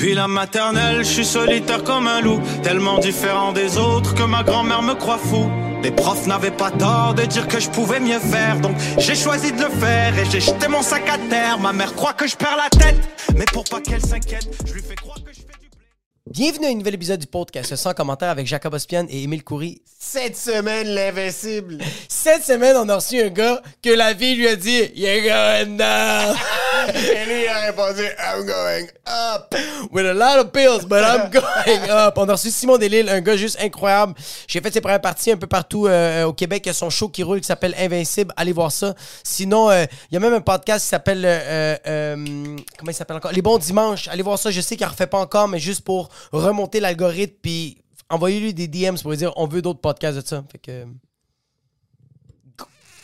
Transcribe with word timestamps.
Puis 0.00 0.14
la 0.14 0.28
maternelle, 0.28 1.04
je 1.04 1.10
suis 1.10 1.26
solitaire 1.26 1.84
comme 1.84 2.06
un 2.06 2.22
loup, 2.22 2.40
tellement 2.62 2.96
différent 2.96 3.52
des 3.52 3.76
autres 3.76 4.14
que 4.14 4.22
ma 4.22 4.42
grand-mère 4.42 4.80
me 4.80 4.94
croit 4.94 5.18
fou. 5.18 5.50
Les 5.82 5.90
profs 5.90 6.26
n'avaient 6.26 6.50
pas 6.50 6.70
tort 6.70 7.12
de 7.12 7.24
dire 7.24 7.46
que 7.46 7.60
je 7.60 7.68
pouvais 7.68 8.00
mieux 8.00 8.18
faire, 8.18 8.58
donc 8.60 8.74
j'ai 8.96 9.14
choisi 9.14 9.52
de 9.52 9.62
le 9.62 9.68
faire 9.68 10.18
et 10.18 10.24
j'ai 10.24 10.40
jeté 10.40 10.68
mon 10.68 10.80
sac 10.80 11.06
à 11.06 11.18
terre. 11.28 11.58
Ma 11.58 11.74
mère 11.74 11.94
croit 11.94 12.14
que 12.14 12.26
je 12.26 12.34
perds 12.34 12.56
la 12.56 12.70
tête, 12.70 12.96
mais 13.36 13.44
pour 13.52 13.64
pas 13.64 13.82
qu'elle 13.82 14.00
s'inquiète, 14.00 14.48
je 14.66 14.72
lui 14.72 14.80
fais 14.80 14.94
croire 14.94 15.18
que 15.22 15.34
je 15.34 15.40
fais 15.40 15.60
du 15.60 15.68
blé. 15.68 15.86
Bienvenue 16.30 16.68
à 16.68 16.70
un 16.70 16.76
nouvel 16.76 16.94
épisode 16.94 17.20
du 17.20 17.26
podcast 17.26 17.76
sans 17.76 17.92
commentaire 17.92 18.30
avec 18.30 18.46
Jacob 18.46 18.72
Ospian 18.72 19.04
et 19.10 19.24
Émile 19.24 19.44
Coury. 19.44 19.82
Cette 19.98 20.38
semaine, 20.38 20.88
l'invincible. 20.88 21.76
Cette 22.08 22.42
semaine, 22.42 22.74
on 22.78 22.88
a 22.88 22.94
reçu 22.94 23.20
un 23.20 23.28
gars 23.28 23.60
que 23.82 23.90
la 23.90 24.14
vie 24.14 24.34
lui 24.34 24.48
a 24.48 24.56
dit 24.56 24.92
You're 24.94 25.20
going 25.20 25.76
down 25.76 26.36
Lui, 27.26 27.42
il 27.42 27.48
a 27.48 27.66
répondu 27.66 28.02
I'm 28.02 28.44
going 28.46 28.86
up. 29.06 29.54
with 29.90 30.06
a 30.06 30.14
lot 30.14 30.38
of 30.38 30.52
pills, 30.52 30.84
but 30.86 31.02
I'm 31.04 31.30
going 31.32 31.90
up. 31.90 32.16
On 32.16 32.28
a 32.28 32.32
reçu 32.32 32.50
Simon 32.50 32.78
Delille, 32.78 33.08
un 33.08 33.20
gars 33.20 33.36
juste 33.36 33.58
incroyable. 33.60 34.14
J'ai 34.46 34.60
fait 34.60 34.72
ses 34.72 34.80
premières 34.80 35.00
parties 35.00 35.32
un 35.32 35.36
peu 35.36 35.46
partout 35.46 35.86
euh, 35.86 36.24
au 36.24 36.32
Québec. 36.32 36.62
Il 36.64 36.68
y 36.68 36.70
a 36.70 36.74
son 36.74 36.90
show 36.90 37.08
qui 37.08 37.22
roule 37.22 37.40
qui 37.40 37.46
s'appelle 37.46 37.74
Invincible. 37.78 38.32
Allez 38.36 38.52
voir 38.52 38.72
ça. 38.72 38.94
Sinon, 39.24 39.70
euh, 39.70 39.84
il 40.10 40.14
y 40.14 40.16
a 40.16 40.20
même 40.20 40.34
un 40.34 40.40
podcast 40.40 40.84
qui 40.84 40.88
s'appelle 40.88 41.22
euh, 41.24 41.76
comment 42.78 42.90
il 42.90 42.94
s'appelle 42.94 43.16
encore? 43.16 43.32
Les 43.32 43.42
bons 43.42 43.58
dimanches. 43.58 44.08
Allez 44.08 44.22
voir 44.22 44.38
ça. 44.38 44.50
Je 44.50 44.60
sais 44.60 44.76
qu'il 44.76 44.86
en 44.86 44.90
refait 44.90 45.06
pas 45.06 45.18
encore, 45.18 45.48
mais 45.48 45.58
juste 45.58 45.82
pour 45.82 46.08
remonter 46.32 46.80
l'algorithme 46.80 47.34
puis 47.42 47.78
envoyez-lui 48.08 48.54
des 48.54 48.68
DMs 48.68 48.98
pour 49.00 49.10
lui 49.10 49.18
dire 49.18 49.32
on 49.36 49.46
veut 49.46 49.62
d'autres 49.62 49.80
podcasts 49.80 50.18
de 50.18 50.26
ça. 50.26 50.42
Fait 50.50 50.58
que 50.58 50.84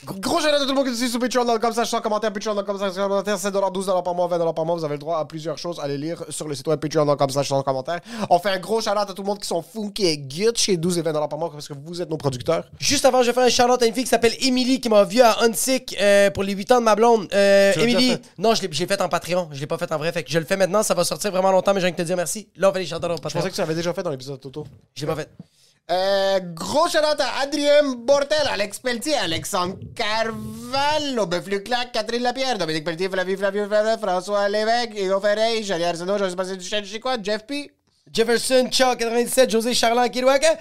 Gros 0.06 0.38
shout 0.38 0.46
à 0.46 0.60
tout 0.60 0.66
le 0.68 0.72
monde 0.74 0.84
qui 0.84 0.90
nous 0.90 0.96
suit 0.96 1.08
sur 1.08 1.18
patreon.com, 1.18 1.72
ça, 1.72 1.84
sans 1.84 2.00
commentaire, 2.00 2.32
patreon.com, 2.32 2.78
ça, 2.78 2.92
sans 2.92 3.08
commentaire, 3.08 3.36
7 3.38 3.52
12 3.52 3.86
par 4.04 4.14
mois, 4.14 4.28
20 4.28 4.52
par 4.52 4.64
mois. 4.64 4.76
Vous 4.76 4.84
avez 4.84 4.94
le 4.94 5.00
droit 5.00 5.18
à 5.18 5.24
plusieurs 5.24 5.58
choses. 5.58 5.80
Allez 5.82 5.98
lire 5.98 6.22
sur 6.28 6.46
le 6.46 6.54
site 6.54 6.68
web 6.68 6.78
patreon.com, 6.78 7.30
ça, 7.30 7.42
sans 7.42 7.62
commentaire. 7.62 7.98
On 8.30 8.38
fait 8.38 8.50
un 8.50 8.58
gros 8.58 8.80
shout 8.80 8.90
à 8.90 9.04
tout 9.06 9.22
le 9.22 9.26
monde 9.26 9.40
qui 9.40 9.48
sont 9.48 9.62
fous, 9.62 9.90
qui 9.90 10.06
est 10.06 10.16
good 10.16 10.56
chez 10.56 10.76
12 10.76 10.98
et 10.98 11.02
20 11.02 11.12
par 11.26 11.38
mois 11.38 11.50
parce 11.50 11.66
que 11.66 11.74
vous 11.84 12.00
êtes 12.00 12.08
nos 12.08 12.16
producteurs. 12.16 12.64
Juste 12.78 13.04
avant, 13.04 13.22
je 13.22 13.28
vais 13.28 13.32
faire 13.32 13.42
un 13.42 13.48
shout-out 13.48 13.82
à 13.82 13.86
une 13.86 13.94
fille 13.94 14.04
qui 14.04 14.10
s'appelle 14.10 14.34
Émilie 14.40 14.80
qui 14.80 14.88
m'a 14.88 15.02
vu 15.02 15.20
à 15.20 15.42
Unsick 15.42 15.96
euh, 16.00 16.30
pour 16.30 16.44
les 16.44 16.52
8 16.52 16.72
ans 16.72 16.78
de 16.78 16.84
ma 16.84 16.94
blonde. 16.94 17.26
Euh, 17.34 17.72
Émilie, 17.74 18.10
fait? 18.10 18.22
non, 18.38 18.54
je 18.54 18.62
l'ai 18.62 18.68
je 18.70 18.84
fait 18.86 19.00
en 19.02 19.08
Patreon. 19.08 19.48
Je 19.50 19.58
l'ai 19.60 19.66
pas 19.66 19.78
fait 19.78 19.90
en 19.90 19.98
vrai. 19.98 20.12
Fait 20.12 20.22
que 20.22 20.30
je 20.30 20.38
le 20.38 20.44
fais 20.44 20.56
maintenant. 20.56 20.84
Ça 20.84 20.94
va 20.94 21.02
sortir 21.04 21.32
vraiment 21.32 21.50
longtemps, 21.50 21.74
mais 21.74 21.80
j'ai 21.80 21.86
envie 21.86 21.92
de 21.92 21.98
te 21.98 22.02
dire 22.02 22.16
merci. 22.16 22.48
Là, 22.56 22.70
on 22.70 22.72
fait 22.72 22.80
les 22.80 22.92
au 22.92 22.96
Je 22.96 23.00
Patreon. 23.00 23.18
pensais 23.20 23.50
que 23.50 23.54
tu 23.54 23.60
l'avais 23.60 23.74
déjà 23.74 23.92
fait 23.92 24.02
dans 24.04 24.10
l'épisode 24.10 24.40
Toto. 24.40 24.66
Je 24.94 25.00
l'ai 25.00 25.06
pas 25.12 25.16
fait. 25.16 25.28
Euh, 25.88 26.40
gros 26.40 26.88
shout 26.88 26.98
à 26.98 27.42
Adrien 27.42 27.94
Bortel, 27.96 28.48
Alex 28.50 28.80
Pelletier, 28.80 29.14
Alexandre 29.14 29.76
Carvalho, 29.94 31.26
Beuf 31.26 31.46
Luclac, 31.46 31.92
Catherine 31.92 32.24
Lapierre, 32.24 32.58
Dominique 32.58 32.82
Pelletier, 32.84 33.08
Flavie 33.08 33.36
Flavio, 33.36 33.66
François 34.02 34.48
Lévesque, 34.48 34.98
Hugo 34.98 35.20
Ferreil, 35.20 35.62
Jolie 35.62 35.84
Arsenault, 35.84 36.18
José 36.18 36.34
Passé 36.34 36.56
je 36.58 36.90
sais 36.90 36.98
quoi, 36.98 37.16
Jeff 37.22 37.46
P. 37.46 37.70
Jefferson, 38.12 38.68
Chuck, 38.68 38.98
97, 38.98 39.48
José 39.48 39.74
Charland, 39.74 40.10
Kirouaka, 40.10 40.58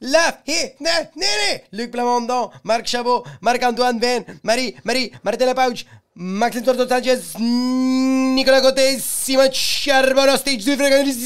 Laf, 0.00 0.40
Hé, 0.44 0.74
Na, 0.80 0.90
Néné, 1.14 1.62
Luc 1.70 1.92
Plamondon, 1.92 2.50
Marc 2.64 2.86
Chabot, 2.88 3.22
Marc-Antoine 3.42 4.00
Venn, 4.00 4.24
Marie, 4.42 4.74
Marie, 4.82 5.12
Martin 5.22 5.46
Lepauche, 5.46 5.84
Maxime 6.16 6.64
Torto 6.64 6.88
Sanchez, 6.88 7.38
Nicolas 7.38 8.60
Côté, 8.60 8.98
Simon 8.98 9.50
Charbonneau, 9.52 10.36
Stage 10.36 10.64
2, 10.64 10.76
Fréquence 10.76 11.16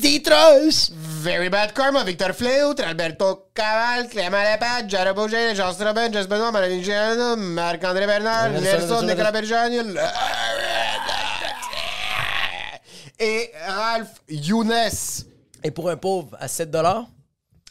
Ditros. 0.00 0.92
Very 1.20 1.48
Bad 1.48 1.72
Karma, 1.72 2.04
Victor 2.04 2.32
Fleutre, 2.32 2.84
Alberto 2.84 3.48
Caval, 3.52 4.08
Clément 4.08 4.42
Lepage, 4.42 4.88
Jared 4.88 5.14
Bouger, 5.16 5.54
Jean 5.54 5.72
Strobin, 5.72 6.12
Jess 6.12 6.28
Benoît, 6.28 6.52
Giano, 6.80 7.34
Marc-André 7.36 8.06
Bernard, 8.06 8.50
Nelson, 8.50 9.02
Nicolas. 9.02 9.32
Bergeron, 9.32 9.94
et 13.18 13.50
Ralph 13.66 14.20
Younes. 14.28 15.24
Et 15.64 15.72
pour 15.72 15.90
un 15.90 15.96
pauvre 15.96 16.36
à 16.38 16.46
7 16.46 16.76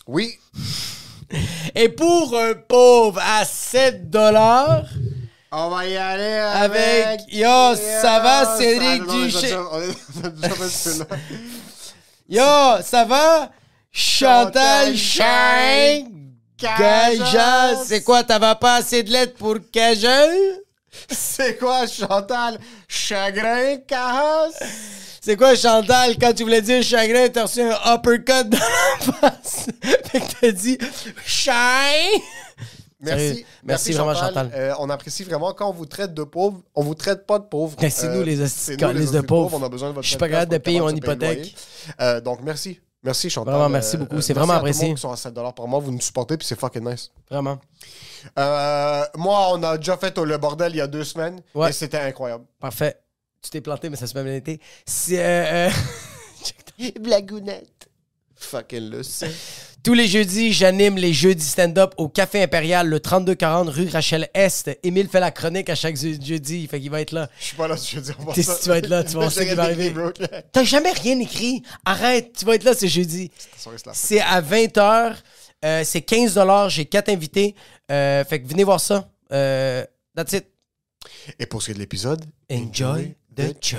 Oui, 0.07 0.37
Et 1.75 1.89
pour 1.89 2.37
un 2.37 2.53
pauvre 2.53 3.21
à 3.21 3.45
7 3.45 4.11
on 5.49 5.69
va 5.69 5.85
y 5.87 5.95
aller 5.95 6.23
Avec- 6.23 7.05
avec... 7.05 7.21
Yo, 7.33 7.75
ça 8.01 8.19
va, 8.19 8.57
Cédric 8.57 9.07
Duché? 9.07 9.55
Yo, 12.29 12.81
ça 12.83 13.05
va? 13.05 13.49
Chantal 13.89 14.91
Gaja, 14.91 16.01
Gajas. 16.59 17.85
c'est 17.85 18.03
quoi, 18.03 18.21
t'avais 18.23 18.53
pas 18.59 18.75
assez 18.75 19.01
de 19.01 19.11
lettres 19.11 19.35
pour 19.37 19.55
Gaja? 19.73 20.25
C'est 21.09 21.57
quoi, 21.57 21.87
Chantal? 21.87 22.59
Chagrin, 22.87 23.77
Cahas? 23.87 24.59
C'est 25.21 25.37
quoi, 25.37 25.55
Chantal, 25.55 26.17
quand 26.19 26.33
tu 26.33 26.43
voulais 26.43 26.61
dire 26.61 26.83
chagrin, 26.83 27.29
t'as 27.29 27.43
reçu 27.43 27.61
un 27.61 27.95
uppercut 27.95 28.49
dans 28.49 28.57
la 28.57 29.13
face? 29.13 29.67
fait 30.11 30.19
que 30.19 30.25
t'as 30.41 30.51
dit 30.51 30.77
Shine! 31.25 32.21
Merci. 32.99 33.27
Sérieux, 33.27 33.45
merci 33.63 33.91
vraiment, 33.93 34.15
Chantal. 34.15 34.51
Euh, 34.55 34.73
on 34.79 34.89
apprécie 34.89 35.23
vraiment 35.23 35.53
quand 35.53 35.69
on 35.69 35.73
vous 35.73 35.85
traite 35.85 36.13
de 36.13 36.23
pauvres. 36.23 36.61
On 36.73 36.83
vous 36.83 36.95
traite 36.95 37.27
pas 37.27 37.37
de 37.37 37.45
pauvres. 37.45 37.77
Mais 37.81 37.89
c'est 37.91 38.09
nous, 38.09 38.23
les 38.23 38.37
de 38.37 38.43
nous, 38.43 38.69
les 38.69 38.77
calices 38.77 39.11
de 39.11 39.21
pauvres. 39.21 39.59
On 39.59 39.63
a 39.63 39.69
besoin 39.69 39.89
de 39.89 39.93
votre 39.93 40.03
Je 40.03 40.09
suis 40.09 40.17
pas 40.17 40.29
capable 40.29 40.51
de 40.51 40.57
payer 40.57 40.79
mon 40.79 40.89
hypothèque. 40.89 41.55
Euh, 42.01 42.21
donc, 42.21 42.39
merci. 42.41 42.79
Merci, 43.03 43.29
Chantal. 43.29 43.53
Vraiment, 43.53 43.69
merci 43.69 43.95
beaucoup. 43.95 44.19
C'est 44.21 44.33
vraiment 44.33 44.53
merci 44.53 44.57
à 44.57 44.59
apprécié. 44.59 44.93
Qui 44.95 45.01
sont 45.01 45.11
à 45.11 45.15
7 45.15 45.33
par 45.33 45.67
mois. 45.67 45.79
Vous 45.79 45.91
nous 45.91 46.01
supportez, 46.01 46.37
puis 46.37 46.47
c'est 46.47 46.59
fucking 46.59 46.83
nice. 46.83 47.11
Vraiment. 47.29 47.59
Euh, 48.37 49.05
moi, 49.15 49.49
on 49.53 49.61
a 49.63 49.77
déjà 49.77 49.95
fait 49.97 50.17
le 50.17 50.37
bordel 50.37 50.73
il 50.73 50.77
y 50.77 50.81
a 50.81 50.87
deux 50.87 51.03
semaines. 51.03 51.39
Ouais. 51.53 51.69
Et 51.69 51.73
c'était 51.73 51.99
incroyable. 51.99 52.45
Parfait. 52.59 52.99
Tu 53.41 53.51
t'es 53.51 53.61
planté, 53.61 53.89
mais 53.89 53.95
ça 53.95 54.07
se 54.07 54.13
fait 54.13 54.23
bien 54.23 54.33
été. 54.33 54.59
C'est. 54.85 55.23
euh, 55.23 55.69
euh, 55.69 56.91
Blagounette. 56.99 57.87
Fucking 58.35 58.89
le 58.89 59.03
c'est. 59.03 59.31
Tous 59.87 59.93
les 59.93 60.09
jeudis, 60.09 60.51
j'anime 60.51 60.97
les 60.97 61.13
jeudis 61.13 61.45
stand-up 61.45 61.93
au 61.95 62.09
Café 62.09 62.43
Impérial, 62.43 62.89
le 62.89 62.99
3240 62.99 63.69
rue 63.69 63.87
Rachel 63.87 64.27
Est. 64.33 64.77
Émile 64.83 65.07
fait 65.07 65.21
la 65.21 65.31
chronique 65.31 65.69
à 65.69 65.75
chaque 65.75 65.95
je- 65.95 66.19
jeudi, 66.21 66.67
fait 66.67 66.81
qu'il 66.81 66.91
va 66.91 66.99
être 66.99 67.13
là. 67.13 67.29
Je 67.39 67.45
suis 67.45 67.55
pas 67.55 67.69
là, 67.69 67.77
je 67.77 67.95
veux 67.95 68.01
dire. 68.01 68.17
T'es- 68.33 68.41
tu 68.43 68.67
vas 68.67 68.79
être 68.79 68.89
là, 68.89 69.05
tu 69.05 69.13
vas 69.13 69.19
voir 69.21 69.31
ce 69.31 69.39
qui 69.39 69.55
va 69.55 69.63
arriver. 69.63 69.93
T'as 70.51 70.65
jamais 70.65 70.91
rien 70.91 71.17
écrit? 71.21 71.63
Arrête, 71.85 72.33
tu 72.37 72.43
vas 72.43 72.55
être 72.55 72.65
là 72.65 72.73
ce 72.73 72.85
jeudi. 72.85 73.31
C'est 73.93 74.19
à 74.19 74.41
20h. 74.41 75.15
euh, 75.63 75.83
c'est 75.85 76.01
15 76.01 76.37
J'ai 76.67 76.83
quatre 76.83 77.07
invités. 77.07 77.55
Euh, 77.89 78.25
fait 78.25 78.41
que 78.41 78.47
venez 78.49 78.65
voir 78.65 78.81
ça. 78.81 79.07
Euh, 79.31 79.85
that's 80.13 80.33
it. 80.33 80.47
Et 81.39 81.45
pour 81.45 81.61
ce 81.61 81.67
qui 81.67 81.71
est 81.71 81.75
de 81.75 81.79
l'épisode, 81.79 82.25
Enjoy 82.51 83.15
the 83.37 83.55
show. 83.63 83.77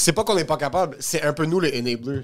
C'est 0.00 0.12
pas 0.12 0.24
qu'on 0.24 0.34
n'est 0.34 0.44
pas 0.44 0.56
capable, 0.56 0.96
c'est 1.00 1.22
un 1.22 1.32
peu 1.32 1.44
nous 1.44 1.60
les 1.60 1.78
enablers. 1.78 2.22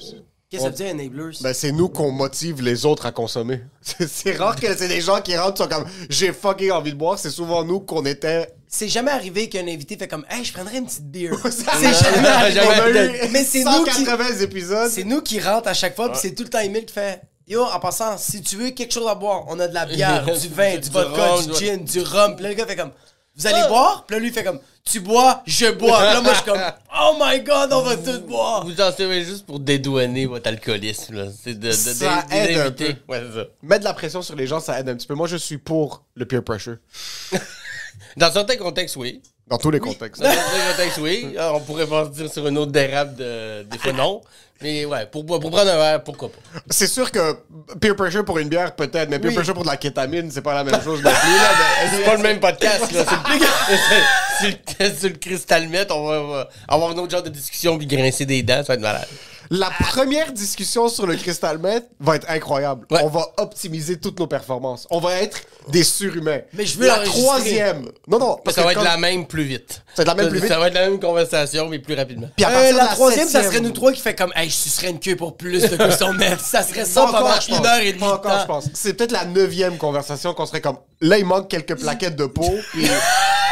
Qu'est-ce 0.49 0.63
que 0.63 0.63
ça 0.63 0.69
veut 0.71 0.77
dire, 0.77 0.87
enablers? 0.95 1.37
Ben, 1.43 1.53
c'est 1.53 1.73
nous 1.73 1.89
qu'on 1.89 2.11
motive 2.11 2.63
les 2.63 2.87
autres 2.87 3.05
à 3.05 3.13
consommer. 3.13 3.61
C'est- 3.83 4.37
rare 4.37 4.57
que 4.57 4.75
c'est 4.77 4.89
des 4.89 5.01
gens 5.01 5.21
qui 5.21 5.37
rentrent 5.37 5.59
sont 5.59 5.69
comme 5.69 5.85
j'ai 6.09 6.33
fucking 6.33 6.71
envie 6.71 6.93
de 6.93 6.97
boire. 6.97 7.19
C'est 7.19 7.31
souvent 7.31 7.65
nous 7.65 7.81
qu'on 7.81 8.05
était. 8.07 8.49
C'est 8.69 8.89
jamais 8.89 9.11
arrivé 9.11 9.49
qu'un 9.49 9.67
invité 9.67 9.97
fait 9.97 10.09
comme 10.09 10.25
Hey, 10.31 10.45
je 10.45 10.53
prendrais 10.53 10.79
une 10.79 10.87
petite 10.87 11.11
beer. 11.11 11.33
C'est 11.51 11.93
jamais 11.93 12.29
arrivé. 12.29 13.29
Mais 13.31 13.45
c'est 13.45 13.65
nous 13.65 13.85
qui. 13.85 14.05
180 14.05 14.41
épisodes. 14.41 14.91
C'est 14.91 15.05
nous 15.05 15.21
qui 15.21 15.41
rentre 15.41 15.69
à 15.69 15.75
chaque 15.75 15.97
fois, 15.97 16.11
puis 16.11 16.19
c'est 16.21 16.35
tout 16.35 16.45
le 16.45 16.49
temps 16.49 16.61
Emile 16.61 16.87
qui 16.87 16.95
fait 16.95 17.21
Yo, 17.49 17.63
en 17.63 17.79
passant, 17.79 18.19
si 18.19 18.43
tu 18.43 18.57
veux 18.57 18.71
quelque 18.71 18.93
chose 18.93 19.07
à 19.09 19.15
boire, 19.15 19.45
on 19.49 19.61
a 19.61 19.69
de 19.69 19.75
la 19.75 19.87
bière, 19.87 20.25
du 20.25 20.49
vin, 20.49 20.79
du 20.79 20.91
vodka, 20.91 21.43
du 21.43 21.55
gin, 21.55 21.85
du 21.85 22.01
rhum. 22.01 22.35
Puis 22.35 22.43
là, 22.43 22.49
le 22.49 22.55
gars 22.57 22.67
fait 22.67 22.75
comme, 22.75 22.91
vous 23.37 23.47
allez 23.47 23.69
boire? 23.69 24.05
Puis 24.07 24.15
là, 24.17 24.21
lui, 24.21 24.29
il 24.29 24.33
fait 24.33 24.45
comme, 24.45 24.61
tu 24.85 25.01
bois, 25.01 25.43
je 25.47 25.67
bois. 25.73 25.97
Puis 25.99 26.07
là, 26.07 26.21
moi, 26.21 26.33
je 26.33 26.37
suis 26.39 26.45
comme, 26.51 26.61
oh 27.01 27.17
my 27.21 27.41
god, 27.41 27.73
on 27.73 27.83
va 27.83 27.97
tout 27.97 28.21
boire. 28.27 28.65
Vous 28.65 28.81
en 28.81 28.93
servez 28.93 29.25
juste 29.25 29.45
pour 29.47 29.61
dédouaner 29.61 30.27
votre 30.27 30.49
alcoolisme, 30.49 31.17
là. 31.17 31.25
C'est 31.43 31.59
de, 31.59 31.67
de, 31.69 31.73
Ça 31.73 32.23
de- 32.29 32.35
aide 32.35 32.59
un 32.59 32.65
d'inviter. 32.65 32.97
Ouais, 33.09 33.23
c'est 33.29 33.39
ça. 33.41 33.47
Mettre 33.63 33.81
de 33.81 33.85
la 33.85 33.95
pression 33.95 34.23
sur 34.23 34.37
les 34.37 34.47
gens, 34.47 34.61
ça 34.61 34.79
aide 34.81 34.89
un 34.89 34.95
petit 34.97 35.07
peu. 35.07 35.15
Moi, 35.15 35.27
je 35.27 35.37
suis 35.37 35.59
pour 35.59 36.05
le 36.15 36.25
peer 36.27 36.43
pressure. 36.43 36.77
Dans 38.17 38.33
certains 38.33 38.57
contextes, 38.57 38.97
oui. 38.97 39.23
Dans 39.49 39.59
tous 39.59 39.71
les 39.71 39.79
contextes. 39.79 40.21
Dans 40.21 40.31
certains 40.31 40.73
contextes, 40.73 40.99
oui. 40.99 41.35
Ah, 41.39 41.53
On 41.55 41.61
pourrait 41.61 41.87
partir 41.87 42.31
sur 42.33 42.49
une 42.49 42.59
autre 42.59 42.73
dérape 42.73 43.15
de, 43.15 43.63
des 43.63 43.79
fois 43.79 43.93
non. 43.93 44.21
Mais 44.63 44.87
ouais, 44.87 45.07
pour, 45.07 45.25
pour 45.25 45.39
prendre 45.39 45.71
un 45.71 45.77
verre, 45.77 46.03
pourquoi 46.03 46.31
pas. 46.31 46.39
C'est 46.71 46.87
sûr 46.87 47.11
que 47.13 47.37
peer 47.79 47.95
pressure 47.95 48.25
pour 48.25 48.39
une 48.39 48.49
bière, 48.49 48.75
peut-être, 48.75 49.09
mais 49.11 49.19
peer 49.19 49.33
pressure 49.35 49.55
pour 49.55 49.65
de 49.65 49.69
la 49.69 49.77
kétamine, 49.77 50.31
c'est 50.31 50.41
pas 50.41 50.55
la 50.55 50.65
même 50.65 50.83
chose 50.83 51.03
non 51.03 51.11
plus. 51.11 51.91
C'est 51.91 52.05
pas 52.05 52.17
le 52.17 52.23
même 52.23 52.41
podcast, 52.41 52.91
là. 52.91 53.05
C'est 54.39 54.49
le, 54.49 54.89
le, 54.89 54.95
c'est 54.99 55.09
le 55.11 55.17
cristal 55.19 55.69
met, 55.69 55.91
on 55.93 56.07
va, 56.07 56.21
on 56.21 56.29
va 56.29 56.49
avoir 56.69 56.91
un 56.91 56.97
autre 56.97 57.11
genre 57.11 57.23
de 57.23 57.29
discussion 57.29 57.77
puis 57.79 57.87
grincer 57.87 58.25
des 58.27 58.43
dents, 58.43 58.65
ça 58.65 58.69
va 58.69 58.75
être 58.75 58.81
malade. 58.81 59.07
La 59.51 59.71
première 59.71 60.33
discussion 60.33 60.89
sur 60.89 61.07
le 61.07 61.17
Crystal 61.17 61.59
Meth 61.59 61.89
va 62.01 62.17
être 62.17 62.29
incroyable. 62.31 62.87
Ouais. 62.91 63.01
On 63.05 63.09
va 63.09 63.27
optimiser 63.39 63.99
toutes 63.99 64.19
nos 64.19 64.27
performances. 64.27 64.87
On 64.91 64.99
va 65.01 65.15
être 65.17 65.41
des 65.69 65.83
surhumains. 65.85 66.41
Mais 66.53 66.65
je 66.67 66.79
veux 66.79 66.87
la 66.87 67.01
troisième. 67.01 67.91
Non, 68.09 68.19
non. 68.19 68.39
Parce 68.45 68.57
ça 68.57 68.63
que 68.63 68.67
va 68.67 68.73
être 68.73 68.83
la 68.85 68.97
même 68.97 69.27
plus 69.27 69.45
vite. 69.45 69.83
Ça 69.95 70.03
va 70.05 70.13
être 70.13 70.17
la 70.17 70.23
même 70.23 70.31
plus 70.31 70.41
vite. 70.41 70.49
Ça 70.49 70.59
va 70.59 70.69
être 70.69 70.75
la 70.75 70.89
même 70.89 71.01
conversation, 71.01 71.69
mais 71.69 71.79
plus 71.79 71.95
rapidement. 71.95 72.29
Puis 72.37 72.45
à 72.45 72.51
Euh, 72.51 72.73
de 72.73 72.77
la 72.77 72.87
troisième, 72.89 73.27
ça 73.27 73.33
septième- 73.43 73.53
serait 73.53 73.61
nous 73.63 73.71
trois 73.73 73.93
qui 73.93 74.01
fait 74.01 74.15
comme, 74.15 74.33
hey, 74.37 74.49
je 74.49 74.55
sucerais 74.55 74.91
une 74.91 75.01
queue 75.01 75.17
pour 75.17 75.37
plus 75.37 75.63
de 75.63 75.91
son 75.91 76.13
mètre. 76.13 76.41
Ça 76.45 76.63
serait 76.63 76.85
ça 76.85 77.03
pendant 77.03 77.19
encore, 77.19 77.41
une 77.49 77.67
heure 77.67 77.81
et 77.81 77.93
demie. 77.93 78.01
Pas 78.01 78.15
encore, 78.15 78.41
je 78.41 78.47
pense. 78.47 78.69
C'est 78.75 78.95
peut-être 78.95 79.13
la 79.13 79.25
neuvième 79.25 79.77
conversation 79.79 80.35
qu'on 80.35 80.47
serait 80.47 80.61
comme. 80.61 80.79
Là, 81.01 81.19
il 81.19 81.25
manque 81.25 81.49
quelques 81.49 81.79
plaquettes 81.79 82.17
de 82.17 82.27
peau, 82.27 82.51
puis 82.73 82.87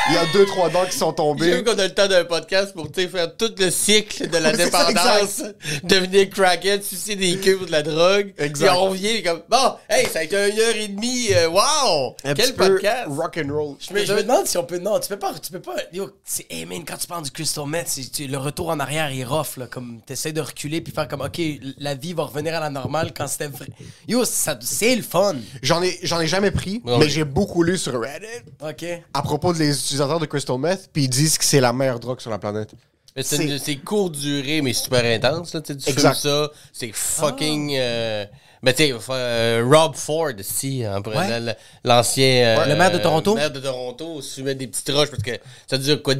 il 0.09 0.15
y 0.15 0.19
a 0.19 0.27
deux, 0.33 0.45
trois 0.47 0.69
dents 0.69 0.85
qui 0.85 0.97
sont 0.97 1.15
J'ai 1.39 1.45
vu 1.57 1.63
tombées. 1.63 1.65
qu'on 1.65 1.79
a 1.79 1.85
le 1.85 1.95
temps 1.95 2.09
d'un 2.09 2.25
podcast 2.25 2.75
pour 2.75 2.89
faire 2.95 3.37
tout 3.37 3.51
le 3.59 3.71
cycle 3.71 4.29
de 4.29 4.37
la 4.39 4.53
dépendance, 4.57 5.43
devenir 5.83 6.29
crackhead, 6.31 6.83
sucer 6.83 7.17
des 7.17 7.37
queues 7.39 7.57
pour 7.57 7.67
de 7.67 7.73
la 7.73 7.83
drogue. 7.83 8.35
Exact. 8.39 8.69
Puis 8.69 8.77
on 8.79 8.91
revient 8.91 9.23
comme 9.23 9.43
bon, 9.49 9.75
hey, 9.89 10.07
ça 10.07 10.19
a 10.21 10.23
été 10.25 10.37
une 10.37 10.59
heure 10.59 10.77
et 10.77 10.89
demie, 10.89 11.29
euh, 11.33 11.49
wow, 11.49 12.15
Un 12.25 12.35
quel 12.35 12.47
petit 12.47 12.53
peu 12.53 12.73
podcast. 12.75 13.07
Rock 13.09 13.41
and 13.43 13.53
roll. 13.53 13.77
Je 13.81 13.95
me 13.95 14.23
demande 14.23 14.47
si 14.47 14.59
on 14.59 14.65
peut. 14.65 14.79
Non, 14.79 14.99
tu 15.01 15.09
peux 15.09 15.19
pas. 15.19 15.33
Tu 15.43 15.51
peux 15.51 15.61
pas. 15.61 15.77
Yo, 15.93 16.11
c'est. 16.25 16.47
Hey 16.51 16.67
man, 16.67 16.85
quand 16.85 16.97
tu 16.97 17.07
parles 17.07 17.25
du 17.25 17.31
crystal 17.31 17.67
meth, 17.67 17.99
le 18.19 18.37
retour 18.37 18.69
en 18.69 18.81
arrière 18.81 19.11
est 19.11 19.25
rough, 19.25 19.57
là. 19.57 19.67
Comme, 19.67 20.01
t'essaies 20.05 20.33
de 20.33 20.41
reculer 20.41 20.81
puis 20.81 20.93
faire 20.93 21.09
comme, 21.09 21.23
OK, 21.23 21.41
la 21.79 21.95
vie 21.95 22.13
va 22.13 22.25
revenir 22.25 22.55
à 22.55 22.61
la 22.61 22.71
normale 22.71 23.13
quand 23.17 23.27
c'était 23.27 23.49
vrai. 23.49 23.67
Yo, 24.07 24.25
ça, 24.25 24.59
c'est 24.61 24.95
le 24.95 25.03
fun. 25.03 25.37
J'en 25.63 25.83
ai, 25.83 25.99
j'en 26.03 26.21
ai 26.21 26.27
jamais 26.27 26.51
pris, 26.51 26.83
Non, 26.85 26.99
mais 26.99 27.09
j'ai 27.09 27.25
beaucoup 27.25 27.63
lu 27.63 27.79
sur 27.79 27.99
Reddit 28.01 28.27
OK. 28.63 28.85
à 29.15 29.23
propos 29.23 29.53
des 29.53 29.73
utilisateurs 29.95 30.19
de 30.21 30.27
Crystal 30.27 30.59
Meth, 30.59 30.91
puis 30.93 31.05
ils 31.05 31.09
disent 31.09 31.39
que 31.39 31.45
c'est 31.45 31.61
la 31.61 31.73
meilleure 31.73 32.01
drogue 32.01 32.21
sur 32.21 32.31
la 32.31 32.39
planète. 32.39 32.71
Mais 33.17 33.23
c'est 33.23 33.37
C'est- 33.37 33.45
une- 33.45 33.59
c'est 33.59 33.77
court 33.77 34.11
durée, 34.11 34.61
mais 34.61 34.73
super 34.73 35.05
intense. 35.05 35.55
Là, 35.55 35.61
tu 35.61 35.75
ça, 36.15 36.51
c'est 36.73 36.91
fucking. 36.93 37.73
euh, 37.79 38.25
mais 38.61 38.75
tu 38.75 38.85
sais, 38.89 38.95
euh, 39.11 39.65
Rob 39.71 39.95
Ford, 39.95 40.33
si, 40.41 40.85
hein, 40.85 41.01
Ouais. 41.07 41.15
la- 41.29 41.39
la- 41.41 41.57
l'ancien. 41.85 42.59
euh, 42.59 42.67
Le 42.67 42.75
maire 42.75 42.91
de 42.91 42.99
Toronto? 42.99 43.35
Le 43.35 43.41
maire 43.41 43.53
de 43.53 43.61
Toronto, 43.61 44.21
fumait 44.21 44.57
des 44.57 44.67
petites 44.67 44.91
roches 44.91 45.11
parce 45.11 45.23
que 45.23 45.31
ça 45.71 45.79
dure 45.79 46.03
quoi 46.03 46.15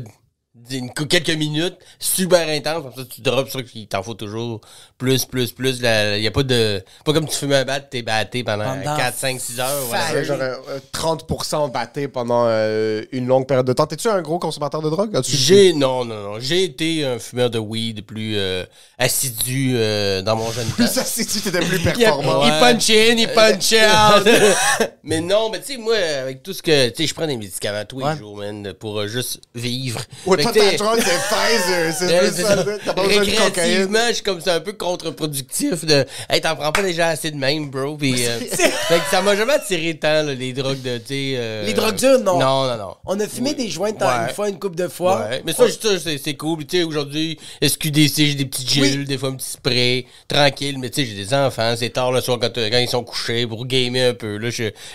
une- 0.71 0.93
quelques 0.93 1.31
minutes, 1.31 1.77
super 1.99 2.49
intense, 2.49 2.83
comme 2.85 2.95
ça 2.95 3.03
tu 3.13 3.21
drops 3.21 3.51
sur 3.51 3.65
qu'il 3.65 3.87
t'en 3.89 4.03
faut 4.03 4.15
toujours 4.15 4.61
plus, 4.99 5.25
plus, 5.25 5.51
plus. 5.53 5.79
Il 5.81 6.23
y 6.23 6.27
a 6.27 6.31
pas 6.31 6.43
de. 6.45 6.83
Pas 7.05 7.13
comme 7.13 7.27
tu 7.29 7.37
fumes 7.37 7.53
un 7.53 7.65
bat, 7.65 7.81
t'es 7.81 8.03
batté 8.03 8.45
pendant 8.45 8.65
Pendant 8.65 8.97
4, 8.97 9.15
5, 9.17 9.41
6 9.41 9.61
heures. 9.61 9.69
C'est 10.13 10.25
genre 10.25 10.39
euh, 10.41 10.55
euh, 10.71 10.79
30% 10.93 11.73
batté 11.73 12.07
pendant 12.09 12.45
euh, 12.47 13.03
une 13.13 13.27
longue 13.27 13.47
période 13.47 13.67
de 13.67 13.73
temps. 13.73 13.87
T'es-tu 13.87 14.09
un 14.09 14.23
gros 14.23 14.39
consommateur 14.39 14.81
de 14.81 14.91
drogue? 14.91 15.19
J'ai 15.25 15.73
non 15.73 16.05
non 16.05 16.23
non 16.35 16.41
j'ai 16.41 16.65
été 16.65 17.05
un 17.05 17.19
fumeur 17.19 17.51
de 17.51 17.59
weed 17.59 18.07
plus 18.07 18.37
euh, 18.37 18.65
assidu 18.99 19.73
euh, 19.75 20.23
dans 20.23 20.37
mon 20.37 20.51
jeune 20.53 20.69
temps. 20.79 20.87
Si 20.87 21.27
tu 21.27 21.41
t'étais 21.41 21.61
plus 21.61 21.79
performant. 21.83 22.45
Il 22.45 22.51
punch 22.61 22.91
in, 22.91 23.17
il 23.19 23.29
punch 23.29 23.73
out. 23.75 24.29
mais 25.03 25.21
non, 25.21 25.51
mais 25.51 25.61
tu 25.61 25.73
sais, 25.75 25.77
moi, 25.79 25.97
avec 25.97 26.43
tout 26.43 26.53
ce 26.53 26.63
que. 26.63 26.89
Tu 26.91 26.95
sais, 27.03 27.07
je 27.09 27.15
prends 27.15 27.27
des 27.27 27.37
médicaments 27.37 27.85
tous 27.85 27.99
les 27.99 28.05
Ouais. 28.05 28.17
jours, 28.17 28.37
man, 28.37 28.73
pour 28.75 29.01
euh, 29.01 29.07
juste 29.09 29.41
vivre. 29.55 30.01
Ouais, 30.27 30.37
Drogue, 30.53 31.01
c'est 31.01 31.19
Pfizer. 31.29 31.93
C'est 31.93 32.13
euh, 32.13 32.31
ça. 32.33 32.65
T'as 32.85 32.93
pas 32.93 33.07
besoin 33.07 33.25
de 33.25 33.31
cocaïne. 33.31 33.99
Je 34.09 34.15
suis 34.15 34.23
comme 34.23 34.41
c'est 34.41 34.51
un 34.51 34.61
peu 34.61 34.73
contre-productif 34.73 35.85
de. 35.85 36.05
Hey, 36.29 36.41
t'en 36.41 36.57
prends 36.57 36.73
pas 36.73 36.83
déjà 36.83 37.09
assez 37.09 37.31
de 37.31 37.37
même, 37.37 37.71
bro. 37.71 37.97
Puis, 37.97 38.27
euh, 38.27 38.39
fait 38.51 38.99
que 38.99 39.11
ça 39.11 39.23
m'a 39.23 39.37
jamais 39.37 39.55
attiré 39.55 39.97
tant, 39.99 40.23
là, 40.23 40.35
les 40.35 40.53
drogues 40.53 40.83
de. 40.83 41.01
euh, 41.11 41.67
Les 41.67 41.73
drogues 41.73 41.97
dures, 41.97 42.19
non? 42.21 42.39
Non, 42.39 42.67
non, 42.67 42.77
non. 42.77 42.95
On 43.07 43.19
a 43.21 43.27
fumé 43.29 43.55
des 43.55 43.69
joints 43.69 43.93
Ouais. 43.95 44.29
une 44.29 44.35
fois, 44.35 44.49
une 44.49 44.59
couple 44.59 44.77
de 44.77 44.89
fois. 44.89 45.27
Ouais, 45.29 45.43
mais 45.47 45.53
ça, 45.53 45.65
ça, 45.71 45.89
c'est, 45.99 46.35
cool. 46.35 46.67
Tu 46.67 46.79
sais, 46.79 46.83
aujourd'hui, 46.85 47.39
SQDC, 47.63 48.13
j'ai 48.17 48.35
des 48.35 48.45
petites 48.45 48.69
gélules, 48.71 49.05
des 49.07 49.19
fois 49.19 49.31
un 49.31 49.37
petit 49.37 49.51
spray, 49.51 50.07
tranquille. 50.29 50.79
Mais 50.79 50.91
tu 50.91 51.03
sais, 51.03 51.09
j'ai 51.09 51.15
des 51.15 51.33
enfants, 51.35 51.75
c'est 51.79 51.91
tard 51.91 52.13
le 52.13 52.21
soir 52.21 52.39
quand, 52.41 52.53
quand 52.55 52.79
ils 52.79 52.89
sont 52.89 53.05
couchés 53.05 53.47
pour 53.47 53.67
gamer 53.67 54.11
un 54.11 54.15
peu. 54.15 54.37
Là, 54.37 54.51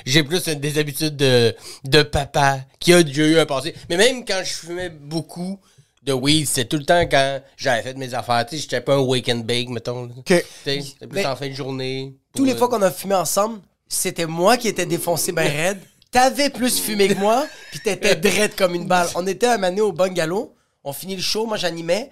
j'ai 0.06 0.24
plus 0.24 0.44
des 0.46 0.78
habitudes 0.78 1.16
de, 1.16 1.56
de 1.86 2.04
papa 2.04 2.60
qui 2.80 2.94
a 2.94 3.04
déjà 3.04 3.24
eu 3.24 3.40
un 3.40 3.46
passé. 3.46 3.74
Mais 3.90 3.98
même 3.98 4.26
quand 4.26 4.42
je 4.44 4.54
fumais 4.54 4.90
beaucoup 4.90 5.60
de 6.04 6.14
weed, 6.14 6.48
c'est 6.48 6.66
tout 6.66 6.78
le 6.78 6.86
temps 6.86 7.02
quand 7.08 7.42
j'avais 7.58 7.82
fait 7.84 7.94
mes 7.96 8.14
affaires. 8.14 8.46
Tu 8.46 8.56
sais, 8.56 8.62
j'étais 8.62 8.82
pas 8.82 8.96
un 8.96 9.00
wake 9.00 9.30
and 9.30 9.40
bake, 9.40 9.70
mettons. 9.70 10.06
là. 10.06 10.14
OK. 10.18 10.26
Tu 10.26 10.34
sais, 10.64 10.82
c'était 10.82 11.08
plus 11.08 11.26
en 11.26 11.36
fin 11.36 11.48
de 11.50 11.54
journée. 11.54 12.16
Tous 12.36 12.46
les 12.46 12.56
fois 12.56 12.70
qu'on 12.70 12.82
a 12.82 12.92
fumé 12.92 13.16
ensemble, 13.16 13.60
c'était 13.88 14.26
moi 14.26 14.58
qui 14.58 14.68
étais 14.68 14.86
défoncé 14.86 15.32
ben 15.32 15.44
raide. 15.48 15.80
T'avais 16.12 16.50
plus 16.50 16.80
fumé 16.80 17.08
que 17.08 17.14
moi, 17.20 17.46
puis 17.70 17.80
t'étais 17.82 18.16
dread 18.16 18.56
comme 18.56 18.74
une 18.74 18.88
balle. 18.88 19.08
On 19.16 19.28
était 19.28 19.46
un 19.48 19.58
mané 19.58 19.82
au 19.82 19.92
bungalow, 19.92 20.56
on 20.84 20.92
finit 20.94 21.16
le 21.16 21.22
show, 21.22 21.46
moi 21.46 21.58
j'animais. 21.58 22.10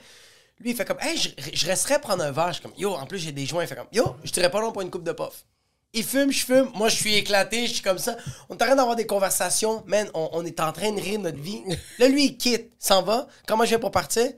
Lui, 0.60 0.72
il 0.72 0.76
fait 0.76 0.86
comme, 0.86 0.98
hey, 1.02 1.18
je, 1.18 1.30
je 1.54 1.66
resterais 1.66 2.00
prendre 2.00 2.24
un 2.24 2.32
verre. 2.32 2.48
Je 2.50 2.54
suis 2.54 2.62
comme, 2.64 2.74
yo, 2.78 2.94
en 2.94 3.06
plus 3.06 3.20
j'ai 3.20 3.32
des 3.32 3.46
joints. 3.46 3.64
Il 3.64 3.68
fait 3.68 3.76
comme, 3.76 3.88
yo, 3.92 4.16
je 4.24 4.32
dirais 4.32 4.52
pas 4.52 4.60
long 4.60 4.72
pour 4.72 4.82
une 4.82 4.90
coupe 4.92 5.04
de 5.04 5.12
puff. 5.14 5.46
Il 5.94 6.04
fume, 6.04 6.32
je 6.32 6.46
fume, 6.46 6.70
moi 6.76 6.90
je 6.90 6.96
suis 6.96 7.16
éclaté, 7.16 7.66
je 7.66 7.74
suis 7.74 7.82
comme 7.82 7.98
ça. 7.98 8.18
On 8.50 8.58
est 8.58 8.62
en 8.62 8.66
train 8.66 8.76
d'avoir 8.76 8.96
des 8.96 9.08
conversations, 9.08 9.84
man, 9.88 10.10
on, 10.14 10.30
on 10.34 10.46
est 10.46 10.60
en 10.60 10.72
train 10.72 10.92
de 10.92 11.00
rire 11.02 11.20
notre 11.20 11.40
vie. 11.40 11.64
Là, 12.00 12.08
lui, 12.08 12.26
il 12.26 12.38
quitte, 12.38 12.72
s'en 12.78 13.02
va. 13.02 13.28
Moi 13.50 13.66
je 13.66 13.70
viens 13.70 13.80
pour 13.80 13.92
partir, 13.92 14.32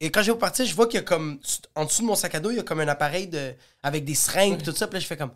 et 0.00 0.10
quand 0.10 0.22
je 0.22 0.26
vais 0.26 0.32
pour 0.32 0.40
partir, 0.40 0.64
je 0.64 0.74
vois 0.74 0.86
qu'il 0.86 0.98
y 0.98 1.02
a 1.02 1.04
comme, 1.04 1.38
en 1.74 1.84
dessous 1.84 2.02
de 2.02 2.06
mon 2.06 2.14
sac 2.14 2.34
à 2.34 2.40
dos, 2.40 2.50
il 2.50 2.56
y 2.56 2.60
a 2.60 2.62
comme 2.62 2.80
un 2.80 2.88
appareil 2.88 3.28
de, 3.28 3.54
avec 3.82 4.04
des 4.04 4.14
seringues 4.14 4.60
et 4.60 4.64
tout 4.64 4.74
ça. 4.74 4.86
Puis 4.86 4.94
là, 4.94 5.00
je 5.00 5.06
fais 5.06 5.16
comme, 5.16 5.32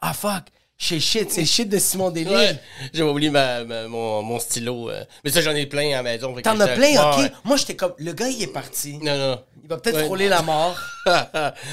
ah 0.00 0.14
fuck, 0.14 0.44
c'est 0.78 1.00
shit, 1.00 1.30
c'est 1.32 1.44
shit 1.46 1.68
de 1.68 1.78
Simon 1.78 2.10
Delille. 2.10 2.28
Ouais, 2.34 2.56
j'avais 2.92 3.08
oublié 3.08 3.30
ma, 3.30 3.64
ma- 3.64 3.88
mon, 3.88 4.22
mon 4.22 4.38
stylo. 4.38 4.90
euh. 4.90 5.04
Mais 5.24 5.30
ça, 5.30 5.40
j'en 5.40 5.52
ai 5.54 5.66
plein 5.66 5.88
à 5.92 5.96
la 5.96 6.02
maison. 6.02 6.34
T'en 6.42 6.60
as 6.60 6.68
plein, 6.68 6.92
ok? 7.12 7.18
Ouais. 7.18 7.32
Moi, 7.44 7.56
j'étais 7.56 7.74
comme, 7.76 7.94
le 7.98 8.12
gars, 8.12 8.28
il 8.28 8.42
est 8.42 8.46
parti. 8.52 8.98
Non, 9.02 9.16
non. 9.16 9.40
Il 9.64 9.68
va 9.70 9.78
peut-être 9.78 9.96
Ouais. 9.96 10.04
frôler 10.04 10.28
la 10.28 10.42
mort. 10.42 10.76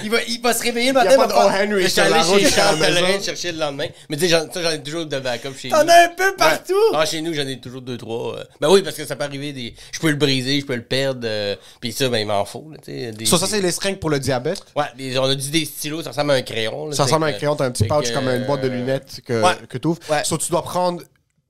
Il 0.04 0.12
va, 0.12 0.18
il 0.28 0.40
va 0.42 0.54
se 0.54 0.62
réveiller 0.62 0.92
le 0.92 0.92
Il 0.92 0.94
matin. 0.94 1.10
a 1.10 1.14
il 1.14 1.18
pas 1.18 1.28
va 1.28 1.34
de 1.34 1.34
O. 1.48 1.50
faire- 1.52 1.68
Henry 1.68 1.84
Je 1.84 1.88
suis 1.88 2.02
allé 2.02 2.40
chez 2.44 2.50
Charles 2.52 2.80
Pellerin 2.80 3.20
chercher 3.22 3.52
le 3.52 3.58
lendemain. 3.60 3.88
Mais 4.10 4.16
tu 4.18 4.24
sais, 4.24 4.30
j'en- 4.30 4.52
ça, 4.52 4.62
j'en 4.62 4.70
ai 4.72 4.82
toujours 4.84 5.06
de 5.08 5.20
backup 5.20 5.50
chez 5.60 5.70
nous. 5.70 5.76
T'en 5.76 5.88
as 5.88 6.04
un 6.06 6.10
peu 6.10 6.36
partout. 6.36 6.74
Ouais. 6.74 6.98
Ah, 7.00 7.06
chez 7.06 7.20
nous, 7.22 7.34
j'en 7.34 7.48
ai 7.48 7.60
toujours 7.60 7.82
deux, 7.82 7.98
trois. 7.98 8.38
euh. 8.38 8.44
Ben 8.62 8.70
oui, 8.70 8.84
parce 8.84 8.96
que 8.96 9.06
ça 9.08 9.16
peut 9.16 9.24
arriver 9.24 9.52
des. 9.52 9.74
Je 9.92 10.00
peux 10.00 10.10
le 10.12 10.16
briser, 10.18 10.60
je 10.60 10.66
peux 10.68 10.76
le 10.76 10.84
perdre. 10.84 11.22
euh, 11.26 11.56
Puis 11.82 11.92
ça, 11.92 12.10
ben 12.10 12.20
il 12.20 12.28
m'en 12.28 12.46
faut. 12.46 12.68
là, 12.72 12.78
tu 12.84 12.92
sais, 12.92 13.12
des- 13.12 13.26
Ça, 13.26 13.38
ça, 13.40 13.48
c'est 13.48 13.60
les 13.62 13.72
seringues 13.72 13.98
pour 14.00 14.12
le 14.12 14.20
diabète? 14.20 14.62
Ouais, 14.76 14.86
des- 14.98 15.18
on 15.18 15.24
a 15.26 15.34
dit 15.36 15.50
des 15.50 15.66
stylos, 15.66 16.04
ça 16.04 16.12
ressemble 16.12 16.32
à 16.32 16.36
un 16.36 16.42
crayon. 16.44 16.88
là, 16.88 16.96
Ça 16.96 17.04
ressemble 17.06 17.26
à 17.26 17.28
un 17.30 17.34
crayon, 17.34 17.56
t'as 17.56 17.66
un 17.66 17.72
petit 17.72 17.86
pouch 17.86 18.12
comme 18.12 18.28
une 18.28 18.46
boîte 18.46 18.62
de 18.62 18.70
euh, 18.70 18.72
que, 19.00 19.42
ouais. 19.42 19.68
que 19.68 19.78
tu 19.78 19.88
ouvres. 19.88 20.00
Ouais. 20.10 20.24
So, 20.24 20.38
tu 20.38 20.52
dois 20.52 20.64
prendre 20.64 21.02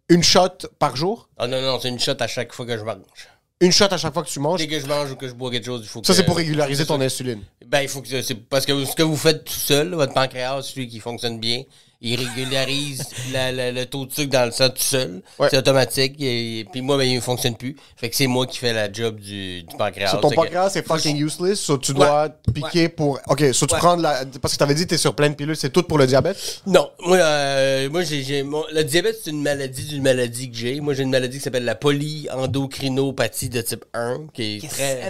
une 0.10 0.24
shot 0.24 0.68
par 0.80 0.96
jour? 0.96 1.30
Ah 1.38 1.48
non, 1.48 1.62
non, 1.62 1.80
c'est 1.80 1.90
une 1.90 2.00
shot 2.00 2.14
à 2.20 2.28
chaque 2.28 2.54
fois 2.54 2.66
que 2.66 2.78
je 2.78 2.84
mange. 2.84 2.98
Une 3.62 3.72
shot 3.72 3.86
à 3.92 3.98
chaque 3.98 4.14
fois 4.14 4.24
que 4.24 4.30
tu 4.30 4.40
manges? 4.40 4.60
Dès 4.60 4.68
que 4.68 4.80
je 4.80 4.86
mange 4.86 5.12
ou 5.12 5.16
que 5.16 5.28
je 5.28 5.34
bois 5.34 5.50
quelque 5.50 5.66
chose, 5.66 5.82
il 5.84 5.88
faut 5.88 6.02
que. 6.02 6.08
Ça, 6.08 6.14
c'est 6.14 6.26
pour 6.26 6.36
régulariser 6.36 6.86
ton 6.86 7.00
insuline. 7.00 7.42
Ben, 7.66 7.82
il 7.82 7.88
faut 7.88 8.02
que 8.02 8.22
c'est 8.22 8.36
parce 8.36 8.66
que 8.66 8.86
ce 8.86 8.96
que 8.96 9.04
vous 9.04 9.16
faites 9.16 9.46
tout 9.46 9.54
seul, 9.54 9.94
votre 9.94 10.14
pancréas, 10.14 10.62
celui 10.64 10.88
qui 10.88 11.00
fonctionne 11.00 11.40
bien, 11.40 11.64
il 12.04 12.20
régularise 12.20 13.02
la- 13.32 13.52
la- 13.52 13.72
le 13.72 13.86
taux 13.86 14.06
de 14.06 14.12
sucre 14.12 14.30
dans 14.32 14.46
le 14.46 14.52
sang 14.52 14.70
tout 14.70 14.76
seul. 14.78 15.22
Ouais. 15.40 15.48
C'est 15.50 15.58
automatique. 15.58 16.16
Et, 16.20 16.66
puis 16.72 16.82
moi, 16.82 16.98
ben, 16.98 17.04
il 17.06 17.16
ne 17.16 17.22
fonctionne 17.22 17.56
plus. 17.56 17.76
Fait 17.96 18.10
que 18.10 18.16
c'est 18.16 18.28
moi 18.28 18.46
qui 18.46 18.58
fais 18.60 18.74
la 18.74 18.92
job 18.92 19.20
du, 19.20 19.64
du 19.64 19.76
pancréas. 19.78 20.10
So, 20.12 20.18
ton 20.18 20.30
pancréas, 20.32 20.70
c'est 20.72 20.86
fucking 20.86 21.18
useless. 21.18 21.60
So, 21.60 21.78
tu 21.78 21.94
dois 21.94 22.30
piquer 22.54 22.90
pour. 22.90 23.20
Ok, 23.28 23.44
so, 23.54 23.66
tu 23.66 23.74
Ouais. 23.74 23.80
prends 23.80 23.98
de 23.98 24.04
la. 24.04 24.24
Parce 24.42 24.54
que 24.54 24.60
t'avais 24.60 24.76
dit 24.76 24.84
que 24.84 24.90
t'es 24.90 24.98
sur 24.98 25.16
plein 25.16 25.30
de 25.30 25.36
pilules, 25.36 25.56
c'est 25.56 25.70
tout 25.72 25.84
pour 25.84 25.98
le 25.98 26.06
diabète? 26.06 26.62
Non, 26.68 26.90
moi, 27.06 27.18
euh, 27.18 27.90
moi 27.90 28.04
j'ai, 28.04 28.44
mon- 28.44 28.66
le 28.74 28.84
diabète, 28.84 29.18
c'est 29.24 29.30
une 29.32 29.42
maladie 29.42 29.86
d'une 29.86 30.04
maladie 30.04 30.52
que 30.52 30.58
j'ai. 30.58 30.82
Moi, 30.82 30.94
j'ai 30.94 31.04
une 31.04 31.10
maladie 31.12 31.38
qui 31.38 31.44
s'appelle 31.44 31.66
la 31.66 31.76
polyendocrinopathie 31.76 33.50
de 33.50 33.62
type 33.62 33.86
1, 33.94 34.28
qui 34.34 34.56
est 34.58 34.60
Qu'est-ce 34.60 34.74
très... 34.74 35.02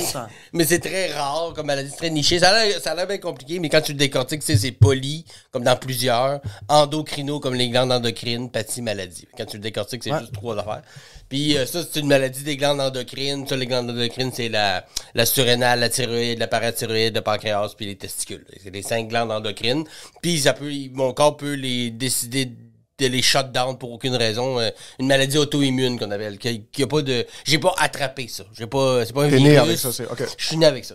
ça? 0.00 0.28
Mais 0.52 0.64
c'est 0.64 0.78
très 0.80 1.12
rare 1.12 1.52
comme 1.54 1.66
maladie, 1.66 1.90
c'est 1.90 1.96
très 1.96 2.10
niché. 2.10 2.38
Ça 2.38 2.50
a 2.50 2.94
l'air, 2.94 3.06
bien 3.06 3.18
compliqué, 3.18 3.58
mais 3.58 3.68
quand 3.68 3.80
tu 3.80 3.92
le 3.92 3.98
décortiques, 3.98 4.44
tu 4.44 4.56
c'est 4.56 4.72
poly, 4.72 5.24
comme 5.52 5.64
dans 5.64 5.76
plusieurs 5.76 5.97
plusieurs. 5.98 6.40
Endocrino, 6.68 7.40
comme 7.40 7.54
les 7.54 7.68
glandes 7.68 7.92
endocrines, 7.92 8.50
pathie, 8.50 8.82
maladie. 8.82 9.26
Quand 9.36 9.44
tu 9.46 9.56
le 9.56 9.62
décortiques, 9.62 10.04
c'est 10.04 10.12
Ouais. 10.12 10.20
juste 10.20 10.32
trois 10.32 10.56
affaires. 10.58 10.82
Puis 11.28 11.56
euh, 11.58 11.66
ça, 11.66 11.82
c'est 11.82 12.00
une 12.00 12.06
maladie 12.06 12.42
des 12.42 12.56
glandes 12.56 12.80
endocrines. 12.80 13.46
Ça, 13.46 13.56
les 13.56 13.66
glandes 13.66 13.90
endocrines, 13.90 14.30
c'est 14.32 14.48
la, 14.48 14.84
la 15.14 15.26
surrénale, 15.26 15.80
la 15.80 15.88
thyroïde, 15.88 16.38
la 16.38 16.46
parathyroïde, 16.46 17.14
le 17.14 17.20
pancréas, 17.20 17.74
puis 17.76 17.86
les 17.86 17.96
testicules. 17.96 18.44
C'est 18.62 18.70
les 18.70 18.82
cinq 18.82 19.08
glandes 19.08 19.30
endocrines. 19.32 19.84
Puis 20.22 20.38
ça 20.40 20.52
peut, 20.54 20.70
mon 20.92 21.12
corps 21.12 21.36
peut 21.36 21.54
les 21.54 21.90
décider 21.90 22.46
de 22.46 23.06
les 23.06 23.22
shut 23.22 23.52
down 23.52 23.76
pour 23.78 23.92
aucune 23.92 24.14
raison. 24.16 24.58
Euh, 24.58 24.70
une 24.98 25.06
maladie 25.08 25.36
auto-immune 25.38 25.98
qu'on 25.98 26.10
appelle. 26.10 26.38
Qui, 26.38 26.64
qui 26.72 26.82
a 26.82 26.86
pas 26.86 27.02
de. 27.02 27.26
J'ai 27.44 27.58
pas 27.58 27.74
attrapé 27.78 28.26
ça. 28.28 28.44
J'ai 28.56 28.66
pas. 28.66 29.04
C'est 29.04 29.12
pas 29.12 29.24
un 29.24 29.28
virus. 29.28 29.42
né 29.44 29.56
avec 29.58 29.78
ça, 29.78 29.92
c'est- 29.92 30.06
ok. 30.06 30.22
Je 30.38 30.46
suis 30.46 30.56
né 30.56 30.66
avec 30.66 30.84
ça. 30.84 30.94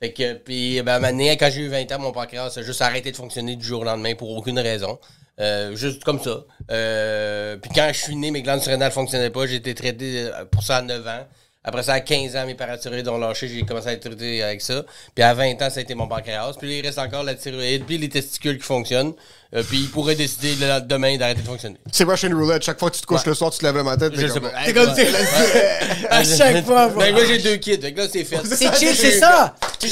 Fait 0.00 0.12
que, 0.12 0.34
puis, 0.34 0.80
ben, 0.82 1.00
donné, 1.00 1.36
quand 1.36 1.50
j'ai 1.50 1.62
eu 1.62 1.68
20 1.68 1.90
ans, 1.92 1.98
mon 1.98 2.12
pancréas 2.12 2.56
a 2.56 2.62
juste 2.62 2.82
arrêté 2.82 3.10
de 3.10 3.16
fonctionner 3.16 3.56
du 3.56 3.66
jour 3.66 3.80
au 3.80 3.84
lendemain 3.84 4.14
pour 4.14 4.30
aucune 4.30 4.58
raison. 4.58 4.98
Euh, 5.40 5.76
juste 5.76 6.02
comme 6.04 6.20
ça. 6.20 6.44
Euh, 6.70 7.56
puis 7.58 7.70
quand 7.72 7.88
je 7.92 7.98
suis 7.98 8.16
né, 8.16 8.30
mes 8.30 8.42
glandes 8.42 8.60
surrénales 8.60 8.92
fonctionnaient 8.92 9.30
pas. 9.30 9.46
J'ai 9.46 9.56
été 9.56 9.74
traité 9.74 10.28
euh, 10.32 10.44
pour 10.44 10.62
ça 10.62 10.78
à 10.78 10.82
9 10.82 11.06
ans. 11.06 11.26
Après 11.64 11.82
ça, 11.82 11.94
à 11.94 12.00
15 12.00 12.36
ans, 12.36 12.46
mes 12.46 12.54
parathyroïdes 12.54 13.08
ont 13.08 13.18
lâché. 13.18 13.46
J'ai 13.46 13.62
commencé 13.62 13.88
à 13.88 13.92
être 13.92 14.00
traité 14.00 14.42
avec 14.42 14.60
ça. 14.60 14.84
Puis 15.14 15.22
à 15.22 15.34
20 15.34 15.60
ans, 15.62 15.70
ça 15.70 15.78
a 15.78 15.82
été 15.82 15.94
mon 15.94 16.08
pancréas. 16.08 16.54
Puis 16.58 16.78
il 16.78 16.86
reste 16.86 16.98
encore 16.98 17.22
la 17.24 17.34
thyroïde, 17.34 17.84
puis 17.84 17.98
les 17.98 18.08
testicules 18.08 18.58
qui 18.58 18.64
fonctionnent. 18.64 19.12
Euh, 19.54 19.62
puis 19.66 19.78
il 19.78 19.88
pourrait 19.88 20.14
décider 20.14 20.56
demain 20.86 21.16
d'arrêter 21.16 21.40
de 21.40 21.46
fonctionner. 21.46 21.76
C'est 21.90 22.04
Russian 22.04 22.28
Roulette. 22.36 22.62
Chaque 22.62 22.78
fois 22.78 22.90
que 22.90 22.96
tu 22.96 23.00
te 23.00 23.06
couches 23.06 23.24
le 23.24 23.32
soir, 23.32 23.50
tu 23.50 23.58
te 23.58 23.64
lèves 23.64 23.76
le 23.76 23.82
matin. 23.82 24.10
t'es 24.10 24.16
Je 24.20 24.26
comme- 24.26 24.34
sais 24.34 24.40
pas. 24.40 24.52
T'es 24.66 24.74
comme 24.74 24.90
À 26.10 26.22
chaque 26.22 26.64
fois. 26.66 26.88
Ben, 26.88 27.12
moi, 27.14 27.24
j'ai 27.26 27.38
deux 27.38 27.56
kids. 27.56 27.80
Fait 27.80 27.92
que 27.94 27.98
là, 28.02 28.06
c'est 28.12 28.24
fait. 28.24 28.36
C'est 28.44 28.74
chill, 28.76 28.94
c'est 28.94 29.18
ça. 29.18 29.54
Je 29.82 29.88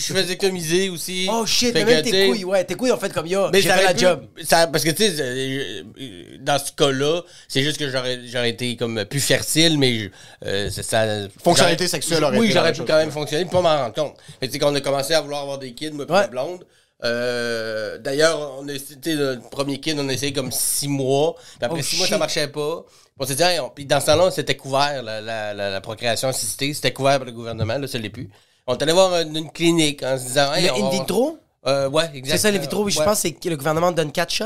faisais 0.00 0.32
économiser 0.32 0.88
aussi. 0.88 1.28
Oh 1.30 1.44
shit, 1.44 1.74
mais 1.74 1.84
même 1.84 2.02
tes 2.02 2.28
couilles, 2.28 2.44
ouais, 2.44 2.64
tes 2.64 2.76
couilles 2.76 2.92
ont 2.92 2.96
fait 2.98 3.12
comme 3.12 3.26
yo. 3.26 3.50
Mais 3.52 3.60
J'ai 3.60 3.68
la 3.68 3.94
job. 3.94 4.22
ça- 4.42 4.68
parce 4.68 4.84
que, 4.84 4.90
tu 4.90 5.04
sais, 5.04 5.14
euh, 5.20 5.82
euh, 6.00 6.22
dans 6.40 6.58
ce 6.58 6.72
cas-là, 6.72 7.20
c'est 7.46 7.62
juste 7.62 7.76
que 7.78 7.90
j'aurais, 7.90 8.20
j'aurais 8.26 8.50
été 8.50 8.74
comme 8.76 9.04
plus 9.04 9.20
fertile, 9.20 9.78
mais 9.78 10.10
euh, 10.46 10.70
ça. 10.70 11.04
Fonctionnalité 11.42 11.88
sexuelle 11.88 12.24
aurait 12.24 12.38
Oui, 12.38 12.50
j'aurais 12.52 12.72
pu 12.72 12.82
quand 12.86 12.96
même 12.96 13.10
fonctionner, 13.10 13.44
puis 13.44 13.52
pas 13.52 13.60
m'en 13.60 13.76
rendre 13.76 13.94
compte. 13.94 14.16
Fait 14.40 14.46
que, 14.46 14.52
tu 14.52 14.52
sais, 14.52 14.58
quand 14.58 14.72
on 14.72 14.74
a 14.74 14.80
commencé 14.80 15.12
à 15.12 15.20
vouloir 15.20 15.42
avoir 15.42 15.58
des 15.58 15.72
kids, 15.72 15.90
moi, 15.90 16.06
blonde. 16.28 16.64
Euh, 17.02 17.98
D'ailleurs, 17.98 18.58
on 18.60 18.68
a, 18.68 18.72
sais, 18.78 18.96
le 19.14 19.40
premier 19.50 19.80
kid, 19.80 19.98
on 19.98 20.08
a 20.08 20.12
essayé 20.12 20.32
comme 20.32 20.52
six 20.52 20.88
mois. 20.88 21.34
Puis 21.34 21.64
après 21.66 21.80
Oh, 21.80 21.82
six 21.82 21.96
mois, 21.98 22.06
ça 22.06 22.18
marchait 22.18 22.48
pas. 22.48 22.84
On 23.18 23.26
s'est 23.26 23.34
dit, 23.34 23.42
hey, 23.42 23.60
on- 23.60 23.70
puis 23.70 23.84
dans 23.86 24.00
ce 24.00 24.06
temps-là, 24.06 24.30
c'était 24.30 24.56
couvert, 24.56 25.02
la, 25.02 25.20
la, 25.20 25.54
la, 25.54 25.70
la 25.70 25.80
procréation 25.80 26.28
assistée, 26.28 26.74
c'était 26.74 26.92
couvert 26.92 27.18
par 27.18 27.26
le 27.26 27.32
gouvernement, 27.32 27.78
là, 27.78 27.86
ça 27.86 27.98
l'est 27.98 28.10
plus. 28.10 28.28
On 28.66 28.74
est 28.76 28.82
allé 28.82 28.92
voir 28.92 29.20
une, 29.20 29.36
une 29.36 29.50
clinique 29.50 30.02
en 30.02 30.16
se 30.18 30.24
disant, 30.24 30.52
hey, 30.54 30.66
Le 30.66 30.72
on 30.72 30.86
in 30.86 30.90
vitro, 30.90 31.38
Euh, 31.66 31.88
ouais, 31.88 32.10
exact. 32.14 32.32
c'est 32.36 32.42
ça, 32.42 32.50
le 32.50 32.58
vitro, 32.58 32.82
oui, 32.84 32.92
je 32.92 32.98
Ouais. 32.98 33.04
pense 33.04 33.20
c'est 33.20 33.32
que 33.32 33.48
le 33.48 33.56
gouvernement 33.56 33.92
donne 33.92 34.10
4 34.12 34.30
shots. 34.32 34.44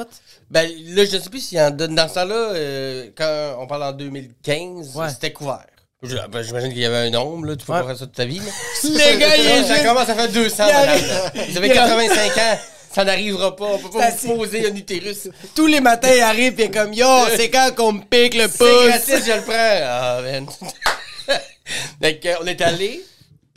Ben 0.50 0.70
là, 0.94 1.04
je 1.04 1.18
sais 1.18 1.30
plus 1.30 1.40
s'il 1.40 1.58
en 1.60 1.70
donne 1.70 1.94
dans 1.94 2.08
ce 2.08 2.14
temps-là, 2.14 2.34
euh, 2.54 3.10
quand 3.16 3.56
on 3.58 3.66
parle 3.66 3.82
en 3.84 3.92
2015, 3.92 4.96
Ouais. 4.96 5.08
c'était 5.10 5.32
couvert. 5.32 5.66
Je- 6.02 6.16
ben, 6.30 6.42
J'imagine 6.42 6.68
qu'il 6.70 6.78
y 6.80 6.84
avait 6.84 7.08
un 7.08 7.10
nombre, 7.10 7.46
là. 7.46 7.56
Tu 7.56 7.66
peux 7.66 7.72
Ouais. 7.72 7.80
pas 7.80 7.86
faire 7.88 7.98
ça 7.98 8.06
toute 8.06 8.14
ta 8.14 8.24
vie, 8.24 8.38
là. 8.38 8.44
Le 8.84 9.18
gars, 9.18 9.36
il 9.36 9.46
est 9.46 9.60
Là, 9.60 9.64
ça 9.66 9.74
juste- 9.74 9.86
commence 9.86 10.08
à 10.08 10.14
faire 10.14 10.28
200, 10.28 10.64
Il 10.68 10.72
madame. 10.72 10.88
arrive-. 10.88 11.50
Vous 11.50 11.56
avez 11.56 11.66
il 11.68 11.72
85 11.74 12.38
ans. 12.38 12.58
Ça 12.94 13.04
n'arrivera 13.04 13.54
pas. 13.56 13.64
On 13.66 13.78
peut 13.78 13.90
pas 13.98 14.10
C'est 14.12 14.28
vous 14.28 14.36
poser 14.36 14.70
un 14.70 14.74
utérus. 14.74 15.28
Tous 15.54 15.66
les 15.66 15.80
matins, 15.80 16.10
il 16.14 16.20
arrive 16.22 16.58
et 16.60 16.70
comme 16.70 16.92
yo, 16.94 17.06
c'est 17.36 17.50
quand 17.50 17.74
qu'on 17.76 17.92
me 17.92 18.00
pique 18.02 18.34
le 18.34 18.48
C'est 18.48 18.58
pouce? 18.58 18.86
gratis, 18.88 19.26
je 19.26 19.32
le 19.32 19.42
prends. 19.42 19.52
Ah, 19.84 20.20
man. 20.22 20.46
Donc, 22.00 22.16
on 22.42 22.46
est 22.46 22.60
allé. 22.62 23.04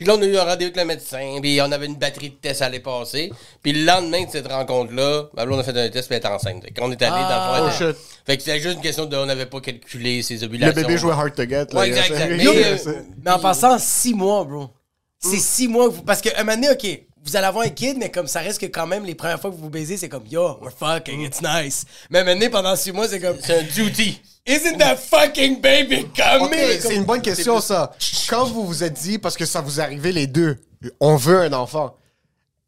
Puis 0.02 0.08
là, 0.08 0.16
on 0.18 0.22
a 0.22 0.26
eu 0.26 0.36
un 0.36 0.44
rendez-vous 0.44 0.70
avec 0.72 0.76
le 0.76 0.84
médecin. 0.84 1.38
Puis 1.40 1.60
on 1.62 1.70
avait 1.72 1.86
une 1.86 1.96
batterie 1.96 2.30
de 2.30 2.34
tests 2.34 2.62
à 2.62 2.66
aller 2.66 2.80
passer. 2.80 3.30
Puis 3.62 3.72
le 3.72 3.84
lendemain 3.84 4.24
de 4.24 4.30
cette 4.30 4.48
rencontre-là, 4.48 5.24
ma 5.34 5.46
blonde 5.46 5.60
a 5.60 5.62
fait 5.64 5.70
un 5.78 5.88
test 5.88 6.08
puis 6.08 6.16
elle 6.16 6.18
était 6.18 6.28
enceinte. 6.28 6.62
Fait 6.64 6.70
qu'on 6.72 6.90
est 6.90 7.00
allé 7.02 7.12
Ah. 7.16 7.56
dans 7.58 7.64
le 7.64 7.68
Oh, 7.68 7.70
fond. 7.70 7.78
shit. 7.78 7.88
était- 7.90 7.98
Fait 8.26 8.36
que 8.36 8.42
c'était 8.42 8.60
juste 8.60 8.74
une 8.76 8.82
question 8.82 9.06
de. 9.06 9.16
On 9.16 9.26
n'avait 9.26 9.46
pas 9.46 9.60
calculé 9.60 10.22
ses 10.22 10.36
Le 10.38 10.44
ovulations. 10.46 10.74
bébé 10.82 10.96
jouait 10.98 11.12
hard 11.12 11.34
to 11.34 11.42
get. 11.44 11.66
là. 11.72 11.80
Ouais, 11.80 11.88
exact, 11.88 12.10
exact. 12.10 12.42
Yo, 12.42 12.52
Mais, 12.54 12.64
euh, 12.88 12.92
Mais 13.24 13.30
en 13.30 13.38
passant, 13.38 13.78
6 13.78 14.14
mois, 14.14 14.44
bro. 14.44 14.68
C'est 15.20 15.38
6 15.38 15.68
mois 15.68 15.88
que 15.88 15.94
vous. 15.94 16.02
Parce 16.02 16.20
qu'à 16.20 16.30
un 16.36 16.42
moment 16.44 16.56
donné, 16.56 16.70
ok, 16.70 17.00
vous 17.24 17.36
allez 17.36 17.46
avoir 17.46 17.64
un 17.64 17.68
kid, 17.70 17.96
mais 17.98 18.10
comme 18.10 18.26
ça 18.26 18.40
reste 18.40 18.60
que 18.60 18.66
quand 18.66 18.86
même, 18.88 19.04
les 19.04 19.14
premières 19.14 19.40
fois 19.40 19.50
que 19.50 19.56
vous 19.56 19.62
vous 19.62 19.70
baisez, 19.70 19.96
c'est 19.96 20.08
comme 20.08 20.26
yo, 20.28 20.58
we're 20.60 20.72
fucking, 20.76 21.20
it's 21.20 21.40
nice. 21.40 21.84
Mais 22.10 22.18
à 22.18 22.22
un 22.22 22.24
moment 22.24 22.34
donné, 22.36 22.48
pendant 22.50 22.74
6 22.74 22.90
mois, 22.92 23.06
c'est 23.06 23.20
comme 23.20 23.36
C'est 23.40 23.60
un 23.60 23.62
duty. 23.62 24.20
Isn't 24.46 24.78
that 24.78 24.96
fucking 24.96 25.60
baby 25.60 26.06
coming? 26.16 26.50
C'est 26.80 26.96
une 26.96 27.04
bonne 27.04 27.22
question, 27.22 27.60
ça. 27.60 27.92
Quand 28.28 28.44
vous 28.46 28.66
vous 28.66 28.82
êtes 28.82 28.94
dit, 28.94 29.18
parce 29.18 29.36
que 29.36 29.44
ça 29.46 29.60
vous 29.60 29.78
est 29.78 29.82
arrivé 29.82 30.10
les 30.12 30.26
deux, 30.26 30.58
on 31.00 31.14
veut 31.16 31.40
un 31.42 31.52
enfant. 31.52 31.96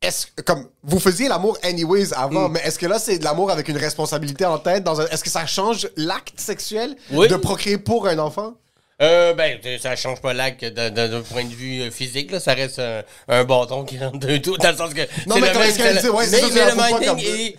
Est-ce 0.00 0.26
comme, 0.44 0.68
vous 0.82 1.00
faisiez 1.00 1.28
l'amour 1.28 1.58
anyways 1.62 2.08
Mm. 2.10 2.14
avant, 2.16 2.48
mais 2.48 2.60
est-ce 2.64 2.78
que 2.78 2.86
là, 2.86 2.98
c'est 2.98 3.18
de 3.18 3.24
l'amour 3.24 3.50
avec 3.50 3.68
une 3.68 3.78
responsabilité 3.78 4.44
en 4.44 4.58
tête? 4.58 4.84
Dans 4.84 5.00
un, 5.00 5.06
est-ce 5.06 5.24
que 5.24 5.30
ça 5.30 5.46
change 5.46 5.88
l'acte 5.96 6.38
sexuel 6.38 6.94
Oui. 7.10 7.26
de 7.26 7.36
procréer 7.36 7.78
pour 7.78 8.06
un 8.06 8.18
enfant? 8.18 8.54
Euh, 9.02 9.34
ben, 9.34 9.58
ça 9.82 9.96
change 9.96 10.20
pas 10.20 10.32
l'acte 10.34 10.64
d'un- 10.64 11.22
point 11.22 11.42
de 11.44 11.52
vue 11.52 11.80
euh, 11.80 11.90
physique, 11.90 12.30
là. 12.30 12.38
Ça 12.38 12.54
reste 12.54 12.78
un, 12.78 13.02
un 13.26 13.42
bâton 13.44 13.84
qui 13.84 13.98
rentre 13.98 14.18
d'un 14.18 14.38
tout, 14.38 14.56
dans 14.58 14.70
le 14.70 14.76
sens 14.76 14.94
que. 14.94 15.00
Non, 15.26 15.36
mais 15.40 15.52
le 15.52 15.58
même- 15.58 15.72
dit, 15.72 15.78
le- 16.06 16.12
ouais, 16.12 16.26
c'est 16.26 16.42
mais, 16.42 16.50
mais 16.54 16.70
le 16.70 16.76
minding 17.16 17.26
est, 17.26 17.56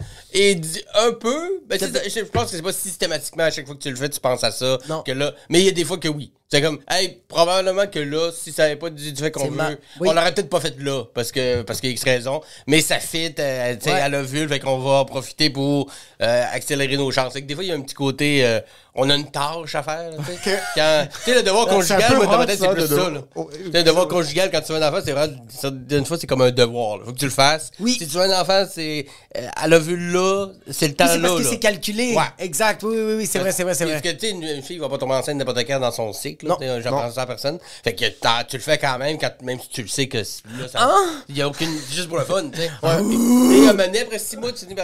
dit 0.56 0.84
un 0.94 1.12
peu. 1.13 1.62
Ben, 1.68 1.80
je 1.80 2.22
pense 2.25 2.51
que 2.51 2.58
c'est 2.58 2.62
pas 2.62 2.74
systématiquement 2.74 3.44
à 3.44 3.51
chaque 3.51 3.65
fois 3.65 3.75
que 3.75 3.82
tu 3.82 3.89
le 3.89 3.96
fais, 3.96 4.10
tu 4.10 4.20
penses 4.20 4.44
à 4.44 4.51
ça. 4.51 4.77
Non. 4.89 5.01
Que 5.04 5.12
là, 5.12 5.34
mais 5.50 5.62
il 5.62 5.65
y 5.65 5.70
a 5.70 5.72
des 5.72 5.86
fois 5.86 5.98
que 5.98 6.08
oui. 6.08 6.32
C'est 6.48 6.62
comme, 6.62 6.80
hey, 6.90 7.22
probablement 7.28 7.88
que 7.88 7.98
là, 8.00 8.30
si 8.32 8.52
ça 8.54 8.66
avait 8.66 8.75
pas 8.75 8.92
du, 8.92 9.12
du 9.12 9.20
fait 9.22 9.32
qu'on 9.32 9.46
veut, 9.50 9.56
ma- 9.56 9.70
oui. 10.00 10.08
on 10.10 10.14
l'aurait 10.14 10.32
peut-être 10.32 10.50
pas 10.50 10.60
fait 10.60 10.75
là, 10.80 11.04
parce 11.14 11.32
que, 11.32 11.64
parce 11.64 11.80
qu'il 11.82 11.90
y 11.90 11.92
a 11.92 11.96
X 11.96 12.04
raison. 12.04 12.40
Mais 12.68 12.82
ça 12.82 13.00
fit, 13.00 13.34
euh, 13.40 13.75
tu 13.75 13.86
sais, 13.86 13.94
Ouais. 13.94 14.00
à 14.00 14.10
l'ovule, 14.10 14.48
fait 14.48 14.60
qu'on 14.60 14.78
va 14.78 14.92
en 15.00 15.06
profiter 15.06 15.50
pour 15.50 15.92
euh, 16.22 16.44
accélérer 16.54 16.98
nos 16.98 17.10
chances. 17.12 17.34
Que 17.34 17.40
des 17.40 17.56
fois, 17.56 17.64
il 17.64 17.68
y 17.68 17.72
a 17.72 17.75
un 17.75 17.82
petit 17.82 17.96
côté, 17.96 18.46
euh, 18.46 18.60
on 18.94 19.10
a 19.10 19.16
une 19.16 19.30
tâche 19.32 19.74
à 19.74 19.82
faire, 19.82 20.12
tu 20.20 20.24
sais. 20.44 20.54
Ok. 20.54 20.60
Quand, 20.75 21.08
tu 21.12 21.20
sais, 21.32 21.36
le 21.36 21.42
devoir 21.42 21.66
conjugal, 21.68 22.16
moi, 22.16 22.25
dans 22.28 22.38
ma 22.38 22.44
hot, 22.44 22.46
tête, 22.46 22.60
ça, 22.60 22.68
c'est 22.70 22.74
plus 22.75 22.90
de 22.90 22.96
ça, 22.96 23.10
là. 23.10 23.22
Oh, 23.34 23.50
Tu 23.52 23.64
sais, 23.72 23.78
le 23.80 23.84
devoir 23.84 24.08
conjugal, 24.08 24.50
quand 24.52 24.62
tu 24.62 24.72
veux 24.72 24.82
un 24.82 24.88
enfant, 24.88 25.02
c'est 25.04 25.12
vraiment, 25.14 25.34
ça, 25.50 25.72
d'une 25.72 26.06
fois, 26.06 26.18
c'est 26.20 26.28
comme 26.28 26.42
un 26.44 26.52
devoir, 26.52 27.00
là. 27.00 27.06
Faut 27.06 27.14
que 27.14 27.18
tu 27.18 27.25
le 27.25 27.32
fasses. 27.32 27.72
Oui. 27.80 27.94
Si 28.00 28.08
tu 28.08 28.18
veux 28.18 28.22
un 28.22 28.40
enfant, 28.40 28.66
c'est, 28.72 29.08
euh, 29.36 29.48
à 29.56 29.68
l'ovule 29.68 30.12
là, 30.12 30.48
c'est 30.70 30.88
le 30.90 30.94
temps 30.94 31.06
Oui, 31.06 31.12
c'est 31.14 31.18
là, 31.22 31.28
parce 31.30 31.42
que 31.42 31.48
c'est 31.50 31.60
calculé. 31.60 32.14
Ouais. 32.14 32.22
Exact, 32.38 32.84
oui, 32.84 32.96
oui, 32.96 33.14
oui, 33.18 33.25
c'est 33.25 33.40
vrai, 33.40 33.52
c'est 33.52 33.64
vrai, 33.64 33.74
c'est 33.74 33.86
Parce 33.88 34.00
vrai. 34.00 34.14
que, 34.14 34.18
tu 34.20 34.28
sais, 34.28 34.32
une, 34.32 34.44
une 34.44 34.62
fille 34.62 34.78
va 34.78 34.88
pas 34.90 35.00
tomber 35.00 35.16
enceinte 35.16 35.38
n'importe 35.38 35.66
quand 35.66 35.80
dans 35.80 35.92
son 35.92 36.14
cycle. 36.14 36.35
Là, 36.44 36.82
J'apprends 36.82 37.12
ça 37.12 37.22
à 37.24 37.25
personne. 37.25 37.60
Fait 37.84 37.94
que 37.94 38.06
tu 38.50 38.58
le 38.58 38.62
fais 38.62 38.77
quand 38.77 38.98
même, 38.98 39.18
quand, 39.18 39.32
même 39.44 39.60
si 39.60 39.70
tu 39.70 39.82
le 39.82 39.88
sais 39.88 40.08
que 40.08 40.18
là, 40.20 40.68
ça. 40.72 40.92
Il 41.30 41.38
y 41.38 41.42
a 41.42 41.48
aucune. 41.48 41.72
juste 41.92 42.08
pour 42.08 42.18
le 42.18 42.25
fun, 42.25 42.50
tu 42.50 42.58
sais. 42.60 42.65
Et 42.65 43.68
à 43.68 43.72
un 43.72 44.01
après 44.01 44.20
six 44.20 44.38
mois, 44.38 44.51
tu 44.51 44.65
te 44.65 44.70
dis, 44.70 44.75
que, 44.75 44.82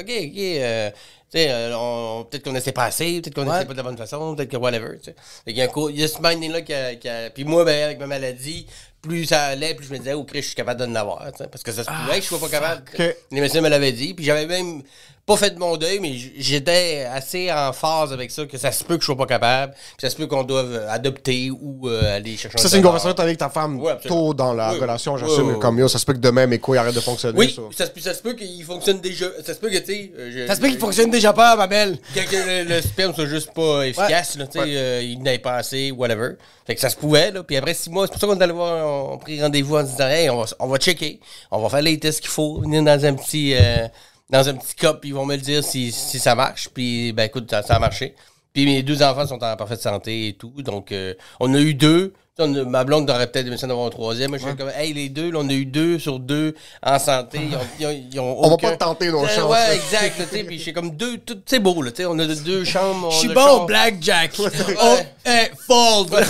OK, 0.00 0.38
euh, 0.38 0.90
tu 0.90 0.96
sais, 1.40 1.46
euh, 1.50 2.22
peut-être 2.24 2.44
qu'on 2.44 2.52
n'essaie 2.52 2.72
pas 2.72 2.84
assez, 2.84 3.20
peut-être 3.20 3.34
qu'on 3.34 3.42
Ouais. 3.46 3.52
n'essaie 3.52 3.64
pas 3.66 3.72
de 3.72 3.78
la 3.78 3.82
bonne 3.82 3.96
façon, 3.98 4.34
peut-être 4.34 4.50
que 4.50 4.56
whatever, 4.56 4.98
tu 4.98 5.04
sais. 5.10 5.14
Fait 5.44 5.52
qu'il 5.52 5.56
y 5.58 5.62
a 5.62 5.64
un 5.66 5.88
il 5.90 6.00
y 6.00 6.04
a 6.04 6.08
ce 6.08 6.18
minding-là 6.22 6.60
qui 6.62 6.72
a, 6.74 6.94
qui 6.94 7.08
a- 7.08 7.30
Puis 7.30 7.44
moi, 7.44 7.64
ben, 7.64 7.84
avec 7.84 7.98
ma 7.98 8.06
maladie, 8.06 8.66
plus 9.02 9.26
ça 9.26 9.44
allait, 9.46 9.74
plus 9.74 9.86
je 9.86 9.92
me 9.92 9.98
disais, 9.98 10.14
oh, 10.14 10.24
Chris, 10.24 10.40
je 10.42 10.46
suis 10.48 10.54
capable 10.54 10.80
de 10.80 10.92
l'avoir. 10.92 11.26
Parce 11.50 11.62
que 11.62 11.72
ça 11.72 11.84
se 11.84 11.90
Ah, 11.90 12.00
pouvait 12.04 12.18
que 12.18 12.22
je 12.24 12.28
sois 12.28 12.40
pas 12.40 12.48
capable. 12.48 12.82
Les 13.30 13.40
médecins 13.40 13.60
me 13.60 13.68
l'avaient 13.68 13.92
dit. 13.92 14.14
Puis 14.14 14.24
j'avais 14.24 14.46
même 14.46 14.82
pas 15.26 15.36
fait 15.38 15.50
de 15.50 15.58
mon 15.58 15.76
deuil, 15.78 16.00
mais 16.00 16.12
j'étais 16.36 17.06
assez 17.10 17.50
en 17.50 17.72
phase 17.72 18.12
avec 18.12 18.30
ça, 18.30 18.44
que 18.44 18.58
ça 18.58 18.70
se 18.70 18.84
peut 18.84 18.96
que 18.96 19.00
je 19.00 19.06
sois 19.06 19.16
pas 19.16 19.24
capable, 19.26 19.72
que 19.72 20.02
ça 20.02 20.10
se 20.10 20.16
peut 20.16 20.26
qu'on 20.26 20.42
doive 20.42 20.70
euh, 20.72 20.90
adopter 20.90 21.50
ou 21.50 21.88
euh, 21.88 22.16
aller 22.16 22.36
chercher 22.36 22.58
un 22.58 22.62
Ça, 22.62 22.68
c'est 22.68 22.76
une 22.76 22.82
conversation 22.82 23.18
avec 23.18 23.38
ta 23.38 23.48
femme 23.48 23.80
Ouais, 23.80 23.96
tôt 24.06 24.34
dans 24.34 24.52
la 24.52 24.72
Oui, 24.74 24.80
relation, 24.80 25.16
j'assume. 25.16 25.46
oui, 25.46 25.52
oui. 25.54 25.60
Comme 25.60 25.78
yo, 25.78 25.88
ça 25.88 25.98
se 25.98 26.04
peut 26.04 26.12
que 26.12 26.18
demain 26.18 26.46
mes 26.46 26.58
couilles 26.58 26.76
arrêtent 26.76 26.94
de 26.94 27.00
fonctionner. 27.00 27.38
Oui, 27.38 27.56
ça. 27.74 27.86
ça, 27.86 28.14
se 28.14 28.20
peut- 28.22 28.34
qu'il 28.34 28.62
fonctionne 28.64 29.00
déjà. 29.00 29.26
Ça 29.44 29.54
se 29.54 29.58
peut 29.60 29.70
que, 29.70 29.78
tu 29.78 29.86
sais. 29.86 30.12
euh, 30.18 30.46
Ça 30.46 30.56
se 30.56 30.60
peut 30.60 30.68
qu'il 30.68 30.78
fonctionne 30.78 31.10
déjà 31.10 31.32
pas, 31.32 31.56
ma 31.56 31.66
belle. 31.68 31.96
que, 32.14 32.20
que 32.20 32.64
le, 32.68 32.74
le 32.76 32.82
sperme 32.82 33.14
soit 33.14 33.26
juste 33.26 33.52
pas 33.54 33.86
efficace, 33.86 34.36
là, 34.36 34.46
tu 34.46 34.58
sais, 34.58 34.64
euh, 34.76 35.00
il 35.02 35.22
n'avait 35.22 35.38
pas 35.38 35.54
assez, 35.56 35.90
whatever. 35.90 36.32
Fait 36.66 36.74
que 36.74 36.80
ça 36.82 36.90
se 36.90 36.96
pouvait, 36.96 37.30
là. 37.30 37.42
Puis 37.42 37.56
après 37.56 37.72
six 37.74 37.88
mois, 37.90 38.06
c'est 38.06 38.12
pour 38.12 38.20
ça 38.20 38.26
qu'on 38.26 38.38
est 38.38 38.42
allé 38.42 38.52
voir, 38.52 39.10
on 39.10 39.14
a 39.14 39.18
pris 39.18 39.40
rendez-vous 39.40 39.76
en 39.76 39.82
disant, 39.84 40.08
hey, 40.08 40.28
on 40.28 40.42
va, 40.42 40.46
on 40.58 40.66
va 40.66 40.76
checker, 40.78 41.18
on 41.50 41.60
va 41.62 41.68
faire 41.70 41.82
les 41.82 41.98
tests 41.98 42.20
qu'il 42.20 42.30
faut, 42.30 42.60
venir 42.60 42.82
dans 42.82 43.04
un 43.06 43.14
petit, 43.14 43.54
euh, 43.54 43.86
dans 44.30 44.48
un 44.48 44.54
petit 44.54 44.74
cup, 44.74 44.98
puis 45.00 45.10
ils 45.10 45.14
vont 45.14 45.26
me 45.26 45.36
le 45.36 45.42
dire 45.42 45.62
si, 45.62 45.92
si 45.92 46.18
ça 46.18 46.34
marche. 46.34 46.68
Puis, 46.68 47.12
ben 47.12 47.24
écoute, 47.24 47.50
ça, 47.50 47.62
ça 47.62 47.76
a 47.76 47.78
marché. 47.78 48.14
Puis 48.52 48.66
mes 48.66 48.82
deux 48.82 49.02
enfants 49.02 49.26
sont 49.26 49.42
en 49.42 49.56
parfaite 49.56 49.80
santé 49.80 50.28
et 50.28 50.32
tout. 50.34 50.62
Donc, 50.62 50.92
euh, 50.92 51.14
on 51.40 51.52
a 51.54 51.60
eu 51.60 51.74
deux. 51.74 52.14
On 52.36 52.48
ma 52.64 52.82
blonde 52.82 53.08
aurait 53.10 53.28
peut-être 53.28 53.46
aimé 53.46 53.56
ça 53.56 53.68
d'avoir 53.68 53.86
un 53.86 53.90
troisième. 53.90 54.30
Moi, 54.30 54.38
je 54.40 54.44
suis 54.48 54.56
comme, 54.56 54.72
hey, 54.76 54.92
les 54.92 55.08
deux, 55.08 55.30
là, 55.30 55.38
on 55.40 55.48
a 55.48 55.52
eu 55.52 55.66
deux 55.66 56.00
sur 56.00 56.18
deux 56.18 56.52
en 56.82 56.98
santé. 56.98 57.38
Ils 57.40 57.54
ont, 57.54 57.60
ils 57.78 57.86
ont- 57.86 58.04
ils 58.12 58.18
ont 58.20 58.38
On 58.44 58.48
va 58.48 58.54
aucun- 58.54 58.70
pas 58.70 58.76
tenter 58.76 59.12
nos 59.12 59.24
Euh, 59.24 59.28
chances. 59.28 59.48
Ouais, 59.52 59.76
exact. 59.76 60.20
Puis 60.44 60.58
j'ai 60.58 60.72
comme 60.72 60.90
deux, 60.96 61.18
tout- 61.18 61.40
c'est 61.46 61.60
beau, 61.60 61.80
là. 61.80 61.92
tu 61.92 61.98
sais, 62.02 62.06
On 62.06 62.18
a 62.18 62.26
deux 62.26 62.64
chambres. 62.64 63.12
Je 63.12 63.18
suis 63.18 63.28
bon 63.28 63.40
chambre- 63.40 63.66
blackjack. 63.66 64.32
Oh, 64.40 64.42
Ouais. 64.42 65.06
hey, 65.24 65.50
fold. 65.64 66.08
Ah, 66.12 66.22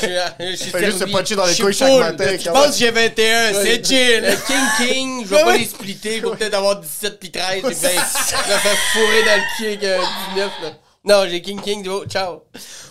je, 0.00 0.56
suis 0.56 0.70
juste 0.84 0.98
se 1.00 1.04
puncher 1.06 1.34
dans 1.34 1.46
les 1.46 1.56
couilles 1.56 1.74
chaque 1.74 1.98
matin. 1.98 2.24
Je 2.38 2.50
pense 2.50 2.66
que 2.68 2.76
j'ai 2.76 2.90
21, 2.92 3.52
c'est 3.54 3.84
chill. 3.84 4.36
King 4.46 4.56
King, 4.88 5.24
je 5.24 5.28
vais 5.30 5.36
Ouais, 5.36 5.42
pas 5.42 5.48
ouais. 5.48 5.58
les 5.58 5.64
splitter, 5.64 6.20
je 6.20 6.26
vais 6.28 6.36
peut-être 6.36 6.54
avoir 6.54 6.78
17 6.80 7.18
puis 7.18 7.32
13, 7.32 7.62
puis 7.62 7.62
ben, 7.62 7.74
je 7.74 8.52
vais 8.52 8.58
faire 8.58 8.78
fourrer 8.92 9.24
dans 9.26 9.36
le 9.36 9.42
pied 9.56 9.66
avec 9.66 9.84
un 9.84 9.98
19, 10.34 10.50
là. 10.62 10.68
Non, 11.04 11.24
j'ai 11.28 11.40
King 11.40 11.60
King, 11.60 11.86
oh, 11.88 12.04
ciao. 12.06 12.42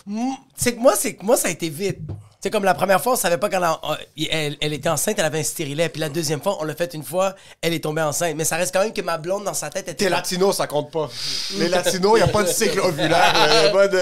Mm, 0.06 0.32
C'est 0.56 0.76
que 0.76 0.80
moi, 0.80 0.96
c'est 0.96 1.16
que 1.16 1.24
moi, 1.24 1.38
ça 1.38 1.48
a 1.48 1.52
été 1.52 1.70
vite. 1.70 2.00
Sais, 2.42 2.50
comme 2.50 2.64
la 2.64 2.74
première 2.74 3.02
fois, 3.02 3.14
on 3.14 3.16
savait 3.16 3.38
pas 3.38 3.50
quand 3.50 3.80
elle, 4.18 4.28
elle, 4.32 4.58
elle 4.62 4.74
était 4.74 4.90
enceinte, 4.90 5.16
elle 5.20 5.26
avait 5.26 5.40
un 5.40 5.44
stérilet. 5.44 5.90
Puis 5.90 6.00
la 6.00 6.10
deuxième 6.10 6.42
fois, 6.42 6.58
on 6.62 6.64
l'a 6.64 6.76
fait 6.76 6.94
une 6.94 7.04
fois, 7.04 7.36
elle 7.62 7.74
est 7.74 7.84
tombée 7.84 8.02
enceinte. 8.02 8.36
Mais 8.38 8.46
ça 8.46 8.56
reste 8.56 8.74
quand 8.74 8.82
même 8.84 8.94
que 8.94 9.02
ma 9.02 9.18
blonde, 9.18 9.44
dans 9.44 9.54
sa 9.54 9.70
tête, 9.70 9.84
était. 9.90 10.06
T'es 10.06 10.10
latino, 10.10 10.54
ça 10.54 10.68
compte 10.68 10.92
pas. 10.92 11.10
Les 11.58 11.68
latinos, 11.68 12.14
il 12.18 12.24
a 12.24 12.28
pas 12.28 12.44
de 12.44 12.48
cycle 12.50 12.80
ovulaire. 12.80 13.34
là. 13.34 13.64
Y 13.64 13.68
a 13.68 13.70
pas 13.72 13.88
de. 13.88 14.00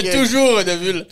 Il 0.00 0.06
y 0.06 0.08
a 0.08 0.12
toujours 0.12 0.58
ovule. 0.58 1.06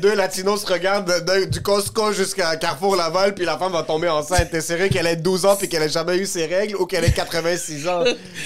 Deux 0.00 0.14
latinos 0.14 0.62
se 0.62 0.66
regardent 0.72 1.06
de- 1.08 1.40
de- 1.40 1.44
du 1.46 1.60
Costco 1.62 2.12
jusqu'à 2.12 2.56
Carrefour 2.56 2.96
Laval, 2.96 3.34
puis 3.34 3.44
la 3.44 3.56
femme 3.58 3.72
va 3.72 3.82
tomber 3.82 4.08
enceinte. 4.08 4.50
T'es 4.50 4.60
sérieux 4.60 4.88
qu'elle 4.88 5.06
ait 5.06 5.16
12 5.16 5.46
ans 5.46 5.56
puis 5.56 5.68
qu'elle 5.68 5.82
ait 5.82 5.88
jamais 5.88 6.16
eu 6.16 6.26
ses 6.26 6.46
règles 6.46 6.76
ou 6.76 6.86
qu'elle 6.86 7.04
ait 7.04 7.12
86 7.12 7.86
ans? 7.88 8.04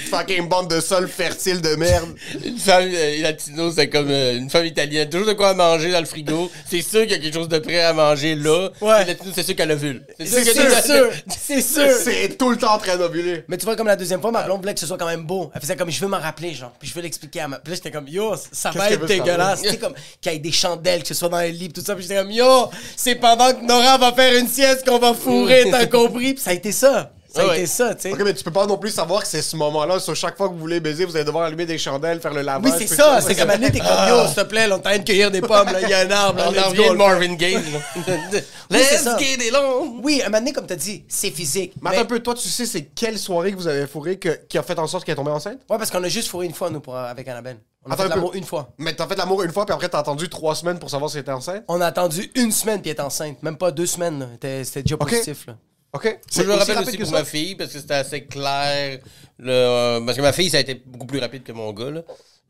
Fucking 0.09 0.47
bande 0.47 0.69
de 0.69 0.79
sol 0.79 1.07
fertile 1.07 1.61
de 1.61 1.75
merde. 1.75 2.13
Une 2.45 2.57
femme 2.57 2.87
euh, 2.91 3.21
latino, 3.21 3.71
c'est 3.71 3.89
comme 3.89 4.09
euh, 4.09 4.37
une 4.37 4.49
femme 4.49 4.65
italienne. 4.65 5.09
Toujours 5.09 5.27
de 5.27 5.33
quoi 5.33 5.53
manger 5.53 5.91
dans 5.91 5.99
le 5.99 6.05
frigo. 6.05 6.51
C'est 6.69 6.81
sûr 6.81 7.01
qu'il 7.01 7.11
y 7.11 7.15
a 7.15 7.19
quelque 7.19 7.33
chose 7.33 7.46
de 7.47 7.59
prêt 7.59 7.81
à 7.81 7.93
manger 7.93 8.35
là. 8.35 8.69
Ouais. 8.81 9.17
C'est 9.33 9.43
sûr 9.43 9.55
qu'elle 9.55 9.71
a 9.71 9.75
vu. 9.75 10.01
C'est 10.19 10.43
sûr, 10.43 11.09
c'est 11.27 11.61
sûr. 11.61 11.91
C'est 12.03 12.37
tout 12.37 12.49
le 12.49 12.57
temps 12.57 12.73
en 12.73 12.77
train 12.77 12.97
d'ovuler. 12.97 13.43
Mais 13.47 13.57
tu 13.57 13.65
vois, 13.65 13.75
comme 13.75 13.87
la 13.87 13.95
deuxième 13.95 14.21
fois, 14.21 14.31
ma 14.31 14.43
blonde 14.43 14.61
voulait 14.61 14.73
que 14.73 14.79
ce 14.79 14.87
soit 14.87 14.97
quand 14.97 15.07
même 15.07 15.25
beau. 15.25 15.51
Elle 15.53 15.61
faisait 15.61 15.75
comme, 15.75 15.91
je 15.91 15.99
veux 15.99 16.07
m'en 16.07 16.19
rappeler, 16.19 16.53
genre. 16.53 16.71
Puis 16.79 16.89
je 16.89 16.93
veux 16.93 17.01
l'expliquer 17.01 17.41
à 17.41 17.47
ma. 17.47 17.59
Puis 17.59 17.71
là, 17.71 17.75
j'étais 17.75 17.91
comme, 17.91 18.07
yo, 18.07 18.35
ça 18.51 18.71
va 18.71 18.91
être 18.91 19.05
dégueulasse. 19.05 19.61
Tu 19.61 19.69
sais, 19.69 19.77
comme, 19.77 19.93
qu'il 20.21 20.31
y 20.31 20.35
ait 20.35 20.39
des 20.39 20.51
chandelles, 20.51 21.01
que 21.01 21.07
ce 21.07 21.13
soit 21.13 21.29
dans 21.29 21.39
les 21.39 21.51
lits, 21.51 21.69
tout 21.69 21.81
ça. 21.81 21.95
Puis 21.95 22.03
j'étais 22.03 22.17
comme, 22.17 22.31
yo, 22.31 22.69
c'est 22.95 23.15
pendant 23.15 23.51
que 23.51 23.65
Nora 23.65 23.97
va 23.97 24.13
faire 24.13 24.37
une 24.37 24.47
sieste 24.47 24.87
qu'on 24.87 24.99
va 24.99 25.13
fourrer, 25.13 25.67
t'as 25.71 25.85
compris? 25.87 26.33
Puis 26.33 26.43
ça 26.43 26.51
a 26.51 26.53
été 26.53 26.71
ça. 26.71 27.11
Ça 27.37 27.43
a 27.43 27.47
Ouais, 27.47 27.57
été 27.59 27.67
ça, 27.67 27.95
tu 27.95 28.01
sais. 28.03 28.11
Ok, 28.13 28.21
mais 28.23 28.33
tu 28.33 28.43
peux 28.43 28.51
pas 28.51 28.65
non 28.65 28.77
plus 28.77 28.89
savoir 28.91 29.21
que 29.21 29.27
c'est 29.27 29.41
ce 29.41 29.55
moment-là. 29.55 29.99
Sur 29.99 30.15
chaque 30.15 30.35
fois 30.37 30.47
que 30.49 30.53
vous 30.53 30.59
voulez 30.59 30.79
baiser, 30.79 31.05
vous 31.05 31.15
allez 31.15 31.25
devoir 31.25 31.45
allumer 31.45 31.65
des 31.65 31.77
chandelles, 31.77 32.19
faire 32.19 32.33
le 32.33 32.41
lavage. 32.41 32.71
Oui, 32.71 32.85
c'est 32.87 32.95
ça. 32.95 33.21
C'est 33.21 33.35
comme 33.35 33.49
année, 33.49 33.71
t'es 33.71 33.79
comme, 33.79 33.87
yo, 34.09 34.25
s'il 34.27 34.35
te 34.35 34.41
plaît, 34.43 34.65
on 34.67 34.71
est 34.71 34.73
en 34.73 34.79
train 34.79 34.97
de 34.97 35.03
cueillir 35.03 35.31
des 35.31 35.41
pommes, 35.41 35.71
là. 35.71 35.81
Il 35.81 35.89
y 35.89 35.93
a 35.93 35.99
un 35.99 36.11
arbre, 36.11 36.39
là. 36.39 36.47
On 36.49 36.51
let's 36.51 36.89
en 36.89 36.93
de. 36.93 36.97
Marvin 36.97 37.33
Gaye. 37.35 37.57
Let's 38.69 39.03
get 39.19 39.47
it 39.47 39.53
on. 39.55 39.99
Oui, 40.03 40.21
un 40.21 40.25
moment 40.25 40.39
donné, 40.39 40.53
comme 40.53 40.67
t'as 40.67 40.75
dit, 40.75 41.03
c'est 41.07 41.31
physique. 41.31 41.73
Mais 41.81 41.91
attends 41.91 42.01
un 42.01 42.05
peu, 42.05 42.19
toi, 42.19 42.33
tu 42.33 42.47
sais, 42.49 42.65
c'est 42.65 42.83
quelle 42.83 43.17
soirée 43.17 43.51
que 43.51 43.57
vous 43.57 43.67
avez 43.67 43.87
fourré 43.87 44.17
que- 44.17 44.39
qui 44.49 44.57
a 44.57 44.63
fait 44.63 44.77
en 44.79 44.87
sorte 44.87 45.05
qu'elle 45.05 45.13
est 45.13 45.15
tombée 45.15 45.31
enceinte? 45.31 45.59
Ouais, 45.69 45.77
parce 45.77 45.89
qu'on 45.91 46.03
a 46.03 46.09
juste 46.09 46.27
fourré 46.29 46.45
une 46.45 46.53
fois, 46.53 46.69
nous, 46.69 46.79
pour, 46.79 46.95
avec 46.97 47.27
Annabelle. 47.27 47.57
On 47.85 47.89
a 47.89 47.93
Attends 47.93 48.03
fait 48.03 48.11
un 48.11 48.15
l'amour 48.15 48.31
peu. 48.31 48.37
une 48.37 48.43
fois. 48.43 48.69
Mais 48.77 48.93
t'as 48.93 49.07
fait 49.07 49.15
l'amour 49.15 49.43
une 49.43 49.53
fois, 49.53 49.65
puis 49.65 49.73
après 49.73 49.87
t'as 49.87 49.99
attendu 49.99 50.27
trois 50.27 50.55
semaines 50.55 50.77
pour 50.77 50.89
savoir 50.89 51.09
si 51.09 51.17
elle 51.17 51.21
était 51.21 51.31
enceinte? 51.31 51.63
On 51.69 51.79
a 51.79 51.85
attendu 51.85 52.29
une 52.35 52.51
semaine, 52.51 52.81
puis 52.81 52.89
elle 52.91 52.97
est 52.97 53.01
enceinte. 53.01 53.41
Même 53.43 53.55
pas 53.57 53.71
deux 53.71 53.85
semaines. 53.85 54.27
C'était 54.41 54.83
déjà 54.83 54.97
positif, 54.97 55.45
là. 55.47 55.53
Ok. 55.93 56.19
Je 56.33 56.41
aussi 56.41 56.51
rappelle 56.51 56.77
aussi 56.79 56.97
pour 56.97 57.05
ça? 57.07 57.11
ma 57.13 57.25
fille, 57.25 57.55
parce 57.55 57.71
que 57.71 57.79
c'était 57.79 57.93
assez 57.95 58.23
clair. 58.25 58.99
le- 59.39 59.51
euh, 59.51 60.01
parce 60.05 60.17
que 60.17 60.21
ma 60.21 60.33
fille, 60.33 60.49
ça 60.49 60.57
a 60.57 60.61
été 60.61 60.75
beaucoup 60.85 61.05
plus 61.07 61.19
rapide 61.19 61.43
que 61.43 61.51
mon 61.51 61.71
gars. 61.73 61.89
Là. 61.91 62.01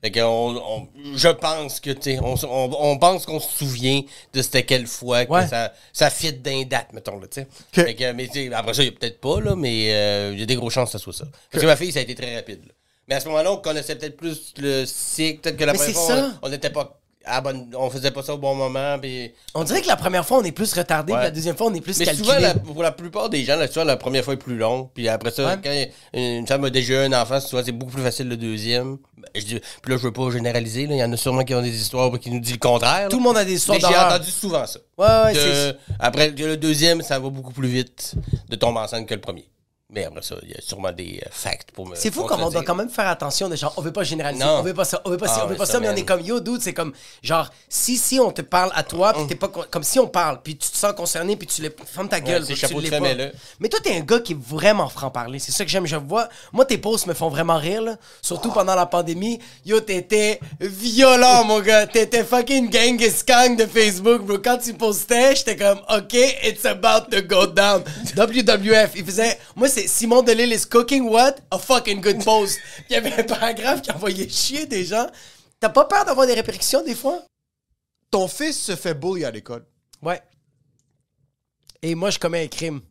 Fait 0.01 0.12
que 0.12 0.20
on, 0.22 0.56
on- 0.56 0.88
je 1.15 1.27
pense 1.29 1.79
que, 1.79 1.89
tu 1.91 2.17
on, 2.22 2.36
on, 2.44 2.72
on 2.91 2.98
pense 3.00 3.25
qu'on 3.25 3.39
se 3.39 3.58
souvient 3.58 4.01
de 4.34 4.41
c'était 4.41 4.63
quelle 4.63 4.86
fois 4.88 5.25
que 5.25 5.32
Ouais. 5.32 5.48
ça, 5.48 5.74
ça 5.91 6.10
fit 6.10 6.34
d'un 6.34 6.63
date, 6.63 6.94
mettons, 6.94 7.20
là, 7.20 7.27
tu 7.27 7.41
sais. 7.41 7.48
Fait 7.72 7.96
que, 7.96 8.12
mais 8.13 8.27
tu 8.27 8.34
sais, 8.48 8.53
après 8.53 8.74
ça, 8.74 8.84
il 8.84 8.86
y 8.86 8.89
a 8.89 8.91
peut-être 8.91 9.20
pas, 9.20 9.39
là, 9.41 9.56
mais 9.56 9.94
euh, 9.94 10.32
il 10.34 10.39
y 10.39 10.44
a 10.44 10.46
des 10.46 10.56
gros 10.56 10.70
chances 10.70 10.89
que 10.91 10.98
ça 10.98 11.03
soit 11.03 11.13
ça. 11.13 11.25
Parce 11.51 11.62
que 11.63 11.67
ma 11.67 11.75
fille, 11.75 11.91
ça 11.91 12.00
a 12.00 12.03
été 12.03 12.13
très 12.15 12.36
rapide, 12.36 12.62
là. 12.67 12.74
Mais 13.08 13.15
à 13.15 13.20
ce 13.22 13.25
moment-là, 13.29 13.53
on 13.53 13.58
connaissait 13.58 13.96
peut-être 13.96 14.17
plus 14.17 14.53
le 14.58 14.86
cycle, 14.86 15.39
peut-être 15.41 15.58
que 15.58 15.63
la 15.63 15.72
Mais 15.74 15.77
première 15.79 15.94
fois, 15.96 16.15
ça. 16.15 16.39
on 16.41 16.50
n'était 16.50 16.70
pas 16.70 17.00
à 17.27 17.41
bonne, 17.41 17.69
on 17.77 17.89
faisait 17.89 18.12
pas 18.12 18.22
ça 18.24 18.34
au 18.34 18.38
bon 18.38 18.55
moment, 18.55 18.98
puis... 19.00 19.31
On 19.53 19.63
dirait 19.63 19.81
que 19.81 19.88
la 19.88 19.96
première 19.96 20.25
fois, 20.25 20.38
on 20.39 20.43
est 20.43 20.51
plus 20.51 20.74
retardé, 20.74 21.12
Ouais. 21.13 21.19
puis 21.19 21.25
la 21.25 21.31
deuxième 21.31 21.55
fois, 21.57 21.67
on 21.67 21.74
est 21.74 21.81
plus 21.81 22.00
Mais 22.00 22.05
calculé. 22.05 22.25
souvent, 22.27 22.39
la- 22.39 22.53
pour 22.55 22.81
la 22.84 22.91
plupart 22.91 23.29
des 23.29 23.43
gens, 23.43 23.55
là, 23.55 23.67
souvent, 23.67 23.86
la 23.86 23.98
première 23.98 24.24
fois 24.24 24.34
est 24.34 24.38
plus 24.38 24.57
longue. 24.57 24.88
Puis 24.93 25.07
après 25.10 25.31
ça, 25.31 25.46
Ouais. 25.46 25.55
quand 25.63 26.19
une 26.19 26.48
femme 26.48 26.63
a 26.65 26.69
déjà 26.69 27.01
un 27.01 27.13
enfant, 27.13 27.39
souvent, 27.39 27.62
c'est 27.65 27.72
beaucoup 27.72 27.91
plus 27.93 28.03
facile 28.03 28.27
le 28.29 28.38
deuxième. 28.38 28.98
Ben, 29.17 29.27
je 29.36 29.41
dis- 29.46 29.60
puis 29.81 29.91
là, 29.91 29.98
je 29.98 30.03
veux 30.03 30.13
pas 30.13 30.29
généraliser. 30.31 30.84
Il 30.84 30.96
y 30.96 31.03
en 31.03 31.12
a 31.12 31.17
sûrement 31.17 31.43
qui 31.43 31.53
ont 31.55 31.62
des 31.62 31.75
histoires 31.75 32.12
qui 32.19 32.29
nous 32.31 32.39
disent 32.39 32.53
le 32.53 32.57
contraire. 32.60 33.03
là. 33.03 33.07
Tout 33.10 33.17
le 33.17 33.24
monde 33.24 33.38
a 33.38 33.43
des 33.46 33.53
histoires 33.53 33.79
j'ai 33.79 33.88
entendu 33.88 34.31
souvent 34.31 34.65
ça. 34.65 34.79
Ouais, 34.98 35.34
ouais, 35.34 35.74
après 36.00 36.34
que 36.34 36.43
le 36.43 36.57
deuxième, 36.57 37.01
ça 37.01 37.19
va 37.19 37.29
beaucoup 37.29 37.53
plus 37.53 37.67
vite 37.67 38.13
de 38.50 38.55
tomber 38.55 38.79
enceinte 38.79 39.05
que 39.07 39.13
le 39.13 39.22
premier. 39.22 39.48
Mais 39.89 40.03
après 40.03 40.22
ça, 40.22 40.36
il 40.44 40.50
y 40.50 40.53
a 40.53 40.60
sûrement 40.60 40.91
des 40.91 41.22
euh, 41.25 41.29
facts 41.32 41.72
pour 41.72 41.88
me. 41.88 41.96
C'est 41.96 42.12
fou 42.13 42.24
comme 42.25 42.41
on 42.44 42.50
doit 42.50 42.63
quand 42.63 42.75
même 42.75 42.89
faire 42.89 43.08
attention 43.08 43.48
de 43.48 43.56
genre 43.56 43.74
on 43.77 43.82
veut 43.82 43.94
pas 43.94 44.03
généraliser, 44.03 44.44
Non. 44.44 44.58
on 44.60 44.62
veut 44.62 44.74
pas 44.74 44.84
ça, 44.84 45.01
on 45.06 45.10
veut 45.10 45.15
pas 45.15 45.29
ci, 45.29 45.36
Ah 45.38 45.46
on 45.46 45.48
veut 45.48 45.56
pas 45.56 45.65
ça, 45.65 45.74
ça, 45.74 45.79
mais 45.79 45.88
on 45.88 45.91
man. 45.91 46.00
est 46.00 46.03
comme 46.03 46.20
yo 46.20 46.41
dude, 46.41 46.62
c'est 46.62 46.74
comme 46.74 46.91
genre 47.24 47.50
si 47.70 47.96
si 47.96 48.20
on 48.20 48.32
te 48.34 48.41
parle 48.41 48.70
à 48.75 48.84
toi, 48.84 49.13
puis 49.13 49.25
t'es 49.27 49.36
pas 49.36 49.48
con- 49.48 49.63
comme 49.72 49.84
si 49.84 49.98
on 49.98 50.08
parle, 50.08 50.41
puis 50.44 50.58
tu 50.58 50.70
te 50.70 50.75
sens 50.75 50.91
concerné, 50.91 51.38
puis 51.38 51.48
tu 51.48 51.62
les 51.62 51.74
ferme 51.86 52.10
ta 52.10 52.20
gueule, 52.20 52.44
c'est 52.46 52.53
puis 52.56 52.67
tu 52.67 52.74
de 52.75 52.79
l'es 52.82 52.89
pas. 53.00 53.13
là. 53.13 53.27
Mais 53.62 53.70
toi 53.70 53.79
t'es 53.82 53.96
un 53.96 54.01
gars 54.01 54.20
qui 54.20 54.34
est 54.34 54.38
vraiment 54.38 54.89
franc 54.89 55.10
parler, 55.10 55.39
c'est 55.39 55.53
ça 55.53 55.63
que 55.63 55.72
j'aime, 55.72 55.86
je 55.88 55.96
vois. 55.96 56.27
Moi 56.51 56.65
tes 56.65 56.77
posts 56.77 57.08
me 57.08 57.13
font 57.13 57.29
vraiment 57.29 57.56
rire 57.58 57.82
là, 57.82 57.96
surtout 58.22 58.51
pendant 58.51 58.75
la 58.75 58.88
pandémie. 58.88 59.39
Yo 59.65 59.79
t'étais 59.79 60.41
violent 60.60 61.46
mon 61.46 61.62
gars, 61.62 61.88
t'étais 61.88 62.25
fucking 62.25 62.69
Genghis 62.73 63.23
Khan 63.26 63.56
de 63.56 63.65
Facebook, 63.65 64.23
bro. 64.23 64.38
Quand 64.39 64.58
tu 64.58 64.73
postais, 64.73 65.34
j'étais 65.38 65.56
comme 65.56 65.80
ok, 65.89 66.13
it's 66.43 66.65
about 66.65 67.10
to 67.10 67.21
go 67.21 67.47
down. 67.47 67.84
WWF, 68.17 68.91
il 68.97 69.06
faisait, 69.06 69.39
moi 69.56 69.69
c'est 69.69 69.77
Simon 69.86 70.24
Delille 70.24 70.54
is 70.54 70.66
cooking 70.66 71.04
what? 71.10 71.36
A 71.52 71.60
fucking 71.60 72.02
good 72.02 72.24
post. 72.24 72.60
Il 72.90 72.94
y 72.94 72.96
avait 72.96 73.13
un 73.13 73.24
paragraphe 73.24 73.82
qui 73.82 73.92
envoyait 73.92 74.30
chier 74.30 74.66
des 74.66 74.86
gens. 74.86 75.08
T'as 75.60 75.70
pas 75.70 75.86
peur 75.86 76.06
d'avoir 76.06 76.26
des 76.26 76.34
répercussions 76.34 76.84
des 76.84 76.96
fois? 76.96 77.24
Ton 78.10 78.28
fils 78.28 78.58
se 78.60 78.76
fait 78.76 78.94
bully 78.94 79.26
à 79.26 79.32
l'école. 79.32 79.66
Ouais. 80.02 80.22
Et 81.82 81.94
moi, 81.96 82.10
je 82.10 82.20
commets 82.20 82.44
un 82.44 82.48
crime. 82.48 82.82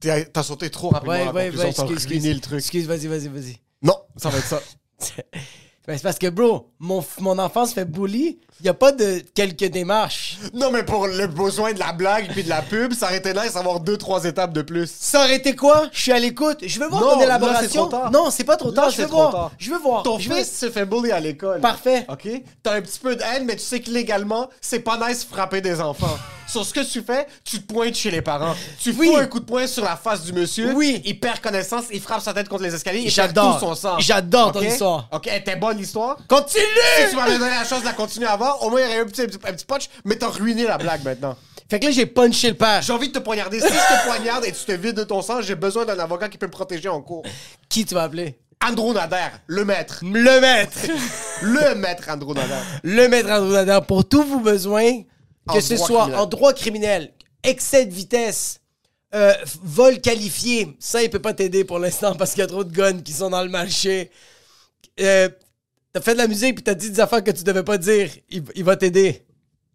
T'as 0.00 0.24
t'as 0.24 0.42
sauté 0.42 0.70
trop 0.70 0.88
rapidement 0.88 1.12
Ouais, 1.12 1.20
à 1.20 1.24
la 1.26 1.32
ouais, 1.32 1.44
conclusion, 1.50 1.68
ouais, 1.68 1.74
t'as 1.74 1.82
excuse, 1.84 2.06
ruiné 2.06 2.16
excuse. 2.30 2.34
le 2.34 2.40
truc. 2.40 2.58
Excuse, 2.58 2.86
vas-y, 2.86 3.06
vas-y, 3.06 3.28
vas-y. 3.28 3.56
Non, 3.82 3.96
ça 4.16 4.30
va 4.30 4.38
être 4.38 4.46
ça. 4.46 4.60
Ben, 5.86 5.96
c'est 5.96 6.02
parce 6.02 6.18
que, 6.18 6.28
bro, 6.28 6.70
mon, 6.78 7.02
mon 7.20 7.38
enfant 7.38 7.64
se 7.64 7.72
fait 7.72 7.86
bully. 7.86 8.38
Il 8.60 8.64
n'y 8.64 8.68
a 8.70 8.74
pas 8.74 8.92
de 8.92 9.22
quelques 9.34 9.64
démarches. 9.70 10.36
non, 10.52 10.70
mais 10.70 10.82
pour 10.82 11.06
le 11.06 11.26
besoin 11.26 11.72
de 11.72 11.78
la 11.78 11.92
blague 11.92 12.28
puis 12.32 12.44
de 12.44 12.48
la 12.48 12.60
pub, 12.62 12.92
ça 12.92 13.06
aurait 13.06 13.16
été 13.18 13.32
nice 13.32 13.54
d'avoir 13.54 13.80
deux, 13.80 13.96
trois 13.96 14.24
étapes 14.24 14.52
de 14.52 14.62
plus. 14.62 14.90
Ça 15.00 15.20
aurait 15.20 15.36
été 15.36 15.56
quoi? 15.56 15.88
Je 15.92 16.00
suis 16.00 16.12
à 16.12 16.18
l'écoute. 16.18 16.58
Je 16.66 16.78
veux 16.78 16.88
voir 16.88 17.00
Non, 17.02 17.14
ton 17.14 17.20
élaboration. 17.22 17.88
Non, 18.12 18.30
c'est 18.30 18.44
pas 18.44 18.56
trop 18.56 18.70
tard. 18.70 18.86
Là, 18.86 18.90
je 18.90 19.02
veux 19.02 19.08
trop 19.08 19.16
voir. 19.16 19.30
tard. 19.32 19.50
Je 19.58 19.70
veux 19.70 19.78
voir. 19.78 20.02
Ton 20.02 20.18
je 20.18 20.30
fils 20.32 20.58
se 20.58 20.70
fait 20.70 20.84
bully 20.84 21.10
à 21.10 21.20
l'école. 21.20 21.60
Parfait. 21.60 22.04
OK? 22.08 22.28
T'as 22.62 22.74
un 22.74 22.82
petit 22.82 22.98
peu 22.98 23.16
de 23.16 23.22
haine, 23.22 23.44
mais 23.46 23.56
tu 23.56 23.62
sais 23.62 23.80
que 23.80 23.90
légalement, 23.90 24.48
c'est 24.60 24.80
pas 24.80 24.98
nice 25.08 25.24
frapper 25.24 25.60
des 25.60 25.80
enfants. 25.80 26.18
Sur 26.50 26.66
ce 26.66 26.74
que 26.74 26.80
tu 26.80 27.00
fais, 27.02 27.28
tu 27.44 27.62
te 27.62 27.72
pointes 27.72 27.94
chez 27.94 28.10
les 28.10 28.22
parents. 28.22 28.56
Tu 28.82 28.90
Oui. 28.98 29.06
fous 29.06 29.16
un 29.18 29.26
coup 29.26 29.38
de 29.38 29.44
poing 29.44 29.68
sur 29.68 29.84
la 29.84 29.94
face 29.94 30.22
du 30.24 30.32
monsieur. 30.32 30.72
Oui. 30.74 31.00
Il 31.04 31.20
perd 31.20 31.38
connaissance, 31.38 31.84
il 31.92 32.00
frappe 32.00 32.22
sa 32.22 32.34
tête 32.34 32.48
contre 32.48 32.64
les 32.64 32.74
escaliers, 32.74 33.02
il 33.02 33.14
perd 33.14 33.28
J'adore. 33.28 33.60
tout 33.60 33.66
son 33.66 33.74
sang. 33.76 33.98
J'adore 34.00 34.50
ton 34.50 34.58
OK? 34.58 34.64
histoire. 34.66 35.08
OK, 35.12 35.28
était 35.28 35.54
bonne 35.54 35.76
l'histoire. 35.78 36.16
Continue! 36.28 36.64
Si 37.04 37.10
tu 37.10 37.14
m'avais 37.14 37.38
donné 37.38 37.50
la 37.52 37.64
chance 37.64 37.82
de 37.82 37.84
la 37.84 37.92
continuer 37.92 38.26
avant, 38.26 38.49
au 38.60 38.70
moins 38.70 38.80
il 38.80 38.84
y 38.84 38.86
aurait 38.86 38.96
eu 38.98 39.00
un 39.02 39.06
petit, 39.06 39.22
un 39.22 39.52
petit, 39.52 39.64
punch, 39.64 39.88
mais 40.04 40.16
t'as 40.16 40.28
ruiné 40.28 40.64
la 40.64 40.78
blague 40.78 41.02
maintenant. 41.04 41.36
Fait 41.68 41.78
que 41.78 41.86
là, 41.86 41.90
j'ai 41.92 42.06
punché 42.06 42.48
le 42.48 42.56
père. 42.56 42.82
J'ai 42.82 42.92
envie 42.92 43.08
de 43.08 43.12
te 43.12 43.18
poignarder. 43.20 43.60
Si 43.60 43.66
je 43.66 43.72
te 43.72 44.06
poignarde 44.06 44.44
et 44.44 44.52
tu 44.52 44.64
te 44.64 44.72
vides 44.72 44.96
de 44.96 45.04
ton 45.04 45.22
sang, 45.22 45.40
j'ai 45.40 45.54
besoin 45.54 45.84
d'un 45.84 45.98
avocat 45.98 46.28
qui 46.28 46.36
peut 46.36 46.46
me 46.46 46.50
protéger 46.50 46.88
en 46.88 47.00
cours. 47.00 47.22
Qui 47.68 47.84
tu 47.84 47.94
vas 47.94 48.02
appeler? 48.04 48.38
Andrew 48.62 48.92
Nader, 48.92 49.28
le 49.46 49.64
maître. 49.64 50.00
Le 50.02 50.40
maître. 50.40 50.78
Le 51.42 51.74
maître 51.76 52.04
Andrew 52.10 52.34
Nader. 52.34 52.60
le 52.82 53.08
maître 53.08 53.30
Andrew 53.30 53.52
Nader 53.52 53.78
pour 53.88 54.06
tous 54.06 54.22
vos 54.22 54.40
besoins, 54.40 55.02
que 55.48 55.56
En 55.56 55.60
ce 55.60 55.76
soit 55.76 56.00
criminel. 56.02 56.20
en 56.20 56.26
droit 56.26 56.52
criminel, 56.52 57.12
excès 57.42 57.86
de 57.86 57.94
vitesse, 57.94 58.60
euh, 59.14 59.32
vol 59.62 60.00
qualifié. 60.00 60.76
Ça, 60.78 61.02
il 61.02 61.08
peut 61.08 61.18
pas 61.18 61.32
t'aider 61.32 61.64
pour 61.64 61.78
l'instant 61.78 62.14
parce 62.14 62.32
qu'il 62.32 62.40
y 62.40 62.44
a 62.44 62.46
trop 62.46 62.64
de 62.64 62.72
guns 62.72 63.00
qui 63.00 63.12
sont 63.12 63.30
dans 63.30 63.42
le 63.42 63.48
marché. 63.48 64.10
Euh, 65.00 65.30
t'as 65.92 66.00
fait 66.00 66.12
de 66.12 66.18
la 66.18 66.26
musique 66.26 66.56
puis 66.56 66.64
t'as 66.64 66.74
dit 66.74 66.90
des 66.90 67.00
affaires 67.00 67.22
que 67.22 67.30
tu 67.30 67.44
devais 67.44 67.62
pas 67.62 67.78
dire. 67.78 68.10
Il, 68.28 68.64
va 68.64 68.76
t'aider. 68.76 69.26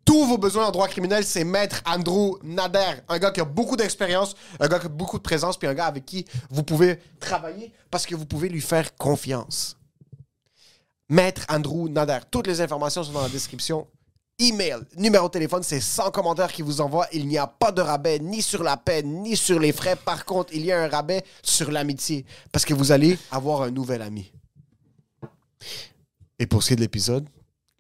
Tous 0.06 0.26
vos 0.26 0.38
besoins 0.38 0.68
en 0.68 0.72
droit 0.72 0.88
criminel, 0.88 1.24
c'est 1.24 1.44
maître 1.44 1.82
Andrew 1.86 2.38
Nader. 2.44 3.02
Un 3.10 3.18
gars 3.18 3.32
qui 3.32 3.42
a 3.42 3.46
beaucoup 3.46 3.76
d'expérience, 3.76 4.36
un 4.60 4.68
gars 4.68 4.80
qui 4.80 4.86
a 4.86 4.90
beaucoup 4.90 5.18
de 5.18 5.24
présence, 5.24 5.58
puis 5.58 5.68
un 5.68 5.74
gars 5.74 5.88
avec 5.88 6.06
qui 6.06 6.26
vous 6.50 6.64
pouvez 6.64 7.00
travailler 7.20 7.72
parce 7.90 8.06
que 8.06 8.16
vous 8.16 8.26
pouvez 8.26 8.50
lui 8.50 8.62
faire 8.62 8.96
confiance. 8.96 9.78
Maître 11.10 11.46
Andrew 11.50 11.90
Nader. 11.90 12.20
Toutes 12.30 12.48
les 12.48 12.62
informations 12.62 13.04
sont 13.04 13.14
dans 13.14 13.22
la 13.24 13.30
description. 13.30 13.88
Email, 14.38 14.80
numéro 14.98 15.28
de 15.28 15.32
téléphone, 15.32 15.64
c'est 15.64 15.80
100 15.80 16.12
commentaires 16.12 16.52
qui 16.52 16.62
vous 16.62 16.82
envoient. 16.82 17.08
Il 17.14 17.26
n'y 17.26 17.38
a 17.38 17.48
pas 17.48 17.72
de 17.72 17.82
rabais 17.82 18.20
ni 18.20 18.42
sur 18.42 18.64
la 18.64 18.76
peine, 18.76 19.22
ni 19.22 19.38
sur 19.38 19.60
les 19.60 19.72
frais. 19.72 19.96
Par 19.96 20.26
contre, 20.26 20.54
il 20.54 20.66
y 20.66 20.74
a 20.74 20.82
un 20.82 20.90
rabais 20.90 21.24
sur 21.42 21.72
l'amitié 21.72 22.26
parce 22.52 22.66
que 22.66 22.74
vous 22.74 22.92
allez 22.92 23.18
avoir 23.32 23.62
un 23.62 23.72
nouvel 23.72 24.02
ami. 24.02 24.34
Et 26.40 26.48
pour 26.48 26.64
ce 26.64 26.68
qui 26.70 26.74
est 26.74 26.78
de 26.78 26.82
l'épisode, 26.82 27.28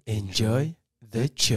Enjoy 0.07 0.75
the 1.11 1.27
show. 1.35 1.55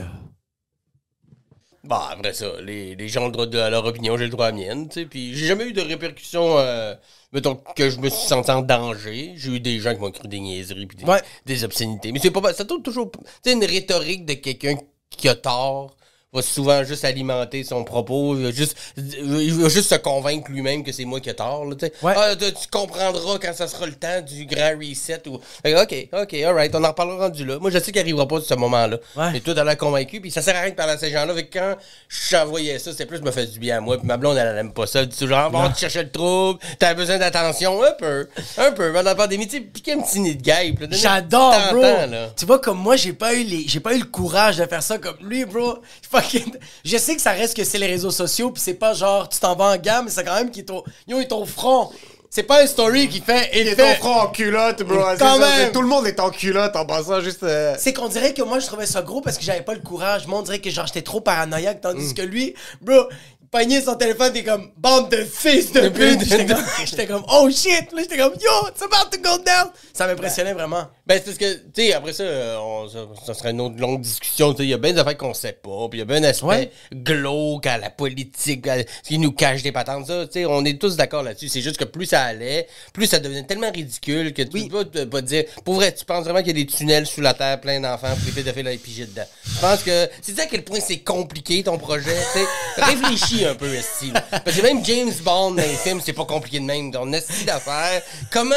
Bah, 1.85 2.09
après 2.13 2.35
ça, 2.35 2.61
les, 2.61 2.97
les 2.97 3.09
gens 3.09 3.23
ont 3.23 3.27
le 3.27 3.33
droit 3.33 3.47
de, 3.47 3.59
à 3.59 3.71
leur 3.71 3.85
opinion, 3.87 4.17
j'ai 4.19 4.25
le 4.25 4.31
droit 4.31 4.47
à 4.47 4.51
la 4.51 4.57
mienne, 4.57 4.89
tu 4.89 5.01
sais. 5.01 5.07
Puis 5.07 5.35
j'ai 5.35 5.47
jamais 5.47 5.65
eu 5.65 5.73
de 5.73 5.81
répercussions, 5.81 6.59
euh, 6.59 6.95
mettons, 7.33 7.57
que 7.77 7.89
je 7.89 7.99
me 7.99 8.09
suis 8.11 8.27
senti 8.27 8.51
en 8.51 8.63
danger. 8.63 9.35
J'ai 9.37 9.53
eu 9.57 9.61
des 9.61 9.79
gens 9.79 9.95
qui 9.95 10.01
m'ont 10.01 10.11
cru 10.11 10.29
des 10.29 10.41
niaiseries 10.41 10.87
puis 10.87 10.99
des, 10.99 11.05
Ouais. 11.05 11.23
des 11.47 11.65
obscénités. 11.65 12.11
Mais 12.13 12.19
c'est 12.19 12.31
pas, 12.31 12.53
ça 12.53 12.65
tourne 12.65 12.83
toujours, 12.83 13.11
tu 13.13 13.21
sais, 13.45 13.53
une 13.53 13.65
rhétorique 13.65 14.27
de 14.27 14.35
quelqu'un 14.35 14.77
qui 15.11 15.29
a 15.29 15.35
tort 15.35 15.95
va 16.33 16.43
souvent 16.43 16.85
juste 16.85 17.05
alimenter 17.07 17.65
son 17.65 17.85
propos, 17.85 18.37
il 18.37 18.45
va 18.45 18.51
juste, 18.51 18.77
il 18.97 19.55
va 19.55 19.69
juste 19.71 19.89
se 19.89 19.95
convaincre 19.95 20.51
lui-même 20.51 20.85
que 20.85 20.93
c'est 20.93 21.07
moi 21.07 21.21
qui 21.21 21.31
ai 21.31 21.35
tort. 21.35 21.65
Là, 21.65 21.75
tu. 21.75 21.87
Ouais. 22.03 22.13
Ah, 22.17 22.37
tu 22.37 22.69
comprendras 22.71 23.39
quand 23.41 23.55
ça 23.55 23.67
sera 23.67 23.87
le 23.87 23.95
temps 23.95 24.21
du 24.21 24.45
grand 24.45 24.73
reset. 24.79 25.27
Ou... 25.27 25.37
Ok, 25.37 26.09
ok, 26.13 26.35
alright, 26.35 26.75
on 26.75 26.85
en 26.85 26.89
reparlera 26.89 27.29
rendu 27.29 27.47
là. 27.47 27.59
Moi, 27.59 27.71
je 27.71 27.79
sais 27.79 27.93
qu'il 27.93 28.01
arrivera 28.01 28.29
pas 28.29 28.41
de 28.41 28.45
ce 28.45 28.55
moment-là. 28.55 28.99
Ouais. 29.17 29.33
Mais 29.33 29.41
toi, 29.41 29.55
t'as 29.55 29.65
l'air 29.65 29.79
convaincu, 29.79 30.21
puis 30.21 30.31
ça 30.31 30.43
sert 30.43 30.55
à 30.55 30.61
rien 30.61 30.71
de 30.71 30.75
parler 30.75 30.93
à 30.93 30.99
ces 30.99 31.11
gens-là. 31.11 31.33
Quand 31.51 31.77
j'envoyais 32.09 32.79
ça, 32.79 32.91
c'était 32.93 33.07
plus, 33.07 33.19
je 33.19 33.23
me 33.23 33.31
fais 33.31 33.47
du 33.47 33.59
bien 33.59 33.79
à 33.79 33.81
moi, 33.81 33.97
puis 33.97 34.07
ma 34.07 34.19
blonde, 34.19 34.37
elle, 34.37 34.49
elle 34.49 34.59
aime 34.59 34.73
pas 34.75 34.87
ça. 34.87 35.01
Elle 35.01 35.09
dit 35.09 35.19
toujours, 35.19 35.49
bon, 35.51 35.69
tu 35.71 35.81
cherchais 35.81 36.03
le 36.03 36.11
trouble, 36.11 36.59
t'as 36.79 36.93
besoin 36.93 37.17
d'attention, 37.17 37.83
un 37.83 37.93
peu, 37.93 38.29
un 38.59 38.73
peu. 38.73 38.93
Pendant 38.93 39.03
la 39.03 39.15
pandémie, 39.15 39.49
tu 39.49 39.63
piquer 39.63 39.95
un 39.95 40.01
petit 40.03 40.21
nid 40.21 40.37
de 40.37 40.43
guêpe. 40.43 40.85
J'adore, 40.91 41.55
bro. 41.71 41.81
là. 41.81 42.29
Tu 42.37 42.45
vois, 42.45 42.59
comme 42.59 42.79
moi, 42.79 42.97
j'ai 42.97 43.15
pas 43.15 43.33
eu 43.33 43.45
les, 43.45 43.65
j'ai 43.67 43.81
pas 43.81 43.95
eu 43.95 43.99
le 44.01 44.05
courage 44.05 44.59
de 44.59 44.67
faire 44.67 44.83
ça 44.83 44.99
comme 44.99 45.17
lui, 45.23 45.47
bro. 45.47 45.79
Fucking- 46.21 46.57
Je 46.85 46.97
sais 46.99 47.15
que 47.17 47.23
ça 47.23 47.33
reste 47.33 47.57
que 47.57 47.65
c'est 47.65 47.79
les 47.79 47.87
réseaux 47.87 48.11
sociaux, 48.11 48.51
puis 48.51 48.63
c'est 48.65 48.75
pas 48.75 48.93
genre 48.95 49.29
tu 49.29 49.39
t'en 49.39 49.55
vas 49.57 49.75
en 49.75 49.77
gamme, 49.77 50.07
mais 50.07 50.11
c'est 50.11 50.25
quand 50.25 50.35
même 50.35 50.51
qui 50.51 50.61
est 50.61 50.71
au, 50.71 50.85
yo, 51.07 51.19
il 51.19 51.23
est 51.23 51.33
au 51.33 51.45
front. 51.45 51.91
C'est 52.31 52.43
pas 52.43 52.63
un 52.63 52.67
story 52.67 53.09
qui 53.09 53.21
fait, 53.23 53.49
il 53.55 53.61
Il 53.61 53.69
est 53.69 53.95
front 53.97 54.15
en 54.21 54.27
culotte, 54.29 54.83
bro. 54.83 54.99
Quand 55.19 55.39
même. 55.39 55.73
Tout 55.73 55.81
le 55.81 55.89
monde 55.89 56.07
est 56.07 56.21
en 56.21 56.29
culotte 56.29 56.77
en 56.77 56.85
passant 56.85 57.21
juste. 57.23 57.43
euh, 57.43 57.75
C'est 57.79 57.95
qu'on 57.95 58.09
dirait 58.09 58.35
que 58.35 58.43
moi, 58.43 58.59
je 58.59 58.67
trouvais 58.67 58.85
ça 58.85 59.01
gros 59.01 59.23
parce 59.23 59.39
que 59.39 59.45
j'avais 59.45 59.63
pas 59.63 59.73
le 59.73 59.81
courage. 59.81 60.27
Moi, 60.27 60.39
on 60.39 60.43
dirait 60.43 60.59
que 60.59 60.69
genre, 60.69 60.87
j'étais 60.87 61.01
trop 61.01 61.23
paranoïaque, 61.23 61.79
Mm. 61.79 61.81
tandis 61.81 62.13
que 62.13 62.21
lui, 62.21 62.55
bro, 62.83 63.05
il 63.41 63.49
pognait 63.49 63.81
son 63.81 63.95
téléphone, 63.95 64.31
t'es 64.35 64.45
comme, 64.45 64.71
bande 64.77 65.09
de 65.11 65.25
fils 65.25 65.73
de 65.73 65.89
pute. 65.89 66.21
J'étais 66.23 66.45
comme, 66.45 66.65
j'étais 66.85 67.07
comme, 67.07 67.25
oh 67.33 67.49
shit. 67.51 67.91
Là, 67.93 68.03
j'étais 68.03 68.19
comme, 68.19 68.35
yo, 68.35 68.69
it's 68.69 68.83
about 68.83 69.09
to 69.11 69.19
go 69.23 69.39
down. 69.43 69.71
Ça 69.95 70.07
m'impressionnait 70.07 70.53
vraiment. 70.53 70.85
Ben, 71.09 71.15
c'est 71.17 71.25
parce 71.25 71.39
que, 71.39 71.55
tu 71.55 71.83
sais, 71.87 71.93
après 71.95 72.13
ça, 72.13 72.23
euh, 72.23 72.59
on- 72.59 72.87
ça, 72.87 72.99
ça 73.27 73.33
serait 73.33 73.53
une 73.53 73.63
autre 73.63 73.77
longue 73.79 74.03
discussion. 74.03 74.53
Tu 74.53 74.59
sais, 74.59 74.65
il 74.65 74.69
y 74.69 74.75
a 74.75 74.77
bien 74.77 74.93
des 74.93 75.01
affaires 75.01 75.17
qu'on 75.17 75.33
sait 75.33 75.55
pas, 75.55 75.89
puis 75.89 75.99
il 75.99 76.01
y 76.01 76.03
a 76.03 76.05
bien 76.05 76.17
un 76.23 76.25
aspect 76.29 76.47
Ouais. 76.47 76.71
glauque 76.93 77.65
à 77.67 77.79
la 77.79 77.89
politique, 77.89 78.67
à 78.69 78.81
ce 78.81 78.85
qui 79.09 79.17
nous 79.19 79.33
cache 79.33 79.63
des 79.63 79.73
patentes. 79.73 80.07
Ça, 80.07 80.27
tu 80.27 80.33
sais, 80.35 80.45
on 80.45 80.63
est 80.67 80.79
tous 80.79 80.97
d'accord 80.97 81.23
là-dessus. 81.23 81.49
C'est 81.49 81.63
juste 81.63 81.79
que 81.79 81.85
plus 81.85 82.05
ça 82.05 82.25
allait, 82.25 82.69
plus 82.93 83.07
ça 83.07 83.19
devenait 83.21 83.45
tellement 83.45 83.71
ridicule 83.71 84.35
que 84.35 84.43
tu 84.43 84.69
peux 84.69 84.85
pas, 85.07 85.23
dire, 85.23 85.45
pour 85.65 85.77
vrai, 85.77 85.95
tu 85.95 86.05
penses 86.05 86.25
vraiment 86.25 86.41
qu'il 86.41 86.49
y 86.49 86.61
a 86.61 86.65
des 86.65 86.67
tunnels 86.67 87.07
sous 87.07 87.23
la 87.23 87.33
terre 87.33 87.59
plein 87.59 87.81
d'enfants, 87.81 88.15
puis 88.17 88.27
les 88.27 88.33
pédophiles 88.33 88.69
à 88.69 88.77
piger 88.77 89.07
dedans? 89.07 89.25
Je 89.47 89.61
pense 89.61 89.83
que, 89.83 90.11
c'est 90.21 90.37
ça 90.37 90.43
à 90.43 90.47
quel 90.47 90.63
point 90.63 90.81
c'est 90.81 90.99
compliqué 90.99 91.63
ton 91.63 91.79
projet, 91.79 92.15
tu 92.35 92.39
sais? 92.41 92.83
Réfléchis 92.85 93.47
un 93.47 93.55
peu, 93.55 93.73
Esti. 93.73 94.11
là. 94.11 94.21
Parce 94.45 94.55
que 94.55 94.63
même 94.63 94.85
James 94.85 95.13
Bond 95.25 95.53
dans 95.53 95.63
les 95.63 95.69
films, 95.75 96.03
c'est 96.05 96.13
pas 96.13 96.27
compliqué 96.27 96.61
de 96.61 96.65
même. 96.67 96.93
Ton 96.93 97.11
Esti 97.15 97.45
d'affaires. 97.47 98.03
Comment 98.31 98.55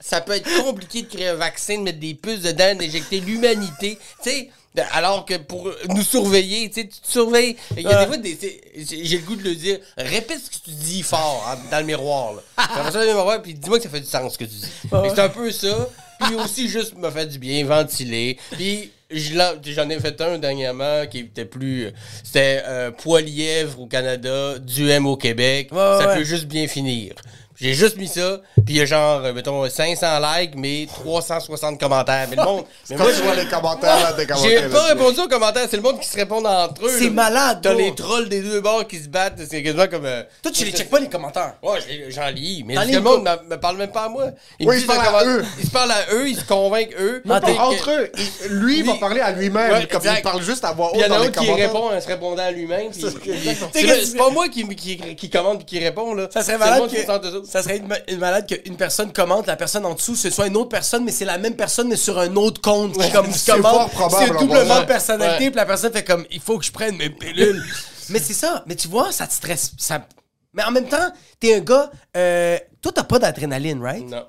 ça 0.00 0.20
peut 0.20 0.32
être 0.34 0.62
compliqué 0.62 1.00
de 1.02 1.06
créer 1.08 1.28
un 1.28 1.34
vaccin, 1.36 1.82
de 1.82 1.93
mettre 1.94 2.00
des 2.00 2.14
puces 2.14 2.40
dedans, 2.42 2.74
d'injecter 2.74 3.20
l'humanité, 3.20 3.98
tu 4.22 4.30
sais? 4.30 4.50
Alors 4.92 5.24
que 5.24 5.34
pour 5.34 5.70
nous 5.88 6.02
surveiller, 6.02 6.68
tu 6.68 6.80
sais, 6.80 6.88
tu 6.88 6.98
te 7.00 7.08
surveilles. 7.08 7.54
Il 7.76 7.82
y 7.84 7.86
a 7.86 8.00
des 8.00 8.06
fois, 8.08 8.16
des- 8.16 8.60
j'ai 8.76 9.18
le 9.18 9.22
goût 9.24 9.36
de 9.36 9.44
le 9.44 9.54
dire. 9.54 9.78
Répète 9.96 10.40
ce 10.44 10.50
que 10.50 10.64
tu 10.64 10.70
dis 10.72 11.02
fort 11.02 11.46
hein, 11.48 11.56
dans 11.70 11.78
le 11.78 11.84
miroir. 11.86 12.32
Là. 12.34 12.42
Puis 12.56 12.66
après 12.74 12.90
ça, 12.90 12.98
dans 12.98 13.12
le 13.12 13.16
miroir, 13.16 13.40
puis 13.40 13.54
dis-moi 13.54 13.78
que 13.78 13.84
ça 13.84 13.88
fait 13.90 14.00
du 14.00 14.06
sens 14.08 14.32
ce 14.32 14.38
que 14.38 14.44
tu 14.44 14.50
dis. 14.56 14.66
C'est 14.90 15.18
un 15.20 15.28
peu 15.28 15.50
ça. 15.52 15.88
Puis 16.20 16.34
aussi, 16.34 16.68
juste 16.68 16.96
me 16.96 17.08
fait 17.10 17.26
du 17.26 17.38
bien, 17.38 17.64
ventiler. 17.64 18.36
Puis 18.50 18.90
j'en 19.10 19.88
ai 19.90 20.00
fait 20.00 20.20
un 20.20 20.38
dernièrement 20.38 21.06
qui 21.06 21.20
était 21.20 21.44
plus. 21.44 21.90
C'était 22.24 22.62
euh, 22.66 22.90
Poilièvre 22.90 23.80
au 23.80 23.86
Canada, 23.86 24.58
du 24.58 24.90
M 24.90 25.06
au 25.06 25.16
Québec. 25.16 25.68
Ouais, 25.70 25.78
ça 25.78 26.08
ouais. 26.08 26.16
peut 26.16 26.24
juste 26.24 26.46
bien 26.46 26.66
finir. 26.66 27.14
J'ai 27.60 27.72
juste 27.74 27.96
mis 27.98 28.08
ça, 28.08 28.40
puis 28.56 28.74
il 28.74 28.76
y 28.76 28.80
a 28.80 28.84
genre, 28.84 29.20
euh, 29.24 29.32
mettons, 29.32 29.68
500 29.68 30.06
likes, 30.18 30.54
mais 30.56 30.86
360 30.92 31.78
commentaires. 31.78 32.26
Mais 32.28 32.36
le 32.36 32.42
monde. 32.44 32.64
mais 32.90 32.96
Quand 32.96 33.04
moi, 33.04 33.12
tu 33.12 33.22
vois 33.22 33.34
les 33.36 33.46
commentaires, 33.46 34.00
là, 34.02 34.12
des 34.12 34.22
j'ai 34.22 34.26
commentaires. 34.26 34.60
pas 34.70 34.76
là-dessus. 34.78 34.92
répondu 34.92 35.20
aux 35.20 35.28
commentaires, 35.28 35.66
c'est 35.70 35.76
le 35.76 35.82
monde 35.82 36.00
qui 36.00 36.08
se 36.08 36.16
répond 36.16 36.44
entre 36.44 36.86
eux. 36.86 36.90
C'est 36.98 37.04
là. 37.04 37.10
malade, 37.10 37.60
T'as 37.62 37.74
les 37.74 37.94
trolls 37.94 38.28
des 38.28 38.40
deux 38.40 38.60
bords 38.60 38.86
qui 38.88 38.98
se 38.98 39.08
battent, 39.08 39.40
c'est 39.48 39.62
quasiment 39.62 39.86
comme. 39.86 40.04
euh, 40.04 40.22
Toi, 40.42 40.50
tu 40.52 40.64
les 40.64 40.72
checkes 40.72 40.90
pas 40.90 40.98
les 40.98 41.08
commentaires. 41.08 41.54
Ouais, 41.62 41.78
je 41.80 42.10
j'en 42.10 42.28
lis, 42.28 42.64
mais 42.66 42.74
le 42.74 43.00
monde 43.00 43.22
me, 43.22 43.50
me 43.54 43.60
parle 43.60 43.76
même 43.76 43.92
pas 43.92 44.04
à 44.04 44.08
moi. 44.08 44.26
Ils 44.58 44.66
Oui, 44.66 44.74
me 44.74 44.80
ils 44.80 44.82
se 44.82 44.86
parlent 44.88 45.00
à 45.00 45.04
comment- 45.20 45.24
eux. 45.38 45.44
Ils 45.60 45.66
se 45.66 45.70
parlent 45.70 45.90
à 45.92 46.12
eux, 46.12 46.28
ils 46.28 46.36
se 46.36 46.44
convainquent 46.44 46.94
eux. 46.98 47.22
Entre 47.28 47.90
eux, 47.90 48.10
il- 48.16 48.48
lui, 48.48 48.78
il 48.78 48.84
va 48.84 48.94
parler 48.94 49.20
à 49.20 49.30
lui-même. 49.30 49.70
Ouais, 49.72 49.86
comme 49.86 49.98
exact. 50.00 50.18
il 50.18 50.22
parle 50.22 50.42
juste 50.42 50.64
à 50.64 50.72
voix 50.72 50.90
Puis 50.92 51.00
il 51.00 51.04
haute 51.04 51.10
y 51.10 51.12
en 51.12 51.20
a 51.22 51.24
un 51.26 51.30
qui 51.30 51.52
répond 51.52 51.90
en 51.92 52.00
se 52.00 52.06
répondant 52.08 52.42
à 52.42 52.50
lui-même. 52.50 52.90
C'est 52.92 54.16
pas 54.16 54.30
moi 54.30 54.48
qui, 54.48 55.30
commande 55.30 55.60
et 55.60 55.64
qui 55.64 55.78
répond, 55.78 56.14
là. 56.14 56.28
Ça 56.32 56.42
serait 56.42 56.44
C'est 56.44 56.52
le 56.52 56.58
malade 56.58 57.43
ça 57.46 57.62
serait 57.62 57.78
une, 57.78 57.96
une 58.08 58.18
malade 58.18 58.46
qu'une 58.46 58.76
personne 58.76 59.12
commente, 59.12 59.46
la 59.46 59.56
personne 59.56 59.84
en 59.86 59.94
dessous, 59.94 60.14
ce 60.16 60.30
soit 60.30 60.46
une 60.46 60.56
autre 60.56 60.68
personne, 60.70 61.04
mais 61.04 61.12
c'est 61.12 61.24
la 61.24 61.38
même 61.38 61.56
personne, 61.56 61.88
mais 61.88 61.96
sur 61.96 62.18
un 62.18 62.34
autre 62.36 62.60
compte 62.60 62.96
qui, 62.98 63.10
comme, 63.12 63.32
c'est 63.32 63.52
commente. 63.52 63.72
fort 63.72 63.90
probable, 63.90 64.24
C'est 64.26 64.30
en 64.36 64.40
doublement 64.40 64.80
de 64.80 64.86
personnalité, 64.86 65.44
Ouais. 65.44 65.50
puis 65.50 65.56
la 65.56 65.66
personne 65.66 65.92
fait 65.92 66.04
comme, 66.04 66.24
il 66.30 66.40
faut 66.40 66.58
que 66.58 66.64
je 66.64 66.72
prenne 66.72 66.96
mes 66.96 67.10
pilules. 67.10 67.62
mais 68.10 68.18
c'est 68.18 68.34
ça. 68.34 68.62
Mais 68.66 68.76
tu 68.76 68.88
vois, 68.88 69.12
ça 69.12 69.26
te 69.26 69.32
stresse. 69.32 69.72
Ça... 69.78 70.06
Mais 70.52 70.62
en 70.64 70.70
même 70.70 70.86
temps, 70.88 71.10
t'es 71.40 71.54
un 71.56 71.60
gars, 71.60 71.90
euh, 72.16 72.58
toi, 72.80 72.92
t'as 72.94 73.04
pas 73.04 73.18
d'adrénaline, 73.18 73.82
right? 73.82 74.08
Non. 74.08 74.24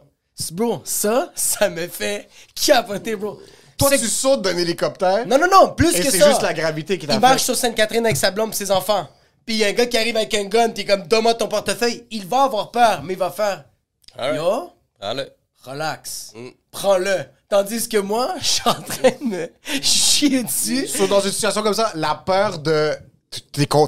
Bro, 0.51 0.81
ça, 0.83 1.31
ça 1.35 1.69
me 1.69 1.87
fait 1.87 2.27
capoter, 2.65 3.15
bro. 3.15 3.39
Toi, 3.77 3.89
C'est- 3.91 3.99
tu 3.99 4.07
sautes 4.07 4.41
d'un 4.41 4.57
hélicoptère. 4.57 5.25
Non, 5.27 5.37
non, 5.37 5.47
non, 5.51 5.69
plus 5.73 5.93
Et 5.95 5.99
que 6.01 6.09
c'est 6.11 6.17
ça. 6.19 6.29
juste 6.29 6.41
la 6.41 6.53
gravité 6.53 6.97
qui 6.97 7.05
t'a 7.07 7.13
Il 7.13 7.15
fait. 7.15 7.21
marche 7.21 7.43
sur 7.43 7.55
Sainte-Catherine 7.55 8.05
avec 8.05 8.17
sa 8.17 8.31
blonde 8.31 8.51
et 8.51 8.55
ses 8.55 8.71
enfants. 8.71 9.07
Puis 9.45 9.55
il 9.55 9.57
y 9.59 9.63
a 9.63 9.67
un 9.67 9.73
gars 9.73 9.85
qui 9.85 9.97
arrive 9.97 10.17
avec 10.17 10.33
un 10.33 10.45
gun, 10.45 10.69
t'es 10.69 10.85
comme, 10.85 11.03
donne-moi 11.07 11.33
ton 11.35 11.47
portefeuille. 11.47 12.05
Il 12.11 12.25
va 12.25 12.43
avoir 12.43 12.71
peur, 12.71 13.03
mais 13.03 13.13
il 13.13 13.19
va 13.19 13.29
faire, 13.31 13.65
Alright. 14.17 14.37
yo, 14.41 14.71
Allez. 14.99 15.27
relax, 15.63 16.31
Mm. 16.35 16.49
prends-le. 16.71 17.25
Tandis 17.47 17.87
que 17.87 17.97
moi, 17.97 18.33
je 18.39 18.45
suis 18.45 18.61
en 18.69 18.73
train 18.73 19.11
de 19.21 19.23
me 19.23 19.51
chier 19.81 20.43
dessus. 20.43 20.87
So, 20.87 21.05
dans 21.07 21.19
une 21.21 21.31
situation 21.31 21.61
comme 21.61 21.73
ça, 21.75 21.91
la 21.95 22.15
peur 22.15 22.57
de. 22.59 22.91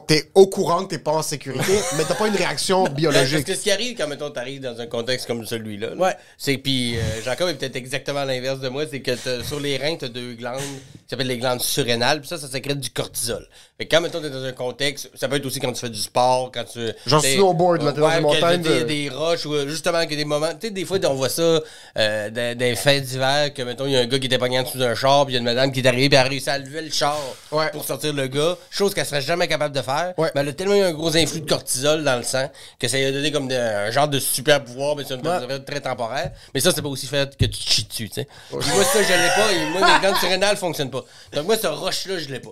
T'es, 0.08 0.30
au 0.34 0.48
courant 0.48 0.84
que 0.86 0.90
t'es 0.92 0.98
pas 1.00 1.12
en 1.12 1.22
sécurité, 1.22 1.74
mais 1.98 2.04
t'as 2.08 2.16
pas 2.16 2.28
une 2.28 2.36
réaction 2.36 2.84
Parce 2.84 2.96
biologique. 2.96 3.46
que 3.46 3.56
ce 3.56 3.62
qui 3.62 3.72
arrive 3.72 3.98
quand, 3.98 4.08
mettons, 4.08 4.30
t'arrives 4.30 4.62
dans 4.62 4.80
un 4.80 4.88
contexte 4.88 5.28
comme 5.28 5.46
celui-là, 5.46 5.90
là, 5.90 5.96
Ouais. 5.96 6.14
c'est 6.38 6.58
puis 6.58 6.98
euh, 6.98 7.02
Jacob 7.24 7.50
est 7.50 7.56
peut-être 7.56 7.76
exactement 7.76 8.24
l'inverse 8.24 8.60
de 8.60 8.70
moi, 8.70 8.84
c'est 8.90 9.02
que 9.02 9.12
t'as- 9.12 9.44
sur 9.44 9.60
les 9.60 9.78
reins, 9.78 9.96
t'as 10.00 10.08
deux 10.08 10.34
glandes 10.34 10.60
qui 10.60 11.10
s'appellent 11.10 11.28
les 11.28 11.38
glandes 11.38 11.62
surrénales, 11.62 12.20
puis 12.22 12.28
ça, 12.30 12.38
ça 12.38 12.48
sécrète 12.48 12.80
du 12.80 12.90
cortisol. 12.90 13.48
Fait 13.78 13.86
que 13.86 13.96
quand, 13.96 14.02
mettons, 14.02 14.20
t'es 14.22 14.30
dans 14.30 14.44
un 14.44 14.52
contexte, 14.54 15.10
ça 15.16 15.28
peut 15.28 15.36
être 15.36 15.46
aussi 15.46 15.60
quand 15.60 15.72
tu 15.72 15.80
fais 15.80 15.90
du 15.90 16.00
sport, 16.02 16.52
quand 16.52 16.64
tu... 16.66 16.80
Genre 17.06 17.22
snowboard, 17.24 17.84
là, 17.84 17.92
t'es 17.94 18.00
dans 18.02 18.10
une 18.12 18.22
montagne 18.22 18.62
des, 18.62 18.80
de- 18.80 18.84
des 18.86 19.10
roches, 19.10 19.46
ou 19.46 19.68
justement, 19.70 20.06
que 20.08 20.16
des 20.16 20.26
moments... 20.26 20.50
Tu 20.60 20.68
sais, 20.68 20.72
des 20.72 20.84
fois, 20.86 20.98
on 21.06 21.14
voit 21.14 21.30
ça 21.30 21.62
euh, 21.98 22.30
dans, 22.32 22.58
les 22.60 22.76
fêtes 22.76 23.04
d'hiver, 23.06 23.54
que, 23.54 23.62
mettons, 23.62 23.86
il 23.86 23.92
y 23.92 23.98
a 23.98 24.00
un 24.00 24.06
gars 24.08 24.18
qui 24.18 24.26
était 24.26 24.40
pogné 24.40 24.60
en 24.60 24.64
dessous 24.64 24.80
d'un 24.80 24.96
char, 24.96 25.26
puis 25.26 25.34
il 25.34 25.36
y 25.36 25.38
a 25.38 25.40
une 25.40 25.46
madame 25.46 25.72
qui 25.72 25.80
est 25.82 25.88
arrivée, 25.88 26.10
puis 26.10 26.18
elle 26.18 26.26
a 26.26 26.30
réussi 26.30 26.50
à 26.50 26.58
lever 26.58 26.82
le 26.82 26.92
char 26.92 27.18
Ouais. 27.52 27.70
pour 27.72 27.84
sortir 27.86 28.14
le 28.14 28.26
gars, 28.28 28.58
chose 28.72 28.94
qu'elle 28.96 29.06
serait 29.06 29.22
jamais 29.22 29.37
capable 29.46 29.76
de 29.76 29.82
faire. 29.84 30.14
Ouais. 30.18 30.32
Mais 30.34 30.42
elle 30.42 30.50
a 30.50 30.54
tellement 30.54 30.74
eu 30.76 30.82
un 30.82 30.94
gros 30.94 31.16
influx 31.16 31.42
de 31.42 31.48
cortisol 31.50 32.04
dans 32.04 32.16
le 32.16 32.24
sang 32.24 32.50
que 32.80 32.88
ça 32.88 32.98
lui 32.98 33.06
a 33.06 33.12
donné 33.12 33.32
comme 33.32 33.48
de- 33.48 33.54
un 33.56 33.92
genre 33.92 34.08
de 34.08 34.18
super 34.20 34.64
pouvoir, 34.64 34.96
mais 34.96 35.04
c'est 35.08 35.14
une 35.14 35.22
période 35.22 35.66
très 35.66 35.82
temporaire. 35.82 36.32
Mais 36.56 36.60
ça, 36.60 36.72
c'est 36.74 36.82
pas 36.82 36.88
aussi 36.90 37.06
fait 37.06 37.38
que 37.38 37.46
tu 37.46 37.52
te 37.52 37.70
chies 37.70 37.84
dessus, 37.84 38.10
tu 38.10 38.16
sais. 38.16 38.28
Moi, 38.52 38.62
ça, 38.64 39.04
je 39.04 39.08
l'ai 39.14 39.30
pas. 39.36 39.52
Et 39.54 39.70
moi, 39.78 39.94
les 39.94 40.00
glandes 40.00 40.16
surrénales 40.20 40.58
fonctionnent 40.58 40.90
pas. 40.90 41.04
Donc, 41.34 41.46
moi, 41.46 41.58
ce 41.58 41.68
rush-là, 41.68 42.18
je 42.18 42.30
l'ai 42.30 42.40
pas. 42.40 42.52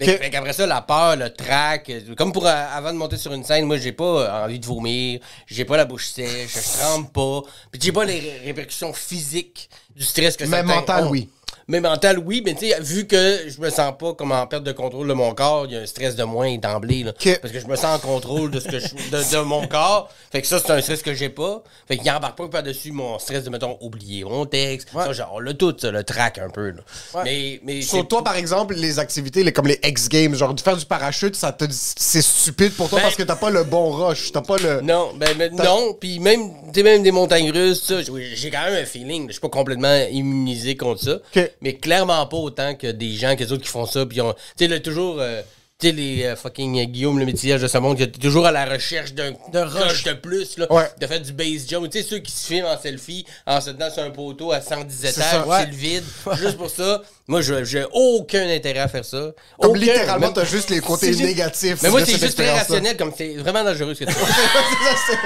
Fait 0.00 0.30
qu'après 0.30 0.52
ça, 0.52 0.66
la 0.66 0.80
peur, 0.80 1.14
le 1.14 1.32
trac, 1.32 1.88
comme 2.16 2.32
pour 2.32 2.44
euh, 2.46 2.50
avant 2.50 2.92
de 2.92 2.98
monter 2.98 3.16
sur 3.16 3.32
une 3.34 3.44
scène, 3.44 3.66
moi 3.66 3.76
j'ai 3.76 3.92
pas 3.92 4.04
euh, 4.04 4.44
envie 4.46 4.58
de 4.58 4.66
vomir, 4.66 5.20
j'ai 5.46 5.64
pas 5.64 5.76
la 5.76 5.84
bouche 5.84 6.08
sèche, 6.08 6.50
je 6.54 6.80
tremble 6.80 7.08
pas, 7.10 7.42
puis 7.70 7.80
j'ai 7.80 7.92
pas 7.92 8.04
les 8.04 8.18
ré- 8.18 8.40
répercussions 8.46 8.92
physiques 8.92 9.68
du 9.94 10.02
stress 10.02 10.36
que 10.36 10.42
Mais 10.44 10.56
certains 10.56 10.74
mental, 10.74 11.04
ont. 11.06 11.10
oui. 11.10 11.28
Mais 11.68 11.80
mental, 11.80 12.18
oui, 12.18 12.42
mais 12.44 12.54
tu 12.54 12.68
sais, 12.68 12.80
vu 12.80 13.06
que 13.06 13.38
je 13.48 13.60
me 13.60 13.70
sens 13.70 13.92
pas 13.98 14.14
comme 14.14 14.32
en 14.32 14.46
perte 14.46 14.64
de 14.64 14.72
contrôle 14.72 15.08
de 15.08 15.12
mon 15.12 15.32
corps, 15.34 15.66
il 15.66 15.72
y 15.72 15.76
a 15.76 15.80
un 15.80 15.86
stress 15.86 16.16
de 16.16 16.24
moins 16.24 16.56
d'emblée, 16.58 17.02
là. 17.04 17.12
Parce 17.40 17.52
que 17.52 17.60
je 17.60 17.66
me 17.66 17.76
sens 17.76 17.96
en 17.96 17.98
contrôle 17.98 18.50
de 18.50 18.60
ce 18.60 18.68
que 18.68 18.78
je, 18.78 18.86
de, 18.88 19.36
de 19.36 19.42
mon 19.44 19.66
corps. 19.66 20.08
Fait 20.30 20.40
que 20.42 20.46
ça, 20.46 20.58
c'est 20.58 20.70
un 20.72 20.80
stress 20.80 21.02
que 21.02 21.14
j'ai 21.14 21.28
pas. 21.28 21.62
Fait 21.86 21.96
qu'il 21.98 22.10
embarque 22.10 22.36
pas 22.36 22.48
par-dessus 22.48 22.92
mon 22.92 23.18
stress 23.18 23.44
de, 23.44 23.50
mettons, 23.50 23.76
oublier 23.80 24.24
mon 24.24 24.44
texte. 24.46 24.88
Ça, 24.92 25.12
genre, 25.12 25.40
l'a 25.40 25.54
tout, 25.54 25.74
ça, 25.78 25.90
le 25.90 26.04
track 26.04 26.38
un 26.38 26.50
peu, 26.50 26.70
là. 26.70 27.22
Mais, 27.24 27.60
mais 27.64 27.82
Sur 27.82 28.06
toi, 28.08 28.24
par 28.24 28.36
exemple, 28.36 28.74
les 28.74 28.98
activités 28.98 29.42
les, 29.44 29.52
comme 29.52 29.66
les 29.68 29.78
X-Games, 29.84 30.34
genre 30.34 30.54
de 30.54 30.60
faire 30.60 30.76
du 30.76 30.84
parachute, 30.86 31.36
ça 31.36 31.52
te, 31.52 31.64
c'est 31.70 32.22
stupide 32.22 32.72
pour 32.72 32.88
toi 32.88 32.98
Ben- 32.98 33.02
parce 33.04 33.16
que 33.16 33.22
t'as 33.22 33.36
pas 33.36 33.50
le 33.50 33.64
bon 33.64 33.90
rush. 33.92 34.32
T'as 34.32 34.42
pas 34.42 34.56
le. 34.58 34.80
Non, 34.80 35.12
ben, 35.16 35.36
ben, 35.36 35.54
non, 35.54 35.94
puis 35.98 36.18
même, 36.18 36.50
tu 36.72 36.82
même 36.82 37.02
des 37.02 37.10
montagnes 37.12 37.50
russes, 37.50 37.82
ça, 37.84 37.96
j'ai 38.02 38.50
quand 38.50 38.64
même 38.64 38.82
un 38.82 38.86
feeling. 38.86 39.26
Je 39.28 39.32
suis 39.32 39.40
pas 39.40 39.48
complètement 39.48 39.96
immunisé 40.10 40.76
contre 40.76 41.02
ça. 41.02 41.18
Mais 41.62 41.76
clairement 41.76 42.26
pas 42.26 42.36
autant 42.36 42.74
que 42.74 42.88
des 42.88 43.12
gens, 43.14 43.34
que 43.36 43.40
les 43.44 43.52
autres 43.52 43.62
qui 43.62 43.68
font 43.70 43.86
ça, 43.86 44.04
puis 44.04 44.20
ont, 44.20 44.34
tu 44.58 44.68
sais, 44.68 44.80
toujours, 44.80 45.16
euh, 45.20 45.40
tu 45.78 45.88
sais, 45.88 45.92
les 45.92 46.24
euh, 46.24 46.36
fucking 46.36 46.78
euh, 46.80 46.84
Guillaume, 46.84 47.18
le 47.18 47.24
métier 47.24 47.56
de 47.58 47.66
ce 47.66 47.78
monde, 47.78 47.96
qui 47.96 48.02
est 48.02 48.18
toujours 48.20 48.46
à 48.46 48.52
la 48.52 48.64
recherche 48.66 49.14
d'un 49.14 49.32
rush. 49.54 50.04
de 50.04 50.12
plus, 50.12 50.58
là, 50.58 50.66
Ouais. 50.72 50.90
de 51.00 51.06
faire 51.06 51.20
du 51.20 51.32
base 51.32 51.66
jump. 51.68 51.88
Tu 51.90 51.98
sais, 52.02 52.04
ceux 52.08 52.18
qui 52.18 52.30
se 52.32 52.46
filment 52.46 52.66
en 52.66 52.78
selfie 52.78 53.24
en 53.46 53.60
se 53.60 53.70
tenant 53.70 53.90
sur 53.90 54.02
un 54.02 54.10
poteau 54.10 54.52
à 54.52 54.60
110 54.60 54.94
ça, 54.94 55.08
étages, 55.10 55.46
ouais. 55.46 55.56
c'est 55.60 55.66
le 55.70 55.76
vide, 55.76 56.04
juste 56.38 56.56
pour 56.56 56.70
ça. 56.70 57.02
Moi, 57.28 57.40
je- 57.40 57.64
j'ai 57.64 57.84
aucun 57.92 58.48
intérêt 58.48 58.80
à 58.80 58.88
faire 58.88 59.04
ça. 59.04 59.32
Comme 59.60 59.70
Aucun, 59.70 59.78
littéralement, 59.80 60.26
même- 60.26 60.34
t'as 60.34 60.44
juste 60.44 60.70
les 60.70 60.80
côtés 60.80 61.06
C'est 61.06 61.12
juste- 61.12 61.24
négatifs. 61.24 61.78
Mais 61.82 61.90
moi, 61.90 62.00
de 62.00 62.06
c'est 62.06 62.12
cette 62.12 62.22
juste 62.22 62.34
très 62.36 62.44
expérience-là. 62.44 62.76
rationnel, 62.76 62.96
comme 62.96 63.12
c'est 63.16 63.34
vraiment 63.36 63.62
dangereux 63.64 63.94
ce 63.94 64.00
que 64.00 64.04
tu 64.06 64.12
fais. 64.12 64.20
C'est 65.06 65.12
ça, 65.12 65.18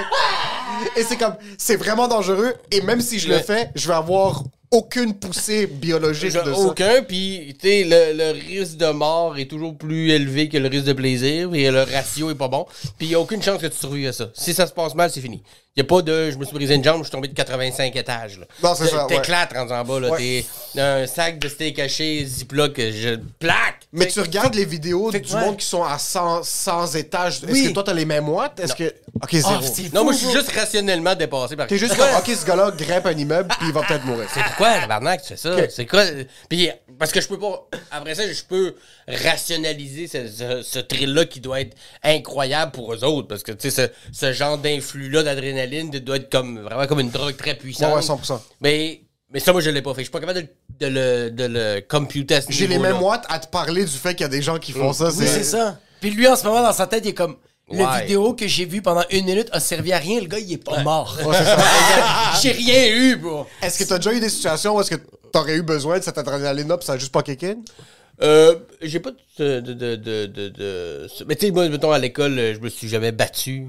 c'est- 0.95 0.99
Et 1.01 1.03
c'est 1.03 1.17
comme, 1.17 1.35
c'est 1.57 1.75
vraiment 1.75 2.07
dangereux. 2.07 2.53
Et 2.71 2.81
même 2.81 3.01
si 3.01 3.19
je 3.19 3.27
le 3.29 3.35
Ouais. 3.35 3.43
fais, 3.43 3.69
je 3.75 3.87
vais 3.87 3.93
avoir 3.95 4.43
aucune 4.69 5.13
poussée 5.13 5.65
biologique 5.65 6.31
J'ai 6.31 6.39
de 6.43 6.53
ça. 6.53 6.59
aucun, 6.59 7.01
puis 7.01 7.55
tu 7.59 7.67
sais, 7.67 7.83
le, 7.83 8.15
le 8.17 8.31
risque 8.31 8.75
de 8.77 8.87
mort 8.91 9.37
est 9.37 9.45
toujours 9.45 9.75
plus 9.77 10.11
élevé 10.11 10.49
que 10.49 10.57
le 10.57 10.67
risque 10.67 10.85
de 10.85 10.93
plaisir, 10.93 11.53
et 11.55 11.71
le 11.71 11.83
ratio 11.83 12.29
est 12.29 12.35
pas 12.35 12.47
bon, 12.49 12.65
puis 12.97 13.07
il 13.07 13.09
n'y 13.09 13.15
a 13.15 13.19
aucune 13.19 13.41
chance 13.41 13.61
que 13.61 13.67
tu 13.67 13.77
survives 13.77 14.09
à 14.09 14.13
ça. 14.13 14.29
Si 14.33 14.53
ça 14.53 14.67
se 14.67 14.73
passe 14.73 14.93
mal, 14.93 15.09
c'est 15.09 15.21
fini. 15.21 15.41
Il 15.77 15.81
n'y 15.83 15.85
a 15.85 15.89
pas 15.89 16.01
de 16.01 16.31
je 16.31 16.37
me 16.37 16.43
suis 16.43 16.55
brisé 16.55 16.73
une 16.73 16.83
jambe, 16.83 16.97
je 16.97 17.03
suis 17.03 17.11
tombé 17.11 17.27
de 17.27 17.35
85 17.35 17.95
étages. 17.95 18.39
Là. 18.39 18.47
Non, 18.63 18.73
c'est 18.73 18.87
ça, 18.87 19.05
ouais. 19.05 19.15
T'éclates 19.15 19.53
rendu 19.53 19.71
en 19.73 19.83
bas, 19.83 19.99
là. 19.99 20.09
Ouais. 20.09 20.43
T'es 20.73 20.81
un 20.81 21.05
sac 21.05 21.37
de 21.37 21.47
steak 21.47 21.77
haché, 21.77 22.25
ziploc, 22.25 22.77
je 22.79 23.19
plaque. 23.37 23.87
Mais 23.93 24.07
tu 24.07 24.19
regardes 24.19 24.55
les 24.55 24.65
vidéos 24.65 25.11
du 25.11 25.17
ouais. 25.17 25.39
monde 25.39 25.57
qui 25.57 25.67
sont 25.67 25.83
à 25.83 25.99
100, 25.99 26.41
100 26.41 26.95
étages. 26.95 27.43
Est-ce 27.43 27.51
Oui. 27.51 27.67
que 27.67 27.73
toi, 27.73 27.83
t'as 27.83 27.93
les 27.93 28.05
mêmes 28.05 28.27
watts? 28.27 28.59
Est-ce 28.59 28.73
que. 28.73 28.91
Ok, 29.21 29.31
zéro. 29.31 29.53
Ah, 29.55 29.59
c'est 29.61 29.93
Non, 29.93 30.03
moi, 30.03 30.13
je 30.13 30.17
suis 30.19 30.31
juste 30.31 30.51
rationnellement 30.51 31.15
dépassé 31.15 31.55
par 31.55 31.67
T'es 31.67 31.77
juste 31.77 31.95
comme, 31.95 32.07
ok, 32.17 32.27
ce 32.35 32.45
gars-là 32.45 32.71
grimpe 32.71 33.05
un 33.05 33.11
immeuble, 33.17 33.49
puis 33.49 33.67
il 33.67 33.73
va 33.73 33.81
peut-être 33.83 34.05
mourir. 34.05 34.27
C'est 34.33 34.43
pourquoi, 34.43 34.79
tabarnak, 34.79 35.21
tu 35.21 35.27
fais 35.29 35.37
ça? 35.37 35.55
C'est 35.69 35.85
quoi? 35.85 36.03
Puis, 36.49 36.69
parce 36.99 37.11
que 37.11 37.21
je 37.21 37.27
peux 37.27 37.39
pas. 37.39 37.67
Après 37.91 38.15
ça, 38.15 38.23
je 38.31 38.43
peux 38.43 38.75
rationaliser 39.07 40.07
ce, 40.07 40.27
ce, 40.27 40.61
ce 40.61 40.79
thrill-là 40.79 41.25
qui 41.25 41.39
doit 41.39 41.61
être 41.61 41.75
incroyable 42.03 42.71
pour 42.71 42.93
eux 42.93 43.03
autres. 43.03 43.27
Parce 43.27 43.43
que, 43.43 43.51
tu 43.51 43.69
sais, 43.69 43.91
ce, 44.11 44.17
ce 44.19 44.33
genre 44.33 44.57
d'influx-là 44.57 45.23
d'adrénaline 45.23 45.89
doit 45.91 46.17
être 46.17 46.31
comme, 46.31 46.59
vraiment 46.59 46.87
comme 46.87 46.99
une 46.99 47.11
drogue 47.11 47.35
très 47.37 47.55
puissante. 47.55 47.89
Ouais, 47.93 47.95
ouais, 47.95 48.01
100%. 48.21 48.39
Mais, 48.61 49.01
mais 49.31 49.39
ça, 49.39 49.51
moi, 49.51 49.61
je 49.61 49.69
l'ai 49.69 49.81
pas 49.81 49.93
fait. 49.93 50.01
Je 50.01 50.05
suis 50.05 50.11
pas 50.11 50.19
capable 50.19 50.41
de, 50.41 50.47
de 50.79 50.87
le, 50.87 51.31
de 51.31 51.43
le 51.45 51.81
computer 51.81 52.35
à 52.35 52.41
ce 52.41 52.47
J'ai 52.51 52.67
les 52.67 52.79
mêmes 52.79 53.01
watts 53.01 53.25
à 53.29 53.39
te 53.39 53.47
parler 53.47 53.85
du 53.85 53.91
fait 53.91 54.15
qu'il 54.15 54.21
y 54.23 54.25
a 54.25 54.29
des 54.29 54.41
gens 54.41 54.57
qui 54.57 54.71
font 54.71 54.93
ça. 54.93 55.09
Oui, 55.09 55.25
c'est 55.27 55.43
ça. 55.43 55.79
Puis 56.01 56.11
lui, 56.11 56.27
en 56.27 56.35
ce 56.35 56.45
moment, 56.45 56.61
dans 56.61 56.73
sa 56.73 56.87
tête, 56.87 57.03
il 57.05 57.09
est 57.09 57.13
comme. 57.13 57.37
Ouais. 57.69 57.79
La 57.79 57.99
vidéo 58.01 58.33
que 58.33 58.47
j'ai 58.47 58.63
vue 58.65 58.81
pendant 58.81 59.03
une 59.09 59.25
minute 59.25 59.49
a 59.51 59.59
servi 59.59 59.91
à 59.91 59.97
rien. 59.97 60.21
Le 60.21 60.27
gars, 60.27 60.39
il 60.39 60.53
est 60.53 60.63
pas 60.63 60.81
mort. 60.83 61.17
Ouais, 61.25 61.35
j'ai 62.41 62.51
rien 62.51 62.87
eu, 62.87 63.15
bro. 63.17 63.45
Est-ce 63.61 63.79
que 63.79 63.83
t'as 63.83 63.97
déjà 63.97 64.13
eu 64.13 64.21
des 64.21 64.29
situations 64.29 64.75
où 64.75 64.81
est-ce 64.81 64.91
que 64.91 65.01
t'aurais 65.33 65.57
eu 65.57 65.63
besoin 65.63 65.99
de 65.99 66.03
cette 66.03 66.17
adrénaline-là, 66.17 66.77
ça 66.81 66.93
a 66.93 66.97
juste 66.97 67.11
pas 67.11 67.23
kick 67.23 67.43
in? 67.43 67.55
Euh, 68.21 68.55
j'ai 68.81 68.99
pas 68.99 69.11
de, 69.37 69.59
de, 69.59 69.73
de, 69.73 69.95
de, 69.95 70.25
de- 70.25 70.49
de- 70.49 71.07
Mais 71.27 71.35
tu 71.35 71.45
sais, 71.45 71.51
moi, 71.51 71.69
mettons, 71.69 71.91
à 71.91 71.99
l'école, 71.99 72.35
je 72.55 72.59
me 72.59 72.67
suis 72.69 72.87
jamais 72.87 73.11
battu. 73.11 73.67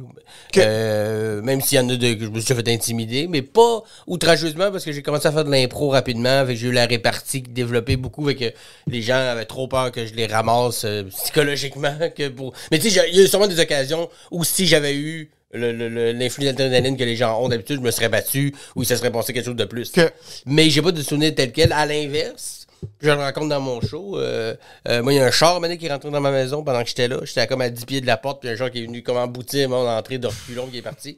Euh, 0.56 1.42
même 1.42 1.61
s'il 1.61 1.76
y 1.76 1.80
en 1.80 1.88
a 1.90 1.96
de, 1.96 2.14
que 2.14 2.24
je 2.24 2.30
me 2.30 2.40
suis 2.40 2.54
fait 2.54 2.68
intimider, 2.68 3.26
mais 3.28 3.42
pas 3.42 3.82
outrageusement 4.06 4.70
parce 4.70 4.84
que 4.84 4.92
j'ai 4.92 5.02
commencé 5.02 5.28
à 5.28 5.32
faire 5.32 5.44
de 5.44 5.50
l'impro 5.50 5.90
rapidement. 5.90 6.46
que 6.46 6.54
J'ai 6.54 6.68
eu 6.68 6.72
la 6.72 6.87
répartie 6.87 7.42
qui 7.42 7.50
développait 7.50 7.96
beaucoup, 7.96 8.24
fait 8.26 8.37
que 8.37 8.52
les 8.90 9.02
gens 9.02 9.16
avaient 9.16 9.44
trop 9.44 9.68
peur 9.68 9.92
que 9.92 10.06
je 10.06 10.14
les 10.14 10.26
ramasse 10.26 10.84
euh, 10.87 11.04
psychologiquement. 11.04 11.94
que 12.16 12.28
pour... 12.28 12.54
Mais 12.70 12.78
tu 12.78 12.90
sais, 12.90 13.06
il 13.11 13.16
y 13.16 13.20
a 13.20 13.24
eu 13.24 13.28
sûrement 13.28 13.48
des 13.48 13.61
occasions 13.61 14.08
où 14.30 14.44
si 14.44 14.66
j'avais 14.66 14.94
eu 14.96 15.30
l'influx 15.52 16.44
d'adrénaline 16.44 16.96
que 16.96 17.04
les 17.04 17.16
gens 17.16 17.42
ont 17.42 17.48
d'habitude, 17.48 17.76
je 17.76 17.82
me 17.82 17.90
serais 17.90 18.08
battu 18.08 18.54
ou 18.76 18.84
se 18.84 18.96
serait 18.96 19.11
passé 19.11 19.32
quelque 19.32 19.44
chose 19.46 19.56
de 19.56 19.64
plus. 19.64 19.90
Que- 19.90 20.11
Mais 20.46 20.68
j'ai 20.70 20.82
pas 20.82 20.92
de 20.92 21.02
souvenir 21.02 21.34
tel 21.34 21.52
quel. 21.52 21.72
À 21.72 21.87
l'inverse, 21.87 22.58
je 23.00 23.08
le 23.10 23.14
raconte 23.16 23.48
dans 23.48 23.60
mon 23.60 23.80
show. 23.80 24.18
euh, 24.18 24.54
euh, 24.88 25.02
moi, 25.02 25.12
il 25.12 25.16
y 25.16 25.18
a 25.20 25.24
un 25.26 25.30
char 25.30 25.60
mané, 25.60 25.78
qui 25.78 25.86
est 25.86 25.92
rentré 25.92 26.10
dans 26.10 26.20
ma 26.20 26.30
maison 26.30 26.62
pendant 26.62 26.82
que 26.82 26.88
j'étais 26.88 27.08
là. 27.08 27.16
J'étais 27.24 27.40
à 27.40 27.46
comme 27.46 27.60
à 27.60 27.68
10 27.70 27.84
pieds 27.84 28.00
de 28.00 28.06
la 28.06 28.16
porte, 28.16 28.40
puis 28.40 28.48
un 28.50 28.56
char 28.56 28.70
qui 28.70 28.82
est 28.82 28.86
venu 28.86 29.02
comme 29.02 29.16
emboutir 29.16 29.68
mon 29.68 29.88
entrée 29.88 30.18
de 30.18 30.26
reculon 30.26 30.66
qui 30.66 30.78
est 30.78 30.82
parti. 30.82 31.16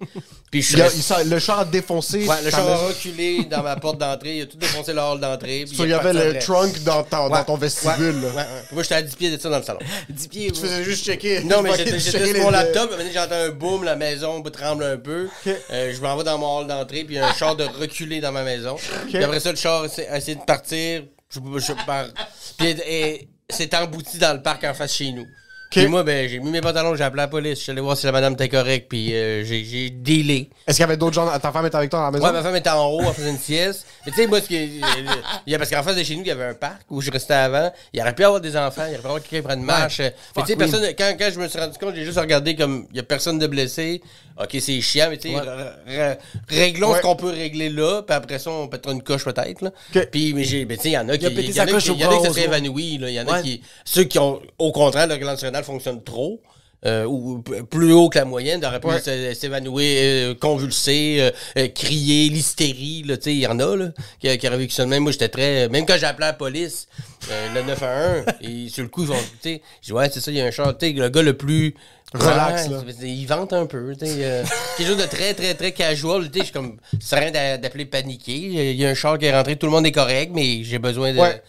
Puis 0.51 0.63
je 0.63 0.67
suis 0.67 0.75
Il 0.77 0.79
y 0.79 0.83
a- 0.83 0.85
resté- 0.87 0.99
il 0.99 1.03
sort- 1.03 1.25
le 1.25 1.39
char 1.39 1.61
a 1.61 1.65
défoncé. 1.65 2.27
Ouais, 2.27 2.43
le 2.45 2.51
char 2.51 2.69
a 2.69 2.77
reculé 2.89 3.45
dans 3.45 3.63
ma 3.63 3.77
porte 3.77 3.99
d'entrée. 3.99 4.37
Il 4.39 4.43
a 4.43 4.47
tout 4.47 4.57
défoncé 4.59 4.93
le 4.93 5.01
hall 5.01 5.21
d'entrée. 5.21 5.65
il 5.69 5.89
y 5.89 5.93
avait 5.93 6.13
le 6.13 6.39
trunk 6.41 6.83
dans, 6.83 7.03
ta- 7.03 7.29
dans 7.29 7.45
ton 7.45 7.57
vestibule. 7.57 8.17
Ouais, 8.25 8.45
Moi, 8.73 8.83
j'étais 8.83 8.95
à 8.97 9.03
10 9.03 9.15
pieds 9.17 9.31
de 9.37 9.41
ça 9.41 9.49
dans 9.49 9.59
le 9.59 9.65
salon. 9.65 9.81
10 10.11 10.29
pieds, 10.29 10.51
Tu 10.51 10.61
faisais 10.61 10.85
juste 10.85 11.05
checker. 11.05 11.45
Non, 11.45 11.63
mais 11.63 11.71
j'étais 11.77 11.99
sur 11.99 12.19
mon 12.43 12.51
laptop. 12.51 12.91
J'entends 13.15 13.35
un 13.35 13.51
boom, 13.51 13.85
la 13.85 13.97
maison 13.97 14.43
tremble 14.43 14.85
un 14.85 14.97
peu. 14.97 15.29
Euh, 15.71 15.93
je 15.95 16.01
m'en 16.01 16.17
vais 16.17 16.25
dans 16.25 16.37
mon 16.39 16.59
hall 16.59 16.67
d'entrée, 16.67 17.05
puis 17.05 17.15
il 17.15 17.19
y 17.19 17.21
a 17.21 17.29
un 17.29 17.33
char 17.35 17.55
de 17.57 17.65
reculer 17.65 18.21
dans 18.21 18.33
ma 18.33 18.43
maison. 18.43 18.77
Puis 19.07 19.23
après 19.23 19.41
ça, 19.41 19.51
le 19.51 19.57
char 19.57 19.83
a 19.83 20.17
essayé 20.17 20.35
de 20.35 20.45
partir. 20.45 21.03
Je, 21.31 21.39
je. 21.39 21.73
Puis 22.59 23.29
c'est 23.49 23.75
embouti 23.75 24.19
dans 24.19 24.35
le 24.35 24.43
parc 24.43 24.65
en 24.65 24.75
face 24.75 24.95
chez 24.95 25.13
nous. 25.13 25.27
Puis 25.71 25.87
moi, 25.87 26.03
ben, 26.03 26.29
j'ai 26.29 26.41
mis 26.41 26.51
mes 26.51 26.61
pantalons, 26.61 26.97
j'ai 26.97 27.05
appelé 27.05 27.23
la 27.23 27.29
police. 27.29 27.59
Je 27.59 27.63
suis 27.63 27.71
allé 27.71 27.81
voir 27.81 27.97
si 27.97 28.05
la 28.05 28.11
madame 28.11 28.33
était 28.33 28.49
correcte, 28.49 28.89
puis 28.89 29.15
euh, 29.15 29.45
j'ai 29.45 29.65
j'ai 29.65 29.91
dealé. 29.91 30.51
Est-ce 30.67 30.77
qu'il 30.77 30.83
y 30.83 30.85
avait 30.85 30.97
d'autres 30.97 31.15
gens? 31.15 31.27
Ta 31.39 31.53
femme 31.53 31.65
était 31.67 31.77
avec 31.77 31.91
toi 31.91 32.01
à 32.01 32.05
la 32.07 32.11
maison? 32.11 32.27
Ouais, 32.27 32.33
ma 32.33 32.43
femme 32.43 32.57
était 32.57 32.71
en 32.71 32.89
haut, 32.89 33.03
elle 33.07 33.15
faisait 33.15 33.31
une 33.31 33.39
sieste. 33.39 33.87
Mais 34.07 34.13
tu 34.13 34.19
sais, 34.19 34.27
moi, 34.27 34.41
ce 34.41 34.47
qui 34.47 34.57
est- 34.57 34.67
il 35.47 35.53
y 35.53 35.55
a, 35.55 35.59
parce 35.59 35.71
qu'en 35.71 35.83
face 35.83 35.97
de 35.97 36.03
chez 36.03 36.17
nous, 36.17 36.23
il 36.23 36.29
y 36.29 36.31
avait 36.31 36.45
un 36.47 36.55
parc 36.55 36.83
où 36.91 37.01
je 37.03 37.11
restais 37.11 37.35
avant. 37.35 37.71
Il 37.93 38.01
aurait 38.01 38.15
pu 38.15 38.23
y 38.23 38.25
avoir 38.25 38.41
des 38.41 38.57
enfants, 38.57 38.85
il 38.87 38.93
aurait 38.95 38.99
pu 39.01 39.07
avoir 39.07 39.21
quelqu'un 39.23 39.37
qui 39.39 39.43
prenne 39.43 39.59
une 39.61 39.65
marche. 39.67 39.99
Mais 40.01 40.13
tu 40.39 40.47
sais, 40.47 40.57
personne, 40.57 40.85
quand, 40.97 41.15
quand 41.19 41.31
je 41.33 41.39
me 41.39 41.49
suis 41.49 41.59
rendu 41.59 41.77
compte, 41.79 41.95
j'ai 41.95 42.05
juste 42.05 42.19
regardé 42.19 42.57
comme 42.57 42.87
il 42.91 42.97
y 42.97 43.01
a 43.01 43.03
personne 43.03 43.39
de 43.39 43.47
blessé. 43.47 44.01
Ok, 44.41 44.57
c'est 44.61 44.81
chiant, 44.81 45.09
mais 45.11 45.19
tu 45.19 45.29
sais, 45.29 46.19
réglons 46.49 46.91
Ouais. 46.93 46.97
ce 46.99 47.03
qu'on 47.03 47.17
peut 47.17 47.29
régler 47.31 47.69
là, 47.69 48.03
puis 48.03 48.15
après 48.17 48.39
ça, 48.39 48.51
on 48.51 48.69
pètera 48.69 48.93
une 48.93 49.03
coche 49.03 49.25
peut-être. 49.25 49.73
Puis, 50.11 50.33
mais 50.35 50.45
j'ai, 50.45 50.65
mais 50.65 50.77
tu 50.77 50.85
sais, 50.85 50.89
il 50.91 50.93
y 50.93 50.99
en 50.99 51.09
a 51.09 51.19
qui, 51.19 51.27
il 51.27 51.51
y 51.55 51.61
en 51.61 51.65
a 51.65 51.67
qui, 51.67 51.91
au 51.91 51.95
il 51.95 52.01
y 52.01 52.05
en 52.07 52.11
a 52.11 52.27
qui 52.27 52.35
se 52.35 52.41
au- 52.41 52.43
évanouis. 52.45 52.95
Il 53.01 53.09
y 53.11 53.21
en 53.21 53.29
a 53.29 53.43
qui, 53.43 53.63
ceux 53.85 54.05
qui 54.05 54.19
ont, 54.19 54.41
au 54.59 54.73
contraire, 54.73 55.07
le 55.09 55.17
gland 55.17 55.37
fonctionne 55.63 56.03
trop. 56.03 56.41
Euh, 56.87 57.05
ou 57.05 57.43
plus 57.71 57.93
haut 57.93 58.09
que 58.09 58.19
la 58.19 58.25
moyenne, 58.25 58.65
auraient 58.65 58.81
pu 58.81 58.87
Ouais. 58.89 58.97
s- 59.05 59.39
s'évanouir, 59.39 59.87
euh, 60.03 60.35
convulser, 60.35 61.17
euh, 61.21 61.31
euh, 61.59 61.69
crier, 61.69 62.29
l'hystérie, 62.29 63.03
là, 63.07 63.17
tu 63.17 63.25
sais, 63.25 63.33
il 63.35 63.41
y 63.41 63.47
en 63.47 63.59
a, 63.61 63.77
là, 63.77 63.89
qui, 64.21 64.37
qui 64.39 64.47
auraient 64.49 64.57
vécu 64.59 64.75
ça 64.75 64.87
même. 64.87 65.03
Moi, 65.03 65.13
j'étais 65.13 65.29
très, 65.29 65.69
même 65.69 65.85
quand 65.87 65.97
j'ai 65.99 66.07
appelé 66.07 66.27
la 66.27 66.33
police, 66.33 66.89
euh, 67.31 67.55
le 67.55 67.63
911, 67.63 68.25
et 68.41 68.69
sur 68.69 68.83
le 68.83 68.89
coup, 68.89 69.03
ils 69.03 69.09
vont, 69.09 69.15
tu 69.43 69.51
sais, 69.51 69.63
je 69.83 69.87
dis, 69.89 69.93
ouais, 69.93 70.09
c'est 70.11 70.21
ça, 70.21 70.31
il 70.31 70.37
y 70.39 70.41
a 70.41 70.47
un 70.47 70.51
char, 70.51 70.77
tu 70.77 70.87
sais, 70.87 70.93
le 70.93 71.09
gars 71.09 71.23
le 71.23 71.37
plus... 71.37 71.75
Relax, 72.13 72.67
Ouais, 72.67 72.75
là. 72.75 72.83
il 73.05 73.25
vente 73.27 73.53
un 73.53 73.67
peu, 73.67 73.95
tu 73.97 74.05
sais, 74.05 74.15
euh, 74.19 74.43
quelque 74.77 74.89
chose 74.89 74.97
de 74.97 75.05
très, 75.07 75.33
très, 75.33 75.55
très 75.55 75.71
casual, 75.71 76.25
tu 76.29 76.33
sais, 76.33 76.39
je 76.41 76.45
suis 76.47 76.53
comme, 76.53 76.77
d'a- 77.33 77.57
d'appeler 77.57 77.85
paniquer, 77.85 78.33
il 78.37 78.75
y 78.77 78.85
a 78.85 78.89
un 78.89 78.95
char 78.95 79.17
qui 79.17 79.27
est 79.27 79.33
rentré, 79.37 79.55
tout 79.55 79.67
le 79.67 79.73
monde 79.73 79.87
est 79.87 79.93
correct, 79.93 80.33
mais 80.35 80.65
j'ai 80.65 80.81
besoin 80.81 81.13
de... 81.13 81.19
Ouais. 81.21 81.41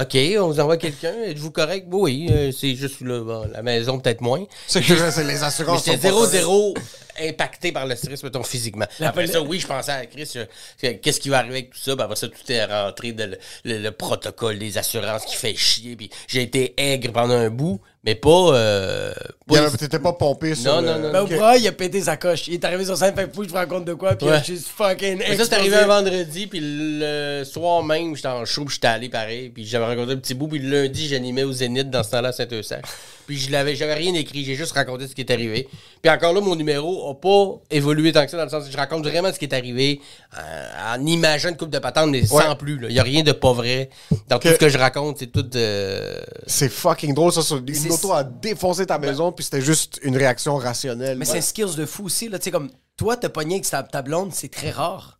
OK, 0.00 0.16
on 0.38 0.46
vous 0.46 0.60
envoie 0.60 0.76
quelqu'un, 0.76 1.12
êtes-vous 1.26 1.50
correct? 1.50 1.86
Oui, 1.90 2.28
euh, 2.30 2.52
c'est 2.52 2.76
juste 2.76 3.00
là, 3.00 3.20
bon, 3.24 3.48
la 3.52 3.62
maison 3.62 3.98
peut-être 3.98 4.20
moins. 4.20 4.44
C'est 4.68 4.80
que 4.80 5.10
c'est 5.10 5.24
les 5.24 5.42
assurances. 5.42 5.84
pas- 5.84 5.96
0-0 5.96 6.74
impacté 7.22 7.72
par 7.72 7.86
le 7.86 7.94
stress, 7.96 8.22
mettons, 8.22 8.42
physiquement. 8.42 8.86
Après 9.00 9.26
ça, 9.26 9.40
oui, 9.42 9.58
je 9.60 9.66
pensais 9.66 9.92
à 9.92 10.06
Chris, 10.06 10.30
euh, 10.36 10.44
que- 10.80 10.92
qu'est-ce 10.92 11.20
qui 11.20 11.28
va 11.28 11.38
arriver 11.38 11.54
avec 11.56 11.70
tout 11.70 11.78
ça? 11.78 11.94
Puis 11.94 12.02
après 12.04 12.16
ça, 12.16 12.28
tout 12.28 12.52
est 12.52 12.64
rentré 12.64 13.12
dans 13.12 13.30
le, 13.30 13.38
le- 13.64 13.78
le 13.78 13.90
protocole 13.90 14.58
des 14.58 14.78
assurances 14.78 15.24
qui 15.24 15.36
fait 15.36 15.54
chier. 15.54 15.96
Puis 15.96 16.10
j'ai 16.26 16.42
été 16.42 16.74
aigre 16.76 17.12
pendant 17.12 17.34
un 17.34 17.50
bout, 17.50 17.80
mais 18.04 18.14
pas... 18.14 18.28
Euh, 18.54 19.12
pas- 19.46 19.70
T'étais 19.70 19.98
pas 19.98 20.12
pompé 20.12 20.54
sur 20.54 20.74
Non, 20.74 20.80
le- 20.80 20.86
non, 20.86 20.98
non, 20.98 21.12
Ben, 21.12 21.20
Ok. 21.22 21.32
au 21.32 21.36
bras, 21.36 21.56
il 21.56 21.66
a 21.68 21.72
pété 21.72 22.00
sa 22.02 22.16
coche. 22.16 22.48
Il 22.48 22.54
est 22.54 22.64
arrivé 22.64 22.84
sur 22.84 22.96
scène, 22.96 23.14
fait 23.14 23.28
que 23.30 23.44
je 23.44 23.48
me 23.48 23.54
rende 23.58 23.68
compte 23.68 23.84
de 23.84 23.94
quoi, 23.94 24.14
puis 24.14 24.26
Ouais. 24.28 24.42
juste 24.44 24.68
fucking 24.68 25.18
Mais 25.18 25.36
ça, 25.36 25.44
c'est 25.44 25.54
arrivé 25.54 25.76
un 25.76 25.86
vendredi, 25.86 26.46
puis 26.46 26.60
le 26.62 27.42
soir 27.44 27.82
même, 27.82 28.14
j'étais 28.16 28.28
en 28.28 28.44
show, 28.44 28.64
puis 28.64 28.74
j'étais 28.74 28.88
allé 28.88 29.08
pareil, 29.08 29.50
puis 29.50 29.64
j'avais 29.66 29.84
rencontré 29.86 30.14
un 30.14 30.18
petit 30.18 30.34
bout, 30.34 30.48
puis 30.48 30.58
le 30.58 30.82
lundi, 30.82 31.08
j'animais 31.08 31.44
au 31.44 31.52
Zénith 31.52 31.90
dans 31.90 32.02
ce 32.02 32.10
temps-là 32.10 32.28
à 32.28 32.32
Saint-Eustache. 32.32 32.82
Puis 33.28 33.36
je 33.36 33.52
l'avais, 33.52 33.76
j'avais 33.76 33.92
rien 33.92 34.14
écrit, 34.14 34.42
j'ai 34.42 34.54
juste 34.54 34.72
raconté 34.72 35.06
ce 35.06 35.14
qui 35.14 35.20
est 35.20 35.30
arrivé. 35.30 35.68
Puis 36.00 36.10
encore 36.10 36.32
là, 36.32 36.40
mon 36.40 36.56
numéro 36.56 37.10
a 37.10 37.14
pas 37.14 37.60
évolué 37.70 38.10
tant 38.10 38.24
que 38.24 38.30
ça, 38.30 38.38
dans 38.38 38.44
le 38.44 38.48
sens 38.48 38.64
que 38.64 38.72
je 38.72 38.76
raconte 38.78 39.04
vraiment 39.06 39.30
ce 39.30 39.38
qui 39.38 39.44
est 39.44 39.52
arrivé 39.52 40.00
euh, 40.38 40.94
en 40.94 41.04
imaginant 41.04 41.50
une 41.52 41.58
coupe 41.58 41.68
de 41.68 41.78
patente, 41.78 42.08
mais 42.08 42.24
sans 42.24 42.56
plus. 42.56 42.80
Il 42.88 42.94
y 42.94 42.98
a 42.98 43.02
rien 43.02 43.22
de 43.22 43.32
pas 43.32 43.52
vrai. 43.52 43.90
Dans 44.28 44.38
tout 44.38 44.48
ce 44.48 44.54
que 44.54 44.70
je 44.70 44.78
raconte, 44.78 45.18
c'est 45.18 45.26
tout... 45.26 45.44
euh, 45.56 46.18
C'est 46.46 46.70
fucking 46.70 47.12
drôle, 47.12 47.30
ça. 47.30 47.42
Une 47.54 47.92
auto 47.92 48.14
a 48.14 48.24
défoncé 48.24 48.86
ta 48.86 48.98
maison, 48.98 49.30
puis 49.30 49.44
c'était 49.44 49.60
juste 49.60 50.00
une 50.02 50.16
réaction 50.16 50.56
rationnelle. 50.56 51.18
Mais 51.18 51.26
c'est 51.26 51.36
un 51.36 51.42
skills 51.42 51.76
de 51.76 51.84
fou 51.84 52.06
aussi, 52.06 52.30
là. 52.30 52.38
Tu 52.38 52.44
sais, 52.44 52.50
comme 52.50 52.70
toi, 52.96 53.18
t'as 53.18 53.28
pogné 53.28 53.56
avec 53.56 53.68
ta, 53.68 53.82
ta 53.82 54.00
blonde, 54.00 54.30
c'est 54.32 54.50
très 54.50 54.70
rare. 54.70 55.18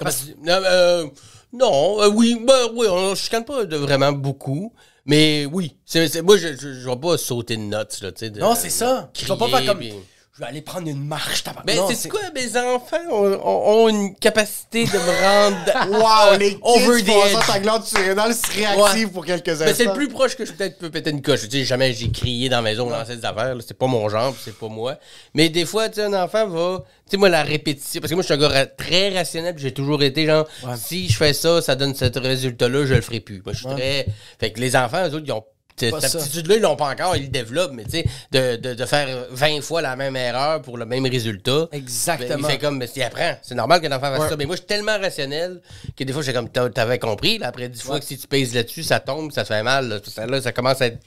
Non, 0.00 0.12
euh, 0.46 1.06
non, 1.52 2.02
euh, 2.02 2.08
oui, 2.08 2.40
ben, 2.46 2.68
oui, 2.76 2.86
on 2.88 3.16
je 3.16 3.20
chicane 3.20 3.44
pas 3.44 3.64
de 3.64 3.76
vraiment 3.76 4.12
beaucoup. 4.12 4.72
Mais 5.04 5.46
oui, 5.46 5.76
c'est, 5.84 6.22
moi, 6.22 6.36
je, 6.36 6.48
je, 6.54 6.74
je 6.74 6.88
vais 6.88 6.96
pas 6.96 7.18
sauter 7.18 7.56
de 7.56 7.62
notes, 7.62 8.00
là, 8.02 8.12
de- 8.12 8.38
Non, 8.40 8.54
c'est 8.54 8.70
ça. 8.70 9.10
Tu 9.14 9.24
vas 9.24 9.36
pas 9.36 9.46
crier, 9.48 9.58
faire 9.64 9.66
comme. 9.74 9.78
puis- 9.80 9.92
Je 10.34 10.40
vais 10.40 10.46
aller 10.48 10.62
prendre 10.62 10.88
une 10.88 11.04
marche, 11.06 11.44
tabac. 11.44 11.62
Mais 11.66 11.76
c'est 11.94 12.08
quoi, 12.08 12.20
mes 12.34 12.56
enfants 12.56 12.96
ont, 13.10 13.32
ont- 13.34 13.84
ont 13.84 13.88
une 13.90 14.14
capacité 14.16 14.84
de 14.86 14.90
me 14.92 15.20
rendre 15.22 16.30
Wow, 16.32 16.38
les 16.38 16.58
over 16.62 17.02
the 17.02 17.46
ta 17.46 17.58
glande 17.60 17.84
surrénale 17.84 18.34
se 18.34 18.46
réactive 18.50 18.80
Ouais. 19.08 19.12
pour 19.12 19.26
quelques 19.26 19.48
instants. 19.50 19.66
Mais 19.66 19.74
c'est 19.74 19.84
le 19.84 19.92
plus 19.92 20.08
proche 20.08 20.34
que 20.34 20.46
je 20.46 20.52
peut-être 20.52 20.78
peux 20.78 20.88
péter 20.88 21.10
une 21.10 21.20
coche. 21.20 21.42
Tu 21.42 21.50
sais, 21.58 21.64
jamais 21.66 21.92
j'ai 21.92 22.10
crié 22.10 22.48
dans 22.48 22.56
la 22.56 22.62
maison, 22.62 22.88
lancé 22.88 23.16
des 23.16 23.24
affaires. 23.26 23.54
C'est 23.66 23.76
pas 23.76 23.86
mon 23.86 24.08
genre, 24.08 24.34
c'est 24.42 24.56
pas 24.58 24.68
moi. 24.68 24.96
Mais 25.34 25.50
des 25.50 25.66
fois, 25.66 25.90
tu 25.90 25.96
sais, 25.96 26.04
un 26.04 26.14
enfant 26.14 26.48
va. 26.48 26.78
Tu 27.04 27.10
sais, 27.10 27.16
moi, 27.18 27.28
la 27.28 27.42
répétition. 27.42 28.00
Parce 28.00 28.08
que 28.08 28.14
moi, 28.14 28.22
je 28.22 28.32
suis 28.32 28.34
un 28.34 28.38
gars 28.48 28.64
très 28.64 29.10
rationnel, 29.10 29.54
puis 29.54 29.64
j'ai 29.64 29.74
toujours 29.74 30.02
été 30.02 30.24
genre, 30.24 30.46
si 30.76 31.10
je 31.10 31.16
fais 31.18 31.34
ça, 31.34 31.60
ça 31.60 31.74
donne 31.74 31.94
ce 31.94 32.06
résultat-là, 32.06 32.86
je 32.86 32.94
le 32.94 33.02
ferai 33.02 33.20
plus. 33.20 33.42
Moi, 33.44 33.52
je 33.52 33.58
suis 33.66 33.68
très. 33.76 34.06
Fait 34.40 34.50
que 34.50 34.60
les 34.60 34.76
enfants, 34.76 35.06
eux 35.06 35.14
autres, 35.14 35.24
ils 35.26 35.32
ont. 35.32 35.44
Cette 35.76 35.94
aptitude-là, 36.04 36.56
ils 36.56 36.62
l'ont 36.62 36.76
pas 36.76 36.90
encore, 36.90 37.16
ils 37.16 37.22
le 37.24 37.28
développent, 37.28 37.72
mais 37.72 37.84
tu 37.84 37.90
sais, 37.90 38.04
de, 38.30 38.56
de, 38.56 38.74
de 38.74 38.84
faire 38.86 39.26
20 39.30 39.62
fois 39.62 39.82
la 39.82 39.96
même 39.96 40.14
erreur 40.16 40.62
pour 40.62 40.78
le 40.78 40.84
même 40.84 41.04
résultat. 41.06 41.68
Exactement. 41.72 42.28
Ben, 42.28 42.38
il 42.40 42.46
fait 42.46 42.58
comme, 42.58 42.78
mais 42.78 42.88
il 42.94 43.02
apprend. 43.02 43.36
C'est 43.42 43.54
normal 43.54 43.80
qu'un 43.80 43.92
enfant 43.92 44.14
fasse 44.16 44.28
ça. 44.30 44.36
Mais 44.36 44.46
moi, 44.46 44.54
je 44.56 44.60
suis 44.60 44.66
tellement 44.66 44.98
rationnel 44.98 45.60
que 45.96 46.04
des 46.04 46.12
fois, 46.12 46.22
j'ai 46.22 46.32
comme, 46.32 46.48
t'avais 46.48 46.98
compris, 46.98 47.38
là, 47.38 47.48
après 47.48 47.68
10 47.68 47.82
fois 47.82 47.98
que 47.98 48.04
si 48.06 48.16
tu 48.18 48.26
pèses 48.28 48.54
là-dessus, 48.54 48.82
ça 48.84 49.00
tombe, 49.00 49.32
ça 49.32 49.42
te 49.42 49.48
fait 49.48 49.62
mal. 49.62 49.88
Là, 49.88 49.98
ça, 50.06 50.26
là, 50.26 50.40
ça 50.40 50.52
commence 50.52 50.80
à 50.82 50.86
être 50.86 50.98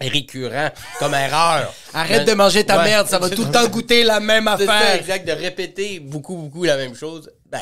récurrent 0.00 0.70
comme 0.98 1.14
erreur. 1.14 1.72
Arrête 1.94 2.24
Ben, 2.24 2.32
de 2.32 2.36
manger 2.36 2.64
ta 2.64 2.78
ouais. 2.78 2.84
merde, 2.84 3.08
ça 3.08 3.18
va 3.18 3.30
tout 3.30 3.44
le 3.44 3.50
temps 3.50 3.66
goûter 3.68 4.02
la 4.04 4.20
même 4.20 4.48
C'est 4.58 4.66
ça, 4.66 4.74
affaire. 4.76 4.94
exact, 4.96 5.26
de 5.26 5.32
répéter 5.32 6.00
beaucoup, 6.00 6.36
beaucoup 6.36 6.64
la 6.64 6.76
même 6.76 6.94
chose. 6.94 7.30
Ben, 7.50 7.60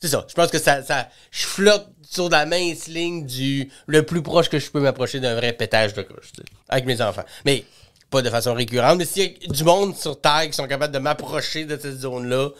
C'est 0.00 0.08
ça. 0.08 0.24
Je 0.28 0.34
pense 0.34 0.50
que 0.50 0.58
ça, 0.58 0.82
ça. 0.82 1.08
Je 1.30 1.44
flotte 1.46 1.88
sur 2.12 2.28
la 2.28 2.46
mince 2.46 2.88
ligne 2.88 3.24
du. 3.26 3.70
le 3.86 4.04
plus 4.04 4.22
proche 4.22 4.48
que 4.48 4.58
je 4.58 4.70
peux 4.70 4.80
m'approcher 4.80 5.20
d'un 5.20 5.34
vrai 5.34 5.52
pétage 5.52 5.94
de 5.94 6.02
couche, 6.02 6.32
avec 6.68 6.84
mes 6.84 7.00
enfants. 7.00 7.24
Mais 7.44 7.64
pas 8.10 8.22
de 8.22 8.30
façon 8.30 8.54
récurrente. 8.54 8.98
Mais 8.98 9.06
s'il 9.06 9.22
y 9.22 9.48
a 9.48 9.52
du 9.52 9.64
monde 9.64 9.96
sur 9.96 10.20
Terre 10.20 10.46
qui 10.46 10.52
sont 10.52 10.66
capables 10.66 10.92
de 10.92 10.98
m'approcher 10.98 11.64
de 11.64 11.78
cette 11.80 12.00
zone-là, 12.00 12.50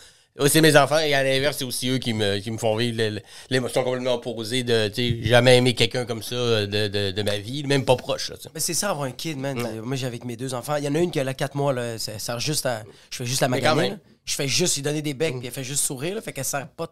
euh, 0.40 0.48
c'est 0.48 0.62
mes 0.62 0.76
enfants. 0.76 0.98
Et 0.98 1.12
à 1.12 1.22
l'inverse, 1.22 1.58
c'est 1.58 1.64
aussi 1.64 1.90
eux 1.90 1.98
qui 1.98 2.14
me, 2.14 2.38
qui 2.38 2.50
me 2.50 2.56
font 2.56 2.74
vivre 2.76 3.20
l'émotion 3.50 3.84
complètement 3.84 4.14
opposée 4.14 4.62
de, 4.62 4.90
jamais 5.22 5.58
aimé 5.58 5.74
quelqu'un 5.74 6.06
comme 6.06 6.22
ça 6.22 6.34
euh, 6.34 6.66
de, 6.66 6.88
de, 6.88 7.10
de 7.10 7.22
ma 7.22 7.36
vie, 7.36 7.64
même 7.64 7.84
pas 7.84 7.96
proche, 7.96 8.30
là. 8.30 8.36
Mais 8.54 8.60
c'est 8.60 8.72
ça, 8.72 8.90
avoir 8.90 9.06
un 9.06 9.12
kid, 9.12 9.36
man. 9.36 9.80
Moi, 9.82 9.96
j'ai 9.96 10.06
avec 10.06 10.24
mes 10.24 10.36
deux 10.36 10.54
enfants. 10.54 10.76
Il 10.76 10.84
y 10.84 10.88
en 10.88 10.94
a 10.94 10.98
une 10.98 11.10
qui 11.10 11.20
a 11.20 11.34
4 11.34 11.54
mois, 11.54 11.74
là. 11.74 11.98
Ça 11.98 12.18
sert 12.18 12.40
juste 12.40 12.64
à. 12.64 12.82
Je 13.10 13.18
fais 13.18 13.26
juste 13.26 13.42
la 13.42 13.48
là. 13.48 13.96
Je 14.24 14.34
fais 14.34 14.48
juste 14.48 14.76
lui 14.76 14.82
donner 14.82 15.02
des 15.02 15.14
becs, 15.14 15.36
puis 15.38 15.48
elle 15.48 15.52
fait 15.52 15.64
juste 15.64 15.84
sourire, 15.84 16.14
là. 16.14 16.22
Fait 16.22 16.32
qu'elle 16.32 16.44
sert 16.46 16.66
pas. 16.68 16.88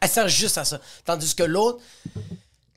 Elle 0.00 0.08
sert 0.08 0.28
juste 0.28 0.58
à 0.58 0.64
ça. 0.64 0.78
Tandis 1.04 1.34
que 1.34 1.42
l'autre. 1.42 1.80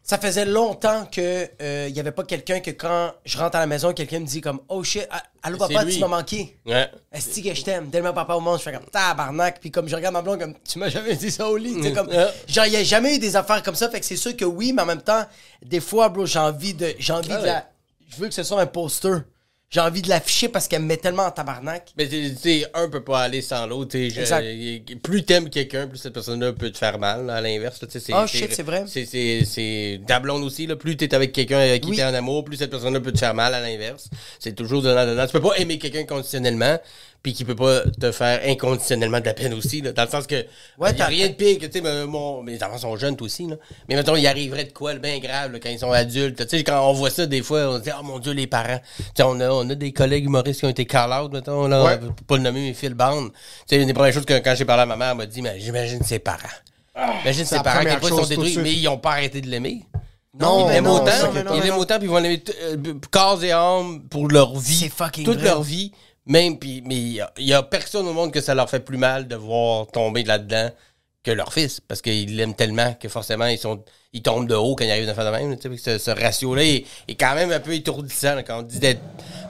Ça 0.04 0.18
faisait 0.18 0.46
longtemps 0.46 1.06
que 1.12 1.50
euh, 1.62 1.88
il 1.90 1.94
y 1.94 2.00
avait 2.00 2.14
pas 2.14 2.24
quelqu'un 2.24 2.62
que 2.62 2.72
quand 2.72 3.12
je 3.26 3.38
rentre 3.38 3.58
à 3.58 3.60
la 3.60 3.66
maison, 3.68 3.92
quelqu'un 3.92 4.20
me 4.22 4.26
dit 4.26 4.40
comme 4.40 4.62
Oh 4.70 4.82
shit, 4.82 5.06
ah, 5.12 5.22
allô 5.44 5.58
C'est 5.68 5.74
papa, 5.74 5.86
tu 5.86 6.00
m'as 6.00 6.08
manqué. 6.08 6.58
Ouais. 6.66 6.90
Est-ce 7.12 7.42
que 7.42 7.54
je 7.54 7.62
t'aime? 7.62 7.90
Tellement 7.90 8.14
papa 8.14 8.34
au 8.36 8.40
monde, 8.40 8.58
je 8.58 8.64
fais 8.64 8.72
comme 8.72 8.86
tabarnak. 8.86 9.60
Puis 9.60 9.70
comme 9.70 9.90
je 9.90 9.96
regarde 9.98 10.14
ma 10.14 10.22
blonde, 10.22 10.40
comme 10.40 10.54
tu 10.66 10.80
m'as 10.80 10.88
jamais 10.88 11.14
dit 11.18 11.30
ça 11.30 11.50
au 11.50 11.58
lit. 11.58 11.92
comme, 11.94 12.08
Ouais. 12.08 12.28
genre, 12.48 12.66
il 12.68 12.70
n'y 12.72 12.78
a 12.78 12.84
jamais 12.86 13.16
eu 13.16 13.20
des 13.20 13.36
affaires 13.36 13.62
comme 13.62 13.76
ça. 13.76 13.90
Fait 13.90 14.00
que 14.00 14.06
c'est 14.06 14.16
sûr 14.16 14.34
que 14.38 14.46
oui, 14.46 14.72
mais 14.72 14.84
en 14.84 14.86
même 14.86 15.02
temps, 15.02 15.26
des 15.62 15.82
fois, 15.82 16.08
bro, 16.08 16.26
j'ai 16.26 16.40
envie 16.40 16.74
de. 16.74 16.96
J'ai 17.00 17.12
envie 17.12 17.28
Ah 17.34 17.42
de 17.42 17.46
la. 17.46 17.70
Je 18.10 18.16
veux 18.16 18.30
que 18.30 18.34
ce 18.34 18.44
soit 18.44 18.62
un 18.62 18.66
poster. 18.66 19.24
J'ai 19.70 19.82
envie 19.82 20.02
de 20.02 20.08
l'afficher 20.08 20.48
parce 20.48 20.70
qu'elle 20.70 20.82
me 20.82 20.88
met 20.88 20.96
tellement 20.96 21.24
en 21.26 21.32
tabarnak. 21.32 21.92
Mais 21.98 22.08
tu 22.08 22.34
sais, 22.38 22.66
un 22.74 22.88
peut 22.90 23.04
pas 23.04 23.20
aller 23.20 23.42
sans 23.42 23.68
l'autre. 23.68 23.98
Plus 25.04 25.24
t'aimes 25.24 25.50
quelqu'un, 25.50 25.88
plus 25.88 25.98
cette 25.98 26.14
personne-là 26.14 26.54
peut 26.54 26.72
te 26.72 26.78
faire 26.78 26.98
mal, 27.00 27.26
là, 27.26 27.36
à 27.36 27.42
l'inverse. 27.42 27.80
sais, 27.90 28.14
Ah, 28.14 28.26
shit, 28.26 28.54
c'est 28.54 28.64
vrai. 28.64 28.86
C'est, 28.88 29.04
c'est, 29.06 29.44
c'est 29.44 30.00
ta 30.08 30.20
blonde 30.22 30.44
aussi. 30.44 30.68
Là, 30.68 30.78
plus 30.78 30.96
t'es 30.96 31.14
avec 31.14 31.34
quelqu'un 31.34 31.60
avec 31.60 31.84
qui 31.84 31.90
Oui. 31.90 31.96
t'es 31.98 32.04
en 32.06 32.14
amour, 32.14 32.46
plus 32.46 32.56
cette 32.56 32.72
personne-là 32.72 33.02
peut 33.02 33.12
te 33.12 33.18
faire 33.20 33.34
mal, 33.34 33.54
à 33.54 33.60
l'inverse. 33.60 34.10
C'est 34.40 34.56
toujours 34.56 34.82
donnant-donnant. 34.82 35.26
Tu 35.26 35.34
peux 35.34 35.42
pas 35.42 35.56
aimer 35.58 35.78
quelqu'un 35.78 36.06
conditionnellement, 36.06 36.80
puis 37.24 37.34
qui 37.34 37.44
peut 37.44 37.56
pas 37.56 37.82
te 38.00 38.12
faire 38.12 38.40
inconditionnellement 38.46 39.20
de 39.20 39.26
la 39.26 39.34
peine 39.34 39.54
aussi. 39.54 39.82
Là, 39.82 39.92
dans 39.92 40.04
le 40.04 40.10
sens 40.10 40.28
que 40.28 40.46
Ouais, 40.78 40.90
a 40.90 40.94
t'as- 40.94 41.06
rien 41.08 41.28
de 41.28 41.34
pire 41.34 41.60
que, 41.60 41.66
tu 41.66 41.82
sais, 41.82 42.06
mon- 42.06 42.42
mes 42.44 42.62
enfants 42.64 42.78
sont 42.78 42.96
jeunes, 42.96 43.16
toi 43.18 43.26
aussi. 43.26 43.48
Là. 43.48 43.56
Mais 43.90 43.96
mettons, 43.96 44.16
il 44.16 44.26
arriverait 44.28 44.64
de 44.66 44.72
quoi, 44.72 44.94
le 44.94 45.00
bien 45.00 45.18
grave, 45.20 45.52
là, 45.52 45.60
quand 45.60 45.70
ils 45.70 45.80
sont 45.80 45.92
adultes. 45.92 46.48
Tu 46.48 46.58
sais, 46.58 46.64
quand 46.64 46.88
on 46.90 46.94
voit 46.94 47.10
ça, 47.10 47.26
des 47.26 47.42
fois, 47.42 47.68
on 47.68 47.78
se 47.78 47.84
dit, 47.84 47.90
oh 48.00 48.04
mon 48.04 48.20
Dieu, 48.20 48.32
les 48.34 48.48
parents. 48.48 48.80
Tu 48.98 49.04
sais, 49.18 49.24
on 49.24 49.40
a, 49.40 49.50
on 49.50 49.70
a 49.70 49.76
des 49.76 49.92
collègues 49.92 50.26
humoristes 50.26 50.60
qui 50.62 50.66
ont 50.66 50.70
été 50.70 50.86
call-out, 50.86 51.32
mettons, 51.34 51.68
là, 51.68 51.84
Ouais. 51.84 51.98
pour 51.98 52.14
pas 52.26 52.38
le 52.38 52.44
nommer, 52.44 52.62
mais 52.62 52.74
Phil 52.74 52.94
Bond. 52.94 53.30
Tu 53.30 53.34
sais, 53.76 53.82
une 53.82 53.88
des 53.88 53.94
premières 53.94 54.14
choses 54.14 54.26
que 54.26 54.38
quand 54.40 54.56
j'ai 54.56 54.66
parlé 54.66 54.84
à 54.84 54.86
ma 54.86 54.96
mère, 54.96 55.12
elle 55.12 55.18
m'a 55.18 55.26
dit, 55.26 55.42
mais 55.42 55.60
j'imagine 55.60 56.02
ses 56.04 56.20
parents. 56.20 56.38
Imagine 57.24 57.46
ses 57.46 57.60
parents, 57.60 57.82
point 58.00 58.10
ils 58.10 58.16
sont 58.16 58.26
détruits, 58.26 58.58
mais 58.58 58.74
ils 58.74 58.88
ont 58.88 58.98
pas 58.98 59.12
arrêté 59.12 59.42
de 59.42 59.48
l'aimer. 59.48 59.84
Non, 60.40 60.68
ils 60.70 60.74
l'aiment 60.74 60.88
autant, 60.88 61.12
ils 61.56 61.62
l'aiment 61.64 61.78
autant, 61.78 61.98
puis 61.98 62.06
ils 62.08 62.12
vont 62.12 62.18
l'aimer 62.20 62.44
euh, 62.64 62.76
corps 63.10 63.44
et 63.44 63.52
âme 63.52 64.02
pour 64.08 64.28
leur 64.28 64.56
vie. 64.58 64.76
C'est 64.76 64.90
fucking 64.90 65.26
Toute 65.26 65.38
vrai. 65.40 65.46
leur 65.46 65.64
vie. 65.64 65.92
Même, 66.28 66.60
puis, 66.60 66.82
mais 66.86 66.96
il 66.96 67.24
y 67.40 67.54
a, 67.54 67.64
personne 67.64 68.08
au 68.08 68.14
monde 68.14 68.32
que 68.32 68.42
ça 68.42 68.54
leur 68.54 68.70
fait 68.70 68.80
plus 68.82 68.98
mal 68.98 69.28
de 69.28 69.36
voir 69.36 69.88
tomber 69.88 70.24
là-dedans 70.24 70.70
que 71.24 71.32
leur 71.32 71.52
fils. 71.54 71.80
Parce 71.80 72.02
qu'ils 72.02 72.36
l'aiment 72.36 72.56
tellement 72.56 72.94
que 72.94 73.10
forcément, 73.10 73.46
ils 73.48 73.58
sont 73.58 73.84
ils 74.14 74.22
tombent 74.22 74.48
de 74.48 74.56
haut 74.56 74.76
quand 74.76 74.86
ils 74.86 74.92
arrivent 74.92 75.06
dans 75.06 75.14
faire 75.14 75.26
de 75.32 75.38
même. 75.38 75.58
tu 75.60 75.78
sais, 75.78 75.98
Ce, 76.00 76.06
ce 76.06 76.12
ratio-là 76.12 76.64
est, 76.64 76.86
est 77.08 77.16
quand 77.16 77.36
même 77.36 77.52
un 77.52 77.60
peu 77.60 77.74
étourdissant. 77.74 78.36
là. 78.36 78.44
Quand 78.44 78.60
on 78.60 78.64
dit 78.64 78.80
d'être 78.80 79.02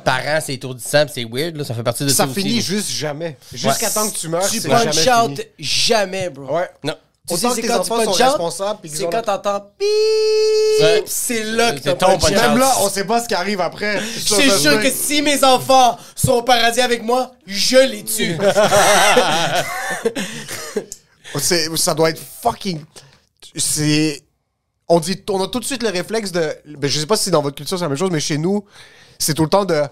parent, 0.03 0.39
c'est 0.41 0.55
étourdissant, 0.55 1.05
c'est 1.13 1.25
weird. 1.25 1.55
Là, 1.55 1.63
ça 1.63 1.73
fait 1.73 1.83
partie 1.83 2.03
de 2.03 2.09
ça, 2.09 2.25
Ça 2.25 2.33
finit 2.33 2.61
juste 2.61 2.89
jamais. 2.89 3.37
Jusqu'à 3.53 3.89
temps 3.89 4.09
que 4.09 4.15
tu 4.17 4.27
meurs, 4.27 4.49
Tu 4.49 4.59
c'est 4.59 4.67
punch 4.69 4.93
jamais 4.95 5.21
out 5.31 5.37
fini. 5.37 5.47
jamais, 5.59 6.29
bro. 6.29 6.55
Ouais. 6.57 6.69
Non. 6.83 6.95
Tu 7.27 7.33
Autant 7.33 7.49
sais, 7.49 7.49
que 7.49 7.55
c'est 7.55 7.61
tes 7.61 7.67
quand 7.67 7.83
tu 7.83 7.91
enfants 7.91 8.03
sont 8.05 8.11
out, 8.11 8.17
responsables, 8.29 8.79
C'est 8.87 9.09
quand 9.09 9.21
t'entends 9.21 9.59
pip, 9.77 11.03
c'est 11.07 11.43
là 11.43 11.73
que 11.73 11.79
t'as 11.79 11.93
ton 11.95 12.17
punch. 12.17 12.31
Même 12.31 12.57
là, 12.57 12.73
on 12.79 12.89
sait 12.89 13.03
pas 13.03 13.21
ce 13.21 13.27
qui 13.27 13.33
arrive 13.33 13.59
après. 13.59 14.01
C'est 14.25 14.49
sûr 14.57 14.79
que 14.81 14.89
si 14.89 15.21
mes 15.21 15.43
enfants 15.43 15.97
sont 16.15 16.33
au 16.33 16.41
paradis 16.43 16.79
avec 16.79 17.03
moi, 17.03 17.31
je 17.45 17.77
les 17.77 18.03
tue. 18.05 18.37
C'est- 21.39 21.75
ça 21.75 21.93
doit 21.93 22.09
être 22.11 22.21
fucking. 22.41 22.81
C'est. 23.55 24.23
On 24.87 24.99
dit, 25.01 25.21
on 25.29 25.43
a 25.43 25.47
tout 25.47 25.59
de 25.59 25.65
suite 25.65 25.83
le 25.83 25.89
réflexe 25.89 26.31
de. 26.31 26.55
Ben, 26.77 26.89
je 26.89 26.99
sais 26.99 27.05
pas 27.05 27.17
si 27.17 27.29
dans 27.29 27.41
votre 27.41 27.57
culture 27.57 27.77
c'est 27.77 27.83
la 27.83 27.89
même 27.89 27.97
chose, 27.97 28.09
mais 28.11 28.21
chez 28.21 28.37
nous, 28.37 28.63
c'est 29.19 29.33
tout 29.33 29.43
le 29.43 29.49
temps 29.49 29.65
de. 29.65 29.83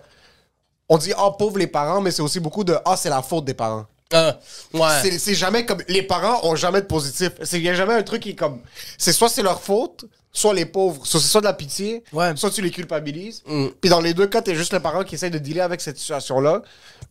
On 0.87 0.97
dit, 0.97 1.11
ah, 1.17 1.31
pauvres 1.37 1.57
les 1.57 1.67
parents, 1.67 1.99
mais 1.99 2.11
c'est 2.11 2.21
aussi 2.21 2.39
beaucoup 2.39 2.63
de, 2.63 2.77
ah, 2.85 2.95
c'est 2.95 3.09
la 3.09 3.21
faute 3.21 3.43
des 3.43 3.53
parents. 3.55 3.85
Ah, 4.13 4.39
ouais. 4.73 4.81
C'est- 5.01 5.19
C'est 5.19 5.33
jamais 5.35 5.65
comme. 5.65 5.81
Les 5.87 6.03
parents 6.03 6.39
ont 6.47 6.55
jamais 6.55 6.81
de 6.81 6.85
positif. 6.85 7.31
Il 7.53 7.61
y 7.61 7.69
a 7.69 7.73
jamais 7.73 7.93
un 7.93 8.03
truc 8.03 8.21
qui 8.21 8.29
est 8.31 8.35
comme. 8.35 8.61
C'est 8.97 9.11
soit 9.13 9.29
c'est 9.29 9.41
leur 9.41 9.61
faute, 9.61 10.05
soit 10.31 10.53
les 10.53 10.65
pauvres. 10.65 11.05
Soit 11.07 11.19
c'est 11.19 11.27
soit 11.27 11.41
de 11.41 11.45
la 11.47 11.53
pitié, 11.53 12.03
Ouais. 12.13 12.33
soit 12.35 12.51
tu 12.51 12.61
les 12.61 12.69
culpabilises. 12.71 13.41
Mm. 13.47 13.67
Puis 13.81 13.89
dans 13.89 14.01
les 14.01 14.13
deux 14.13 14.27
cas, 14.27 14.41
t'es 14.43 14.53
juste 14.55 14.73
le 14.73 14.79
parent 14.79 15.03
qui 15.03 15.15
essaie 15.15 15.31
de 15.31 15.39
dealer 15.39 15.61
avec 15.61 15.81
cette 15.81 15.97
situation-là, 15.97 16.61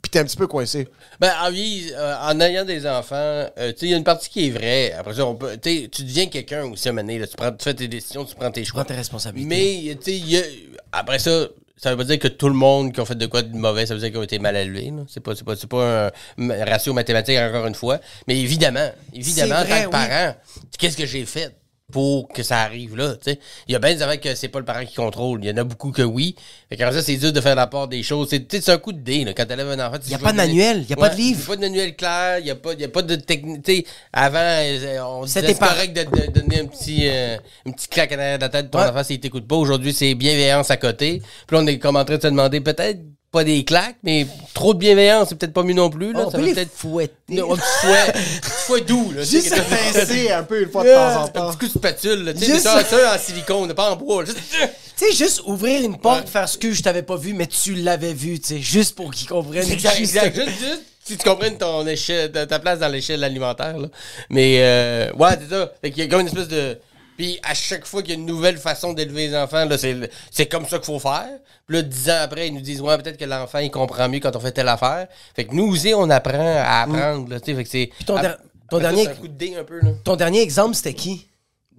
puis 0.02 0.11
t'es 0.11 0.20
un 0.20 0.24
petit 0.24 0.37
peu 0.37 0.46
coincé. 0.46 0.87
Ben, 1.18 1.33
en, 1.42 1.50
vie, 1.50 1.90
euh, 1.94 2.14
en 2.22 2.38
ayant 2.40 2.64
des 2.64 2.87
enfants, 2.87 3.14
euh, 3.16 3.50
tu 3.72 3.78
sais, 3.80 3.87
il 3.87 3.90
y 3.90 3.94
a 3.94 3.96
une 3.96 4.04
partie 4.04 4.28
qui 4.30 4.46
est 4.46 4.50
vraie. 4.50 4.92
Après 4.92 5.14
ça, 5.14 5.26
on 5.26 5.35
peut, 5.35 5.57
tu 5.61 5.88
tu 5.90 6.04
deviens 6.04 6.26
quelqu'un 6.26 6.64
aussi 6.66 6.87
à 6.88 6.90
un 6.90 6.94
moment 6.94 7.07
donné, 7.09 7.18
là. 7.18 7.26
Tu, 7.26 7.35
prends, 7.35 7.50
tu 7.50 7.64
fais 7.64 7.74
tes 7.74 7.88
décisions, 7.88 8.24
tu 8.24 8.37
prends 8.37 8.52
tes 8.52 8.64
choix. 8.64 8.85
Prends 8.85 8.88
tes 8.94 8.98
responsabilités. 8.98 9.48
Mais, 9.88 9.96
tu 9.96 10.04
sais, 10.12 10.16
il 10.16 10.30
y 10.30 10.38
a- 10.38 10.42
après 10.92 11.18
ça, 11.18 11.48
ça 11.77 11.91
veut 11.91 11.97
pas 11.97 12.05
dire 12.05 12.19
que 12.19 12.29
tout 12.29 12.49
le 12.49 12.55
monde 12.55 12.93
qui 12.93 13.01
a 13.01 13.05
fait 13.05 13.17
de 13.17 13.27
quoi 13.27 13.43
de 13.43 13.57
mauvais, 13.57 13.85
ça 13.87 13.95
veut 13.95 14.01
dire 14.01 14.11
qu'ils 14.11 14.19
ont 14.19 14.23
été 14.23 14.39
mal 14.39 14.57
élevés. 14.57 14.93
C'est 15.09 15.21
pas, 15.21 15.35
c'est 15.35 15.45
pas, 15.45 15.57
c'est 15.57 15.69
pas 15.69 16.11
un 16.39 16.65
ratio 16.65 16.93
mathématique, 16.93 17.39
encore 17.39 17.67
une 17.67 17.75
fois. 17.75 17.99
Mais 18.29 18.39
évidemment, 18.39 18.91
évidemment, 19.13 19.57
en 19.57 19.65
tant 19.65 19.85
que 19.85 19.91
parent, 19.91 20.37
qu'est-ce 20.79 20.97
que 20.97 21.07
j'ai 21.07 21.25
fait? 21.25 21.55
Pour 21.92 22.29
que 22.29 22.42
ça 22.42 22.61
arrive 22.61 22.97
là, 22.97 23.14
tu 23.14 23.31
sais. 23.31 23.38
Il 23.68 23.73
y 23.73 23.75
a 23.75 23.79
bien 23.79 23.94
des 23.94 24.03
affaires 24.03 24.20
que 24.20 24.35
c'est 24.35 24.49
pas 24.49 24.59
le 24.59 24.64
parent 24.64 24.85
qui 24.85 24.94
contrôle. 24.94 25.40
Il 25.44 25.49
y 25.49 25.53
en 25.53 25.57
a 25.59 25.64
beaucoup 25.64 25.92
que 25.92 26.03
oui. 26.03 26.35
Fait 26.68 26.77
que 26.77 26.83
ça, 26.90 27.03
c'est 27.03 27.16
dur 27.16 27.33
de 27.33 27.40
faire 27.40 27.55
la 27.55 27.66
part 27.66 27.88
des 27.88 28.03
choses. 28.03 28.29
C'est, 28.31 28.68
un 28.68 28.79
coup 28.79 28.92
de 28.92 29.01
dé, 29.01 29.25
là. 29.25 29.35
Quand 29.35 29.44
t'élèves 29.44 29.68
un 29.68 29.87
enfant, 29.87 29.99
Il 30.05 30.11
y 30.11 30.14
a 30.14 30.18
pas 30.18 30.33
de 30.33 30.37
manuel, 30.38 30.83
il 30.83 30.90
y 30.90 30.92
a 30.92 30.97
pas 30.97 31.11
de 31.11 31.16
livre. 31.16 31.38
Il 31.38 31.42
y 31.42 31.44
a 31.44 31.47
pas 31.47 31.57
de 31.57 31.61
manuel 31.61 31.97
clair, 31.97 32.38
il 32.38 32.47
y 32.47 32.51
a 32.51 32.55
pas, 32.57 32.73
y 32.75 32.85
a 32.85 32.88
pas 32.88 33.03
de 33.03 33.16
technique. 33.16 33.87
Avant, 34.12 34.38
euh, 34.40 35.01
on 35.03 35.27
C'était 35.27 35.55
correct 35.55 35.92
de, 35.94 36.23
de 36.23 36.40
donner 36.40 36.61
un 36.61 36.66
petit, 36.66 37.03
euh, 37.09 37.37
une 37.66 37.75
petite 37.75 37.90
claque 37.90 38.12
à 38.12 38.38
la 38.38 38.49
tête 38.49 38.66
de 38.66 38.70
ton 38.70 38.79
Ouais. 38.79 38.88
enfant 38.88 39.05
s'il 39.05 39.20
t'écoute 39.20 39.47
pas. 39.47 39.57
Aujourd'hui, 39.57 39.92
c'est 39.92 40.14
bienveillance 40.14 40.70
à 40.70 40.77
côté. 40.79 41.23
Puis 41.47 41.57
là, 41.57 41.62
on 41.62 41.66
est 41.66 41.79
comme 41.79 41.97
en 41.97 42.05
train 42.05 42.16
de 42.16 42.23
se 42.23 42.29
demander 42.29 42.61
peut-être 42.61 43.01
pas 43.35 43.44
des 43.44 43.64
claques, 43.64 43.97
mais 44.03 44.27
trop 44.55 44.73
de 44.73 44.79
bienveillance, 44.79 45.29
c'est 45.29 45.35
peut-être 45.35 45.53
pas 45.53 45.62
mieux 45.62 45.75
non 45.75 45.90
plus. 45.90 46.12
Là. 46.12 46.20
On 46.27 46.31
ça 46.31 46.38
peut 46.38 46.44
peut-être 46.44 46.70
fouetter. 46.75 47.12
Non, 47.29 47.53
un 47.53 47.57
petit 47.57 47.66
fouet, 47.81 47.99
un 48.09 48.12
petit 48.12 48.51
fouet 48.66 48.81
doux. 48.83 49.12
Là, 49.14 49.23
Juste 49.25 49.55
pincer 49.68 50.31
un 50.31 50.42
peu 50.44 50.62
une 50.62 50.70
fois 50.70 50.85
de 50.85 50.88
temps 50.94 51.20
en 51.20 51.25
un 51.25 51.29
temps. 51.29 51.49
petit 51.51 51.59
coup 51.59 51.66
de 51.66 51.79
spatule, 51.79 52.25
là, 52.25 52.33
Juste- 52.35 52.61
ça, 52.61 52.83
ça 52.85 53.14
en 53.14 53.18
silicone, 53.18 53.75
pas 53.75 53.90
en 53.90 53.97
bois. 53.97 54.25
Juste... 54.25 54.38
Tu 54.97 55.07
sais, 55.07 55.12
juste 55.12 55.42
ouvrir 55.47 55.83
une 55.83 55.99
porte, 55.99 56.29
faire 56.29 56.49
ce 56.49 56.57
que 56.57 56.73
je 56.73 56.81
t'avais 56.83 57.03
pas 57.03 57.16
vu, 57.16 57.35
mais 57.35 57.47
tu 57.49 57.75
l'avais 57.75 58.12
vu, 58.14 58.38
tu 58.38 58.47
sais, 58.55 58.61
juste 58.61 58.94
pour 58.94 59.11
qu'ils 59.12 59.29
comprennent. 59.29 59.68
Exact, 59.70 59.97
Juste- 59.99 60.14
exact. 60.16 60.37
Juste, 60.37 60.59
juste, 60.61 60.83
si 61.05 61.16
tu 61.18 61.29
comprennes 61.29 61.59
ton 61.59 61.87
échelle, 61.87 62.31
ta, 62.31 62.47
ta 62.47 62.59
place 62.61 62.79
dans 62.79 62.88
l'échelle 62.88 63.23
alimentaire, 63.25 63.77
là. 63.77 63.88
Mais, 64.31 64.59
euh, 64.61 65.11
ouais, 65.18 65.31
c'est 65.40 65.53
ça. 65.55 65.73
Fait 65.83 65.90
qu'il 65.90 66.05
y 66.05 66.07
a 66.07 66.09
comme 66.09 66.20
une 66.20 66.29
espèce 66.29 66.49
de. 66.49 66.79
Puis 67.16 67.38
à 67.42 67.55
chaque 67.55 67.87
fois 67.87 68.03
qu'il 68.03 68.11
y 68.14 68.16
a 68.16 68.18
une 68.18 68.27
nouvelle 68.27 68.59
façon 68.59 68.92
d'élever 68.92 69.29
les 69.29 69.37
enfants, 69.37 69.64
là, 69.64 69.79
c'est, 69.79 70.11
c'est 70.31 70.46
comme 70.46 70.66
ça 70.66 70.79
qu'il 70.79 70.87
faut 70.87 70.98
faire. 70.98 71.29
Puis 71.66 71.77
là, 71.77 71.83
dix 71.83 72.11
ans 72.11 72.18
après, 72.20 72.48
ils 72.48 72.55
nous 72.55 72.61
disent, 72.61 72.81
ouais, 72.81 72.96
peut-être 72.98 73.16
que 73.16 73.24
l'enfant, 73.24 73.59
il 73.61 73.70
comprend 73.70 74.09
mieux 74.09 74.18
quand 74.20 74.35
on 74.35 74.40
fait 74.40 74.53
telle 74.53 74.68
affaire. 74.68 75.07
Fait 75.35 75.44
que 75.44 75.55
nous 75.55 75.66
aussi, 75.72 75.94
on 75.94 76.11
apprend 76.11 76.57
à 76.59 76.83
apprendre, 76.83 77.31
là. 77.31 77.38
Fait 77.40 77.62
que 77.62 77.68
c'est. 77.70 77.90
ton 78.05 78.20
der- 78.20 78.38
ton 78.70 78.79
dernier- 78.79 79.05
c'est 79.05 79.11
un 79.11 79.14
coup 79.14 79.29
de 79.29 79.33
dé 79.35 79.55
un 79.57 79.64
peu, 79.64 79.81
là. 79.81 79.90
Ton 80.03 80.16
dernier 80.16 80.40
exemple, 80.42 80.74
c'était 80.74 80.94
qui? 80.94 81.29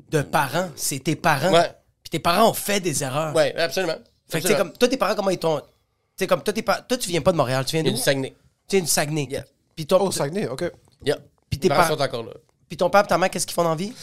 De 0.09 0.21
parents. 0.21 0.69
C'est 0.75 0.99
tes 0.99 1.15
parents. 1.15 1.51
Ouais. 1.51 1.69
Puis 2.03 2.11
tes 2.11 2.19
parents 2.19 2.49
ont 2.49 2.53
fait 2.53 2.79
des 2.79 3.03
erreurs. 3.03 3.35
Ouais, 3.35 3.53
absolument. 3.57 3.95
Fait 4.29 4.39
que, 4.39 4.47
tu 4.47 4.51
sais, 4.53 4.57
comme, 4.57 4.71
toi, 4.73 4.87
tes 4.87 4.97
parents, 4.97 5.15
comment 5.15 5.31
ils 5.31 5.37
t'ont. 5.39 5.57
Tu 5.59 5.63
sais, 6.17 6.27
comme, 6.27 6.41
toi, 6.43 6.53
tes 6.53 6.61
pa- 6.61 6.81
toi, 6.87 6.97
tu 6.97 7.09
viens 7.09 7.21
pas 7.21 7.31
de 7.33 7.37
Montréal, 7.37 7.65
tu 7.65 7.71
viens 7.75 7.81
Il 7.81 7.87
y 7.87 7.89
a 7.89 7.91
d'où? 7.91 7.97
du 7.97 8.03
Saguenay. 8.03 8.33
Tu 8.69 8.77
viens 8.77 8.85
du 8.85 8.89
Saguenay. 8.91 9.27
Yeah. 9.29 9.43
Puis 9.75 9.85
ton, 9.85 9.97
Oh, 9.99 10.11
Saguenay, 10.11 10.47
ok. 10.47 10.71
Yeah. 11.03 11.17
Puis 11.49 11.59
tes 11.59 11.67
parents 11.67 11.81
par- 11.89 11.97
sont 11.97 12.01
encore 12.03 12.23
là. 12.23 12.31
Puis 12.67 12.77
ton 12.77 12.89
père 12.89 13.03
et 13.03 13.07
ta 13.07 13.17
mère, 13.17 13.29
qu'est-ce 13.29 13.45
qu'ils 13.45 13.53
font 13.53 13.63
dans 13.63 13.69
la 13.71 13.75
vie? 13.75 13.93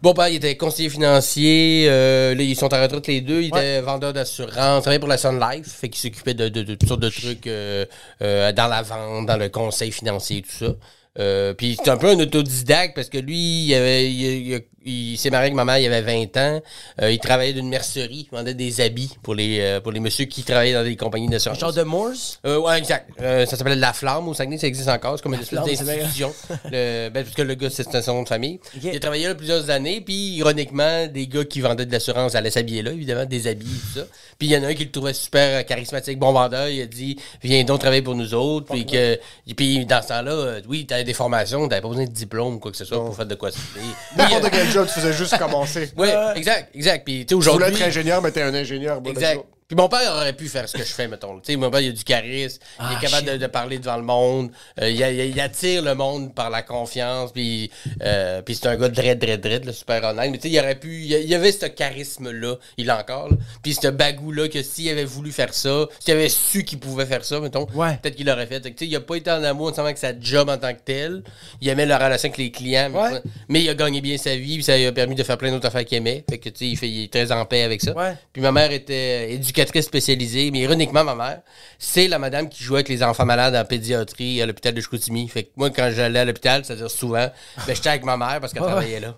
Bon, 0.00 0.14
père, 0.14 0.28
il 0.28 0.36
était 0.36 0.56
conseiller 0.56 0.88
financier. 0.88 1.86
euh, 1.88 2.34
là, 2.34 2.42
ils 2.42 2.56
sont 2.56 2.72
en 2.72 2.80
retraite 2.82 3.06
les 3.08 3.20
deux. 3.20 3.42
Il 3.42 3.48
était 3.48 3.80
vendeur 3.80 4.12
d'assurance. 4.12 4.52
Il 4.54 4.82
travaillait 4.82 4.98
pour 5.00 5.08
la 5.08 5.18
Sun 5.18 5.38
Life. 5.40 5.66
Fait 5.68 5.88
qu'il 5.88 6.00
s'occupait 6.00 6.34
de, 6.34 6.48
de- 6.48 6.62
de 6.62 6.74
toutes 6.74 6.88
sortes 6.88 7.00
de 7.00 7.08
trucs 7.08 7.46
euh, 7.46 7.84
euh, 8.22 8.52
dans 8.52 8.68
la 8.68 8.82
vente, 8.82 9.26
dans 9.26 9.36
le 9.36 9.48
conseil 9.48 9.90
financier, 9.92 10.42
tout 10.42 10.66
ça. 10.66 10.72
Euh, 11.18 11.52
puis 11.52 11.76
c'est 11.82 11.90
un 11.90 11.98
peu 11.98 12.08
un 12.08 12.18
autodidacte 12.20 12.94
parce 12.94 13.10
que 13.10 13.18
lui, 13.18 13.66
il 13.66 13.74
avait, 13.74 14.10
il, 14.10 14.22
il- 14.52 14.64
il 14.84 15.16
s'est 15.16 15.30
marié 15.30 15.46
avec 15.46 15.54
ma 15.54 15.64
mère, 15.64 15.78
il 15.78 15.86
avait 15.86 16.02
20 16.02 16.36
ans. 16.36 16.62
Euh, 17.00 17.12
il 17.12 17.18
travaillait 17.18 17.52
d'une 17.52 17.68
mercerie, 17.68 18.28
il 18.30 18.36
vendait 18.36 18.54
des 18.54 18.80
habits 18.80 19.10
pour 19.22 19.34
les, 19.34 19.60
euh, 19.60 19.80
pour 19.80 19.92
les 19.92 20.00
messieurs 20.00 20.24
qui 20.26 20.42
travaillaient 20.42 20.74
dans 20.74 20.84
des 20.84 20.96
compagnies 20.96 21.28
d'assurance. 21.28 21.58
Genre 21.58 21.72
de 21.72 21.82
Morse? 21.82 22.40
Euh, 22.46 22.58
ouais, 22.58 22.78
exact. 22.78 23.10
Euh, 23.20 23.46
ça 23.46 23.56
s'appelle 23.56 23.78
La 23.78 23.92
Flamme 23.92 24.28
au 24.28 24.34
Saguenay, 24.34 24.58
ça 24.58 24.66
existe 24.66 24.88
encore. 24.88 25.16
C'est 25.16 25.22
comme 25.22 25.34
une 25.34 25.40
espèce 25.40 25.60
d'institution. 25.60 26.32
Le- 26.70 27.08
ben, 27.10 27.24
parce 27.24 27.34
que 27.34 27.42
le 27.42 27.54
gars, 27.54 27.70
c'est 27.70 28.02
son 28.02 28.14
nom 28.14 28.22
de 28.22 28.28
famille. 28.28 28.60
Il 28.82 28.94
a 28.96 29.00
travaillé 29.00 29.26
là 29.28 29.34
plusieurs 29.34 29.70
années, 29.70 30.00
puis 30.00 30.36
ironiquement, 30.36 31.06
des 31.06 31.26
gars 31.26 31.44
qui 31.44 31.60
vendaient 31.60 31.86
de 31.86 31.92
l'assurance 31.92 32.34
allaient 32.34 32.50
s'habiller 32.50 32.82
là, 32.82 32.92
évidemment, 32.92 33.24
des 33.24 33.46
habits 33.46 33.66
et 33.66 33.80
tout 33.92 34.00
ça. 34.00 34.06
Puis 34.38 34.48
il 34.48 34.52
y 34.52 34.56
en 34.56 34.64
a 34.64 34.68
un 34.68 34.74
qui 34.74 34.84
le 34.84 34.90
trouvait 34.90 35.12
super 35.14 35.60
euh, 35.60 35.62
charismatique, 35.62 36.18
bon 36.18 36.32
vendeur. 36.32 36.68
Il 36.68 36.80
a 36.82 36.86
dit 36.86 37.16
Viens 37.42 37.62
donc 37.64 37.80
travailler 37.80 38.02
pour 38.02 38.14
nous 38.14 38.34
autres. 38.34 38.66
Puis, 38.72 38.86
que, 38.86 39.18
puis 39.56 39.86
dans 39.86 40.02
ce 40.02 40.08
temps-là, 40.08 40.32
euh, 40.32 40.60
oui, 40.68 40.86
t'avais 40.86 41.04
des 41.04 41.14
formations, 41.14 41.68
t'avais 41.68 41.82
pas 41.82 41.88
besoin 41.88 42.04
de 42.04 42.10
diplôme 42.10 42.54
ou 42.54 42.58
quoi 42.58 42.70
que 42.70 42.76
ce 42.76 42.84
soit 42.84 42.98
pour 43.04 43.14
faire 43.14 43.26
de 43.26 43.34
quoi. 43.34 43.50
N'importe 44.16 44.50
quel 44.50 44.70
job, 44.72 44.86
tu 44.86 44.94
faisais 44.94 45.12
juste 45.12 45.36
commencer. 45.38 45.90
Oui, 45.96 46.08
exact, 46.34 46.74
exact. 46.74 47.04
Puis 47.04 47.14
tu 47.14 47.20
sais, 47.20 47.26
Tu 47.26 47.34
voulais 47.34 47.48
aujourd'hui. 47.56 47.80
être 47.82 47.88
ingénieur, 47.88 48.22
mais 48.22 48.30
t'es 48.30 48.42
un 48.42 48.54
ingénieur. 48.54 49.00
bon, 49.00 49.10
Exact. 49.10 49.40
Puis 49.72 49.80
mon 49.80 49.88
père 49.88 50.12
aurait 50.16 50.34
pu 50.34 50.48
faire 50.48 50.68
ce 50.68 50.76
que 50.76 50.84
je 50.84 50.92
fais, 50.92 51.08
mettons. 51.08 51.36
Tu 51.40 51.52
sais, 51.52 51.56
mon 51.56 51.70
père, 51.70 51.80
il 51.80 51.88
a 51.88 51.92
du 51.92 52.04
charisme, 52.04 52.60
il 52.78 52.84
Ah, 52.90 52.92
est 52.92 53.00
capable 53.00 53.26
de, 53.26 53.36
de 53.38 53.46
parler 53.46 53.78
devant 53.78 53.96
le 53.96 54.02
monde, 54.02 54.50
euh, 54.82 54.90
il, 54.90 55.40
attire 55.40 55.80
le 55.80 55.94
monde 55.94 56.34
par 56.34 56.50
la 56.50 56.60
confiance, 56.60 57.32
puis, 57.32 57.70
euh, 58.02 58.42
puis 58.42 58.54
c'est 58.54 58.66
un 58.66 58.76
gars 58.76 58.90
dread, 58.90 59.18
dread, 59.18 59.40
dread, 59.40 59.64
là, 59.64 59.72
super 59.72 60.04
honnête. 60.04 60.30
Mais 60.30 60.36
tu 60.36 60.42
sais, 60.50 60.54
il 60.54 60.58
aurait 60.60 60.74
pu, 60.74 61.04
il 61.04 61.12
il 61.12 61.34
avait 61.34 61.52
ce 61.52 61.64
charisme-là, 61.64 62.56
il 62.76 62.84
l'a 62.84 63.00
encore, 63.00 63.30
là. 63.30 63.36
puis 63.62 63.72
ce 63.72 63.88
bagou-là, 63.88 64.48
que 64.48 64.62
s'il 64.62 64.90
avait 64.90 65.06
voulu 65.06 65.32
faire 65.32 65.54
ça, 65.54 65.86
s'il 66.00 66.12
avait 66.12 66.28
su 66.28 66.64
qu'il 66.64 66.78
pouvait 66.78 67.06
faire 67.06 67.24
ça, 67.24 67.40
mettons, 67.40 67.66
Ouais. 67.74 67.96
peut-être 68.02 68.16
qu'il 68.16 68.26
l'aurait 68.26 68.44
fait. 68.46 68.60
Que, 68.60 68.68
tu 68.68 68.74
sais, 68.80 68.86
il 68.86 68.94
a 68.96 69.00
pas 69.00 69.14
été 69.16 69.30
en 69.30 69.42
amour 69.42 69.72
avec 69.80 69.96
sa 69.96 70.12
job 70.20 70.50
en 70.50 70.58
tant 70.58 70.74
que 70.74 70.80
tel, 70.84 71.22
il 71.62 71.68
aimait 71.70 71.86
la 71.86 71.96
relation 71.96 72.28
avec 72.28 72.36
les 72.36 72.50
clients, 72.50 72.90
mais, 72.92 72.98
Ouais. 73.00 73.22
mais 73.48 73.62
il 73.62 73.70
a 73.70 73.74
gagné 73.74 74.02
bien 74.02 74.18
sa 74.18 74.36
vie, 74.36 74.56
puis 74.56 74.64
ça 74.64 74.76
lui 74.76 74.84
a 74.84 74.92
permis 74.92 75.14
de 75.14 75.22
faire 75.22 75.38
plein 75.38 75.50
d'autres 75.50 75.68
affaires 75.68 75.86
qu'il 75.86 75.96
aimait, 75.96 76.26
fait 76.28 76.36
que, 76.36 76.50
tu 76.50 76.58
sais, 76.58 76.66
il, 76.66 76.76
fait- 76.76 76.90
il 76.90 77.04
est 77.04 77.10
très 77.10 77.32
en 77.32 77.46
paix 77.46 77.62
avec 77.62 77.80
ça. 77.80 77.96
Ouais. 77.96 78.12
Puis 78.34 78.42
ma 78.42 78.52
mère 78.52 78.70
était 78.70 79.32
éducatrice 79.32 79.61
spécialisée, 79.82 80.50
mais 80.50 80.60
ironiquement, 80.60 81.04
ma 81.04 81.14
mère, 81.14 81.40
c'est 81.78 82.08
la 82.08 82.18
madame 82.18 82.48
qui 82.48 82.62
jouait 82.62 82.78
avec 82.78 82.88
les 82.88 83.02
enfants 83.02 83.24
malades 83.26 83.54
en 83.54 83.64
pédiatrie 83.64 84.40
à 84.42 84.46
l'hôpital 84.46 84.74
de 84.74 84.80
Chicoutimi. 84.80 85.28
Fait 85.28 85.44
que 85.44 85.50
moi, 85.56 85.70
quand 85.70 85.90
j'allais 85.94 86.20
à 86.20 86.24
l'hôpital, 86.24 86.64
c'est-à-dire 86.64 86.90
souvent, 86.90 87.26
ben, 87.66 87.74
j'étais 87.74 87.88
avec 87.90 88.04
ma 88.04 88.16
mère 88.16 88.38
parce 88.40 88.52
qu'elle 88.52 88.62
travaillait 88.62 89.00
là. 89.00 89.14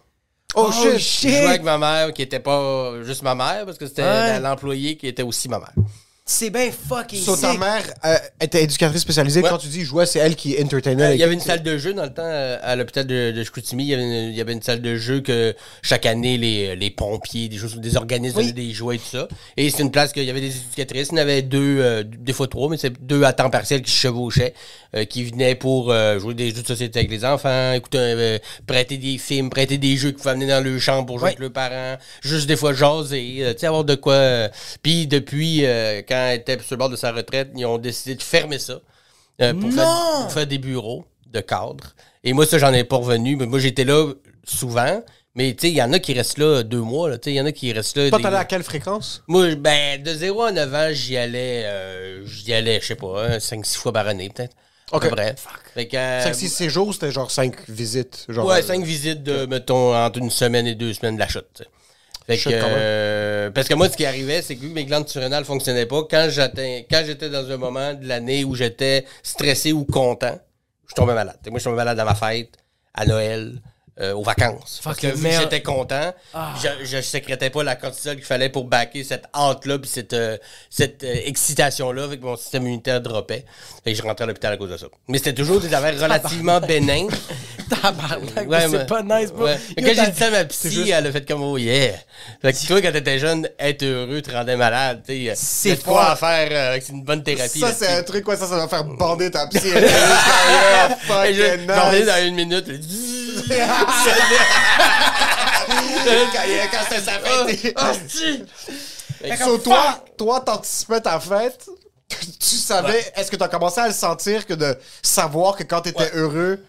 Oh, 0.56 0.68
Oh, 0.68 0.72
shit! 0.98 1.30
Je 1.30 1.36
jouais 1.36 1.46
avec 1.46 1.62
ma 1.64 1.78
mère, 1.78 2.12
qui 2.12 2.22
était 2.22 2.38
pas 2.38 2.92
juste 3.02 3.22
ma 3.22 3.34
mère, 3.34 3.64
parce 3.66 3.76
que 3.76 3.86
c'était 3.86 4.02
Ouais. 4.02 4.38
l'employé 4.40 4.96
qui 4.96 5.08
était 5.08 5.22
aussi 5.24 5.48
ma 5.48 5.58
mère. 5.58 5.72
C'est 6.26 6.48
bien 6.48 6.70
fucking 6.70 7.20
So, 7.20 7.36
ta 7.36 7.52
mère 7.58 7.82
euh, 8.02 8.16
était 8.40 8.62
éducatrice 8.64 9.02
spécialisée. 9.02 9.42
Ouais. 9.42 9.50
Quand 9.50 9.58
tu 9.58 9.66
dis 9.66 9.82
jouait, 9.84 10.06
c'est 10.06 10.20
elle 10.20 10.36
qui 10.36 10.56
entertainait. 10.58 11.14
Il 11.16 11.20
y 11.20 11.22
avait 11.22 11.34
une 11.34 11.40
salle 11.40 11.62
de 11.62 11.76
jeu 11.76 11.92
dans 11.92 12.04
le 12.04 12.14
temps 12.14 12.22
euh, 12.24 12.56
à 12.62 12.76
l'hôpital 12.76 13.06
de, 13.06 13.30
de 13.30 13.44
Chicoutimi. 13.44 13.84
Il 13.84 13.88
y, 13.88 13.92
avait 13.94 14.02
une, 14.04 14.30
il 14.30 14.34
y 14.34 14.40
avait 14.40 14.54
une 14.54 14.62
salle 14.62 14.80
de 14.80 14.96
jeu 14.96 15.20
que 15.20 15.54
chaque 15.82 16.06
année, 16.06 16.38
les, 16.38 16.76
les 16.76 16.90
pompiers, 16.90 17.50
des 17.50 17.58
choses, 17.58 17.76
des 17.76 17.98
organismes 17.98 18.40
des 18.52 18.72
jouets 18.72 18.96
et 18.96 18.98
tout 19.00 19.04
ça. 19.18 19.28
Et 19.58 19.68
c'est 19.68 19.82
une 19.82 19.90
place 19.90 20.14
qu'il 20.14 20.24
y 20.24 20.30
avait 20.30 20.40
des 20.40 20.56
éducatrices. 20.56 21.08
Il 21.12 21.18
y 21.18 21.18
en 21.18 21.22
avait 21.22 21.42
deux, 21.42 21.80
euh, 21.80 22.02
des 22.06 22.32
fois 22.32 22.48
trois, 22.48 22.70
mais 22.70 22.78
c'est 22.78 23.04
deux 23.06 23.22
à 23.24 23.34
temps 23.34 23.50
partiel 23.50 23.82
qui 23.82 23.90
se 23.90 23.98
chevauchaient, 23.98 24.54
euh, 24.96 25.04
qui 25.04 25.24
venaient 25.24 25.56
pour 25.56 25.92
euh, 25.92 26.18
jouer 26.18 26.32
des 26.32 26.54
jeux 26.54 26.62
de 26.62 26.66
société 26.66 27.00
avec 27.00 27.10
les 27.10 27.26
enfants, 27.26 27.74
écouter, 27.74 27.98
euh, 28.00 28.38
prêter 28.66 28.96
des 28.96 29.18
films, 29.18 29.50
prêter 29.50 29.76
des 29.76 29.98
jeux 29.98 30.12
qui 30.12 30.16
pouvaient 30.16 30.30
amener 30.30 30.46
dans 30.46 30.64
le 30.64 30.78
chambre 30.78 31.04
pour 31.04 31.18
jouer 31.18 31.28
avec 31.28 31.38
leurs 31.40 31.52
parents, 31.52 31.98
juste 32.22 32.46
des 32.46 32.56
fois 32.56 32.72
jaser, 32.72 33.40
euh, 33.40 33.52
tu 33.52 33.58
sais, 33.58 33.66
avoir 33.66 33.84
de 33.84 33.94
quoi. 33.94 34.14
euh. 34.14 34.48
Puis 34.82 35.06
depuis, 35.06 35.66
euh, 35.66 36.00
quand 36.14 36.26
elle 36.28 36.40
était 36.40 36.58
sur 36.62 36.74
le 36.74 36.78
bord 36.78 36.88
de 36.90 36.96
sa 36.96 37.12
retraite, 37.12 37.50
ils 37.56 37.66
ont 37.66 37.78
décidé 37.78 38.14
de 38.14 38.22
fermer 38.22 38.58
ça 38.58 38.80
euh, 39.40 39.52
pour, 39.54 39.72
faire, 39.72 39.84
Non! 39.86 40.22
pour 40.22 40.32
faire 40.32 40.46
des 40.46 40.58
bureaux 40.58 41.04
de 41.26 41.40
cadre. 41.40 41.94
Et 42.22 42.32
moi, 42.32 42.46
ça, 42.46 42.58
j'en 42.58 42.72
ai 42.72 42.84
pas 42.84 42.96
revenu. 42.96 43.36
Mais 43.36 43.46
moi, 43.46 43.58
j'étais 43.58 43.84
là 43.84 44.12
souvent. 44.44 45.02
Mais 45.36 45.52
tu 45.54 45.62
sais, 45.62 45.70
il 45.72 45.76
y 45.76 45.82
en 45.82 45.92
a 45.92 45.98
qui 45.98 46.12
restent 46.12 46.38
là 46.38 46.62
deux 46.62 46.80
mois. 46.80 47.10
là. 47.10 47.18
Tu 47.18 47.24
sais, 47.24 47.32
Il 47.32 47.36
y 47.36 47.40
en 47.40 47.46
a 47.46 47.50
qui 47.50 47.72
restent 47.72 47.96
là. 47.96 48.08
Toi, 48.08 48.18
des- 48.18 48.22
t'allais 48.22 48.36
à 48.36 48.44
quelle 48.44 48.62
fréquence? 48.62 49.22
Moi, 49.26 49.56
ben, 49.56 50.00
de 50.00 50.14
0 50.14 50.42
à 50.44 50.52
9 50.52 50.72
ans, 50.72 50.88
j'y 50.92 51.16
allais, 51.16 51.62
euh, 51.64 52.24
j'y 52.24 52.54
allais, 52.54 52.80
je 52.80 52.86
sais 52.86 52.94
pas, 52.94 53.40
5-6 53.40 53.76
fois 53.76 53.92
par 53.92 54.06
année, 54.06 54.30
peut-être. 54.30 54.54
Ok. 54.92 55.08
Fait 55.74 55.88
que, 55.88 55.96
euh, 55.96 56.22
5-6 56.22 56.48
séjours, 56.50 56.94
c'était 56.94 57.10
genre 57.10 57.32
5 57.32 57.68
visites. 57.68 58.26
Genre, 58.28 58.46
Ouais, 58.46 58.60
euh, 58.60 58.62
cinq 58.62 58.84
visites 58.84 59.24
de, 59.24 59.44
mettons, 59.46 59.92
entre 59.96 60.20
une 60.20 60.30
semaine 60.30 60.68
et 60.68 60.76
deux 60.76 60.92
semaines 60.94 61.16
de 61.16 61.20
la 61.20 61.26
chute. 61.26 61.46
tu 61.54 61.64
sais. 61.64 61.68
Fait 62.26 62.38
que, 62.38 62.48
euh, 62.50 63.50
parce 63.50 63.68
que 63.68 63.74
moi, 63.74 63.88
ce 63.88 63.96
qui 63.96 64.06
arrivait, 64.06 64.40
c'est 64.40 64.56
que 64.56 64.62
vu 64.62 64.70
que 64.70 64.74
mes 64.74 64.86
glandes 64.86 65.08
surrénales 65.08 65.44
fonctionnaient 65.44 65.84
pas, 65.84 66.02
quand 66.10 66.28
j'atteins, 66.30 66.80
quand 66.90 67.02
j'étais 67.04 67.28
dans 67.28 67.50
un 67.50 67.56
moment 67.58 67.92
de 67.92 68.06
l'année 68.06 68.44
où 68.44 68.54
j'étais 68.54 69.04
stressé 69.22 69.72
ou 69.72 69.84
content, 69.84 70.38
je 70.88 70.94
tombais 70.94 71.14
malade. 71.14 71.36
Que 71.44 71.50
moi, 71.50 71.58
je 71.58 71.64
tombais 71.64 71.76
malade 71.76 71.98
à 71.98 72.04
ma 72.04 72.14
fête, 72.14 72.56
à 72.94 73.04
Noël, 73.04 73.60
euh, 74.00 74.12
aux 74.12 74.22
vacances. 74.22 74.80
Parce 74.82 74.96
que 74.98 75.08
Fucking 75.08 75.10
vu 75.10 75.22
que 75.22 75.28
merde. 75.28 75.42
j'étais 75.42 75.62
content, 75.62 76.12
je, 76.62 76.84
je 76.84 77.00
sécrétais 77.00 77.50
pas 77.50 77.62
la 77.62 77.76
cortisol 77.76 78.16
qu'il 78.16 78.24
fallait 78.24 78.48
pour 78.48 78.64
backer 78.64 79.04
cette 79.04 79.24
hâte-là 79.34 79.78
puis 79.78 79.88
cette, 79.88 80.12
euh, 80.14 80.36
cette 80.70 81.04
euh, 81.04 81.14
excitation-là. 81.26 82.08
Fait 82.08 82.18
que 82.18 82.24
mon 82.24 82.36
système 82.36 82.62
immunitaire 82.64 83.00
droppait. 83.00 83.44
Fait 83.84 83.92
que 83.92 83.98
je 83.98 84.02
rentrais 84.02 84.24
à 84.24 84.26
l'hôpital 84.26 84.52
à 84.52 84.56
cause 84.56 84.70
de 84.70 84.76
ça. 84.76 84.86
Mais 85.08 85.18
c'était 85.18 85.34
toujours 85.34 85.60
des 85.60 85.72
affaires 85.72 85.98
relativement 86.00 86.60
bénins. 86.60 87.06
Tabarnak, 87.70 88.46
Ouais, 88.48 88.66
c'est 88.70 88.86
pas 88.86 89.02
nice, 89.02 89.32
bro. 89.32 89.44
Ouais. 89.44 89.58
Yo, 89.78 89.84
Quand 89.86 90.04
j'ai 90.04 90.10
dit 90.10 90.18
ça 90.18 90.26
à 90.26 90.30
ma 90.30 90.44
psy, 90.44 90.90
elle 90.90 91.06
a 91.06 91.12
fait 91.12 91.26
comme 91.26 91.42
oh 91.42 91.56
yeah. 91.56 91.92
Fait 92.42 92.52
que 92.52 92.66
toi, 92.66 92.82
quand 92.82 92.92
t'étais 92.92 93.18
jeune, 93.18 93.48
être 93.58 93.82
heureux 93.84 94.20
te 94.20 94.30
rendait 94.30 94.56
malade. 94.56 95.02
tu 95.06 95.26
sais. 95.26 95.34
C'est 95.36 95.82
quoi 95.82 96.10
à 96.10 96.16
faire 96.16 96.48
euh, 96.50 96.70
avec 96.72 96.86
une 96.90 97.02
bonne 97.02 97.22
thérapie. 97.22 97.60
Ça, 97.60 97.72
c'est 97.72 97.88
un 97.88 98.02
truc, 98.02 98.26
ouais, 98.28 98.36
ça, 98.36 98.46
ça 98.46 98.56
va 98.56 98.68
faire 98.68 98.84
bander 98.84 99.30
ta 99.30 99.46
psy. 99.46 99.70
Elle 99.74 99.84
est 99.84 101.56
nice. 101.66 101.66
dans 102.06 102.26
une 102.26 102.34
minute. 102.34 102.66
Quand 106.04 106.70
quand 106.70 106.84
c'était 106.88 107.00
sa 107.00 107.18
fête. 107.18 107.78
So, 109.38 109.58
toi, 109.58 110.04
toi, 110.16 110.40
t'anticipais 110.40 111.00
ta 111.00 111.18
fête. 111.18 111.66
Tu 112.08 112.56
savais, 112.56 113.12
est-ce 113.16 113.30
que 113.30 113.36
t'as 113.36 113.48
commencé 113.48 113.80
à 113.80 113.88
le 113.88 113.94
sentir 113.94 114.46
que 114.46 114.54
de 114.54 114.78
savoir 115.02 115.56
que 115.56 115.62
quand 115.62 115.80
t'étais 115.80 116.10
heureux, 116.14 116.62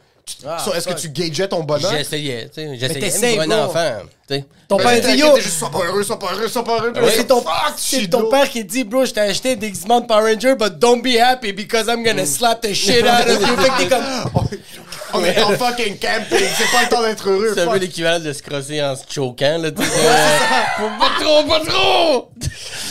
Ah, 0.48 0.58
so, 0.60 0.74
est-ce 0.74 0.88
que 0.88 0.94
tu 0.94 1.10
gageais 1.10 1.48
ton 1.48 1.64
bonheur? 1.64 1.92
J'essayais, 1.92 2.50
tu 2.50 2.62
sais. 2.62 2.78
J'essayais. 2.78 3.40
un 3.40 3.48
bro. 3.48 3.58
enfant, 3.58 3.92
tu 4.28 4.36
sais. 4.36 4.46
Ton 4.68 4.78
père 4.78 5.02
dit 5.02 5.18
yo. 5.18 5.38
juste, 5.38 5.60
sois 5.60 5.70
pas 5.70 5.86
heureux, 5.86 6.04
sois 6.04 6.18
pas 6.18 6.34
heureux, 6.34 6.48
sois 6.48 6.64
pas 6.64 6.78
heureux. 6.80 6.94
Mais 6.96 7.12
c'est 7.12 7.28
ton, 7.28 8.30
père 8.30 8.50
qui 8.50 8.64
dit, 8.64 8.84
bro, 8.84 9.06
je 9.06 9.12
t'ai 9.12 9.22
acheté 9.22 9.52
un 9.52 9.56
déguisement 9.56 10.02
de 10.02 10.08
Power 10.08 10.34
Ranger, 10.34 10.56
but 10.56 10.80
don't 10.80 11.02
be 11.02 11.18
happy 11.18 11.52
because 11.52 11.88
I'm 11.88 12.04
gonna 12.04 12.26
slap 12.26 12.62
the 12.62 12.74
shit 12.74 13.06
out 13.06 13.28
of 13.28 13.42
you. 13.42 13.56
Fait 13.58 13.70
que 13.70 13.78
t'es 13.78 13.88
comme, 13.88 14.04
On 15.14 15.24
est 15.24 15.42
en 15.42 15.52
fucking 15.52 15.98
camping, 15.98 16.48
c'est 16.58 16.72
pas 16.72 16.84
le 16.84 16.90
temps 16.90 17.02
d'être 17.02 17.30
heureux. 17.30 17.52
C'est 17.56 17.62
un 17.62 17.72
peu 17.72 17.78
l'équivalent 17.78 18.20
de 18.20 18.34
se 18.34 18.42
crosser 18.42 18.84
en 18.84 18.96
se 18.96 19.04
choquant, 19.10 19.58
là, 19.60 19.72
tu 19.72 19.82
sais. 19.82 19.90
Faut 20.78 20.90
pas 21.00 21.24
trop, 21.24 21.44
pas 21.44 21.60
trop! 21.60 22.32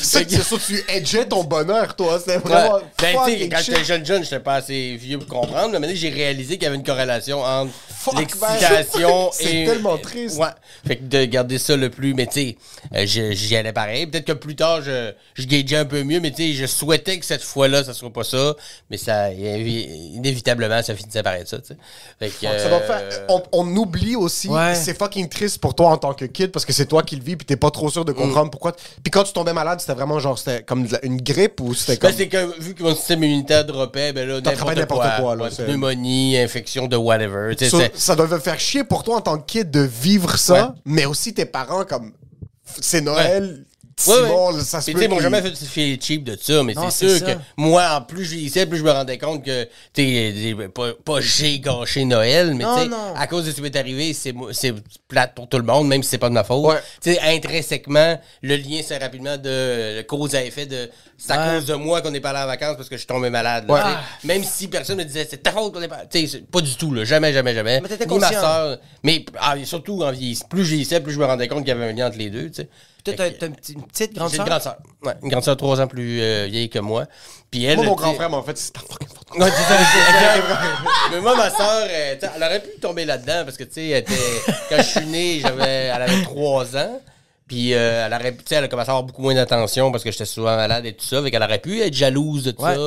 C'est 0.04 0.30
c'est 0.30 0.42
ça, 0.42 0.56
tu 0.64 0.84
edgeais 0.88 1.26
ton 1.26 1.44
bonheur, 1.44 1.96
toi. 1.96 2.18
C'était 2.18 2.38
vraiment. 2.38 2.78
Ben, 2.78 2.82
tu 2.98 3.04
sais, 3.04 3.12
fucking 3.12 3.50
quand 3.50 3.62
j'étais 3.62 3.84
jeune, 3.84 4.06
jeune, 4.06 4.22
j'étais 4.22 4.40
pas 4.40 4.54
assez 4.54 4.96
vieux 4.96 5.18
pour 5.18 5.40
comprendre. 5.40 5.70
Mais 5.72 5.78
maintenant, 5.78 5.96
j'ai 5.96 6.10
réalisé 6.10 6.54
qu'il 6.54 6.64
y 6.64 6.66
avait 6.66 6.76
une 6.76 6.84
corrélation 6.84 7.40
entre 7.42 7.72
l'excitation 8.12 9.08
man. 9.24 9.28
C'est 9.32 9.64
tellement 9.64 9.98
triste. 9.98 10.38
Ouais. 10.38 10.48
Fait 10.86 10.96
que 10.96 11.04
de 11.04 11.24
garder 11.24 11.58
ça 11.58 11.76
le 11.76 11.90
plus. 11.90 12.14
Mais 12.14 12.26
tu 12.26 12.32
sais, 12.32 12.56
euh, 12.94 13.06
je- 13.06 13.32
j'y 13.32 13.56
allais 13.56 13.72
pareil. 13.72 14.06
Peut-être 14.06 14.26
que 14.26 14.32
plus 14.32 14.56
tard, 14.56 14.82
je, 14.82 15.12
je 15.34 15.46
gageais 15.46 15.76
un 15.76 15.84
peu 15.84 16.02
mieux. 16.02 16.20
Mais 16.20 16.30
tu 16.30 16.42
sais, 16.42 16.52
je 16.52 16.66
souhaitais 16.66 17.18
que 17.18 17.24
cette 17.24 17.42
fois-là, 17.42 17.84
ça 17.84 17.92
soit 17.94 18.12
pas 18.12 18.24
ça. 18.24 18.54
Mais 18.90 18.96
ça, 18.96 19.30
inévi- 19.30 20.14
inévitablement, 20.14 20.82
ça 20.82 20.94
finissait 20.94 21.22
par 21.22 21.34
être 21.34 21.48
ça, 21.48 21.58
tu 21.58 21.68
sais. 21.68 21.76
Fait 22.18 22.28
que. 22.28 22.58
Ça 22.58 22.68
doit 22.68 22.80
faire- 22.80 23.02
euh, 23.12 23.26
on, 23.28 23.42
on 23.52 23.76
oublie 23.76 24.16
aussi, 24.16 24.48
Ouais. 24.48 24.74
c'est 24.74 24.96
fucking 24.96 25.28
triste 25.28 25.58
pour 25.58 25.74
toi 25.74 25.88
en 25.90 25.96
tant 25.96 26.14
que 26.14 26.24
kid 26.24 26.50
parce 26.50 26.64
que 26.64 26.72
c'est 26.72 26.86
toi 26.86 27.02
qui 27.02 27.16
le 27.16 27.22
vis 27.22 27.36
puis 27.36 27.46
t'es 27.46 27.56
pas 27.56 27.70
trop 27.70 27.90
sûr 27.90 28.04
de 28.04 28.12
Mm. 28.12 28.16
comprendre 28.16 28.50
pourquoi. 28.50 28.72
Puis 29.02 29.10
quand 29.10 29.24
tu 29.24 29.32
tombais 29.32 29.52
malade, 29.52 29.80
c'était 29.80 29.94
vraiment 29.94 30.18
genre 30.18 30.38
c'était 30.38 30.62
comme 30.62 30.86
une 31.02 31.20
grippe 31.20 31.60
ou 31.60 31.74
c'était 31.74 31.96
comme. 31.96 32.10
Ben, 32.10 32.16
c'est 32.16 32.28
que 32.28 32.60
vu 32.60 32.74
que 32.74 32.82
mon 32.82 32.94
système 32.94 33.22
immunitaire 33.24 33.64
droppait, 33.64 34.12
ben 34.12 34.28
là, 34.28 34.40
n'importe 34.40 34.76
n'importe 34.76 35.00
quoi. 35.02 35.34
quoi, 35.34 35.36
là, 35.36 35.48
pneumonie, 35.56 36.38
infection 36.38 36.86
de 36.86 36.96
whatever. 36.96 37.54
tu 37.56 37.64
sais, 37.64 37.70
So, 37.70 37.78
ça 37.94 38.16
doit 38.16 38.40
faire 38.40 38.58
chier 38.60 38.84
pour 38.84 39.02
toi 39.04 39.16
en 39.16 39.20
tant 39.20 39.38
que 39.38 39.44
kid 39.46 39.70
de 39.70 39.80
vivre 39.80 40.36
ça, 40.38 40.54
Ouais. 40.54 40.74
mais 40.84 41.04
aussi 41.06 41.32
tes 41.34 41.44
parents 41.46 41.84
comme 41.84 42.12
c'est 42.80 43.00
Noël. 43.00 43.64
Simon, 43.96 44.52
ouais. 44.54 44.60
ça 44.60 44.80
se 44.80 44.90
peut. 44.90 45.06
bon, 45.06 45.14
qu'il- 45.16 45.22
jamais 45.22 45.40
fait 45.42 45.54
feel 45.56 46.00
cheap 46.02 46.24
de 46.24 46.36
ça, 46.40 46.62
mais 46.62 46.74
c'est 46.90 47.08
sûr 47.08 47.18
ça. 47.18 47.34
que 47.34 47.38
moi, 47.56 47.88
en 47.96 48.02
plus 48.02 48.24
je 48.24 48.30
vieillissais, 48.30 48.66
plus 48.66 48.78
je 48.78 48.82
me 48.84 48.90
rendais 48.90 49.18
compte 49.18 49.44
que, 49.44 49.68
sais, 49.94 50.54
pas, 50.74 50.88
pas 51.04 51.20
j'ai 51.20 51.60
gâché 51.60 52.04
Noël, 52.04 52.54
mais 52.54 52.64
tu 52.64 52.70
sais, 52.90 52.96
à 53.16 53.26
cause 53.26 53.44
de 53.46 53.50
ce 53.50 53.56
qui 53.56 53.62
m'est 53.62 53.76
arrivé, 53.76 54.12
c'est 54.12 54.34
plate 55.08 55.34
pour 55.34 55.48
tout 55.48 55.58
le 55.58 55.64
monde, 55.64 55.86
même 55.88 56.02
si 56.02 56.10
c'est 56.10 56.18
pas 56.18 56.28
de 56.28 56.34
ma 56.34 56.44
faute. 56.44 56.64
Ouais. 56.64 56.80
Tu 57.02 57.12
sais, 57.14 57.20
intrinsèquement, 57.20 58.18
le 58.42 58.56
lien, 58.56 58.80
c'est 58.84 58.98
rapidement 58.98 59.36
de 59.36 60.02
cause 60.02 60.34
à 60.34 60.42
effet 60.44 60.66
de 60.66 60.90
c'est 61.16 61.32
à 61.32 61.54
cause 61.54 61.66
de 61.66 61.74
moi 61.74 62.02
qu'on 62.02 62.10
n'est 62.10 62.20
pas 62.20 62.30
allé 62.30 62.40
en 62.40 62.46
vacances 62.46 62.76
parce 62.76 62.88
que 62.88 62.96
je 62.96 63.00
suis 63.00 63.06
tombé 63.06 63.30
malade. 63.30 63.66
là, 63.68 64.02
sais. 64.20 64.26
Même 64.26 64.42
si 64.42 64.68
personne 64.68 64.98
me 64.98 65.04
disait 65.04 65.26
c'est 65.30 65.42
ta 65.42 65.52
faute 65.52 65.72
qu'on 65.72 65.80
n'est 65.80 65.88
pas. 65.88 66.04
Tu 66.06 66.26
sais, 66.26 66.38
pas 66.40 66.60
du 66.60 66.74
tout, 66.74 66.92
là, 66.92 67.04
jamais, 67.04 67.32
jamais, 67.32 67.54
jamais. 67.54 67.80
Mais 67.80 67.88
t'étais 67.88 68.06
Ni 68.06 68.18
ma 68.18 68.26
conscient. 68.26 68.40
soeur, 68.40 68.78
mais 69.04 69.24
ah, 69.40 69.54
surtout 69.64 70.02
en 70.02 70.10
vieillissant, 70.10 70.46
plus 70.48 70.64
je 70.64 70.70
vieillissais, 70.70 71.00
plus 71.00 71.12
je 71.12 71.18
me 71.20 71.24
rendais 71.24 71.46
compte 71.48 71.60
qu'il 71.60 71.68
y 71.68 71.70
avait 71.72 71.84
un 71.88 71.92
lien 71.92 72.08
entre 72.08 72.18
les 72.18 72.30
deux, 72.30 72.48
tu 72.50 72.62
sais. 72.62 72.68
T'as 73.04 73.46
une 73.46 73.54
petite- 73.54 74.14
grande 74.14 74.30
J'ai 74.30 74.36
une 74.36 74.42
sœur? 74.42 74.46
grande 74.46 74.62
sœur? 74.62 74.76
Ouais, 75.04 75.12
une 75.22 75.28
grande 75.28 75.44
sœur 75.44 75.56
trois 75.56 75.80
ans 75.80 75.86
plus 75.86 76.20
euh, 76.22 76.46
vieille 76.50 76.70
que 76.70 76.78
moi. 76.78 77.04
Puis 77.50 77.64
elle, 77.64 77.76
Moi, 77.76 77.86
mon 77.86 77.94
grand 77.94 78.14
frère 78.14 78.30
m'a 78.30 78.42
fait, 78.42 78.56
c'est 78.56 78.72
exact. 78.76 80.42
Mais 81.12 81.20
moi, 81.20 81.36
ma 81.36 81.50
soeur, 81.50 81.86
elle 81.88 82.18
aurait 82.42 82.62
pu 82.62 82.80
tomber 82.80 83.04
là-dedans 83.04 83.42
parce 83.44 83.56
que, 83.56 83.64
tu 83.64 83.72
sais, 83.74 83.88
elle 83.88 83.98
était- 84.02 84.42
quand 84.70 84.76
je 84.78 84.82
suis 84.82 85.06
né, 85.06 85.40
j'avais, 85.40 85.90
elle 85.94 86.02
avait 86.02 86.22
trois 86.22 86.76
ans. 86.76 87.00
Puis 87.46 87.74
euh, 87.74 88.06
elle 88.06 88.12
aurait 88.14 88.32
pu, 88.32 88.38
tu 88.38 88.44
sais, 88.48 88.54
elle 88.54 88.64
a 88.64 88.68
commencé 88.68 88.88
à 88.88 88.92
avoir 88.92 89.02
beaucoup 89.04 89.20
moins 89.20 89.34
d'attention 89.34 89.92
parce 89.92 90.02
que 90.02 90.10
j'étais 90.10 90.24
souvent 90.24 90.56
malade 90.56 90.86
et 90.86 90.94
tout 90.94 91.04
ça. 91.04 91.22
Fait 91.22 91.30
qu'elle 91.30 91.42
aurait 91.42 91.58
pu 91.58 91.80
être 91.82 91.92
jalouse 91.92 92.42
de 92.44 92.52
tout 92.52 92.62
Ouais. 92.62 92.74
ça. 92.74 92.80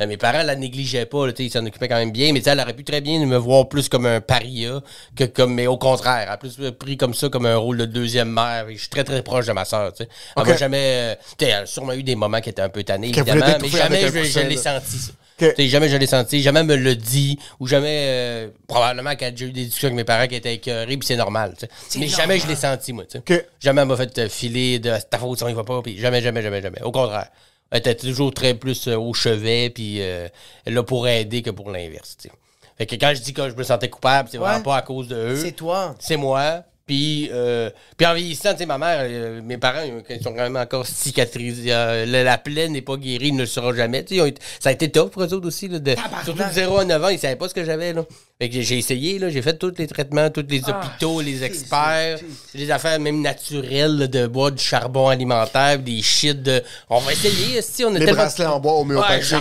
Euh, 0.00 0.06
mes 0.06 0.18
parents 0.18 0.42
la 0.42 0.56
négligeaient 0.56 1.06
pas, 1.06 1.26
là, 1.26 1.32
tu 1.32 1.42
sais, 1.42 1.46
ils 1.48 1.50
s'en 1.50 1.64
occupaient 1.64 1.88
quand 1.88 1.96
même 1.96 2.12
bien. 2.12 2.32
Mais 2.34 2.40
tu 2.40 2.44
sais, 2.44 2.50
elle 2.50 2.60
aurait 2.60 2.74
pu 2.74 2.84
très 2.84 3.00
bien 3.00 3.24
me 3.24 3.36
voir 3.38 3.66
plus 3.68 3.88
comme 3.88 4.04
un 4.04 4.20
paria 4.20 4.82
que 5.16 5.24
comme, 5.24 5.54
mais 5.54 5.66
au 5.66 5.78
contraire. 5.78 6.24
Elle 6.26 6.28
a 6.28 6.36
plus 6.36 6.56
pris 6.78 6.98
comme 6.98 7.14
ça, 7.14 7.30
comme 7.30 7.46
un 7.46 7.56
rôle 7.56 7.78
de 7.78 7.86
deuxième 7.86 8.30
mère. 8.30 8.66
Je 8.68 8.76
suis 8.76 8.88
très, 8.90 9.04
très 9.04 9.22
proche 9.22 9.46
de 9.46 9.52
ma 9.52 9.64
soeur, 9.64 9.92
tu 9.94 10.04
sais. 10.04 10.10
Elle 10.36 10.46
m'a 10.46 10.56
jamais, 10.56 10.78
euh, 10.82 11.14
elle 11.40 11.52
a 11.52 11.66
sûrement 11.66 11.94
eu 11.94 12.02
des 12.02 12.14
moments 12.14 12.40
qui 12.42 12.50
étaient 12.50 12.60
un 12.62 12.68
peu 12.68 12.82
tannés, 12.84 13.08
évidemment. 13.08 13.46
Mais 13.62 13.68
jamais 13.68 14.00
je, 14.08 14.22
je 14.24 14.40
l'ai 14.40 14.56
senti, 14.58 14.98
ça. 14.98 15.12
Ok. 15.48 15.54
Tu 15.54 15.62
sais, 15.62 15.68
jamais 15.68 15.88
je 15.88 15.96
l'ai 15.96 16.06
senti, 16.06 16.42
jamais 16.42 16.60
elle 16.60 16.66
me 16.66 16.76
le 16.76 16.94
dit, 16.96 17.38
ou 17.60 17.66
jamais, 17.66 18.04
euh, 18.08 18.48
probablement 18.66 19.14
qu'elle 19.16 19.28
a 19.28 19.30
déjà 19.32 19.46
eu 19.46 19.52
des 19.52 19.64
discussions 19.64 19.88
avec 19.88 19.96
mes 19.96 20.04
parents 20.04 20.26
qui 20.26 20.34
étaient 20.34 20.54
écœurés, 20.54 20.96
puis 20.96 21.06
c'est 21.06 21.16
normal, 21.16 21.54
tu 21.58 21.66
sais. 21.88 21.98
Mais 21.98 22.08
jamais 22.08 22.38
je 22.38 22.46
l'ai 22.46 22.56
senti, 22.56 22.92
moi, 22.92 23.04
tu 23.04 23.18
sais. 23.26 23.38
Ok. 23.40 23.46
Jamais 23.60 23.82
elle 23.82 23.88
m'a 23.88 23.96
fait 23.96 24.18
euh, 24.18 24.28
filer 24.28 24.78
de 24.78 24.92
ta 25.10 25.18
faute 25.18 25.42
on 25.42 25.48
y 25.48 25.54
va 25.54 25.64
pas, 25.64 25.80
puis 25.82 25.98
jamais, 25.98 26.20
jamais, 26.22 26.42
jamais, 26.42 26.60
jamais. 26.62 26.82
Au 26.82 26.92
contraire. 26.92 27.28
Elle 27.70 27.78
était 27.78 27.94
toujours 27.96 28.32
très 28.32 28.54
plus 28.54 28.86
euh, 28.88 28.96
au 28.96 29.14
chevet, 29.14 29.70
puis 29.70 29.96
euh, 30.00 30.28
là 30.66 30.82
pour 30.84 31.08
aider 31.08 31.42
que 31.42 31.50
pour 31.50 31.70
l'inverse, 31.70 32.16
tu 32.20 32.28
sais. 32.28 32.34
Fait 32.76 32.86
que 32.86 32.94
quand 32.96 33.12
je 33.14 33.20
dis 33.22 33.32
que 33.32 33.48
je 33.48 33.54
me 33.54 33.62
sentais 33.62 33.88
coupable, 33.88 34.28
c'est 34.30 34.38
Ouais. 34.38 34.44
vraiment 34.44 34.62
pas 34.62 34.76
à 34.78 34.82
cause 34.82 35.08
de 35.08 35.14
eux. 35.16 35.36
C'est 35.40 35.52
toi. 35.52 35.94
C'est 36.00 36.16
moi. 36.16 36.64
Puis, 36.86 37.30
euh, 37.32 37.70
puis 37.96 38.06
en 38.06 38.12
vieillissant, 38.12 38.52
tu 38.52 38.58
sais, 38.58 38.66
ma 38.66 38.76
mère, 38.76 38.98
euh, 39.02 39.40
mes 39.42 39.56
parents, 39.56 39.80
ils 40.10 40.22
sont 40.22 40.34
quand 40.34 40.42
même 40.42 40.56
encore 40.56 40.86
cicatrisés. 40.86 41.72
Euh, 41.72 42.04
la, 42.04 42.22
la 42.24 42.36
plaie 42.36 42.68
n'est 42.68 42.82
pas 42.82 42.96
guérie, 42.98 43.28
ils 43.28 43.34
ne 43.34 43.40
le 43.40 43.46
sera 43.46 43.74
jamais. 43.74 44.02
Tu 44.04 44.10
sais, 44.10 44.14
ils 44.16 44.20
ont 44.20 44.26
été- 44.26 44.42
ça 44.60 44.68
a 44.68 44.72
été 44.72 44.90
top 44.90 45.10
pour 45.12 45.22
eux 45.22 45.32
autres 45.32 45.46
aussi. 45.46 45.68
Là, 45.68 45.78
de, 45.78 45.94
surtout 46.24 46.42
de 46.42 46.52
0 46.52 46.78
à 46.78 46.84
9 46.84 47.02
ans, 47.02 47.08
ils 47.08 47.14
ne 47.14 47.18
savaient 47.18 47.36
pas 47.36 47.48
ce 47.48 47.54
que 47.54 47.64
j'avais. 47.64 47.94
Là. 47.94 48.04
Fait 48.38 48.50
que 48.50 48.60
j'ai 48.60 48.76
essayé, 48.76 49.18
là, 49.18 49.30
j'ai 49.30 49.40
fait 49.40 49.56
tous 49.56 49.72
les 49.78 49.86
traitements, 49.86 50.28
tous 50.28 50.44
les 50.46 50.60
hôpitaux, 50.68 51.20
les 51.22 51.42
experts, 51.42 52.18
les 52.54 52.70
affaires 52.70 53.00
même 53.00 53.22
naturelles, 53.22 53.96
là, 53.96 54.06
de 54.06 54.26
boire 54.26 54.52
du 54.52 54.62
charbon 54.62 55.08
alimentaire, 55.08 55.78
des 55.78 56.02
shit 56.02 56.42
de. 56.42 56.62
On 56.90 56.98
va 56.98 57.12
essayer, 57.12 57.62
si 57.62 57.84
on 57.84 57.94
a 57.94 57.98
Les 57.98 58.04
bracelets 58.12 58.46
en 58.46 58.60
bois 58.60 58.72
homéopathique, 58.80 59.32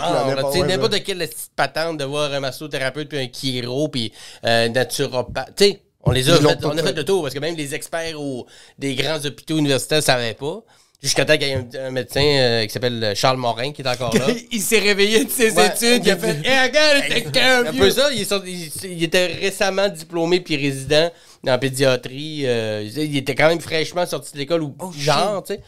Ouais, 0.62 0.68
n'importe- 0.78 1.04
quelle 1.04 1.18
petite 1.18 1.52
patente 1.58 1.98
de 1.98 2.06
voir 2.06 2.32
un 2.32 2.40
massothérapeute 2.40 3.10
puis 3.10 3.18
un 3.20 3.28
chiro 3.34 3.90
puis 3.90 4.14
un 4.44 4.70
naturopathe. 4.70 5.54
Tu 5.58 5.66
sais, 5.66 5.82
on 6.04 6.12
les 6.12 6.30
a 6.30 6.36
fait, 6.38 6.66
on 6.66 6.78
a 6.78 6.84
fait. 6.84 6.94
le 6.94 7.04
tour 7.06 7.22
parce 7.24 7.34
que 7.34 7.40
même 7.40 7.56
les 7.56 7.74
experts 7.76 8.20
au- 8.20 8.46
des 8.78 8.96
grands 8.96 9.24
hôpitaux 9.26 9.58
universitaires 9.58 10.00
ne 10.00 10.04
savaient 10.04 10.34
pas. 10.34 10.62
Jusqu'à 11.02 11.26
temps 11.26 11.38
qu'il 11.38 11.48
y 11.50 11.52
ait 11.52 11.56
un, 11.56 11.88
un 11.88 11.92
médecin 11.92 12.24
euh, 12.24 12.66
qui 12.66 12.70
s'appelle 12.72 13.12
Charles 13.14 13.36
Morin 13.36 13.74
qui 13.74 13.82
est 13.82 13.88
encore 13.90 14.16
là. 14.18 14.28
il 14.54 14.62
s'est 14.62 14.80
réveillé 14.80 15.26
de 15.26 15.30
ses 15.30 15.52
Ouais. 15.52 15.68
études, 15.68 16.06
il 16.06 16.12
a 16.12 16.16
fait 16.16 16.38
Hey, 16.46 17.26
of 17.28 17.68
Un 17.68 17.74
peu 17.78 17.90
ça, 17.90 18.10
il, 18.14 18.22
il- 18.22 18.72
il 18.92 19.04
était 19.04 19.26
récemment 19.28 19.90
diplômé 19.90 20.40
puis 20.40 20.56
résident 20.56 21.12
en 21.46 21.60
pédiatrie. 21.60 22.44
euh, 22.46 22.88
il 22.96 23.18
était 23.18 23.36
quand 23.36 23.50
même 23.50 23.60
fraîchement 23.60 24.06
sorti 24.06 24.32
de 24.32 24.38
l'école 24.38 24.64
ou 24.64 24.76
Oh, 24.80 24.92
genre, 24.98 25.44
tu 25.44 25.56
sais. 25.56 25.60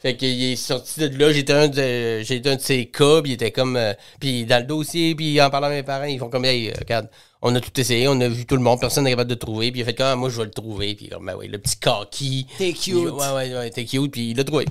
Fait 0.00 0.16
qu'il 0.16 0.52
est 0.52 0.54
sorti 0.56 1.00
de 1.08 1.18
là, 1.18 1.32
j'étais 1.32 1.52
un 1.54 1.66
de, 1.66 2.20
j'étais 2.20 2.50
un 2.50 2.56
de 2.56 2.60
ses 2.60 2.86
cas, 2.86 3.20
puis 3.22 3.32
il 3.32 3.34
était 3.34 3.50
comme, 3.50 3.76
euh, 3.76 3.94
puis 4.20 4.44
dans 4.44 4.58
le 4.58 4.66
dossier, 4.66 5.14
puis 5.16 5.40
en 5.40 5.50
parlant 5.50 5.68
à 5.68 5.70
mes 5.70 5.82
parents, 5.82 6.04
ils 6.04 6.18
font 6.20 6.28
comme, 6.28 6.44
hey, 6.44 6.68
euh, 6.68 6.72
regarde, 6.78 7.08
on 7.44 7.54
a 7.54 7.60
tout 7.60 7.78
essayé, 7.78 8.08
on 8.08 8.18
a 8.20 8.28
vu 8.28 8.46
tout 8.46 8.56
le 8.56 8.62
monde, 8.62 8.80
personne 8.80 9.04
n'est 9.04 9.10
capable 9.10 9.28
de 9.28 9.34
le 9.34 9.38
trouver, 9.38 9.70
puis 9.70 9.80
il 9.80 9.82
a 9.82 9.86
fait 9.86 9.94
comme, 9.94 10.06
Ah, 10.06 10.16
moi 10.16 10.30
je 10.30 10.38
vais 10.38 10.46
le 10.46 10.50
trouver, 10.50 10.94
puis 10.94 11.08
comme, 11.08 11.26
ben 11.26 11.36
oui, 11.38 11.46
le 11.46 11.58
petit 11.58 11.76
kaki. 11.76 12.46
T'es 12.56 12.72
cute. 12.72 12.94
Ouais, 12.94 13.32
ouais, 13.34 13.54
ouais, 13.54 13.70
t'es 13.70 13.84
cute, 13.84 14.10
puis 14.10 14.30
il 14.30 14.36
l'a 14.36 14.44
trouvé. 14.44 14.64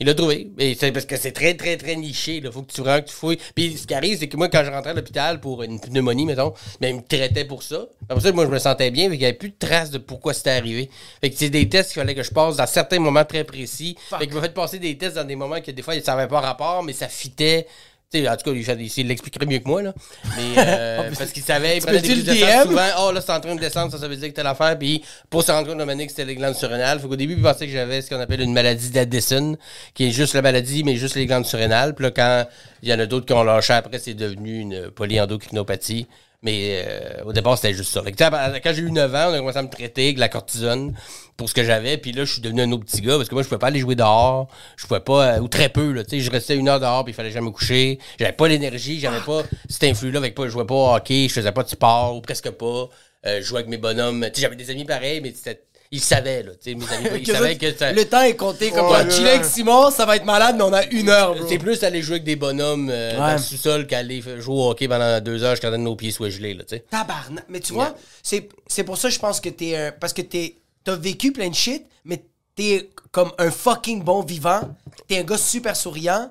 Il 0.00 0.06
l'a 0.06 0.14
trouvé. 0.14 0.50
Et 0.58 0.74
c'est 0.74 0.92
parce 0.92 1.04
que 1.04 1.16
c'est 1.18 1.32
très, 1.32 1.54
très, 1.54 1.76
très 1.76 1.94
niché. 1.94 2.36
Il 2.36 2.50
faut 2.50 2.62
que 2.62 2.72
tu 2.72 2.80
vraiment 2.80 3.02
que 3.02 3.08
tu 3.08 3.14
fouilles. 3.14 3.38
Puis 3.54 3.76
ce 3.76 3.86
qui 3.86 3.92
arrive, 3.92 4.18
c'est 4.18 4.28
que 4.28 4.36
moi, 4.38 4.48
quand 4.48 4.64
je 4.64 4.70
rentrais 4.70 4.92
à 4.92 4.94
l'hôpital 4.94 5.40
pour 5.40 5.62
une 5.62 5.78
pneumonie, 5.78 6.24
mettons, 6.24 6.54
ben, 6.80 6.88
ils 6.88 6.96
me 6.96 7.02
traitaient 7.06 7.44
pour 7.44 7.62
ça. 7.62 7.86
Après 8.08 8.22
ça, 8.22 8.32
moi, 8.32 8.46
je 8.46 8.50
me 8.50 8.58
sentais 8.58 8.90
bien, 8.90 9.10
mais 9.10 9.16
il 9.16 9.18
n'y 9.18 9.26
avait 9.26 9.34
plus 9.34 9.50
de 9.50 9.58
traces 9.58 9.90
de 9.90 9.98
pourquoi 9.98 10.32
c'était 10.32 10.52
arrivé. 10.52 10.88
Fait 11.20 11.28
que 11.28 11.36
c'est 11.36 11.50
des 11.50 11.68
tests 11.68 11.92
qu'il 11.92 12.00
fallait 12.00 12.14
que 12.14 12.22
je 12.22 12.30
passe 12.30 12.56
dans 12.56 12.66
certains 12.66 12.98
moments 12.98 13.26
très 13.26 13.44
précis. 13.44 13.94
Fait 14.18 14.26
qu'il 14.26 14.34
m'a 14.34 14.40
fait 14.40 14.54
passer 14.54 14.78
des 14.78 14.96
tests 14.96 15.16
dans 15.16 15.24
des 15.24 15.36
moments 15.36 15.60
que 15.60 15.70
des 15.70 15.82
fois, 15.82 15.92
ça 16.00 16.16
n'avait 16.16 16.28
pas 16.28 16.40
rapport, 16.40 16.82
mais 16.82 16.94
ça 16.94 17.06
fitait. 17.06 17.66
Tu 18.12 18.18
sais, 18.18 18.28
en 18.28 18.36
tout 18.36 18.50
cas, 18.50 18.74
il, 18.96 19.06
l'expliquerait 19.06 19.46
mieux 19.46 19.60
que 19.60 19.68
moi, 19.68 19.82
là. 19.82 19.94
Mais, 20.36 20.54
euh, 20.58 21.10
parce 21.16 21.30
qu'il 21.30 21.44
savait, 21.44 21.76
il 21.76 21.80
prenait 21.80 22.00
des 22.00 22.08
prises 22.08 22.24
de 22.24 22.34
sang 22.34 22.62
souvent. 22.64 22.88
Oh, 22.98 23.12
là, 23.12 23.20
c'est 23.20 23.32
en 23.32 23.38
train 23.38 23.54
de 23.54 23.60
descendre, 23.60 23.92
ça, 23.92 23.98
ça 23.98 24.08
veut 24.08 24.16
dire 24.16 24.30
que 24.30 24.34
telle 24.34 24.48
affaire. 24.48 24.76
Puis, 24.76 25.00
pour 25.28 25.44
se 25.44 25.52
rendre 25.52 25.68
compte 25.68 25.86
que 25.86 26.08
c'était 26.08 26.24
les 26.24 26.34
glandes 26.34 26.56
surrénales. 26.56 26.98
Fait 26.98 27.06
qu'au 27.06 27.14
début, 27.14 27.34
il 27.34 27.42
pensait 27.42 27.66
que 27.66 27.72
j'avais 27.72 28.02
ce 28.02 28.10
qu'on 28.10 28.18
appelle 28.18 28.40
une 28.40 28.52
maladie 28.52 28.90
d'Addison, 28.90 29.56
qui 29.94 30.08
est 30.08 30.10
juste 30.10 30.34
la 30.34 30.42
maladie, 30.42 30.82
mais 30.82 30.96
juste 30.96 31.14
les 31.14 31.26
glandes 31.26 31.46
surrénales. 31.46 31.94
Puis 31.94 32.04
là, 32.04 32.10
quand 32.10 32.46
il 32.82 32.88
y 32.88 32.94
en 32.94 32.98
a 32.98 33.06
d'autres 33.06 33.26
qui 33.26 33.32
ont 33.32 33.44
lâché 33.44 33.74
après, 33.74 34.00
c'est 34.00 34.14
devenu 34.14 34.58
une 34.58 34.90
polyendocrinopathie. 34.90 36.08
Mais 36.42 36.82
euh, 36.86 37.24
au 37.24 37.32
départ, 37.34 37.56
c'était 37.58 37.74
juste 37.74 37.92
ça. 37.92 38.00
Que, 38.00 38.60
quand 38.60 38.72
j'ai 38.72 38.80
eu 38.80 38.90
9 38.90 39.14
ans, 39.14 39.26
on 39.30 39.34
a 39.34 39.38
commencé 39.38 39.58
à 39.58 39.62
me 39.62 39.68
traiter 39.68 40.04
avec 40.04 40.18
la 40.18 40.30
cortisone 40.30 40.94
pour 41.36 41.50
ce 41.50 41.54
que 41.54 41.62
j'avais. 41.62 41.98
Puis 41.98 42.12
là, 42.12 42.24
je 42.24 42.32
suis 42.32 42.40
devenu 42.40 42.62
un 42.62 42.72
autre 42.72 42.84
petit 42.84 43.02
gars 43.02 43.16
parce 43.16 43.28
que 43.28 43.34
moi, 43.34 43.42
je 43.42 43.48
pouvais 43.48 43.58
pas 43.58 43.66
aller 43.66 43.80
jouer 43.80 43.94
dehors. 43.94 44.48
Je 44.76 44.86
pouvais 44.86 45.00
pas, 45.00 45.34
euh, 45.36 45.40
ou 45.40 45.48
très 45.48 45.68
peu. 45.68 45.92
Là, 45.92 46.02
je 46.10 46.30
restais 46.30 46.56
une 46.56 46.68
heure 46.68 46.80
dehors 46.80 47.04
puis 47.04 47.12
il 47.12 47.14
fallait 47.14 47.30
jamais 47.30 47.48
me 47.48 47.52
coucher. 47.52 47.98
J'avais 48.18 48.32
pas 48.32 48.48
l'énergie, 48.48 48.98
j'avais 49.00 49.20
pas 49.20 49.42
cet 49.68 49.84
influx-là. 49.84 50.18
Avec 50.18 50.34
pas, 50.34 50.44
je 50.44 50.50
jouais 50.50 50.64
pas 50.66 50.74
au 50.74 50.94
hockey, 50.94 51.28
je 51.28 51.34
faisais 51.34 51.52
pas 51.52 51.62
de 51.62 51.68
sport 51.68 52.16
ou 52.16 52.22
presque 52.22 52.50
pas. 52.50 52.88
Euh, 53.26 53.36
je 53.36 53.42
jouais 53.42 53.58
avec 53.58 53.68
mes 53.70 53.76
bonhommes. 53.76 54.26
J'avais 54.34 54.56
des 54.56 54.70
amis 54.70 54.86
pareils, 54.86 55.20
mais 55.20 55.32
c'était- 55.34 55.64
ils 55.92 56.00
savaient. 56.00 56.42
Là, 56.42 56.52
tu 56.52 56.70
sais, 56.70 56.74
mes 56.76 56.84
amis, 56.92 57.08
ils 57.20 57.22
Que 57.26 57.32
savaient 57.32 57.50
autres, 57.52 57.58
que 57.60 57.74
ça- 57.76 57.92
Le 57.92 58.04
temps 58.04 58.22
est 58.22 58.36
compté 58.36 58.70
comme 58.70 58.86
Ouais, 58.90 59.10
chiller 59.10 59.30
avec 59.30 59.44
Simon, 59.44 59.90
ça 59.90 60.06
va 60.06 60.16
être 60.16 60.24
malade, 60.24 60.54
mais 60.56 60.62
on 60.62 60.72
a 60.72 60.84
une 60.86 61.08
heure, 61.08 61.34
bro. 61.34 61.46
C'est 61.48 61.58
plus 61.58 61.82
aller 61.82 62.00
jouer 62.02 62.14
avec 62.16 62.24
des 62.24 62.36
bonhommes 62.36 62.88
euh, 62.90 63.16
dans 63.16 63.32
le 63.32 63.38
sous-sol 63.38 63.86
qu'aller 63.86 64.20
jouer 64.22 64.54
au 64.54 64.70
hockey 64.70 64.86
pendant 64.88 65.20
deux 65.20 65.42
heures 65.42 65.52
jusqu'à 65.52 65.70
nos 65.76 65.96
pieds 65.96 66.12
soient 66.12 66.30
gelés. 66.30 66.54
Là, 66.54 66.64
tu 66.64 66.76
sais. 66.76 66.84
Tabarnak. 66.90 67.44
Mais 67.48 67.60
tu 67.60 67.72
vois, 67.72 67.94
c'est, 68.22 68.48
c'est 68.68 68.84
pour 68.84 68.96
ça 68.98 69.08
que 69.08 69.14
je 69.14 69.18
pense 69.20 69.40
que 69.40 69.48
t'es 69.48 69.76
un. 69.76 69.92
Parce 69.92 70.12
que 70.12 70.22
t'es, 70.22 70.56
t'as 70.84 70.94
vécu 70.96 71.32
plein 71.32 71.48
de 71.48 71.54
shit, 71.54 71.84
mais 72.04 72.22
t'es 72.54 72.88
comme 73.10 73.32
un 73.38 73.50
fucking 73.50 74.02
bon 74.04 74.22
vivant. 74.22 74.60
T'es 75.08 75.18
un 75.18 75.24
gars 75.24 75.38
super 75.38 75.74
souriant. 75.76 76.30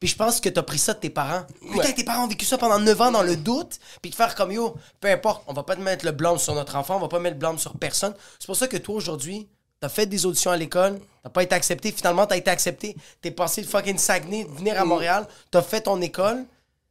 Puis 0.00 0.08
je 0.08 0.16
pense 0.16 0.40
que 0.40 0.48
t'as 0.48 0.62
pris 0.62 0.78
ça 0.78 0.92
de 0.94 0.98
tes 0.98 1.10
parents. 1.10 1.44
Putain, 1.60 1.92
tes 1.92 2.04
parents 2.04 2.24
ont 2.24 2.28
vécu 2.28 2.44
ça 2.44 2.58
pendant 2.58 2.78
9 2.78 3.00
ans 3.00 3.10
dans 3.12 3.22
le 3.22 3.36
doute. 3.36 3.78
Puis 4.02 4.10
de 4.10 4.16
faire 4.16 4.34
comme 4.34 4.52
yo, 4.52 4.74
peu 5.00 5.08
importe, 5.10 5.44
on 5.46 5.52
va 5.54 5.62
pas 5.62 5.76
te 5.76 5.80
mettre 5.80 6.04
le 6.04 6.12
blâme 6.12 6.38
sur 6.38 6.54
notre 6.54 6.76
enfant, 6.76 6.96
on 6.96 7.00
va 7.00 7.08
pas 7.08 7.18
mettre 7.20 7.34
le 7.36 7.40
blâme 7.40 7.58
sur 7.58 7.74
personne. 7.78 8.14
C'est 8.38 8.46
pour 8.46 8.56
ça 8.56 8.68
que 8.68 8.76
toi 8.76 8.96
aujourd'hui, 8.96 9.48
t'as 9.80 9.88
fait 9.88 10.06
des 10.06 10.26
auditions 10.26 10.50
à 10.50 10.56
l'école, 10.56 11.00
t'as 11.22 11.30
pas 11.30 11.42
été 11.42 11.54
accepté. 11.54 11.90
Finalement, 11.92 12.26
t'as 12.26 12.36
été 12.36 12.50
accepté. 12.50 12.96
T'es 13.22 13.30
passé 13.30 13.62
de 13.62 13.66
fucking 13.66 13.96
Saguenay, 13.96 14.44
venir 14.50 14.78
à 14.80 14.84
Montréal, 14.84 15.26
t'as 15.50 15.62
fait 15.62 15.80
ton 15.82 16.00
école. 16.02 16.44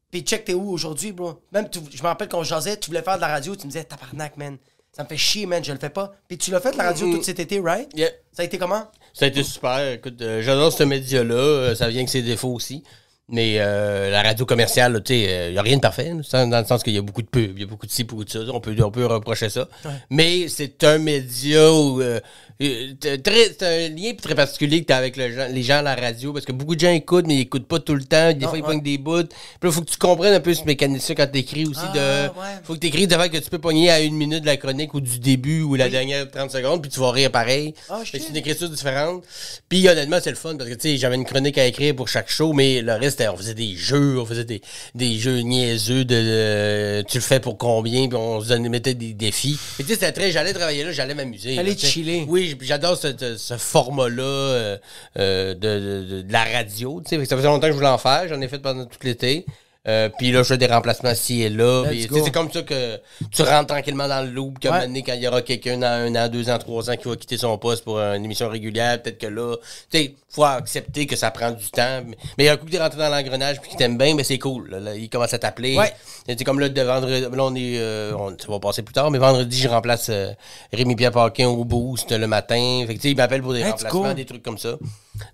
Puis 0.09 0.21
check, 0.21 0.45
t'es 0.45 0.53
où 0.53 0.69
aujourd'hui, 0.71 1.11
bro? 1.11 1.41
Même, 1.51 1.69
tu- 1.69 1.79
je 1.91 2.01
me 2.03 2.07
rappelle 2.07 2.29
quand 2.29 2.43
jasait, 2.43 2.77
tu 2.77 2.89
voulais 2.89 3.01
faire 3.01 3.15
de 3.17 3.21
la 3.21 3.27
radio, 3.29 3.55
tu 3.55 3.65
me 3.65 3.71
disais, 3.71 3.83
tabarnak, 3.83 4.37
man. 4.37 4.57
Ça 4.95 5.01
me 5.03 5.07
fait 5.07 5.17
chier, 5.17 5.47
man, 5.47 5.63
je 5.63 5.71
le 5.71 5.79
fais 5.79 5.89
pas. 5.89 6.13
Puis 6.27 6.37
tu 6.37 6.51
l'as 6.51 6.59
fait, 6.59 6.75
la 6.75 6.83
radio, 6.83 7.11
tout 7.17 7.23
cet 7.23 7.39
été, 7.39 7.59
right? 7.59 7.89
Yeah. 7.95 8.11
Ça 8.31 8.43
a 8.43 8.45
été 8.45 8.59
comment? 8.59 8.87
Ça 9.13 9.25
a 9.25 9.27
été 9.27 9.43
super. 9.43 9.91
Écoute, 9.93 10.21
euh, 10.21 10.41
j'adore 10.41 10.73
ce 10.73 10.83
média-là. 10.83 11.35
Euh, 11.35 11.75
ça 11.75 11.87
vient 11.87 11.99
avec 11.99 12.09
ses 12.09 12.21
défauts 12.23 12.53
aussi. 12.53 12.83
Mais 13.29 13.55
euh, 13.59 14.11
la 14.11 14.21
radio 14.21 14.45
commerciale, 14.45 15.01
tu 15.01 15.13
sais, 15.13 15.47
il 15.47 15.53
n'y 15.53 15.57
a 15.57 15.61
rien 15.61 15.77
de 15.77 15.81
parfait. 15.81 16.11
là. 16.13 16.45
Dans 16.45 16.59
le 16.59 16.65
sens 16.65 16.83
qu'il 16.83 16.93
y 16.93 16.97
a 16.97 17.01
beaucoup 17.01 17.21
de 17.21 17.27
pubs, 17.27 17.53
il 17.55 17.61
y 17.61 17.63
a 17.63 17.67
beaucoup 17.67 17.85
de 17.85 17.91
ci, 17.91 18.03
beaucoup 18.03 18.25
de 18.25 18.29
ça. 18.29 18.39
On 18.51 18.59
peut, 18.59 18.75
on 18.83 18.91
peut 18.91 19.05
reprocher 19.05 19.49
ça. 19.49 19.69
Mais 20.09 20.47
c'est 20.49 20.83
un 20.83 20.97
média 20.97 21.71
où. 21.71 22.01
euh, 22.01 22.19
c'est 22.59 23.63
un 23.63 23.89
lien 23.89 24.11
très 24.21 24.35
particulier 24.35 24.81
que 24.81 24.87
tu 24.87 24.93
as 24.93 24.97
avec 24.97 25.17
le 25.17 25.31
gens- 25.33 25.47
les 25.49 25.63
gens 25.63 25.77
à 25.77 25.81
la 25.81 25.95
radio. 25.95 26.33
Parce 26.33 26.45
que 26.45 26.51
beaucoup 26.51 26.75
de 26.75 26.79
gens 26.79 26.91
écoutent, 26.91 27.27
mais 27.27 27.35
ils 27.35 27.41
écoutent 27.41 27.67
pas 27.67 27.79
tout 27.79 27.95
le 27.95 28.03
temps. 28.03 28.33
Des 28.33 28.45
fois, 28.45 28.57
ils 28.57 28.61
ouais. 28.61 28.67
pognent 28.67 28.81
des 28.81 28.97
bouts. 28.97 29.23
Puis 29.23 29.29
là, 29.63 29.69
il 29.69 29.71
faut 29.71 29.81
que 29.81 29.89
tu 29.89 29.97
comprennes 29.97 30.33
un 30.33 30.39
peu 30.39 30.53
ce 30.53 30.63
mécanisme 30.63 31.13
quand 31.15 31.27
tu 31.31 31.39
écris 31.39 31.65
aussi. 31.65 31.79
Ah, 31.83 31.93
de 31.93 32.27
ouais. 32.39 32.45
faut 32.63 32.73
que 32.73 32.79
tu 32.79 32.87
écris 32.87 33.07
que 33.07 33.37
tu 33.37 33.49
peux 33.49 33.59
pogner 33.59 33.89
à 33.89 33.99
une 34.01 34.15
minute 34.15 34.41
de 34.41 34.45
la 34.45 34.57
chronique 34.57 34.93
ou 34.93 35.01
du 35.01 35.19
début 35.19 35.61
ou 35.61 35.75
la 35.75 35.89
dernière 35.89 36.29
30 36.29 36.51
secondes, 36.51 36.81
puis 36.81 36.91
tu 36.91 36.99
vas 36.99 37.11
rire 37.11 37.31
pareil. 37.31 37.73
Ah, 37.89 38.01
c'est 38.09 38.29
une 38.29 38.35
écriture 38.35 38.69
différente. 38.69 39.23
Puis 39.69 39.87
honnêtement, 39.87 40.17
c'est 40.21 40.29
le 40.29 40.35
fun 40.35 40.55
parce 40.55 40.69
que 40.69 40.75
tu 40.75 40.89
sais, 40.89 40.97
j'avais 40.97 41.15
une 41.15 41.25
chronique 41.25 41.57
à 41.57 41.65
écrire 41.65 41.95
pour 41.95 42.07
chaque 42.07 42.29
show, 42.29 42.53
mais 42.53 42.81
le 42.81 42.93
reste, 42.93 43.23
on 43.31 43.37
faisait 43.37 43.53
des 43.53 43.75
jeux, 43.75 44.19
on 44.19 44.25
faisait 44.25 44.45
des, 44.45 44.61
des 44.95 45.17
jeux 45.17 45.39
niaiseux 45.39 46.05
de 46.05 46.15
euh, 46.15 47.03
tu 47.03 47.17
le 47.17 47.23
fais 47.23 47.39
pour 47.39 47.57
combien, 47.57 48.07
puis 48.07 48.17
on 48.17 48.41
se 48.41 48.49
donnait, 48.49 48.69
mettait 48.69 48.93
des 48.93 49.13
défis. 49.13 49.57
Et 49.79 49.83
tu 49.83 49.89
sais, 49.89 49.93
c'était 49.95 50.11
très, 50.11 50.31
j'allais 50.31 50.53
travailler 50.53 50.83
là, 50.83 50.91
j'allais 50.91 51.15
m'amuser. 51.15 51.57
Allez 51.57 51.77
chiller. 51.77 52.25
Oui, 52.27 52.42
j'adore 52.61 52.97
ce, 52.97 53.37
ce- 53.37 53.57
format-là 53.57 54.23
euh, 54.23 54.77
euh, 55.17 55.53
de, 55.53 56.21
de- 56.21 56.31
la 56.31 56.43
radio. 56.43 57.01
Ça 57.05 57.17
faisait 57.17 57.43
longtemps 57.43 57.67
que 57.67 57.73
je 57.73 57.77
voulais 57.77 57.87
en 57.87 57.97
faire, 57.97 58.27
j'en 58.27 58.39
ai 58.41 58.47
fait 58.47 58.59
pendant 58.59 58.85
tout 58.85 58.99
l'été. 59.03 59.45
Euh, 59.85 60.07
puis 60.17 60.31
là, 60.31 60.43
je 60.43 60.47
fais 60.47 60.57
des 60.57 60.67
remplacements 60.67 61.11
ici 61.11 61.41
et 61.41 61.49
là. 61.49 61.83
C'est 62.23 62.31
comme 62.31 62.49
ça 62.51 62.61
que 62.61 62.99
tu 63.31 63.41
rentres 63.41 63.67
tranquillement 63.67 64.07
dans 64.07 64.21
le 64.25 64.31
loop. 64.31 64.57
Un 64.65 64.89
Ouais. 64.93 65.03
quand 65.03 65.13
il 65.13 65.21
y 65.21 65.27
aura 65.27 65.41
quelqu'un 65.41 65.77
dans 65.77 65.87
un 65.87 66.15
an, 66.15 66.29
deux 66.29 66.49
ans, 66.49 66.57
trois 66.57 66.89
ans 66.89 66.95
qui 66.95 67.07
va 67.09 67.15
quitter 67.17 67.37
son 67.37 67.57
poste 67.57 67.83
pour 67.83 67.99
une 67.99 68.23
émission 68.23 68.47
régulière, 68.47 69.01
peut-être 69.01 69.17
que 69.19 69.27
là, 69.27 69.55
tu 69.91 69.97
sais, 69.97 70.13
faut 70.29 70.45
accepter 70.45 71.05
que 71.05 71.15
ça 71.17 71.31
prend 71.31 71.51
du 71.51 71.69
temps. 71.69 72.01
Mais 72.37 72.43
il 72.43 72.45
y 72.45 72.47
a 72.47 72.53
un 72.53 72.57
coup 72.57 72.65
que 72.65 72.71
t'es 72.71 72.79
rentré 72.79 72.97
dans 72.97 73.09
l'engrenage 73.09 73.59
puis 73.59 73.71
qui 73.71 73.75
t'aime 73.75 73.97
bien, 73.97 74.15
mais 74.15 74.23
c'est 74.23 74.39
cool. 74.39 74.69
Là, 74.69 74.79
Là, 74.79 74.95
il 74.95 75.09
commence 75.09 75.33
à 75.33 75.39
t'appeler. 75.39 75.77
Ouais. 75.77 75.93
C'est 76.25 76.43
comme 76.45 76.59
là, 76.61 76.69
de 76.69 76.81
vendredi, 76.81 77.19
là, 77.21 77.27
on 77.39 77.53
est, 77.55 77.77
euh, 77.77 78.13
on- 78.17 78.29
ça 78.39 78.47
va 78.47 78.59
passer 78.59 78.83
plus 78.83 78.93
tard, 78.93 79.11
mais 79.11 79.17
vendredi, 79.19 79.59
je 79.59 79.67
remplace 79.67 80.07
euh, 80.09 80.31
Rémi-Pierre 80.71 81.11
Paquin 81.11 81.47
au 81.49 81.65
Boost 81.65 82.11
le 82.11 82.25
matin. 82.27 82.83
Fait 82.87 82.93
que, 82.93 82.99
tu 82.99 83.01
sais, 83.01 83.11
il 83.11 83.17
m'appelle 83.17 83.41
pour 83.41 83.51
des 83.53 83.63
remplacements, 83.71 84.13
des 84.13 84.25
trucs 84.25 84.43
comme 84.43 84.57
ça. 84.57 84.75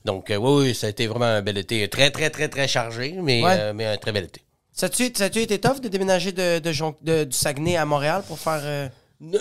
Donc, 0.05 0.29
euh, 0.31 0.35
oui, 0.37 0.63
oui, 0.67 0.75
ça 0.75 0.87
a 0.87 0.89
été 0.89 1.07
vraiment 1.07 1.25
un 1.25 1.41
bel 1.41 1.57
été. 1.57 1.87
Très, 1.89 2.11
très, 2.11 2.29
très, 2.29 2.47
très 2.49 2.67
chargé, 2.67 3.15
mais, 3.21 3.43
Ouais. 3.43 3.55
euh, 3.59 3.73
mais 3.73 3.85
un 3.85 3.97
très 3.97 4.11
bel 4.11 4.25
été. 4.25 4.41
Ça 4.71 4.85
a-tu 4.85 5.11
ça 5.15 5.25
été 5.25 5.59
tough 5.59 5.81
de 5.81 5.87
déménager 5.89 6.31
de, 6.31 6.59
de 6.59 7.23
du 7.25 7.35
Saguenay 7.35 7.75
à 7.77 7.85
Montréal 7.85 8.23
pour 8.27 8.39
faire. 8.39 8.61
euh, 8.63 8.87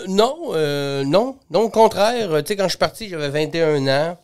Non, 0.07 0.37
euh, 0.53 1.03
non, 1.05 1.37
non, 1.49 1.61
au 1.61 1.69
contraire. 1.69 2.29
Tu 2.43 2.47
sais, 2.47 2.55
quand 2.57 2.65
je 2.65 2.69
suis 2.69 2.77
parti, 2.77 3.07
j'avais 3.09 3.29
21 3.29 3.87
ans. 3.87 4.17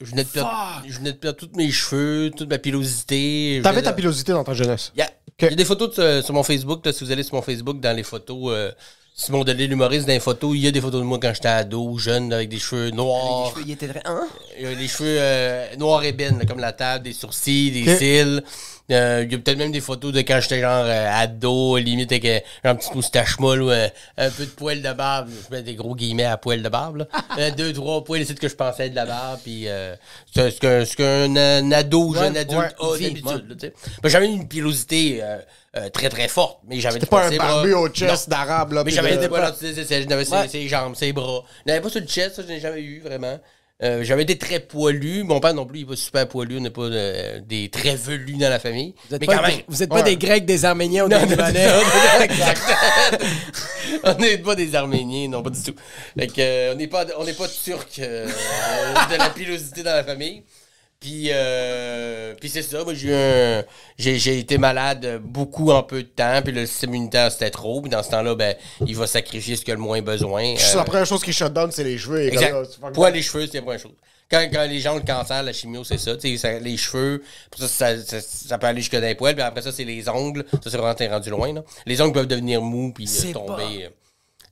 Je 0.00 0.10
venais 0.10 0.24
de 0.24 0.28
perdre, 0.28 0.50
je 0.86 0.98
venais 0.98 1.12
de 1.12 1.16
perdre 1.16 1.38
tous 1.38 1.50
mes 1.56 1.70
cheveux, 1.70 2.30
toute 2.36 2.50
ma 2.50 2.58
pilosité. 2.58 3.60
T'avais 3.62 3.80
ta 3.82 3.92
pilosité 3.94 4.32
dans 4.32 4.44
ta 4.44 4.52
jeunesse? 4.52 4.92
Yeah. 4.96 5.08
Il 5.40 5.50
y 5.50 5.52
a 5.52 5.56
des 5.56 5.64
photos 5.64 5.94
de- 5.96 6.20
sur 6.22 6.34
mon 6.34 6.42
Facebook. 6.42 6.84
Là, 6.84 6.92
si 6.92 7.02
vous 7.04 7.12
allez 7.12 7.22
sur 7.22 7.34
mon 7.34 7.42
Facebook, 7.42 7.80
dans 7.80 7.94
les 7.96 8.02
photos, 8.02 8.50
euh, 8.52 8.72
Simon 9.18 9.44
Delay, 9.44 9.66
l'humoriste, 9.66 10.06
dans 10.06 10.12
les 10.12 10.20
photos, 10.20 10.52
il 10.54 10.60
y 10.60 10.66
a 10.66 10.70
des 10.70 10.80
photos 10.82 11.00
de 11.00 11.06
moi 11.06 11.18
quand 11.18 11.32
j'étais 11.32 11.48
ado, 11.48 11.96
jeune, 11.96 12.34
avec 12.34 12.50
des 12.50 12.58
cheveux 12.58 12.90
noirs. 12.90 13.46
Les 13.46 13.50
cheveux, 13.54 13.64
il 13.66 13.72
était 13.72 13.88
très. 13.88 14.02
Hein? 14.04 14.26
Il 14.58 14.64
y 14.64 14.66
a 14.66 14.74
les 14.74 14.88
cheveux 14.88 15.16
euh, 15.18 15.74
noirs 15.78 16.04
ébène, 16.04 16.38
là, 16.38 16.44
comme 16.44 16.58
la 16.58 16.72
table, 16.74 17.04
des 17.04 17.14
sourcils, 17.14 17.70
des 17.70 17.96
cils. 17.96 18.42
Euh, 18.92 19.22
il 19.26 19.32
y 19.32 19.34
a 19.34 19.38
peut-être 19.38 19.56
même 19.56 19.72
des 19.72 19.80
photos 19.80 20.12
de 20.12 20.20
quand 20.20 20.38
j'étais 20.42 20.60
genre 20.60 20.84
euh, 20.84 21.08
ado, 21.10 21.78
limite 21.78 22.12
avec 22.12 22.24
euh, 22.26 22.38
genre 22.62 22.74
un 22.74 22.76
petit 22.76 22.90
moustache 22.94 23.38
molle 23.40 23.62
ou 23.62 23.70
euh, 23.70 23.88
un 24.18 24.30
peu 24.30 24.44
de 24.44 24.50
poil 24.50 24.82
de 24.82 24.92
barbe. 24.92 25.30
Je 25.50 25.56
mets 25.56 25.62
des 25.62 25.74
gros 25.74 25.96
guillemets 25.96 26.24
à 26.24 26.36
poil 26.36 26.62
de 26.62 26.68
barbe. 26.68 26.96
Là. 26.98 27.06
Euh, 27.38 27.50
deux, 27.50 27.72
trois 27.72 28.02
poils 28.04 28.22
ici 28.22 28.34
que 28.34 28.48
je 28.48 28.54
pensais 28.54 28.88
de 28.90 28.94
la 28.94 29.04
barbe. 29.06 29.40
Puis 29.42 29.66
euh, 29.66 29.94
c'est 30.34 30.50
ce 30.50 30.60
qu'un 30.60 30.84
ce 30.84 30.94
qu'un 30.96 31.34
euh, 31.36 31.70
ado 31.72 32.04
ou 32.08 32.14
jeune 32.14 32.32
Ouais, 32.34 32.38
adulte 32.40 32.74
ouais, 32.80 32.96
a 32.96 32.98
d'habitude. 32.98 33.26
ouais. 33.26 33.32
là, 33.48 33.54
tu 33.54 33.66
sais. 33.66 33.72
Ben, 34.02 34.08
j'avais 34.08 34.26
une 34.28 34.46
pilosité 34.46 35.22
euh, 35.76 35.90
très 35.90 36.08
très 36.08 36.28
forte, 36.28 36.60
mais 36.68 36.80
j'avais 36.80 36.94
C'était 36.94 37.06
pas 37.06 37.26
un 37.26 37.36
barbu 37.36 37.74
au 37.74 37.88
chest 37.88 38.28
d'arabe, 38.30 38.72
là. 38.72 38.82
Mais 38.84 38.90
j'avais 38.90 39.10
de- 39.12 39.16
été 39.16 39.28
pas 39.28 39.52
j'avais 39.60 40.24
ses, 40.48 40.68
jambes, 40.68 40.96
ses 40.96 41.12
bras. 41.12 41.42
Je 41.66 41.70
n'avais 41.70 41.82
pas 41.82 41.90
sur 41.90 42.00
le 42.00 42.06
chest, 42.06 42.36
ça, 42.36 42.42
je 42.42 42.48
n'ai 42.48 42.60
jamais 42.60 42.80
eu, 42.80 43.00
vraiment. 43.00 43.38
Euh, 43.82 44.02
j'avais 44.04 44.22
été 44.22 44.38
très 44.38 44.60
poilu. 44.60 45.22
Mon 45.22 45.38
père 45.38 45.52
non 45.52 45.66
plus, 45.66 45.80
il 45.80 45.82
est 45.82 45.86
pas 45.88 45.96
super 45.96 46.26
poilu. 46.26 46.56
On 46.56 46.60
n'est 46.60 46.70
pas 46.70 46.84
euh, 46.84 47.40
des 47.46 47.68
très 47.68 47.94
velus 47.94 48.38
dans 48.38 48.48
la 48.48 48.58
famille. 48.58 48.94
Vous 49.10 49.16
êtes 49.16 49.20
mais 49.20 49.26
pas, 49.26 49.36
quand 49.36 49.42
même. 49.42 49.56
des- 49.58 49.64
vous 49.68 49.82
êtes 49.82 49.90
pas 49.90 49.96
Ouais. 49.96 50.02
des 50.02 50.16
Grecs, 50.16 50.46
des 50.46 50.64
Arméniens 50.64 51.04
ou 51.04 51.08
des 51.10 51.18
Libanais. 51.26 51.68
on 54.04 54.14
n'est 54.14 54.38
pas 54.38 54.54
des 54.54 54.74
Arméniens, 54.74 55.28
non, 55.28 55.42
pas 55.42 55.50
du 55.50 55.62
tout. 55.62 55.74
Fait 56.18 56.26
que, 56.26 56.34
euh, 56.40 56.72
on 56.72 56.76
n'est 56.76 56.86
pas, 56.86 57.04
on 57.18 57.24
n'est 57.24 57.32
pas 57.34 57.48
turcs 57.48 57.98
de 57.98 59.16
la 59.18 59.30
pilosité 59.30 59.82
dans 59.82 59.94
la 59.94 60.04
famille. 60.04 60.42
Puis, 61.06 61.28
euh, 61.30 62.34
puis 62.40 62.48
c'est 62.48 62.62
ça, 62.62 62.82
moi 62.82 62.92
j'ai 62.92 63.08
eu 63.10 63.14
un- 63.14 63.64
j'ai, 63.96 64.18
j'ai 64.18 64.40
été 64.40 64.58
malade 64.58 65.20
beaucoup 65.22 65.70
en 65.70 65.84
peu 65.84 66.02
de 66.02 66.08
temps, 66.08 66.40
puis 66.42 66.52
le 66.52 66.66
système 66.66 66.96
immunitaire 66.96 67.30
c'était 67.30 67.50
trop, 67.50 67.80
puis 67.80 67.88
dans 67.88 68.02
ce 68.02 68.10
temps-là, 68.10 68.34
ben, 68.34 68.56
il 68.84 68.96
va 68.96 69.06
sacrifier 69.06 69.54
ce 69.54 69.62
qu'il 69.64 69.70
a 69.70 69.76
le 69.76 69.80
moins 69.82 70.02
besoin. 70.02 70.42
Euh, 70.56 70.74
la 70.74 70.82
première 70.82 71.06
chose 71.06 71.22
qui 71.22 71.32
shut 71.32 71.52
down, 71.52 71.70
c'est 71.70 71.84
les 71.84 71.96
cheveux. 71.96 72.26
Exact. 72.26 72.52
là, 72.52 72.90
that. 72.92 73.10
les 73.10 73.22
cheveux, 73.22 73.46
c'est 73.46 73.58
la 73.58 73.62
première 73.62 73.78
chose. 73.80 73.92
Quand, 74.28 74.44
quand 74.52 74.64
les 74.68 74.80
gens 74.80 74.94
ont 74.94 74.98
le 74.98 75.02
cancer, 75.04 75.44
la 75.44 75.52
chimio, 75.52 75.84
c'est 75.84 75.98
ça. 75.98 76.16
tu 76.16 76.28
sais, 76.28 76.36
ça- 76.38 76.58
les 76.58 76.76
cheveux, 76.76 77.22
pour 77.52 77.60
ça, 77.60 77.68
ça, 77.68 78.02
ça, 78.02 78.20
ça 78.20 78.58
peut 78.58 78.66
aller 78.66 78.80
jusque 78.80 78.94
dans 78.96 79.00
les 79.06 79.14
poils. 79.14 79.36
Puis 79.36 79.44
après 79.44 79.62
ça, 79.62 79.70
c'est 79.70 79.84
les 79.84 80.08
ongles. 80.08 80.44
Ça, 80.54 80.70
c'est 80.70 80.76
vraiment 80.76 80.94
t'es 80.94 81.06
rendu 81.06 81.30
loin. 81.30 81.52
Là. 81.52 81.62
Les 81.86 82.00
ongles 82.00 82.14
peuvent 82.14 82.26
devenir 82.26 82.60
mous 82.60 82.92
puis 82.92 83.08
euh, 83.08 83.32
tomber 83.32 83.84
euh, 83.84 83.88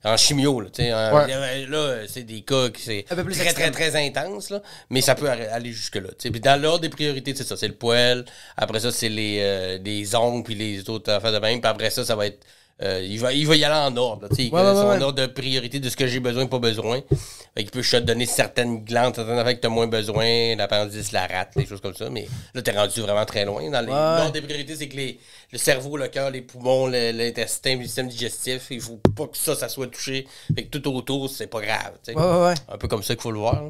en 0.05 0.17
chimio. 0.17 0.61
Là, 0.61 0.69
tu 0.71 0.83
sais, 0.83 0.93
en- 0.93 1.15
Ouais. 1.15 1.25
euh, 1.33 1.67
là, 1.67 2.05
c'est 2.07 2.23
des 2.23 2.41
cas 2.41 2.69
qui 2.69 2.81
c'est 2.81 3.03
très, 3.03 3.53
très, 3.53 3.71
très 3.71 3.95
intense. 4.07 4.49
Là, 4.51 4.61
mais 4.89 5.01
ça 5.01 5.15
peut 5.15 5.29
aller 5.29 5.71
jusque-là. 5.71 6.09
tu 6.09 6.15
sais. 6.19 6.31
Puis 6.31 6.39
dans 6.39 6.61
l'ordre 6.61 6.81
des 6.81 6.89
priorités, 6.89 7.33
c'est 7.35 7.43
ça. 7.43 7.57
C'est 7.57 7.67
le 7.67 7.73
poil. 7.75 8.23
Après 8.57 8.79
ça, 8.79 8.91
c'est 8.91 9.09
les, 9.09 9.39
euh, 9.41 9.77
les 9.83 10.15
ongles 10.15 10.43
puis 10.43 10.55
les 10.55 10.89
autres 10.89 11.11
affaires 11.11 11.33
de 11.33 11.39
même. 11.39 11.59
Puis 11.59 11.69
après 11.69 11.89
ça, 11.89 12.05
ça 12.05 12.15
va 12.15 12.27
être... 12.27 12.39
euh, 12.81 13.01
il, 13.07 13.19
va, 13.19 13.31
il 13.31 13.47
va 13.47 13.55
y 13.55 13.63
aller 13.63 13.73
en 13.73 13.95
ordre. 13.95 14.23
Là, 14.23 14.29
tu 14.29 14.35
sais, 14.35 14.51
Ouais, 14.51 14.61
ouais, 14.61 14.73
son 14.73 14.89
ouais, 14.89 15.01
ordre 15.01 15.21
de 15.21 15.27
priorité 15.27 15.79
de 15.79 15.89
ce 15.89 15.95
que 15.95 16.07
j'ai 16.07 16.19
besoin, 16.19 16.45
pas 16.47 16.59
besoin. 16.59 17.01
Fait 17.55 17.63
qu'il 17.63 17.71
peut 17.71 17.81
te 17.81 17.97
donner 17.97 18.25
certaines 18.25 18.83
glandes, 18.83 19.15
certaines 19.15 19.37
affaires 19.39 19.55
que 19.55 19.61
t'as 19.61 19.69
moins 19.69 19.87
besoin, 19.87 20.55
l'appendice, 20.57 21.13
la 21.13 21.25
rate, 21.25 21.53
des 21.55 21.65
choses 21.65 21.79
comme 21.79 21.93
ça. 21.93 22.09
Mais 22.09 22.27
là, 22.53 22.61
t'es 22.61 22.71
rendu 22.71 22.99
vraiment 22.99 23.23
très 23.23 23.45
loin. 23.45 23.69
Dans. 23.69 23.81
L'ordre 23.85 24.31
des 24.33 24.41
priorités, 24.41 24.75
c'est 24.75 24.89
que 24.89 24.97
les, 24.97 25.19
le 25.53 25.57
cerveau, 25.57 25.95
le 25.95 26.09
cœur, 26.09 26.31
les 26.31 26.41
poumons, 26.41 26.87
l'intestin, 26.87 27.77
le 27.77 27.83
système 27.83 28.09
digestif, 28.09 28.67
il 28.71 28.81
faut 28.81 28.99
pas 29.15 29.27
que 29.27 29.37
ça, 29.37 29.55
ça 29.55 29.69
soit 29.69 29.87
touché. 29.87 30.27
Fait 30.53 30.65
que 30.65 30.77
tout 30.77 30.93
autour, 30.93 31.29
c'est 31.29 31.47
pas 31.47 31.61
grave. 31.61 31.93
tu. 32.03 32.11
Un 32.67 32.77
peu 32.77 32.89
comme 32.89 33.03
ça 33.03 33.15
qu'il 33.15 33.21
faut 33.23 33.31
le 33.31 33.39
voir. 33.39 33.63
là. 33.63 33.69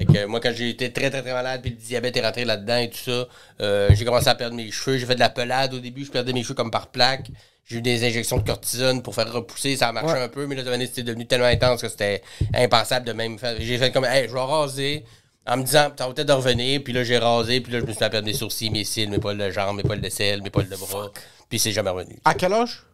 Fait 0.00 0.06
que 0.06 0.24
moi, 0.24 0.40
quand 0.40 0.52
j'ai 0.54 0.70
été 0.70 0.90
très, 0.90 1.10
très, 1.10 1.20
très 1.20 1.34
malade, 1.34 1.60
puis 1.60 1.72
le 1.72 1.76
diabète 1.76 2.16
est 2.16 2.22
rentré 2.22 2.46
là-dedans 2.46 2.78
et 2.78 2.88
tout 2.88 2.96
ça, 2.96 3.28
euh, 3.60 3.90
j'ai 3.92 4.06
commencé 4.06 4.28
à 4.28 4.34
perdre 4.34 4.56
mes 4.56 4.70
cheveux. 4.70 4.96
J'ai 4.96 5.04
fait 5.04 5.14
de 5.14 5.20
la 5.20 5.28
pelade 5.28 5.74
au 5.74 5.78
début, 5.78 6.06
je 6.06 6.10
perdais 6.10 6.32
mes 6.32 6.42
cheveux 6.42 6.54
comme 6.54 6.70
par 6.70 6.86
plaque. 6.86 7.26
J'ai 7.66 7.76
eu 7.76 7.82
des 7.82 8.02
injections 8.02 8.38
de 8.38 8.46
cortisone 8.46 9.02
pour 9.02 9.14
faire 9.14 9.30
repousser, 9.30 9.76
ça 9.76 9.88
a 9.88 9.92
marché 9.92 10.16
un 10.16 10.28
peu, 10.28 10.46
mais 10.46 10.54
là, 10.54 10.62
c'était 10.86 11.02
devenu 11.02 11.26
tellement 11.26 11.48
intense 11.48 11.82
que 11.82 11.88
c'était 11.90 12.22
impensable 12.54 13.04
de 13.04 13.12
même 13.12 13.38
faire. 13.38 13.56
J'ai 13.60 13.76
fait 13.76 13.92
comme, 13.92 14.06
hey, 14.06 14.26
je 14.26 14.32
vais 14.32 14.40
raser. 14.40 15.04
En 15.46 15.58
me 15.58 15.64
disant, 15.64 15.90
va 15.98 16.12
peut-être 16.14 16.32
revenir, 16.32 16.82
puis 16.82 16.94
là, 16.94 17.04
j'ai 17.04 17.18
rasé, 17.18 17.60
puis 17.60 17.70
là, 17.70 17.80
je 17.80 17.84
me 17.84 17.90
suis 17.90 17.98
fait 17.98 18.08
perdre 18.08 18.26
mes 18.26 18.32
sourcils, 18.32 18.70
mes 18.70 18.84
cils, 18.84 19.10
mes 19.10 19.18
poils 19.18 19.36
de 19.36 19.50
jambes, 19.50 19.76
mes 19.76 19.82
poils 19.82 20.00
de 20.00 20.08
sel, 20.08 20.40
mes 20.42 20.50
poils 20.50 20.68
de 20.68 20.76
bras, 20.76 21.10
puis 21.48 21.58
c'est 21.58 21.72
jamais 21.72 21.90
revenu. 21.90 22.16
À 22.24 22.32
quel 22.32 22.54
âge? 22.54 22.84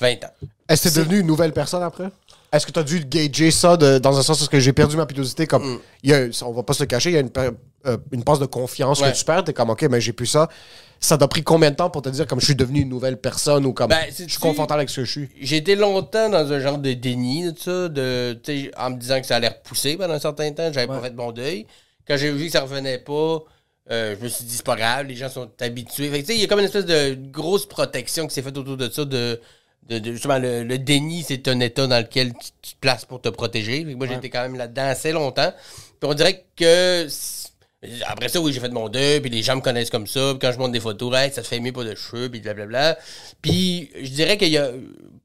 20 0.00 0.24
ans. 0.24 0.30
Est-ce 0.68 0.88
que 0.88 0.94
t'es 0.94 1.00
devenu 1.00 1.20
une 1.20 1.26
nouvelle 1.26 1.52
personne 1.52 1.82
après? 1.82 2.08
Est-ce 2.52 2.66
que 2.66 2.72
t'as 2.72 2.82
dû 2.82 3.04
gager 3.04 3.50
ça 3.50 3.76
de- 3.76 3.98
dans 3.98 4.16
un 4.18 4.22
sens 4.22 4.42
où 4.42 4.46
que 4.48 4.60
j'ai 4.60 4.72
perdu 4.72 4.96
ma 4.96 5.06
pilosité? 5.06 5.46
Comme, 5.46 5.74
Mm. 5.74 5.78
il 6.04 6.10
y 6.10 6.14
a, 6.14 6.26
on 6.46 6.52
va 6.52 6.62
pas 6.62 6.72
se 6.74 6.82
le 6.82 6.86
cacher, 6.86 7.10
il 7.10 7.14
y 7.14 7.16
a 7.16 7.20
une, 7.20 7.30
euh, 7.86 7.96
une 8.12 8.24
passe 8.24 8.38
de 8.38 8.46
confiance 8.46 9.00
Ouais. 9.00 9.12
que 9.12 9.16
tu 9.16 9.24
perds. 9.24 9.44
T'es 9.44 9.52
comme, 9.52 9.70
OK, 9.70 9.82
mais 9.90 10.00
j'ai 10.00 10.12
plus 10.12 10.26
ça. 10.26 10.48
Ça 10.98 11.18
t'a 11.18 11.28
pris 11.28 11.42
combien 11.42 11.70
de 11.70 11.76
temps 11.76 11.90
pour 11.90 12.00
te 12.02 12.08
dire, 12.08 12.26
comme, 12.26 12.40
je 12.40 12.46
suis 12.46 12.54
devenu 12.54 12.80
une 12.80 12.88
nouvelle 12.88 13.18
personne 13.20 13.66
ou 13.66 13.72
comme, 13.74 13.88
Ben, 13.90 14.06
je 14.08 14.24
suis 14.24 14.38
confortable 14.40 14.80
avec 14.80 14.90
ce 14.90 14.96
que 15.00 15.04
je 15.04 15.10
suis? 15.10 15.28
J'ai 15.40 15.56
été 15.56 15.74
longtemps 15.76 16.30
dans 16.30 16.50
un 16.50 16.60
genre 16.60 16.78
de 16.78 16.92
déni 16.94 17.52
de 17.52 17.58
ça, 17.58 17.88
de, 17.88 18.38
tu 18.42 18.70
en 18.78 18.90
me 18.90 18.96
disant 18.96 19.20
que 19.20 19.26
ça 19.26 19.36
allait 19.36 19.48
repousser 19.48 19.96
pendant 19.96 20.14
un 20.14 20.18
certain 20.18 20.50
temps. 20.52 20.70
J'avais 20.72 20.86
pas 20.86 21.00
fait 21.00 21.12
mon 21.14 21.32
deuil. 21.32 21.66
Quand 22.08 22.16
j'ai 22.16 22.30
vu 22.32 22.46
que 22.46 22.52
ça 22.52 22.62
revenait 22.62 22.98
pas, 22.98 23.40
euh, 23.90 24.14
je 24.18 24.24
me 24.24 24.28
suis 24.28 24.44
dit, 24.44 24.54
c'est 24.56 24.64
pas 24.64 24.76
grave, 24.76 25.06
les 25.06 25.14
gens 25.16 25.28
sont 25.28 25.50
habitués. 25.60 26.08
Fait 26.08 26.22
tu 26.22 26.32
il 26.32 26.40
y 26.40 26.44
a 26.44 26.46
comme 26.46 26.60
une 26.60 26.64
espèce 26.64 26.86
de 26.86 27.14
grosse 27.30 27.66
protection 27.66 28.26
qui 28.26 28.34
s'est 28.34 28.42
faite 28.42 28.56
autour 28.56 28.76
de 28.76 28.88
ça, 28.90 29.04
de, 29.04 29.38
de, 29.88 29.98
de- 29.98 30.12
justement, 30.12 30.38
le, 30.38 30.62
le 30.64 30.78
déni, 30.78 31.22
c'est 31.22 31.46
un 31.48 31.60
état 31.60 31.86
dans 31.86 31.98
lequel 31.98 32.32
tu, 32.34 32.50
tu 32.62 32.74
te 32.74 32.80
places 32.80 33.04
pour 33.04 33.20
te 33.20 33.28
protéger. 33.28 33.84
Moi, 33.84 34.06
été 34.08 34.30
quand 34.30 34.42
même 34.42 34.56
là-dedans 34.56 34.86
assez 34.86 35.12
longtemps. 35.12 35.52
Puis 36.00 36.10
on 36.10 36.14
dirait 36.14 36.44
que. 36.56 37.06
Après 38.06 38.28
ça, 38.28 38.40
oui, 38.40 38.52
j'ai 38.52 38.58
fait 38.60 38.70
mon 38.70 38.88
deuil, 38.88 39.20
puis 39.20 39.30
les 39.30 39.42
gens 39.42 39.54
me 39.54 39.60
connaissent 39.60 39.90
comme 39.90 40.06
ça. 40.06 40.30
Puis 40.30 40.38
quand 40.40 40.50
je 40.52 40.58
montre 40.58 40.72
des 40.72 40.80
photos, 40.80 41.14
hey, 41.14 41.30
ça 41.30 41.42
te 41.42 41.46
fait 41.46 41.60
mieux 41.60 41.72
pas 41.72 41.84
de 41.84 41.94
cheveux, 41.94 42.28
puis 42.28 42.40
blablabla. 42.40 42.98
Puis 43.42 43.90
je 43.94 44.08
dirais 44.10 44.36
qu'il 44.38 44.48
y 44.48 44.58
a 44.58 44.70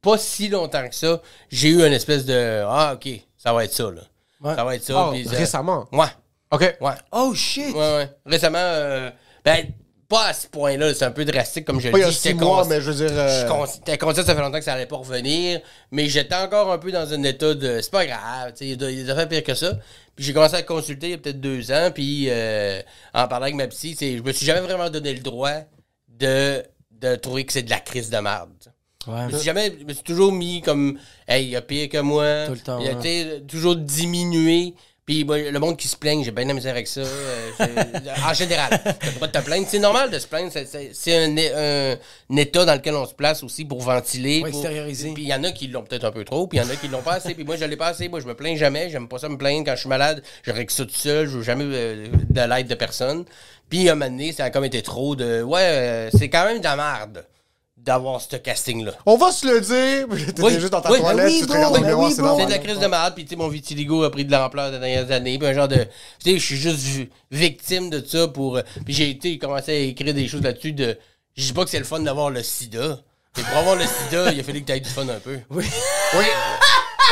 pas 0.02 0.18
si 0.18 0.50
longtemps 0.50 0.88
que 0.88 0.94
ça, 0.94 1.22
j'ai 1.50 1.70
eu 1.70 1.78
une 1.86 1.94
espèce 1.94 2.26
de 2.26 2.64
Ah, 2.68 2.94
ok, 2.96 3.10
ça 3.38 3.54
va 3.54 3.64
être 3.66 3.74
ça, 3.74 3.86
là. 3.90 4.02
Ouais. 4.42 4.56
Ça 4.56 4.64
va 4.64 4.76
être 4.76 4.84
ça. 4.84 5.10
Puis 5.12 5.26
ça- 5.26 5.32
récemment? 5.38 5.88
Ouais, 5.92 6.08
OK. 6.52 6.76
ouais. 6.82 6.92
Oh 7.12 7.34
shit! 7.34 7.74
Ouais, 7.74 7.96
ouais. 7.96 8.10
Récemment, 8.26 8.58
euh, 8.60 9.10
ben, 9.46 9.68
pas 10.12 10.28
à 10.28 10.34
ce 10.34 10.48
point-là, 10.48 10.94
c'est 10.94 11.06
un 11.06 11.12
peu 11.12 11.26
drastique 11.26 11.66
comme 11.66 11.80
je 11.80 11.88
le 11.88 11.92
Pas 11.94 11.98
il 12.00 12.02
y 12.02 12.04
a 12.04 12.10
dis. 12.10 12.16
six 12.16 12.34
mois, 12.36 12.66
mais 12.68 12.82
je 12.82 12.92
veux 12.92 12.96
dire. 13.08 13.08
je 13.10 13.14
euh, 13.20 13.66
J'étais 13.74 13.98
conscient 13.98 14.22
que 14.22 14.28
ça 14.28 14.36
fait 14.36 14.42
longtemps 14.42 14.60
que 14.60 14.64
ça 14.66 14.74
allait 14.74 14.86
pas 14.86 14.98
revenir, 14.98 15.62
mais 15.92 16.08
j'étais 16.10 16.36
encore 16.36 16.72
un 16.72 16.78
peu 16.78 16.92
dans 16.92 17.12
un 17.14 17.24
état 17.24 17.54
de 17.54 17.80
c'est 17.82 17.90
pas 17.92 18.06
grave, 18.06 18.52
tu 18.52 18.58
sais, 18.58 18.66
il 18.66 18.70
y 18.70 18.74
a 18.74 18.76
des 18.76 19.10
affaires 19.10 19.28
pires 19.30 19.44
que 19.44 19.56
ça. 19.56 19.74
Puis 20.16 20.26
j'ai 20.26 20.34
commencé 20.34 20.56
à 20.56 20.64
consulter 20.64 21.08
il 21.08 21.12
y 21.12 21.16
a 21.16 21.18
peut-être 21.18 21.40
deux 21.42 21.72
ans, 21.72 21.90
puis 21.94 22.26
euh, 22.30 22.82
en 23.14 23.28
parlant 23.28 23.44
avec 23.46 23.56
ma 23.56 23.68
psy, 23.68 23.96
c'est- 23.98 24.18
je 24.18 24.22
me 24.24 24.32
suis 24.34 24.46
jamais 24.46 24.62
vraiment 24.62 24.90
donné 24.90 25.14
le 25.14 25.22
droit 25.22 25.54
de, 26.10 26.62
de 26.92 27.16
trouver 27.16 27.46
que 27.46 27.54
c'est 27.54 27.64
de 27.64 27.70
la 27.70 27.80
crise 27.80 28.10
de 28.10 28.18
merde. 28.18 28.50
Ouais. 29.08 29.16
Je 29.30 29.34
me 29.34 29.38
suis 29.40 29.46
jamais, 29.46 29.74
je 29.80 29.84
me 29.86 29.94
suis 29.94 30.04
toujours 30.04 30.32
mis 30.32 30.62
comme, 30.62 31.00
hey, 31.28 31.46
il 31.46 31.50
y 31.50 31.56
a 31.56 31.62
pire 31.62 31.90
que 31.90 31.98
moi. 31.98 32.46
Tout 32.46 32.52
le 32.54 32.60
temps, 32.60 32.80
Il 32.80 32.88
a, 32.90 32.94
ouais. 32.94 33.42
toujours 33.48 33.76
diminué. 33.76 34.76
Puis 35.12 35.26
moi, 35.26 35.38
le 35.40 35.60
monde 35.60 35.76
qui 35.76 35.90
se 35.90 35.98
plaigne, 35.98 36.24
j'ai 36.24 36.32
bien 36.32 36.44
de 36.46 36.48
la 36.48 36.54
misère 36.54 36.72
avec 36.72 36.88
ça. 36.88 37.02
euh, 37.02 37.66
en 38.26 38.34
général, 38.34 38.70
t'as 38.82 39.12
droit 39.12 39.28
de 39.28 39.32
te 39.34 39.44
plaindre. 39.44 39.66
C'est 39.68 39.80
normal 39.80 40.10
de 40.10 40.18
se 40.18 40.26
plaindre. 40.26 40.50
c'est- 40.54 40.66
C'est 40.66 40.92
c'est 40.94 41.18
un, 41.18 41.36
un- 41.38 41.98
un 42.32 42.38
état 42.38 42.64
dans 42.64 42.76
lequel 42.76 42.96
on 42.96 43.06
se 43.06 43.14
place 43.14 43.44
aussi 43.44 43.66
pour 43.66 43.82
ventiler. 43.82 44.42
Ouais, 44.42 44.52
pour- 44.52 44.62
extérioriser. 44.62 45.14
Puis 45.14 45.24
il 45.24 45.28
y 45.28 45.34
en 45.34 45.44
a 45.44 45.52
qui 45.52 45.68
l'ont 45.68 45.84
peut-être 45.84 46.06
un 46.06 46.14
peu 46.14 46.24
trop, 46.24 46.48
puis 46.48 46.60
il 46.60 46.64
y 46.64 46.66
en 46.66 46.70
a 46.70 46.78
qui 46.78 46.88
l'ont 46.88 47.02
pas 47.02 47.16
assez. 47.16 47.34
Puis 47.34 47.44
moi, 47.44 47.58
je 47.58 47.66
l'ai 47.66 47.76
pas 47.76 47.88
assez. 47.88 48.08
Moi, 48.08 48.22
je 48.22 48.26
me 48.26 48.36
plains 48.36 48.56
jamais. 48.56 48.90
J'aime 48.90 49.10
pas 49.10 49.18
ça 49.20 49.28
me 49.28 49.38
plaindre. 49.38 49.66
Quand 49.66 49.76
je 49.76 49.82
suis 49.82 49.90
malade, 49.90 50.24
je 50.44 50.52
règle 50.52 50.72
ça 50.72 50.86
tout 50.86 50.92
seul. 50.96 51.28
Je 51.28 51.38
veux 51.40 51.44
jamais 51.44 51.66
euh, 51.68 52.08
de 52.30 52.42
l'aide 52.42 52.68
de 52.68 52.76
personne. 52.76 53.26
Puis 53.70 53.90
à 53.90 53.92
un 53.92 53.96
moment 53.96 54.10
donné, 54.12 54.32
ça 54.32 54.46
a 54.46 54.50
comme 54.50 54.64
été 54.66 54.82
trop 54.82 55.18
de... 55.18 55.42
Ouais, 55.42 55.60
euh, 55.62 56.10
c'est 56.18 56.30
quand 56.30 56.46
même 56.46 56.60
de 56.60 56.64
la 56.64 56.76
merde 56.78 57.26
d'avoir 57.84 58.22
ce 58.22 58.36
casting-là. 58.36 58.92
On 59.06 59.18
va 59.18 59.32
se 59.32 59.46
le 59.48 59.60
dire. 59.60 60.26
T'étais 60.28 60.42
Oui, 60.44 60.54
juste 60.60 60.70
dans 60.72 60.82
ta 60.82 60.92
oui, 60.92 61.00
toilette, 61.00 61.18
ben 61.18 61.26
oui, 61.32 61.40
tu 61.42 61.48
te 61.48 61.52
regardes 61.54 61.74
dans 61.74 61.80
le 61.80 61.84
ben 61.84 61.88
miroir, 61.90 62.10
oui, 62.10 62.16
c'est 62.40 62.46
de 62.46 62.52
la 62.52 62.58
crise 62.60 62.80
de 62.80 62.88
malade, 62.88 63.14
puis 63.16 63.24
tu 63.24 63.30
sais, 63.32 63.36
mon 63.36 63.48
vitiligo 63.48 64.04
a 64.04 64.12
pris 64.12 64.24
de 64.26 64.32
l'ampleur 64.32 64.72
des 64.72 64.78
dernières 64.80 65.10
années, 65.12 65.38
puis 65.40 65.48
un 65.48 65.54
genre 65.54 65.68
de... 65.68 65.78
Tu 66.24 66.32
sais, 66.32 66.34
je 66.40 66.46
suis 66.46 66.58
juste 66.58 66.78
vi- 66.80 67.10
victime 67.32 67.90
de 67.90 68.06
ça 68.06 68.28
pour... 68.28 68.58
euh, 68.58 68.62
Puis 68.86 68.94
j'ai 68.94 69.10
été 69.10 69.38
commencé 69.38 69.72
à 69.72 69.76
écrire 69.80 70.14
des 70.14 70.28
choses 70.28 70.44
là-dessus 70.44 70.74
de... 70.74 70.98
Je 71.36 71.44
dis 71.46 71.54
pas 71.54 71.64
que 71.64 71.70
c'est 71.72 71.80
le 71.80 71.86
fun 71.86 72.00
d'avoir 72.02 72.30
le 72.30 72.44
sida, 72.44 73.00
mais 73.38 73.44
pour 73.44 73.58
avoir 73.58 73.76
le 73.76 73.86
sida, 73.86 74.32
il 74.32 74.40
a 74.40 74.44
fallu 74.44 74.62
que 74.62 74.66
tu 74.68 74.74
aies 74.74 74.80
du 74.80 74.90
fun 74.90 75.08
un 75.08 75.20
peu. 75.20 75.40
Oui. 75.50 75.66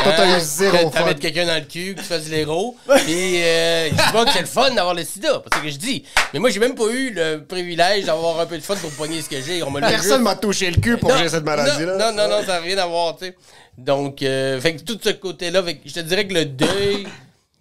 Toi, 0.02 0.12
t'as 0.16 0.38
eu 0.38 0.40
zéro 0.40 0.90
T'as 0.90 1.00
fun. 1.00 1.06
mettre 1.06 1.20
quelqu'un 1.20 1.46
dans 1.46 1.54
le 1.56 1.64
cul, 1.66 1.94
que 1.94 2.00
tu 2.00 2.06
fasses 2.06 2.28
l'héros. 2.28 2.76
Puis, 3.04 3.42
euh, 3.42 3.88
je 3.90 3.94
dis 3.94 4.12
pas 4.12 4.24
que 4.24 4.32
c'est 4.32 4.40
le 4.40 4.46
fun 4.46 4.70
d'avoir 4.74 4.94
le 4.94 5.04
sida, 5.04 5.42
c'est 5.52 5.58
ce 5.58 5.62
que 5.64 5.70
je 5.70 5.76
dis. 5.76 6.04
Mais 6.32 6.38
moi, 6.38 6.50
j'ai 6.50 6.58
même 6.60 6.74
pas 6.74 6.88
eu 6.90 7.10
le 7.12 7.44
privilège 7.44 8.06
d'avoir 8.06 8.40
un 8.40 8.46
peu 8.46 8.56
de 8.56 8.62
fun 8.62 8.76
pour 8.76 8.90
pogner 8.92 9.20
ce 9.20 9.28
que 9.28 9.40
j'ai. 9.42 9.62
On 9.62 9.70
me 9.70 9.80
l'a 9.80 9.88
Personne 9.90 10.22
m'a 10.22 10.36
touché 10.36 10.70
le 10.70 10.80
cul 10.80 10.96
pour 10.96 11.10
non, 11.10 11.16
que 11.16 11.22
j'ai 11.22 11.28
cette 11.28 11.44
maladie-là. 11.44 11.96
Non, 11.98 12.12
non, 12.12 12.28
non, 12.28 12.38
non, 12.38 12.46
ça 12.46 12.54
n'a 12.54 12.60
rien 12.60 12.78
à 12.78 12.86
voir, 12.86 13.16
tu 13.16 13.26
sais. 13.26 13.36
Donc, 13.76 14.22
euh, 14.22 14.60
fait 14.60 14.76
que 14.76 14.82
tout 14.82 14.98
ce 15.02 15.10
côté-là, 15.10 15.62
fait 15.62 15.76
que 15.76 15.88
je 15.88 15.94
te 15.94 16.00
dirais 16.00 16.26
que 16.26 16.34
le 16.34 16.44
deuil, 16.46 17.06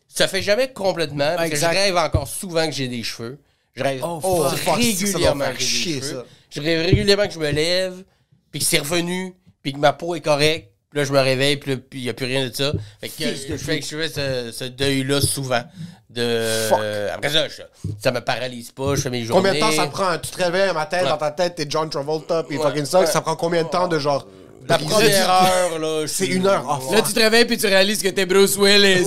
ça 0.08 0.28
fait 0.28 0.42
jamais 0.42 0.70
complètement. 0.72 1.36
Parce 1.36 1.50
Exact. 1.50 1.70
que 1.70 1.76
je 1.76 1.80
rêve 1.80 1.98
encore 1.98 2.28
souvent 2.28 2.66
que 2.66 2.74
j'ai 2.74 2.88
des 2.88 3.04
cheveux. 3.04 3.38
Je 3.76 3.84
rêve 3.84 4.02
Oh, 4.04 4.20
Oh, 4.24 4.48
régulièrement 4.74 5.46
que 5.46 5.52
j'ai 5.52 5.58
des 5.60 5.66
chier, 5.66 6.02
cheveux. 6.02 6.16
ça. 6.20 6.26
Je 6.50 6.62
rêve 6.62 6.86
régulièrement 6.86 7.28
que 7.28 7.34
je 7.34 7.40
me 7.40 7.52
lève, 7.52 8.04
puis 8.52 8.60
que 8.60 8.66
c'est 8.66 8.80
revenu, 8.80 9.34
puis 9.62 9.74
que 9.74 9.78
ma 9.78 9.94
peau 9.94 10.16
est 10.16 10.22
correcte. 10.22 10.72
Puis 10.92 11.00
là, 11.00 11.06
je 11.06 11.12
me 11.14 11.20
réveille, 11.20 11.58
puis 11.58 11.80
il 11.94 12.02
n'y 12.02 12.10
a 12.10 12.14
plus 12.14 12.26
rien 12.26 12.48
de 12.48 12.54
ça. 12.56 12.72
Fait 13.00 13.10
que, 13.10 13.24
je, 13.26 13.58
fais, 13.58 13.80
je 13.82 13.96
fais 13.96 14.10
ce, 14.10 14.52
ce 14.52 14.64
deuil-là 14.66 15.22
souvent. 15.22 15.62
De, 16.10 16.66
Fuck. 16.70 16.80
euh, 16.82 17.10
après 17.14 17.30
ça, 17.30 17.48
je- 17.48 17.62
ça 18.02 18.12
me 18.12 18.20
paralyse 18.22 18.72
pas, 18.72 18.96
je 18.96 19.02
fais 19.02 19.12
mes 19.12 19.24
journées. 19.24 19.50
Combien 19.50 19.54
de 19.54 19.60
temps 19.60 19.72
ça 19.84 19.86
prend? 19.88 20.18
Tu 20.18 20.32
te 20.32 20.44
réveilles 20.44 20.74
matin, 20.74 21.04
Ouais. 21.04 21.10
dans 21.10 21.18
ta 21.18 21.30
tête, 21.30 21.54
t'es 21.54 21.68
John 21.70 21.88
Travolta, 21.92 22.42
puis 22.42 22.58
Ouais. 22.58 22.64
fucking 22.64 22.86
ça, 22.86 23.02
Ouais. 23.02 23.06
ça 23.06 23.22
prend 23.22 23.36
combien 23.36 23.64
de 23.64 23.70
temps 23.70 23.88
de 23.88 24.00
genre. 24.00 24.26
La 24.68 24.78
première 24.80 25.30
heure, 25.30 25.78
là. 25.80 26.06
C'est 26.08 26.26
une 26.28 26.46
heure. 26.48 26.82
Oh, 26.90 26.94
Là, 26.94 27.02
tu 27.04 27.14
te 27.14 27.20
réveilles 27.20 27.46
puis 27.46 27.58
tu 27.58 27.68
réalises 27.68 28.02
que 28.04 28.10
t'es 28.10 28.26
Bruce 28.26 28.56
Willis. 28.58 29.04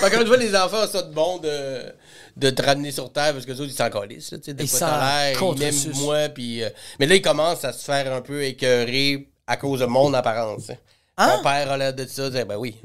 Quand 0.00 0.08
je 0.20 0.26
vois 0.26 0.36
les 0.36 0.54
enfants, 0.56 0.86
ça 0.90 1.02
de 1.02 1.12
bon 1.12 1.38
de, 1.38 1.82
de 2.36 2.50
te 2.50 2.62
ramener 2.62 2.90
sur 2.92 3.12
terre 3.12 3.32
parce 3.34 3.44
que 3.44 3.52
autres, 3.52 3.64
ils 3.66 3.72
s'en 3.72 3.90
calissent, 3.90 4.32
là, 4.32 4.38
tu 4.38 4.44
sais, 4.44 4.54
de 4.54 4.62
Ils 4.62 4.68
s'en 4.68 4.86
ils 5.54 5.58
m'aiment 5.60 5.92
moi, 5.96 6.28
puis... 6.28 6.62
euh, 6.62 6.70
mais 6.98 7.06
là, 7.06 7.14
ils 7.16 7.22
commencent 7.22 7.64
à 7.64 7.72
se 7.72 7.84
faire 7.84 8.12
un 8.12 8.20
peu 8.20 8.42
écœurer 8.44 9.28
à 9.52 9.56
cause 9.56 9.80
de 9.80 9.86
mon 9.86 10.12
apparence. 10.14 10.70
hein. 10.70 10.76
Hein? 11.18 11.36
Ton 11.36 11.42
père 11.42 11.70
a 11.70 11.76
l'air 11.76 11.92
de 11.94 12.06
ça, 12.06 12.30
je 12.30 12.42
ben 12.44 12.56
oui. 12.56 12.76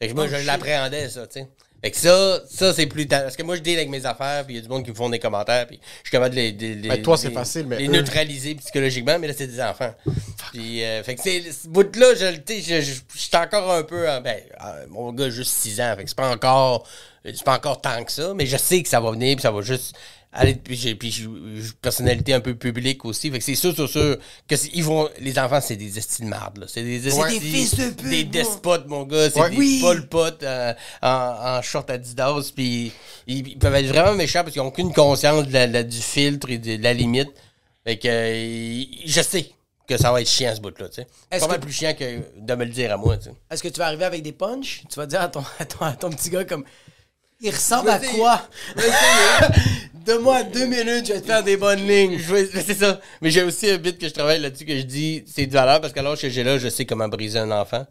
Fait 0.00 0.08
que 0.08 0.14
moi, 0.14 0.26
je 0.26 0.36
l'appréhendais, 0.46 1.08
ça, 1.10 1.26
tu 1.26 1.40
sais. 1.40 1.48
Fait 1.82 1.90
que 1.90 1.96
ça, 1.98 2.40
ça 2.48 2.72
c'est 2.72 2.86
plus... 2.86 3.06
ta- 3.06 3.20
Parce 3.20 3.36
que 3.36 3.42
moi, 3.42 3.56
je 3.56 3.60
deal 3.60 3.76
avec 3.76 3.90
mes 3.90 4.06
affaires, 4.06 4.46
puis 4.46 4.54
il 4.54 4.56
y 4.56 4.58
a 4.58 4.62
du 4.62 4.68
monde 4.70 4.84
qui 4.84 4.90
me 4.90 4.94
font 4.96 5.10
des 5.10 5.18
commentaires, 5.18 5.66
puis 5.66 5.78
je 6.02 6.08
suis 6.08 6.10
capable 6.10 6.34
de 6.34 6.40
les... 6.40 6.88
Ben, 6.88 7.02
toi, 7.02 7.18
c'est 7.18 7.30
facile, 7.30 7.66
mais 7.66 7.76
Les 7.76 7.88
eux- 7.88 7.92
neutraliser 7.92 8.54
psychologiquement, 8.54 9.18
mais 9.18 9.28
là, 9.28 9.34
c'est 9.36 9.46
des 9.46 9.60
enfants. 9.60 9.94
Puis, 10.52 10.82
euh, 10.82 11.02
fait 11.02 11.14
que 11.14 11.20
c'est... 11.22 11.42
Ce 11.52 11.68
bout-là, 11.68 12.14
je 12.14 12.26
sais, 12.46 12.60
je- 12.62 12.80
je 12.80 12.94
je 13.14 13.18
suis 13.20 13.36
encore 13.36 13.70
un 13.70 13.82
peu... 13.82 14.08
en- 14.10 14.22
Ben, 14.22 14.40
euh, 14.64 14.86
mon 14.88 15.12
gars 15.12 15.26
a 15.26 15.30
juste 15.30 15.52
6 15.52 15.78
ans, 15.82 15.94
fait 15.96 16.04
que 16.04 16.08
c'est 16.08 16.16
pas 16.16 16.30
encore... 16.30 16.88
C'est 17.22 17.44
pas 17.44 17.56
encore 17.56 17.80
tant 17.82 18.02
que 18.02 18.12
ça, 18.12 18.32
mais 18.34 18.46
je 18.46 18.56
sais 18.56 18.82
que 18.82 18.88
ça 18.88 19.00
va 19.00 19.10
venir, 19.10 19.36
puis 19.36 19.42
ça 19.42 19.50
va 19.50 19.60
juste... 19.60 19.94
Aller, 20.36 20.56
puis 20.56 20.74
j'ai 20.76 20.96
puis 20.96 21.10
une 21.24 21.62
personnalité 21.80 22.34
un 22.34 22.40
peu 22.40 22.56
publique 22.56 23.04
aussi. 23.04 23.30
Fait 23.30 23.38
que 23.38 23.44
c'est 23.44 23.54
sûr, 23.54 23.72
sûr, 23.72 23.88
sûr 23.88 24.18
que 24.48 24.54
ils 24.74 24.82
vont. 24.82 25.08
Les 25.20 25.38
enfants, 25.38 25.60
c'est 25.60 25.76
des 25.76 25.96
estimes 25.96 26.26
mardes, 26.28 26.58
là. 26.58 26.66
C'est 26.68 26.82
des, 26.82 26.98
des 26.98 27.08
estis- 27.10 27.40
fils 27.40 27.76
de 27.76 27.90
pute, 27.90 28.08
Des 28.10 28.24
despotes, 28.24 28.88
mon 28.88 29.04
gars. 29.04 29.30
C'est 29.30 29.40
Ouais. 29.40 29.50
des 29.50 29.56
Oui. 29.56 29.78
Paul 29.80 30.08
euh, 30.42 30.74
en, 31.02 31.08
en 31.58 31.62
short 31.62 31.88
Adidas. 31.88 32.50
Puis 32.54 32.92
ils, 33.28 33.46
ils 33.48 33.58
peuvent 33.58 33.74
être 33.76 33.86
vraiment 33.86 34.14
méchants 34.14 34.40
parce 34.42 34.52
qu'ils 34.52 34.62
n'ont 34.62 34.68
aucune 34.68 34.92
conscience 34.92 35.46
de 35.46 35.52
la- 35.52 35.66
la- 35.68 35.82
du 35.84 35.98
filtre 36.00 36.50
et 36.50 36.58
de, 36.58 36.82
la 36.82 36.92
limite. 36.92 37.30
Fait 37.86 37.96
que 37.98 38.08
euh, 38.08 38.84
je 39.06 39.20
sais 39.22 39.50
que 39.86 39.96
ça 39.98 40.10
va 40.10 40.20
être 40.22 40.28
chiant 40.28 40.52
ce 40.56 40.60
bout-là. 40.60 40.88
tu 40.88 40.94
sais. 40.96 41.06
C'est 41.30 41.38
pas 41.40 41.46
mal 41.46 41.56
que- 41.60 41.64
plus 41.64 41.72
chiant 41.72 41.94
que 41.94 42.20
de 42.38 42.54
me 42.54 42.64
le 42.64 42.70
dire 42.70 42.92
à 42.92 42.96
moi. 42.96 43.16
tu 43.18 43.24
sais. 43.24 43.34
Est-ce 43.50 43.62
que 43.62 43.68
tu 43.68 43.78
vas 43.78 43.86
arriver 43.86 44.04
avec 44.06 44.22
des 44.22 44.32
punchs? 44.32 44.82
Tu 44.90 44.96
vas 44.96 45.06
dire 45.06 45.20
à 45.20 45.28
ton, 45.28 45.44
à 45.60 45.64
ton, 45.64 45.84
à 45.84 45.92
ton 45.92 46.10
petit 46.10 46.30
gars 46.30 46.44
comme. 46.44 46.64
Il 47.44 47.50
ressemble 47.50 47.90
à 47.90 47.98
quoi? 47.98 48.40
Donne-moi 50.06 50.44
deux 50.44 50.64
minutes, 50.64 51.06
je 51.08 51.12
vais 51.12 51.20
te 51.20 51.26
faire 51.26 51.42
des 51.42 51.58
bonnes 51.58 51.86
lignes. 51.86 52.18
C'est 52.54 52.72
ça. 52.72 52.98
Mais 53.20 53.30
j'ai 53.30 53.42
aussi 53.42 53.68
un 53.68 53.76
bit 53.76 53.98
que 53.98 54.08
je 54.08 54.14
travaille 54.14 54.40
là-dessus 54.40 54.64
que 54.64 54.74
je 54.74 54.82
dis 54.82 55.22
c'est 55.26 55.44
de 55.44 55.52
valeur 55.52 55.82
parce 55.82 55.94
l'âge 55.94 56.22
que 56.22 56.30
j'ai 56.30 56.42
là, 56.42 56.56
je 56.56 56.68
sais 56.70 56.86
comment 56.86 57.06
briser 57.06 57.38
un 57.38 57.50
enfant. 57.50 57.84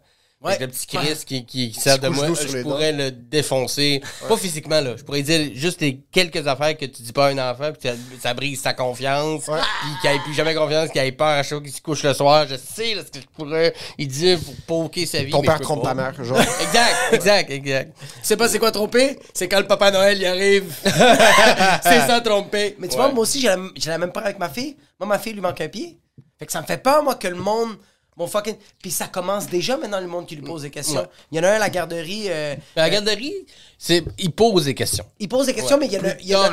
Ouais. 0.44 0.58
Le 0.58 0.68
petit 0.68 0.86
Chris 0.86 1.22
qui, 1.26 1.46
qui, 1.46 1.70
qui 1.70 1.80
sert 1.80 1.98
de 1.98 2.08
moi, 2.08 2.26
je 2.28 2.62
pourrais 2.62 2.92
le 2.92 3.10
défoncer. 3.10 4.02
Pas 4.28 4.36
physiquement, 4.36 4.80
là. 4.80 4.94
Je 4.96 5.02
pourrais 5.02 5.22
dire 5.22 5.50
juste 5.54 5.80
les 5.80 6.00
quelques 6.12 6.46
affaires 6.46 6.76
que 6.76 6.84
tu 6.84 7.02
dis 7.02 7.12
pas 7.12 7.28
à 7.28 7.30
un 7.30 7.50
enfant, 7.50 7.72
puis 7.72 7.88
ça, 7.88 7.96
ça 8.20 8.34
brise 8.34 8.60
sa 8.60 8.74
confiance, 8.74 9.44
puis 9.44 9.90
qu'il 10.02 10.10
ait 10.10 10.22
plus 10.22 10.34
jamais 10.34 10.54
confiance, 10.54 10.90
qu'il 10.90 11.00
ait 11.00 11.12
peur 11.12 11.28
à 11.28 11.42
chaque 11.42 11.58
fois 11.58 11.60
qu'il 11.62 11.72
se 11.72 11.80
couche 11.80 12.02
le 12.02 12.12
soir. 12.12 12.46
Je 12.46 12.56
sais 12.56 12.94
là, 12.94 13.02
ce 13.06 13.10
que 13.10 13.20
je 13.20 13.26
pourrais 13.34 13.74
dire 13.98 14.38
pour 14.38 14.54
poker 14.66 15.06
sa 15.06 15.22
vie. 15.22 15.30
Ton 15.30 15.40
mais 15.40 15.46
père 15.46 15.60
trompe 15.60 15.82
pas. 15.82 15.88
ta 15.88 15.94
mère, 15.94 16.24
genre. 16.24 16.38
Exact, 16.60 16.94
exact, 17.12 17.50
exact. 17.50 17.96
Tu 17.98 18.04
sais 18.22 18.36
pas 18.36 18.48
c'est 18.48 18.58
quoi 18.58 18.70
tromper? 18.70 19.18
C'est 19.32 19.48
quand 19.48 19.60
le 19.60 19.66
Papa 19.66 19.90
Noël 19.90 20.18
y 20.18 20.26
arrive. 20.26 20.74
c'est 20.84 22.06
ça 22.06 22.20
tromper. 22.22 22.76
Mais 22.78 22.88
tu 22.88 22.96
vois, 22.96 23.10
moi 23.10 23.22
aussi, 23.22 23.40
j'ai 23.40 23.48
la, 23.48 23.58
j'ai 23.76 23.90
la 23.90 23.98
même 23.98 24.12
peur 24.12 24.24
avec 24.24 24.38
ma 24.38 24.48
fille. 24.48 24.76
Moi, 24.98 25.08
ma 25.08 25.18
fille 25.18 25.32
lui 25.32 25.40
manque 25.40 25.60
un 25.60 25.68
pied. 25.68 25.98
Fait 26.38 26.46
que 26.46 26.52
ça 26.52 26.60
me 26.60 26.66
fait 26.66 26.82
peur, 26.82 27.02
moi, 27.02 27.14
que 27.14 27.28
le 27.28 27.36
monde. 27.36 27.76
Mon 28.16 28.26
fucking. 28.28 28.56
Puis 28.80 28.90
ça 28.92 29.08
commence 29.08 29.48
déjà 29.48 29.76
maintenant, 29.76 30.00
le 30.00 30.06
monde 30.06 30.26
qui 30.26 30.36
lui 30.36 30.42
pose 30.42 30.62
des 30.62 30.70
questions. 30.70 31.00
Ouais. 31.00 31.08
Il 31.32 31.36
y 31.36 31.40
en 31.40 31.44
a 31.44 31.48
un 31.50 31.54
à 31.54 31.58
la 31.58 31.70
garderie. 31.70 32.24
euh, 32.28 32.54
Mais 32.76 32.82
la 32.82 32.90
garderie, 32.90 33.34
c'est, 33.76 34.04
il 34.18 34.30
pose 34.30 34.66
des 34.66 34.74
questions. 34.74 35.04
il 35.18 35.28
pose 35.28 35.46
des 35.46 35.54
questions, 35.54 35.78
mais 35.78 35.86
il 35.86 35.92
y 35.92 35.98
en 35.98 36.04
a. 36.04 36.14
Il 36.20 36.26
y 36.28 36.34
en 36.36 36.42
a-. 36.42 36.48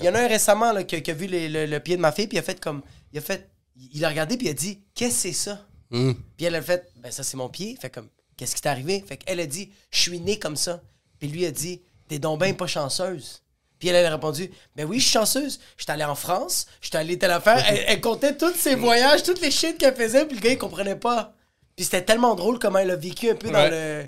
Il 0.00 0.04
y 0.04 0.08
en 0.08 0.14
un 0.14 0.26
récemment 0.26 0.72
là, 0.72 0.84
qui, 0.84 1.02
qui 1.02 1.10
a 1.10 1.14
vu 1.14 1.26
les- 1.26 1.48
le, 1.48 1.66
le 1.66 1.80
pied 1.80 1.96
de 1.96 2.00
ma 2.00 2.12
fille, 2.12 2.26
puis 2.26 2.36
il 2.36 2.40
a 2.40 2.42
fait 2.42 2.58
comme. 2.58 2.82
Il 3.12 3.18
a 3.18 3.20
fait. 3.22 3.48
Il 3.92 4.02
a 4.04 4.08
regardé, 4.08 4.36
puis 4.38 4.46
il 4.46 4.50
a 4.50 4.54
dit 4.54 4.80
Qu'est-ce 4.94 5.14
que 5.14 5.20
c'est 5.20 5.32
ça? 5.32 5.66
Hmm. 5.90 6.12
Puis 6.36 6.46
elle 6.46 6.54
a 6.54 6.62
fait 6.62 6.90
Ben, 6.96 7.12
ça, 7.12 7.22
c'est 7.22 7.36
mon 7.36 7.48
pied. 7.50 7.76
Fait 7.80 7.90
comme 7.90 8.08
Qu'est-ce 8.38 8.54
qui 8.56 8.62
t'est 8.62 8.68
arrivé 8.70 9.04
Fait 9.06 9.18
qu'elle 9.18 9.38
a 9.40 9.46
dit 9.46 9.70
Je 9.90 10.00
suis 10.00 10.18
née 10.18 10.38
comme 10.38 10.56
ça. 10.56 10.80
Puis 11.18 11.28
lui 11.28 11.44
a 11.44 11.50
dit 11.50 11.82
T'es 12.08 12.18
donc 12.18 12.40
ben 12.40 12.56
pas 12.56 12.66
chanceuse. 12.66 13.42
Puis 13.78 13.88
elle, 13.88 13.96
elle 13.96 14.06
a 14.06 14.10
répondu 14.10 14.50
Ben 14.74 14.84
oui, 14.86 14.98
je 14.98 15.04
suis 15.04 15.12
chanceuse. 15.12 15.60
J'étais 15.76 15.92
allée 15.92 16.04
en 16.04 16.14
France, 16.14 16.66
j'étais 16.80 16.98
allée 16.98 17.18
telle 17.18 17.30
affaire. 17.32 17.62
Elle, 17.68 17.84
elle 17.86 18.00
comptait 18.00 18.36
tous 18.36 18.54
ses 18.54 18.74
voyages, 18.74 19.22
toutes 19.22 19.40
les 19.40 19.50
shit 19.50 19.76
qu'elle 19.78 19.94
faisait, 19.94 20.24
puis 20.26 20.36
le 20.36 20.42
gars, 20.42 20.50
il 20.52 20.58
comprenait 20.58 20.96
pas. 20.96 21.34
Puis 21.76 21.84
c'était 21.84 22.02
tellement 22.02 22.34
drôle 22.34 22.58
comment 22.58 22.78
elle 22.78 22.90
a 22.90 22.96
vécu 22.96 23.30
un 23.30 23.34
peu 23.34 23.50
dans 23.50 23.58
Ouais. 23.58 23.70
le. 24.02 24.06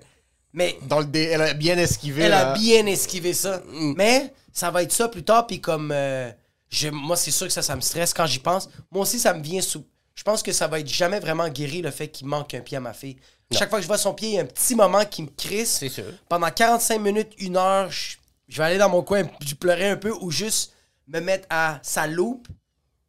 Mais 0.54 0.78
Dans 0.88 1.00
le 1.00 1.04
dé, 1.04 1.24
elle 1.24 1.42
a 1.42 1.52
bien 1.54 1.76
esquivé. 1.76 2.22
elle 2.22 2.30
là. 2.30 2.52
a 2.52 2.54
bien 2.54 2.86
esquivé 2.86 3.34
ça. 3.34 3.62
Mais 3.96 4.32
ça 4.52 4.70
va 4.70 4.82
être 4.82 4.92
ça 4.92 5.08
plus 5.08 5.22
tard, 5.22 5.46
puis 5.46 5.60
comme. 5.60 5.92
euh, 5.92 6.30
je- 6.70 6.88
moi, 6.88 7.16
c'est 7.16 7.30
sûr 7.30 7.46
que 7.46 7.52
ça, 7.52 7.60
ça 7.62 7.76
me 7.76 7.80
stresse 7.82 8.14
quand 8.14 8.26
j'y 8.26 8.38
pense. 8.38 8.68
Moi 8.90 9.02
aussi, 9.02 9.18
ça 9.18 9.34
me 9.34 9.42
vient 9.42 9.60
sous. 9.60 9.84
Je 10.14 10.22
pense 10.22 10.42
que 10.42 10.50
ça 10.52 10.66
va 10.66 10.80
être 10.80 10.88
jamais 10.88 11.20
vraiment 11.20 11.48
guéri 11.48 11.80
le 11.82 11.90
fait 11.90 12.08
qu'il 12.08 12.26
manque 12.26 12.52
un 12.54 12.60
pied 12.60 12.76
à 12.76 12.80
ma 12.80 12.92
fille. 12.94 13.16
Chaque 13.52 13.70
fois 13.70 13.78
que 13.78 13.82
je 13.82 13.86
vois 13.88 13.96
son 13.98 14.12
pied, 14.14 14.28
il 14.30 14.34
y 14.34 14.38
a 14.38 14.42
un 14.42 14.46
petit 14.46 14.74
moment 14.74 15.04
qui 15.06 15.22
me 15.22 15.28
crisse. 15.28 15.76
C'est 15.80 15.88
sûr. 15.88 16.04
Pendant 16.28 16.50
45 16.50 16.98
minutes, 16.98 17.32
une 17.38 17.56
heure, 17.56 17.90
je, 17.90 18.16
je 18.48 18.58
vais 18.58 18.64
aller 18.64 18.78
dans 18.78 18.88
mon 18.88 19.02
coin, 19.02 19.22
je 19.44 19.54
pleurer 19.54 19.88
un 19.90 19.96
peu 19.96 20.12
ou 20.20 20.30
juste 20.30 20.72
me 21.06 21.20
mettre 21.20 21.46
à 21.50 21.78
sa 21.82 22.06
loupe. 22.06 22.48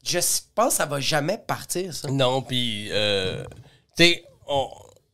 Je 0.06 0.20
pense 0.56 0.70
que 0.70 0.74
ça 0.76 0.86
va 0.86 1.00
jamais 1.00 1.38
partir, 1.38 1.94
ça. 1.94 2.10
Non, 2.10 2.42
puis, 2.42 2.88
euh, 2.92 3.44
tu 3.98 4.04
sais, 4.06 4.24
on, 4.48 4.68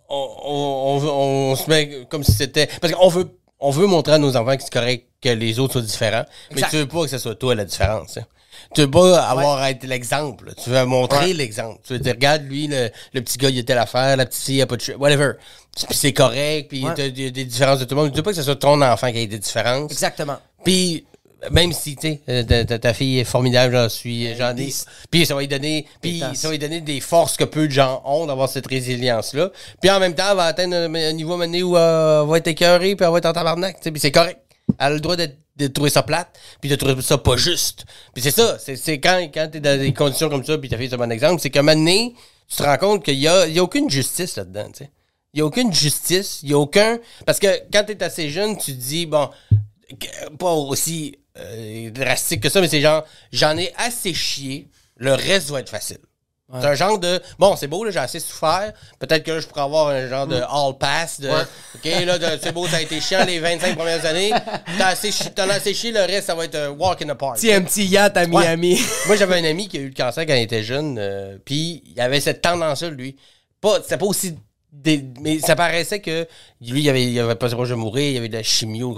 on, 0.10 0.30
on, 0.46 1.08
on- 1.52 1.56
se 1.56 1.70
met 1.70 2.06
comme 2.10 2.24
si 2.24 2.32
c'était. 2.34 2.68
Parce 2.80 2.94
qu'on 2.94 3.08
veut, 3.10 3.28
on 3.60 3.72
veut 3.72 3.88
montrer 3.88 4.14
à 4.14 4.18
nos 4.20 4.36
enfants 4.38 4.56
que 4.56 4.64
c'est 4.64 4.72
correct 4.72 5.08
que 5.22 5.30
les 5.30 5.58
autres 5.60 5.74
soient 5.74 5.82
différents, 5.82 6.26
Exact. 6.52 6.68
mais 6.68 6.70
tu 6.70 6.76
veux 6.78 6.88
pas 6.88 7.02
que 7.04 7.08
ce 7.10 7.18
soit 7.18 7.36
toi 7.36 7.56
la 7.56 7.66
différence. 7.66 8.18
hein. 8.18 8.26
Tu 8.74 8.82
veux 8.82 8.92
pas 8.92 9.22
avoir 9.24 9.60
à 9.60 9.72
être 9.72 9.84
l'exemple. 9.86 10.54
Tu 10.64 10.70
veux 10.70 10.86
montrer 10.86 11.34
l'exemple. 11.34 11.80
Tu 11.86 11.94
veux 11.94 12.00
dire, 12.00 12.14
regarde, 12.14 12.44
lui, 12.44 12.68
le, 12.68 12.90
le 13.14 13.22
petit 13.22 13.38
gars, 13.38 13.50
il 13.50 13.60
a 13.60 13.64
telle 13.64 13.78
affaire, 13.78 14.18
la 14.18 14.26
petite 14.26 14.44
fille, 14.44 14.56
il 14.58 14.62
a 14.62 14.68
pas 14.68 14.78
de 14.78 14.94
whatever. 14.96 15.32
Puis 15.76 15.98
c'est 15.98 16.14
correct, 16.14 16.70
puis 16.70 16.84
Ouais. 16.86 16.94
t'as 16.96 17.10
des, 17.10 17.32
des 17.32 17.46
différences 17.46 17.80
de 17.80 17.86
tout 17.86 17.96
le 17.96 18.02
monde. 18.02 18.12
Tu 18.12 18.18
veux 18.18 18.24
pas 18.24 18.32
que 18.32 18.38
ce 18.38 18.44
soit 18.44 18.56
ton 18.56 18.82
enfant 18.82 19.12
qui 19.12 19.20
ait 19.20 19.28
des 19.28 19.40
différences. 19.40 19.92
Exactement. 19.92 20.38
Puis 20.64 21.06
même 21.52 21.74
si 21.74 21.96
tu 21.96 22.08
sais 22.08 22.22
euh, 22.30 22.44
ta, 22.66 22.80
ta- 22.80 22.94
fille 22.94 23.20
est 23.20 23.24
formidable, 23.24 23.74
j'en 23.76 23.88
suis 23.90 24.36
j'en 24.36 24.56
ai. 24.58 24.74
Puis 25.12 25.26
ça 25.28 25.36
va 25.36 25.42
lui 25.42 25.48
donner 25.48 25.86
puis 26.02 26.24
ça 26.34 26.48
va 26.48 26.52
lui 26.54 26.60
donner 26.60 26.82
des 26.82 27.00
forces 27.02 27.38
que 27.38 27.44
peu 27.44 27.68
de 27.68 27.72
gens 27.72 28.02
ont 28.06 28.26
d'avoir 28.26 28.50
cette 28.50 28.66
résilience 28.66 29.34
là. 29.36 29.52
Puis 29.80 29.92
en 29.92 30.00
même 30.00 30.16
temps, 30.16 30.24
elle 30.32 30.38
va 30.38 30.46
atteindre 30.46 30.76
un, 30.76 30.96
un 30.96 31.12
niveau 31.14 31.38
mené 31.38 31.62
où 31.62 31.78
euh, 31.78 32.24
elle 32.24 32.30
va 32.30 32.38
être 32.38 32.48
écœurée 32.48 32.96
puis 32.96 33.06
elle 33.06 33.12
va 33.12 33.18
être 33.20 33.28
en 33.28 33.34
tabarnak, 33.34 33.76
tu 33.78 33.84
sais, 33.84 33.92
puis 33.92 34.00
c'est 34.00 34.12
correct. 34.12 34.40
Elle 34.80 34.86
a 34.86 34.90
le 34.92 35.00
droit 35.02 35.16
d'être- 35.18 35.38
de 35.56 35.68
trouver 35.68 35.90
ça 35.90 36.04
plate, 36.04 36.38
puis 36.62 36.70
de 36.70 36.76
trouver 36.76 37.02
ça 37.02 37.18
pas 37.18 37.38
juste. 37.38 37.86
Puis 38.14 38.22
c'est 38.24 38.32
ça, 38.32 38.58
c'est 38.60 39.00
quand, 39.00 39.20
quand 39.34 39.50
t'es 39.52 39.60
dans 39.60 39.80
des 39.80 39.94
conditions 39.94 40.30
comme 40.30 40.44
ça, 40.44 40.58
puis 40.58 40.70
ta 40.70 40.78
fille 40.78 40.90
c'est 40.90 40.96
un 40.96 41.00
bon 41.00 41.12
exemple, 41.12 41.42
c'est 41.42 41.50
qu'à 41.50 41.60
un 41.60 41.64
moment 41.64 41.78
donné, 41.78 42.16
tu 42.48 42.58
te 42.58 42.64
rends 42.64 42.78
compte 42.78 43.06
qu'il 43.06 43.20
y 43.20 43.28
a, 43.28 43.48
y 43.48 43.60
a 43.60 43.64
aucune 43.64 43.90
justice 43.90 44.36
là-dedans, 44.36 44.68
tu 44.72 44.84
sais. 44.84 44.92
Il 45.34 45.40
y 45.40 45.42
a 45.42 45.46
aucune 45.46 45.74
justice, 45.74 46.40
il 46.44 46.52
y 46.52 46.54
a 46.54 46.58
aucun... 46.58 46.98
Parce 47.26 47.40
que 47.40 47.48
quand 47.72 47.84
t'es 47.84 48.02
assez 48.02 48.30
jeune, 48.30 48.58
tu 48.58 48.72
te 48.72 48.82
dis, 48.82 49.06
bon, 49.06 49.30
pas 50.40 50.52
aussi 50.52 51.20
euh, 51.38 51.90
drastique 51.92 52.42
que 52.42 52.50
ça, 52.50 52.62
mais 52.62 52.70
c'est 52.70 52.80
genre, 52.80 53.04
j'en 53.34 53.58
ai 53.58 53.74
assez 53.76 54.14
chié, 54.14 54.70
le 54.96 55.14
reste 55.14 55.50
va 55.50 55.60
être 55.60 55.70
facile. 55.70 56.00
C'est 56.62 56.68
un 56.68 56.76
genre 56.76 57.00
de, 57.00 57.20
bon, 57.40 57.56
c'est 57.56 57.66
beau, 57.66 57.84
là, 57.84 57.90
j'ai 57.90 57.98
assez 58.00 58.20
souffert, 58.20 58.72
peut-être 59.00 59.24
que 59.24 59.32
là, 59.32 59.40
je 59.40 59.48
pourrais 59.48 59.62
avoir 59.64 59.88
un 59.88 60.08
genre 60.08 60.28
de 60.28 60.36
all 60.36 60.78
pass, 60.80 61.20
de, 61.20 61.28
ok, 61.30 62.06
là, 62.06 62.18
c'est 62.40 62.52
beau, 62.52 62.68
ça 62.68 62.78
a 62.78 62.82
été 62.82 63.02
chiant 63.02 63.26
les 63.26 63.40
25 63.40 63.76
premières 63.76 64.06
années, 64.06 64.32
t'as 64.78 64.88
assez, 64.90 65.12
chi- 65.12 65.32
t'en 65.34 65.50
as 65.50 65.56
assez 65.56 65.74
chié, 65.74 65.92
le 65.92 66.02
reste, 66.02 66.28
ça 66.28 66.36
va 66.36 66.46
être 66.46 66.54
un 66.56 66.70
walk 66.70 67.02
in 67.02 67.08
the 67.08 67.18
park. 67.18 67.38
Petit 67.38 67.52
un 67.52 67.62
petit 67.64 67.86
yacht 67.86 68.16
à 68.16 68.28
Miami. 68.28 68.80
Moi, 69.08 69.16
j'avais 69.16 69.40
un 69.40 69.44
ami 69.44 69.68
qui 69.68 69.78
a 69.78 69.82
eu 69.82 69.88
le 69.88 69.94
cancer 69.96 70.24
quand 70.28 70.36
il 70.36 70.44
était 70.44 70.62
jeune, 70.64 70.98
euh, 71.00 71.38
puis 71.44 71.82
il 71.88 72.00
avait 72.00 72.20
cette 72.22 72.42
tendance-là, 72.42 72.90
lui. 72.92 73.16
Pas, 73.60 73.82
c'était 73.82 73.98
pas 73.98 74.06
aussi. 74.06 74.36
dé- 74.72 75.04
mais 75.22 75.40
ça 75.40 75.56
paraissait 75.56 76.00
que 76.00 76.28
lui, 76.62 76.82
il 76.84 76.90
avait, 76.90 77.06
il 77.06 77.20
avait 77.20 77.34
pas 77.36 77.50
proche 77.50 77.70
de 77.70 77.74
mourir, 77.76 78.12
il 78.12 78.18
avait 78.18 78.30
de 78.30 78.38
la 78.38 78.44
chimio, 78.44 78.96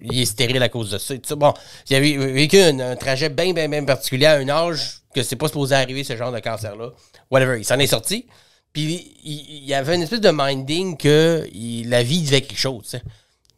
il 0.00 0.22
est 0.22 0.24
stérile 0.24 0.62
à 0.62 0.70
cause 0.70 0.90
de 0.92 0.96
ça. 0.98 1.12
et 1.12 1.18
tout 1.18 1.28
ça. 1.28 1.34
Bon, 1.34 1.52
il 1.90 1.96
avait 1.96 2.16
vécu 2.16 2.58
un, 2.58 2.80
un 2.80 2.96
trajet 2.96 3.28
bien, 3.28 3.52
bien, 3.52 3.68
bien 3.68 3.84
particulier 3.84 4.26
à 4.26 4.36
un 4.36 4.48
âge 4.48 5.00
que 5.16 5.22
c'est 5.22 5.36
pas 5.36 5.48
supposé 5.48 5.74
arriver, 5.74 6.04
ce 6.04 6.16
genre 6.16 6.30
de 6.32 6.38
cancer-là. 6.40 6.90
Whatever, 7.30 7.58
il 7.58 7.64
s'en 7.64 7.78
est 7.78 7.86
sorti. 7.88 8.26
Puis 8.72 9.16
il, 9.24 9.32
il 9.62 9.64
y 9.64 9.74
avait 9.74 9.94
une 9.96 10.02
espèce 10.02 10.20
de 10.20 10.30
minding 10.32 10.96
que 10.96 11.48
il- 11.52 11.88
la 11.88 12.02
vie 12.02 12.22
devait 12.22 12.42
quelque 12.42 12.58
chose. 12.60 12.96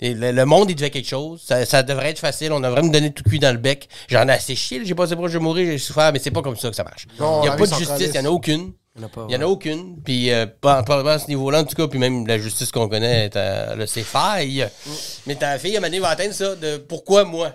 Et 0.01 0.15
le, 0.15 0.31
le 0.31 0.45
monde, 0.45 0.71
il 0.71 0.77
devait 0.77 0.91
quelque 0.91 1.09
chose. 1.09 1.43
Ça, 1.45 1.67
ça 1.67 1.83
devrait 1.83 2.11
être 2.11 2.21
facile. 2.21 2.53
On 2.53 2.61
devrait 2.61 2.83
me 2.83 2.93
donner 2.93 3.13
tout 3.13 3.25
cuit 3.25 3.41
dans 3.41 3.51
le 3.51 3.59
bec. 3.59 3.89
J'en 4.09 4.29
ai 4.29 4.33
assez 4.33 4.55
chié. 4.55 4.79
là. 4.79 4.85
J'ai 4.85 4.95
passé 4.95 5.17
proche 5.17 5.33
de 5.33 5.39
mourir. 5.41 5.67
J'ai 5.73 5.79
souffert. 5.79 6.13
Mais 6.13 6.21
c'est 6.21 6.31
pas 6.31 6.41
comme 6.43 6.57
ça 6.57 6.71
que 6.71 6.77
ça 6.77 6.85
marche. 6.85 7.07
Non, 7.19 7.41
il 7.41 7.43
n'y 7.43 7.49
a 7.49 7.51
pas 7.57 7.67
de 7.67 7.71
justice. 7.79 8.11
Il 8.15 8.21
n'y 8.21 8.27
en 8.27 8.31
a 8.31 8.33
aucune. 8.33 8.73
Il 8.97 9.01
y 9.03 9.05
en 9.05 9.07
a 9.07 9.09
pas, 9.09 9.27
Il 9.29 9.31
n'y 9.31 9.37
en 9.37 9.41
a 9.41 9.47
aucune. 9.51 10.01
Puis, 10.03 10.31
euh, 10.31 10.47
pas- 10.47 10.85
probablement 10.85 11.17
à 11.17 11.19
ce 11.19 11.27
niveau-là, 11.27 11.61
en 11.63 11.65
tout 11.65 11.75
cas. 11.75 11.89
Puis 11.89 11.99
même 11.99 12.27
la 12.29 12.39
justice 12.39 12.71
qu'on 12.71 12.89
connaît, 12.89 13.37
a 13.37 13.87
ses 13.89 14.05
failles. 14.05 14.69
Mais 15.27 15.35
ta 15.35 15.59
fille, 15.59 15.75
à 15.75 15.79
un 15.79 15.81
moment 15.81 15.89
donné, 15.89 15.99
va 16.01 16.09
atteindre 16.11 16.33
ça 16.35 16.55
de 16.55 16.77
pourquoi 16.77 17.25
moi? 17.25 17.51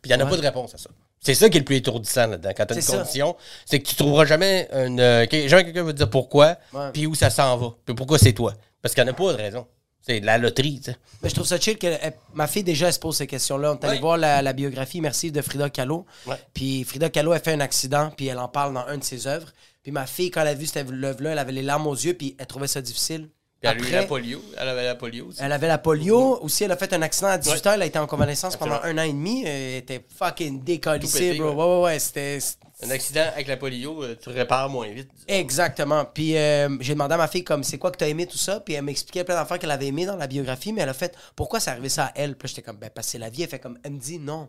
Puis 0.00 0.12
il 0.12 0.16
n'y 0.16 0.22
en 0.22 0.26
a 0.26 0.30
pas 0.30 0.36
de 0.36 0.42
réponse 0.42 0.74
à 0.74 0.78
ça. 0.78 0.90
C'est 1.24 1.34
ça 1.34 1.48
qui 1.48 1.56
est 1.56 1.60
le 1.60 1.64
plus 1.64 1.76
étourdissant 1.76 2.26
là-dedans. 2.28 2.50
Quand 2.56 2.66
t'as 2.66 2.74
une 2.76 2.80
C'est 2.82 2.90
ça. 2.92 2.98
condition, 2.98 3.34
c'est 3.64 3.80
que 3.80 3.88
tu 3.88 3.94
trouveras 3.96 4.26
jamais 4.26 4.68
une. 4.72 5.00
euh, 5.00 5.26
jamais 5.48 5.64
quelqu'un 5.64 5.82
va 5.82 5.92
te 5.92 5.96
dire 5.98 6.10
pourquoi, 6.10 6.56
puis 6.92 7.06
où 7.06 7.14
ça 7.14 7.30
s'en 7.30 7.56
va, 7.56 7.74
puis 7.84 7.94
pourquoi 7.94 8.18
c'est 8.18 8.32
toi. 8.34 8.54
Parce 8.82 8.94
qu'il 8.94 9.02
n'y 9.02 9.08
en 9.10 9.12
a 9.12 9.16
pas 9.16 9.32
de 9.32 9.38
raison. 9.38 9.66
C'est 10.06 10.20
de 10.20 10.26
la 10.26 10.36
loterie, 10.36 10.80
tu 10.84 10.90
sais. 10.90 10.96
Mais 11.22 11.30
je 11.30 11.34
trouve 11.34 11.46
ça 11.46 11.58
chill 11.58 11.78
que 11.78 11.86
elle- 11.86 12.12
ma 12.34 12.46
fille 12.46 12.62
déjà 12.62 12.88
elle 12.88 12.92
se 12.92 12.98
pose 12.98 13.16
ces 13.16 13.26
questions-là. 13.26 13.72
On 13.72 13.74
est 13.76 13.84
allé 13.86 13.94
Ouais. 13.94 14.00
voir 14.00 14.18
la, 14.18 14.42
la 14.42 14.52
biographie 14.52 15.00
Merci 15.00 15.32
de 15.32 15.40
Frida 15.40 15.70
Kahlo. 15.70 16.04
Ouais. 16.26 16.36
Puis 16.52 16.84
Frida 16.84 17.08
Kahlo 17.08 17.32
a 17.32 17.38
fait 17.40 17.54
un 17.54 17.60
accident, 17.60 18.12
puis 18.14 18.26
elle 18.26 18.38
en 18.38 18.48
parle 18.48 18.74
dans 18.74 18.86
une 18.92 19.00
de 19.00 19.04
ses 19.04 19.26
œuvres. 19.26 19.48
Puis 19.82 19.92
ma 19.92 20.04
fille, 20.04 20.30
quand 20.30 20.42
elle 20.42 20.48
a 20.48 20.54
vu 20.54 20.66
cette 20.66 20.86
œuvre-là, 20.86 21.30
elle 21.30 21.38
avait 21.38 21.52
les 21.52 21.62
larmes 21.62 21.86
aux 21.86 21.94
yeux, 21.94 22.12
puis 22.12 22.36
elle 22.38 22.46
trouvait 22.46 22.66
ça 22.66 22.82
difficile. 22.82 23.30
Puis 23.72 23.88
elle 23.88 23.94
a 23.94 23.98
eu 23.98 24.00
la 24.02 24.06
polio. 24.06 24.42
Elle 24.56 24.68
avait 24.68 24.84
la 24.84 24.94
polio 24.94 25.26
aussi. 25.26 25.38
elle 25.42 25.52
avait 25.52 25.68
la 25.68 25.78
polio. 25.78 26.38
Aussi, 26.42 26.64
elle 26.64 26.72
a 26.72 26.76
fait 26.76 26.92
un 26.92 27.02
accident 27.02 27.28
à 27.28 27.38
18 27.38 27.52
Ouais. 27.52 27.68
ans. 27.68 27.72
Elle 27.74 27.82
a 27.82 27.86
été 27.86 27.98
en 27.98 28.06
convalescence 28.06 28.56
pendant 28.56 28.80
un 28.82 28.98
an 28.98 29.02
et 29.02 29.12
demi. 29.12 29.44
Elle 29.44 29.76
était 29.78 30.04
fucking 30.16 30.62
pété, 30.64 31.34
bro. 31.38 31.50
ouais. 31.50 31.54
Ouais, 31.54 31.82
ouais. 31.84 31.98
C'était. 31.98 32.38
Un 32.82 32.90
accident 32.90 33.22
avec 33.32 33.46
la 33.46 33.56
polio, 33.56 34.02
euh, 34.02 34.16
tu 34.20 34.30
répares 34.30 34.68
moins 34.68 34.88
vite. 34.88 35.08
Exactement. 35.28 36.04
Puis 36.04 36.36
euh, 36.36 36.68
j'ai 36.80 36.94
demandé 36.94 37.14
à 37.14 37.16
ma 37.16 37.28
fille 37.28 37.44
comme 37.44 37.62
c'est 37.62 37.78
quoi 37.78 37.90
que 37.92 37.96
t'as 37.96 38.08
aimé 38.08 38.26
tout 38.26 38.36
ça, 38.36 38.58
puis 38.60 38.74
elle 38.74 38.82
m'expliquait 38.84 39.22
plein 39.22 39.36
d'affaires 39.36 39.60
qu'elle 39.60 39.70
avait 39.70 39.86
aimé 39.86 40.04
dans 40.06 40.16
la 40.16 40.26
biographie, 40.26 40.72
mais 40.72 40.82
elle 40.82 40.88
a 40.88 40.94
fait 40.94 41.16
pourquoi 41.36 41.60
ça 41.60 41.70
arrivait 41.70 41.88
ça 41.88 42.06
à 42.06 42.12
elle? 42.16 42.36
Puis 42.36 42.46
là, 42.46 42.48
j'étais 42.50 42.62
comme 42.62 42.76
ben 42.76 42.90
parce 42.92 43.06
que 43.06 43.12
c'est 43.12 43.18
la 43.18 43.30
vie. 43.30 43.44
Elle 43.44 43.48
fait 43.48 43.60
comme 43.60 43.78
elle 43.84 43.92
me 43.92 43.98
dit 43.98 44.18
non. 44.18 44.48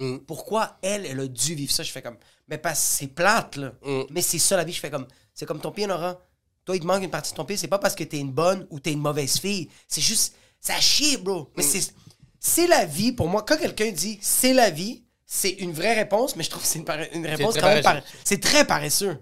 Mm. 0.00 0.18
Pourquoi 0.26 0.76
elle 0.82 1.06
elle 1.06 1.20
a 1.20 1.26
dû 1.28 1.54
vivre 1.54 1.72
ça? 1.72 1.84
Je 1.84 1.92
fais 1.92 2.02
comme 2.02 2.16
mais 2.48 2.58
parce 2.58 2.80
que 2.80 2.86
c'est 2.98 3.06
plate 3.06 3.56
là. 3.56 3.72
Mm. 3.84 4.02
Mais 4.10 4.22
c'est 4.22 4.38
ça 4.40 4.56
la 4.56 4.64
vie. 4.64 4.72
Je 4.72 4.80
fais 4.80 4.90
comme 4.90 5.06
c'est 5.32 5.46
comme 5.46 5.60
ton 5.60 5.70
pied 5.70 5.86
Nora. 5.86 6.20
Toi 6.66 6.76
il 6.76 6.80
te 6.80 6.86
manque 6.86 7.02
une 7.02 7.10
partie 7.10 7.30
de 7.30 7.36
ton 7.36 7.46
pied. 7.46 7.56
C'est 7.56 7.68
pas 7.68 7.78
parce 7.78 7.94
que 7.94 8.04
t'es 8.04 8.18
une 8.18 8.32
bonne 8.32 8.66
ou 8.70 8.78
t'es 8.80 8.92
une 8.92 9.00
mauvaise 9.00 9.38
fille. 9.38 9.70
C'est 9.88 10.02
juste 10.02 10.34
ça 10.60 10.78
chie 10.80 11.16
bro. 11.16 11.50
Mais 11.56 11.62
Mm. 11.62 11.66
c'est 11.66 11.94
c'est 12.38 12.66
la 12.66 12.84
vie 12.84 13.12
pour 13.12 13.28
moi. 13.28 13.42
Quand 13.42 13.56
quelqu'un 13.56 13.90
dit 13.90 14.18
c'est 14.20 14.52
la 14.52 14.68
vie, 14.70 15.04
c'est 15.24 15.50
une 15.50 15.72
vraie 15.72 15.94
réponse, 15.94 16.36
mais 16.36 16.44
je 16.44 16.50
trouve 16.50 16.62
que 16.62 16.68
c'est 16.68 16.78
une, 17.14 17.26
réponse 17.26 17.56
quand 17.56 17.68
même 17.68 18.02
c'est 18.24 18.40
très 18.40 18.66
paresseux. 18.66 19.18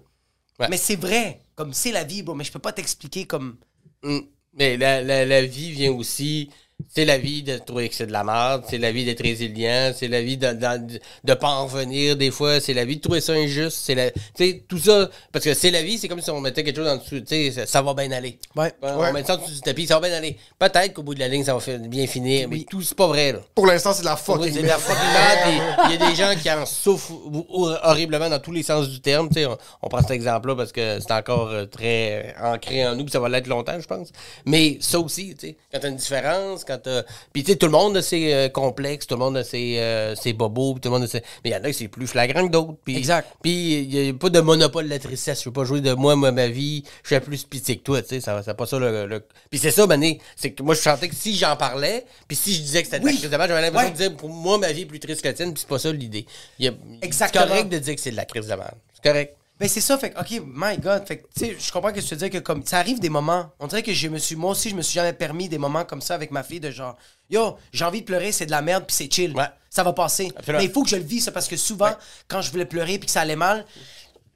Ouais. 0.59 0.67
Mais 0.69 0.77
c'est 0.77 0.95
vrai. 0.95 1.41
Comme 1.55 1.73
c'est 1.73 1.91
la 1.91 2.03
vie, 2.03 2.21
bro. 2.21 2.35
Mais 2.35 2.43
je 2.43 2.51
peux 2.51 2.59
pas 2.59 2.73
t'expliquer 2.73 3.25
comme. 3.25 3.57
Mm. 4.03 4.19
Mais 4.53 4.77
la, 4.77 5.01
la, 5.01 5.25
la 5.25 5.45
vie 5.45 5.71
vient 5.71 5.91
aussi. 5.91 6.49
C'est 6.93 7.05
la 7.05 7.17
vie 7.17 7.41
de 7.41 7.57
trouver 7.57 7.87
que 7.87 7.95
c'est 7.95 8.05
de 8.05 8.11
la 8.11 8.23
merde, 8.25 8.63
c'est 8.69 8.77
la 8.77 8.91
vie 8.91 9.05
d'être 9.05 9.23
résilient, 9.23 9.93
c'est 9.95 10.09
la 10.09 10.21
vie 10.21 10.35
de, 10.37 10.51
de, 10.51 10.99
de 11.23 11.33
pas 11.33 11.47
en 11.47 11.65
revenir 11.67 12.17
des 12.17 12.31
fois, 12.31 12.59
c'est 12.59 12.73
la 12.73 12.83
vie 12.83 12.97
de 12.97 13.01
trouver 13.01 13.21
ça 13.21 13.31
injuste, 13.33 13.77
c'est 13.81 13.95
la. 13.95 14.11
Tu 14.11 14.19
sais, 14.35 14.63
tout 14.67 14.77
ça. 14.77 15.09
Parce 15.31 15.45
que 15.45 15.53
c'est 15.53 15.71
la 15.71 15.81
vie, 15.81 15.97
c'est 15.97 16.09
comme 16.09 16.19
si 16.21 16.29
on 16.31 16.41
mettait 16.41 16.63
quelque 16.65 16.75
chose 16.75 16.87
en 16.87 16.97
dessous, 16.97 17.21
tu 17.21 17.27
sais, 17.27 17.51
ça, 17.51 17.65
ça 17.65 17.81
va 17.81 17.93
bien 17.93 18.11
aller. 18.11 18.39
Ouais. 18.57 18.73
On 18.81 18.99
Ouais. 18.99 19.13
met 19.13 19.23
ça 19.23 19.35
en 19.35 19.37
dessous 19.37 19.53
du 19.53 19.61
tapis, 19.61 19.87
ça 19.87 19.99
va 19.99 20.07
bien 20.09 20.17
aller. 20.17 20.37
Peut-être 20.59 20.93
qu'au 20.93 21.03
bout 21.03 21.15
de 21.15 21.19
la 21.21 21.29
ligne, 21.29 21.45
ça 21.45 21.53
va 21.53 21.61
faire- 21.61 21.79
bien 21.79 22.07
finir, 22.07 22.49
mais 22.49 22.57
Oui. 22.57 22.65
tout, 22.69 22.81
c'est 22.81 22.95
pas 22.95 23.07
vrai, 23.07 23.31
là. 23.31 23.39
Pour 23.55 23.67
l'instant, 23.67 23.93
c'est 23.93 24.01
de 24.01 24.05
la 24.07 24.13
Oui, 24.15 24.19
fucking 24.21 24.53
c'est 24.53 24.61
de 24.61 24.67
la 24.67 24.77
merde. 24.77 24.81
fucking 24.81 25.13
merde. 25.13 25.79
Il 25.85 25.91
y 25.99 26.03
a 26.03 26.09
des 26.09 26.15
gens 26.15 26.41
qui 26.41 26.51
en 26.51 26.65
souffrent 26.65 27.11
hor- 27.49 27.79
horriblement 27.83 28.29
dans 28.29 28.39
tous 28.39 28.51
les 28.51 28.63
sens 28.63 28.89
du 28.89 28.99
terme. 28.99 29.29
Tu 29.29 29.35
sais, 29.35 29.45
on, 29.45 29.57
on 29.81 29.87
prend 29.87 30.01
cet 30.01 30.11
exemple-là 30.11 30.55
parce 30.55 30.73
que 30.73 30.99
c'est 30.99 31.11
encore 31.13 31.49
euh, 31.49 31.65
très 31.65 32.35
ancré 32.41 32.85
en 32.85 32.95
nous, 32.95 33.05
puis 33.05 33.11
ça 33.13 33.19
va 33.21 33.29
l'être 33.29 33.47
longtemps, 33.47 33.79
je 33.79 33.87
pense. 33.87 34.09
Mais 34.45 34.77
ça 34.81 34.99
aussi, 34.99 35.35
tu 35.35 35.47
sais, 35.47 35.57
quand 35.71 35.79
t'as 35.79 35.89
une 35.89 35.95
différence, 35.95 36.63
quand 36.65 36.74
t'as. 36.77 37.03
Puis 37.33 37.43
tu 37.43 37.51
sais, 37.51 37.57
tout 37.57 37.65
le 37.67 37.71
monde 37.71 37.97
a 37.97 38.01
ses 38.01 38.33
euh, 38.33 38.49
complexes, 38.49 39.07
tout 39.07 39.15
le 39.15 39.19
monde 39.19 39.37
a 39.37 39.43
ses, 39.43 39.77
euh, 39.79 40.15
ses 40.15 40.33
bobos, 40.33 40.73
puis 40.73 40.81
tout 40.81 40.89
le 40.89 40.93
monde 40.95 41.03
a 41.03 41.07
ses. 41.07 41.21
Mais 41.43 41.49
il 41.49 41.53
y 41.53 41.55
en 41.55 41.63
a 41.63 41.67
qui 41.67 41.73
c'est 41.73 41.87
plus 41.87 42.07
flagrant 42.07 42.45
que 42.47 42.51
d'autres. 42.51 42.75
Puis, 42.83 42.97
Exact. 42.97 43.27
Puis 43.41 43.73
il 43.83 43.87
n'y 43.89 44.09
a 44.09 44.13
pas 44.13 44.29
de 44.29 44.39
monopole 44.39 44.85
de 44.85 44.89
la 44.89 44.99
tristesse. 44.99 45.39
Je 45.43 45.49
veux 45.49 45.53
pas 45.53 45.63
jouer 45.65 45.81
de 45.81 45.93
moi, 45.93 46.15
moi, 46.15 46.31
ma 46.31 46.47
vie. 46.47 46.83
Je 47.03 47.09
suis 47.15 47.19
plus 47.19 47.43
pitié 47.43 47.77
que 47.77 47.83
toi, 47.83 48.01
tu 48.01 48.09
sais. 48.09 48.21
Ça, 48.21 48.41
c'est 48.43 48.53
pas 48.55 48.65
ça 48.65 48.77
le. 48.79 49.05
le- 49.07 49.23
Puis 49.49 49.59
c'est 49.59 49.71
ça, 49.71 49.85
Mané. 49.87 50.19
C'est 50.35 50.51
que 50.51 50.63
moi, 50.63 50.75
je 50.75 50.81
sentais 50.81 51.09
que 51.09 51.15
si 51.15 51.35
j'en 51.35 51.55
parlais, 51.55 52.05
puis 52.27 52.35
si 52.37 52.53
je 52.53 52.61
disais 52.61 52.81
que 52.81 52.87
c'était 52.87 52.99
de 52.99 53.05
la 53.05 53.11
crise 53.13 53.23
de 53.29 53.35
merde, 53.37 53.49
j'avais 53.49 53.61
l'impression 53.61 53.87
Ouais. 53.89 53.93
de 53.93 53.97
dire 54.09 54.17
pour 54.17 54.29
moi, 54.29 54.57
ma 54.57 54.71
vie 54.71 54.81
est 54.81 54.85
plus 54.85 54.99
triste 54.99 55.21
que 55.21 55.27
la 55.27 55.33
tienne, 55.33 55.53
puis 55.53 55.61
c'est 55.61 55.69
pas 55.69 55.79
ça 55.79 55.91
l'idée. 55.91 56.25
A- 56.61 56.65
Exactement. 57.01 57.43
C'est 57.43 57.49
correct 57.49 57.69
de 57.69 57.77
dire 57.79 57.95
que 57.95 58.01
c'est 58.01 58.11
de 58.11 58.15
la 58.15 58.25
crise 58.25 58.47
de 58.47 58.55
merde. 58.55 58.75
C'est 58.93 59.03
correct. 59.09 59.35
Ben 59.57 59.69
c'est 59.69 59.79
ça, 59.81 59.97
fait 59.97 60.11
que, 60.11 60.19
ok, 60.19 60.43
my 60.45 60.77
god, 60.77 61.07
fait 61.07 61.23
tu 61.33 61.45
sais, 61.45 61.55
je 61.57 61.71
comprends 61.71 61.93
que 61.93 62.01
tu 62.01 62.07
veux 62.07 62.17
dire 62.17 62.29
que 62.29 62.39
comme, 62.39 62.65
ça 62.65 62.77
arrive 62.77 62.99
des 62.99 63.07
moments, 63.09 63.51
on 63.59 63.67
dirait 63.67 63.83
que 63.83 63.93
je 63.93 64.09
me 64.09 64.17
suis, 64.17 64.35
moi 64.35 64.51
aussi, 64.51 64.69
je 64.69 64.75
me 64.75 64.81
suis 64.81 64.95
jamais 64.95 65.13
permis 65.13 65.47
des 65.47 65.57
moments 65.57 65.85
comme 65.85 66.01
ça 66.01 66.13
avec 66.13 66.31
ma 66.31 66.43
fille 66.43 66.59
de 66.59 66.71
genre, 66.71 66.97
yo, 67.29 67.55
j'ai 67.71 67.85
envie 67.85 68.01
de 68.01 68.05
pleurer, 68.05 68.33
c'est 68.33 68.45
de 68.45 68.51
la 68.51 68.61
merde, 68.61 68.83
puis 68.85 68.93
c'est 68.95 69.09
chill, 69.09 69.33
Ouais. 69.33 69.45
ça 69.69 69.83
va 69.83 69.93
passer. 69.93 70.29
Absolument. 70.35 70.59
Mais 70.59 70.65
il 70.65 70.71
faut 70.71 70.83
que 70.83 70.89
je 70.89 70.97
le 70.97 71.03
vis, 71.03 71.21
ça, 71.21 71.31
parce 71.31 71.47
que 71.47 71.55
souvent, 71.55 71.91
quand 72.27 72.41
je 72.41 72.51
voulais 72.51 72.65
pleurer 72.65 72.97
puis 72.99 73.05
que 73.05 73.11
ça 73.11 73.21
allait 73.21 73.37
mal, 73.37 73.65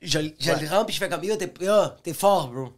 je, 0.01 0.19
je 0.39 0.51
Ouais. 0.51 0.61
le 0.61 0.69
rends 0.69 0.85
puis 0.85 0.93
je 0.95 0.99
fais 0.99 1.09
comme, 1.09 1.23
yo, 1.25 1.35
t'es, 1.35 1.51
yo, 1.59 1.73
t'es 2.01 2.13
fort, 2.13 2.47
bro. 2.47 2.69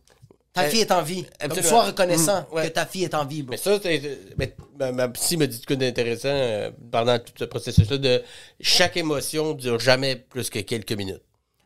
Ta 0.53 0.63
fille 0.63 0.81
est 0.81 0.91
en 0.91 1.01
vie. 1.03 1.25
Absolument. 1.39 1.69
sois 1.69 1.83
reconnaissant 1.85 2.41
Mm, 2.51 2.55
ouais. 2.55 2.63
que 2.67 2.73
ta 2.73 2.85
fille 2.85 3.03
est 3.05 3.13
en 3.13 3.23
vie, 3.23 3.41
bro. 3.43 3.51
Mais 3.51 3.57
ça, 3.57 3.79
c'est. 3.81 4.19
mais 4.37 4.53
ma, 4.77 4.91
ma 4.91 5.07
psy 5.09 5.37
m'a 5.37 5.47
dit 5.47 5.61
quoi 5.61 5.77
d'intéressant 5.77 6.27
euh, 6.29 6.71
pendant 6.91 7.17
tout 7.19 7.31
ce 7.39 7.45
processus-là 7.45 7.97
de 7.99 8.21
chaque 8.59 8.97
émotion 8.97 9.53
dure 9.53 9.79
jamais 9.79 10.17
plus 10.17 10.49
que 10.49 10.59
quelques 10.59 10.91
minutes. 10.91 11.21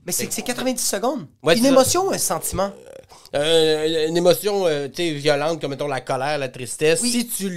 Mais 0.05 0.11
c'est 0.11 0.27
que 0.27 0.33
c'est 0.33 0.43
90 0.43 0.77
secondes. 0.79 1.27
Ouais, 1.43 1.57
Une 1.57 1.65
émotion 1.65 2.07
ou 2.07 2.11
un 2.11 2.17
sentiment? 2.17 2.71
Euh, 3.33 4.07
une 4.07 4.15
émotion 4.17 4.65
euh, 4.67 4.87
violente 4.95 5.59
comme 5.59 5.71
mettons 5.71 5.87
la 5.87 5.99
colère, 6.01 6.37
la 6.37 6.47
tristesse, 6.47 7.01
Oui. 7.01 7.11
si 7.11 7.27
tu 7.27 7.49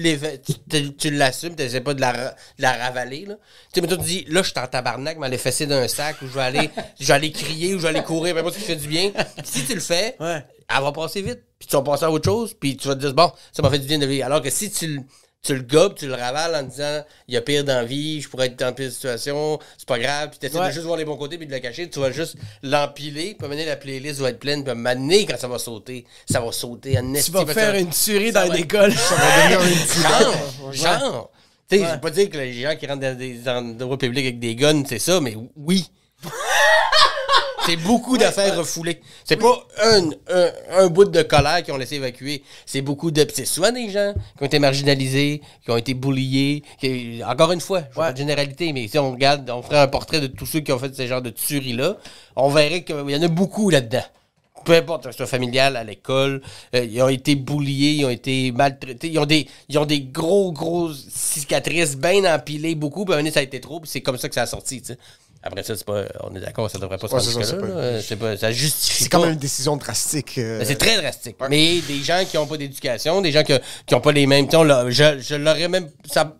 tu, 0.98 1.10
l'assumes, 1.10 1.54
tu 1.54 1.62
n'essaies 1.62 1.80
pas 1.82 1.94
de 1.94 2.00
la, 2.00 2.12
de 2.12 2.32
la 2.62 2.72
ravaler. 2.72 3.26
Là. 3.26 3.34
Tu 3.34 3.40
sais, 3.74 3.80
mettons, 3.80 3.96
tu 3.96 4.04
dis, 4.08 4.24
là, 4.28 4.42
je 4.42 4.50
suis 4.50 4.58
en 4.58 4.66
tabarnak, 4.66 5.18
mais 5.18 5.28
les 5.28 5.38
fesser 5.38 5.66
d'un 5.66 5.86
sac, 5.86 6.16
ou 6.22 6.26
je 6.26 6.32
vais 6.32 6.40
aller, 6.42 6.70
je 6.98 7.06
vais 7.06 7.12
aller 7.14 7.30
crier, 7.32 7.74
ou 7.74 7.78
je 7.78 7.82
vais 7.82 7.88
aller 7.90 8.02
courir, 8.02 8.34
peu 8.34 8.40
importe 8.40 8.54
ce 8.54 8.60
qui 8.60 8.64
fait 8.66 8.76
du 8.76 8.88
bien. 8.88 9.12
Si 9.44 9.64
tu 9.66 9.74
le 9.74 9.80
fais, 9.80 10.16
Ouais. 10.18 10.42
elle 10.74 10.82
va 10.82 10.90
passer 10.92 11.22
vite. 11.22 11.40
Puis 11.58 11.68
tu 11.68 11.76
vas 11.76 11.82
passer 11.82 12.04
à 12.04 12.10
autre 12.10 12.24
chose, 12.28 12.54
puis 12.58 12.76
tu 12.76 12.88
vas 12.88 12.94
te 12.94 13.00
dire, 13.00 13.14
bon, 13.14 13.30
ça 13.52 13.62
m'a 13.62 13.70
fait 13.70 13.78
du 13.78 13.86
bien 13.86 13.98
de 13.98 14.06
vivre. 14.06 14.24
Alors 14.26 14.40
que 14.42 14.50
si 14.50 14.70
tu, 14.70 14.86
le- 14.86 15.02
tu 15.42 15.54
le 15.54 15.62
gobes, 15.62 15.94
tu 15.94 16.06
le 16.06 16.14
ravales 16.14 16.54
en 16.56 16.62
disant, 16.62 17.02
il 17.28 17.34
y 17.34 17.36
a 17.36 17.40
pire 17.42 17.64
dans 17.64 17.74
la 17.76 17.84
vie, 17.84 18.20
je 18.20 18.28
pourrais 18.28 18.46
être 18.46 18.58
dans 18.58 18.72
pire 18.74 18.90
situation, 18.90 19.58
c'est 19.78 19.86
pas 19.88 19.98
grave, 19.98 20.30
puis 20.30 20.38
tu 20.40 20.46
essaies 20.46 20.58
Ouais. 20.58 20.66
de 20.68 20.72
juste 20.72 20.84
voir 20.84 20.96
les 20.98 21.04
bons 21.04 21.16
côtés, 21.16 21.38
puis 21.38 21.46
de 21.46 21.52
le 21.52 21.60
cacher, 21.60 21.88
tu 21.88 22.00
vas 22.00 22.10
juste 22.10 22.36
l'empiler, 22.62 23.34
puis 23.38 23.46
amener 23.46 23.64
la 23.64 23.76
playlist 23.76 24.20
va 24.20 24.30
être 24.30 24.40
pleine, 24.40 24.64
puis 24.64 24.74
m'amener 24.74 25.26
quand 25.26 25.38
ça 25.38 25.46
va 25.48 25.58
sauter, 25.58 26.04
ça 26.28 26.40
va 26.40 26.50
sauter 26.52 26.98
en 26.98 27.12
Tu 27.12 27.30
vas 27.30 27.46
faire 27.46 27.74
une 27.76 27.90
tuerie 27.90 28.32
dans 28.32 28.46
va- 28.46 28.56
une 28.56 28.64
école. 28.64 28.92
Genre, 29.50 30.72
genre. 30.72 31.30
Tu 31.70 31.78
sais, 31.78 31.84
je 31.84 31.90
veux 31.94 32.00
pas 32.00 32.10
dire 32.10 32.30
que 32.30 32.38
les 32.38 32.52
gens 32.62 32.74
qui 32.76 32.86
rentrent 32.86 33.00
dans 33.00 33.16
des 33.16 33.48
endroits 33.48 33.98
publics 33.98 34.24
avec 34.24 34.38
des 34.40 34.54
guns, 34.56 34.84
c'est 34.88 34.98
ça, 34.98 35.20
mais 35.20 35.36
oui. 35.56 35.88
C'est 37.68 37.76
beaucoup 37.76 38.16
d'affaires 38.16 38.56
refoulées. 38.56 39.00
C'est 39.24 39.36
pas 39.36 39.66
un, 39.82 40.08
un, 40.30 40.50
un 40.84 40.86
bout 40.88 41.04
de 41.04 41.20
colère 41.22 41.62
qu'ils 41.62 41.74
ont 41.74 41.76
laissé 41.76 41.96
évacuer. 41.96 42.42
C'est 42.64 42.80
beaucoup 42.80 43.10
de. 43.10 43.26
C'est 43.34 43.44
souvent 43.44 43.70
des 43.70 43.90
gens 43.90 44.14
qui 44.36 44.42
ont 44.42 44.46
été 44.46 44.58
marginalisés, 44.58 45.42
qui 45.64 45.70
ont 45.70 45.76
été 45.76 45.92
bulliés. 45.92 46.62
qui- 46.80 47.20
encore 47.26 47.52
une 47.52 47.60
fois, 47.60 47.80
je 47.92 47.98
Ouais. 47.98 48.06
pas 48.06 48.12
de 48.12 48.16
généralité, 48.18 48.72
mais 48.72 48.88
si 48.88 48.98
on 48.98 49.12
regarde, 49.12 49.48
on 49.50 49.60
ferait 49.62 49.80
un 49.80 49.86
portrait 49.88 50.20
de 50.20 50.28
tous 50.28 50.46
ceux 50.46 50.60
qui 50.60 50.72
ont 50.72 50.78
fait 50.78 50.94
ce 50.94 51.06
genre 51.06 51.20
de 51.20 51.30
tueries-là, 51.30 51.98
on 52.36 52.48
verrait 52.48 52.84
qu'il 52.84 52.96
y 53.10 53.16
en 53.16 53.22
a 53.22 53.28
beaucoup 53.28 53.68
là-dedans. 53.68 54.04
Peu 54.64 54.72
importe, 54.74 55.04
que 55.04 55.10
ce 55.12 55.16
soit 55.18 55.26
familial, 55.26 55.76
à 55.76 55.84
l'école, 55.84 56.42
euh, 56.74 56.84
ils 56.84 57.00
ont 57.02 57.08
été 57.08 57.36
bouliés, 57.36 57.92
ils 57.92 58.04
ont 58.04 58.10
été 58.10 58.50
maltraités, 58.52 59.08
ils 59.08 59.18
ont 59.18 59.24
des, 59.26 59.46
ils 59.68 59.78
ont 59.78 59.86
des 59.86 60.00
gros, 60.00 60.52
gros 60.52 60.90
cicatrices 60.92 61.96
bien 61.96 62.24
empilées, 62.34 62.74
beaucoup, 62.74 63.04
puis 63.04 63.12
à 63.12 63.16
un 63.16 63.18
moment 63.18 63.24
donné, 63.24 63.32
ça 63.34 63.40
a 63.40 63.44
été 63.44 63.60
trop, 63.60 63.78
puis 63.80 63.88
c'est 63.88 64.00
comme 64.00 64.18
ça 64.18 64.28
que 64.28 64.34
ça 64.34 64.42
a 64.42 64.46
sorti, 64.46 64.80
tu 64.80 64.86
sais. 64.88 64.98
Après 65.48 65.62
ça, 65.62 65.76
c'est 65.76 65.84
pas, 65.84 66.04
on 66.22 66.34
est 66.36 66.40
d'accord, 66.40 66.70
ça 66.70 66.78
devrait 66.78 66.98
pas 66.98 67.08
se 67.08 67.18
c'est 67.18 67.32
ça, 67.32 67.42
c'est 67.44 67.58
pas- 67.60 67.66
là. 67.66 68.02
C'est 68.02 68.16
pas, 68.16 68.36
ça 68.36 68.52
justifie 68.52 69.02
C'est 69.04 69.08
quand 69.08 69.20
même 69.22 69.32
une 69.32 69.38
décision 69.38 69.76
drastique. 69.76 70.38
euh, 70.38 70.62
C'est 70.64 70.76
très 70.76 70.96
drastique. 71.00 71.36
Mais 71.50 71.80
des 71.80 72.02
gens 72.02 72.22
qui 72.30 72.36
n'ont 72.36 72.46
pas 72.46 72.56
d'éducation, 72.56 73.20
des 73.20 73.32
gens 73.32 73.42
qui 73.42 73.52
n'ont 73.90 74.00
pas 74.00 74.12
les 74.12 74.26
mêmes 74.26 74.46
tons, 74.48 74.62
là, 74.62 74.84
je, 74.88 75.18
je 75.20 75.34
l'aurais 75.34 75.68
même. 75.68 75.88
ça- 76.10 76.36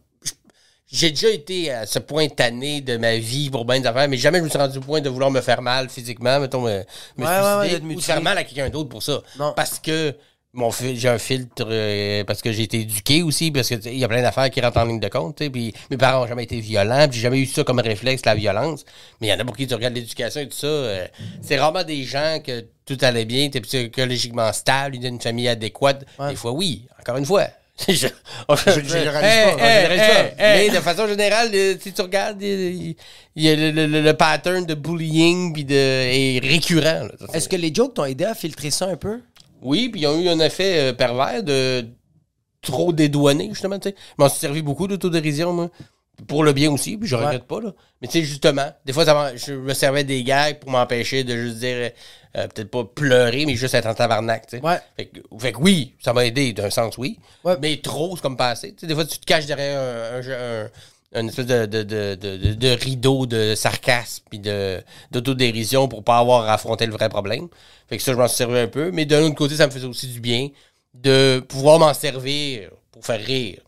J'ai 0.90 1.10
déjà 1.10 1.28
été 1.28 1.70
à 1.70 1.84
ce 1.84 1.98
point 1.98 2.28
tanné 2.28 2.80
de 2.80 2.96
ma 2.96 3.18
vie 3.18 3.50
pour 3.50 3.64
bien 3.66 3.78
des 3.80 3.86
affaires, 3.86 4.08
mais 4.08 4.16
jamais 4.16 4.38
je 4.38 4.44
me 4.44 4.48
suis 4.48 4.56
rendu 4.58 4.78
au 4.78 4.80
point 4.80 5.02
de 5.02 5.10
vouloir 5.10 5.30
me 5.30 5.42
faire 5.42 5.60
mal 5.60 5.90
physiquement, 5.90 6.40
mettons, 6.40 6.62
me, 6.62 6.68
me 6.68 6.74
Ouais, 6.78 6.84
ouais, 7.26 7.58
ouais, 7.58 7.68
suicider 7.68 7.94
ou 7.94 7.98
de 7.98 8.02
faire 8.04 8.22
mal 8.22 8.38
à 8.38 8.44
quelqu'un 8.44 8.70
d'autre 8.70 8.88
pour 8.88 9.02
ça. 9.02 9.20
Non. 9.38 9.52
Parce 9.54 9.78
que 9.80 10.14
mon 10.54 10.70
j'ai 10.72 11.08
un 11.08 11.18
filtre, 11.18 11.66
euh, 11.68 12.24
parce 12.24 12.40
que 12.42 12.50
j'ai 12.52 12.62
été 12.62 12.80
éduqué 12.80 13.22
aussi, 13.22 13.50
parce 13.50 13.68
que 13.68 13.74
tu 13.76 13.82
sais, 13.82 13.92
il 13.92 13.98
y 13.98 14.04
a 14.04 14.08
plein 14.08 14.22
d'affaires 14.22 14.50
qui 14.50 14.60
rentrent 14.60 14.78
en 14.78 14.84
ligne 14.86 14.98
de 15.00 15.08
compte. 15.08 15.36
Puis 15.50 15.74
mes 15.90 15.96
parents 15.96 16.22
n'ont 16.22 16.26
jamais 16.26 16.44
été 16.44 16.58
violents, 16.60 17.06
puis 17.08 17.18
j'ai 17.18 17.22
jamais 17.24 17.38
eu 17.38 17.46
ça 17.46 17.64
comme 17.64 17.80
réflexe, 17.80 18.24
la 18.24 18.34
violence. 18.34 18.84
Mais 19.20 19.28
il 19.28 19.30
y 19.30 19.32
en 19.34 19.38
a 19.38 19.44
pour 19.44 19.56
qui 19.56 19.66
tu 19.66 19.74
regardes 19.74 19.94
l'éducation 19.94 20.40
et 20.40 20.48
tout 20.48 20.56
ça. 20.56 20.66
euh, 20.66 21.06
c'est 21.42 21.58
rarement 21.58 21.84
des 21.84 22.02
gens 22.04 22.38
que 22.44 22.64
tout 22.86 22.96
allait 23.02 23.26
bien, 23.26 23.50
tu 23.50 23.58
es 23.58 23.60
psychologiquement 23.60 24.52
stable, 24.52 24.96
une 24.96 25.20
famille 25.20 25.48
adéquate. 25.48 26.04
Des 26.28 26.36
fois, 26.36 26.52
oui, 26.52 26.86
encore 27.00 27.18
une 27.18 27.26
fois. 27.26 27.46
je, 27.88 27.94
je, 27.94 28.80
généralise 28.88 29.30
Hey, 29.30 29.56
pas, 29.56 29.64
hey, 29.64 29.84
je 29.86 29.90
généralise 29.92 30.00
hey, 30.02 30.36
pas. 30.36 30.44
hey. 30.44 30.70
Mais 30.70 30.76
de 30.76 30.82
façon 30.82 31.06
générale, 31.06 31.50
euh, 31.54 31.74
si 31.80 31.92
tu 31.92 32.02
regardes, 32.02 32.42
il 32.42 32.96
il 33.36 33.42
y 33.44 33.48
a 33.50 33.54
le, 33.54 33.70
le- 33.70 34.00
le- 34.02 34.14
pattern 34.14 34.66
de 34.66 34.74
bullying 34.74 35.52
puis 35.52 35.64
de, 35.64 35.74
est 35.76 36.40
récurrent. 36.42 37.06
Est-ce 37.32 37.48
que 37.48 37.54
les 37.54 37.72
jokes 37.72 37.94
t'ont 37.94 38.04
aidé 38.06 38.24
à 38.24 38.34
filtrer 38.34 38.72
ça 38.72 38.86
un 38.86 38.96
peu? 38.96 39.20
Oui, 39.62 39.88
puis 39.88 40.02
ils 40.02 40.06
ont 40.06 40.18
eu 40.18 40.28
un 40.28 40.38
effet 40.40 40.90
euh, 40.90 40.92
pervers 40.92 41.42
de 41.42 41.86
trop 42.62 42.92
dédouaner, 42.92 43.48
justement. 43.50 43.78
tu 43.78 43.90
sais. 43.90 43.94
Je 44.18 44.22
m'en 44.22 44.28
suis 44.28 44.40
servi 44.40 44.62
beaucoup 44.62 44.86
d'autodérision, 44.88 45.52
moi. 45.52 45.70
Pour 46.26 46.42
le 46.42 46.52
bien 46.52 46.72
aussi, 46.72 46.96
puis 46.96 47.08
je 47.08 47.14
regrette 47.14 47.44
pas, 47.44 47.60
là. 47.60 47.72
Mais 48.02 48.08
tu 48.08 48.14
sais, 48.18 48.24
justement, 48.24 48.66
des 48.84 48.92
fois, 48.92 49.04
ça 49.04 49.36
je 49.36 49.52
me 49.52 49.72
servais 49.72 50.02
des 50.02 50.24
gags 50.24 50.58
pour 50.58 50.70
m'empêcher 50.72 51.22
de 51.22 51.36
juste 51.36 51.58
dire, 51.58 51.92
euh, 52.36 52.48
peut-être 52.48 52.70
pas 52.72 52.82
pleurer, 52.84 53.46
mais 53.46 53.54
juste 53.54 53.74
être 53.74 53.86
en 53.86 53.94
tabarnak, 53.94 54.48
tu 54.48 54.56
sais. 54.58 54.62
Ouais. 54.64 54.80
Fait 54.96 55.06
que, 55.06 55.20
fait 55.38 55.52
que 55.52 55.58
oui, 55.58 55.94
ça 56.02 56.12
m'a 56.12 56.26
aidé 56.26 56.52
d'un 56.52 56.70
sens, 56.70 56.98
oui. 56.98 57.20
Ouais. 57.44 57.54
Mais 57.62 57.76
trop, 57.80 58.16
c'est 58.16 58.22
comme 58.22 58.36
pas 58.36 58.48
assez. 58.50 58.72
Tu 58.72 58.80
sais, 58.80 58.86
des 58.88 58.94
fois, 58.96 59.04
tu 59.04 59.16
te 59.20 59.24
caches 59.26 59.46
derrière 59.46 59.78
un, 59.80 60.18
un- 60.18 60.64
un- 60.64 60.68
une 61.14 61.28
espèce 61.28 61.46
de, 61.46 61.66
de, 61.66 61.82
de, 61.82 62.14
de, 62.14 62.36
de- 62.36 62.54
de 62.54 62.68
rideau 62.68 63.24
de 63.26 63.54
sarcasme 63.54 64.24
puis 64.28 64.38
de 64.38 64.82
d'autodérision 65.10 65.88
pour 65.88 66.04
pas 66.04 66.18
avoir 66.18 66.48
à 66.48 66.54
affronter 66.54 66.86
le 66.86 66.92
vrai 66.92 67.08
problème. 67.08 67.48
Fait 67.88 67.96
que 67.96 68.02
ça, 68.02 68.12
je 68.12 68.18
m'en 68.18 68.28
suis 68.28 68.36
servi 68.36 68.58
un 68.58 68.66
peu. 68.68 68.90
Mais 68.92 69.06
d'un 69.06 69.22
autre 69.22 69.34
côté, 69.34 69.56
ça 69.56 69.66
me 69.66 69.72
faisait 69.72 69.86
aussi 69.86 70.06
du 70.08 70.20
bien 70.20 70.48
de 70.94 71.40
pouvoir 71.40 71.78
m'en 71.78 71.94
servir 71.94 72.70
pour 72.92 73.04
faire 73.06 73.20
rire. 73.20 73.60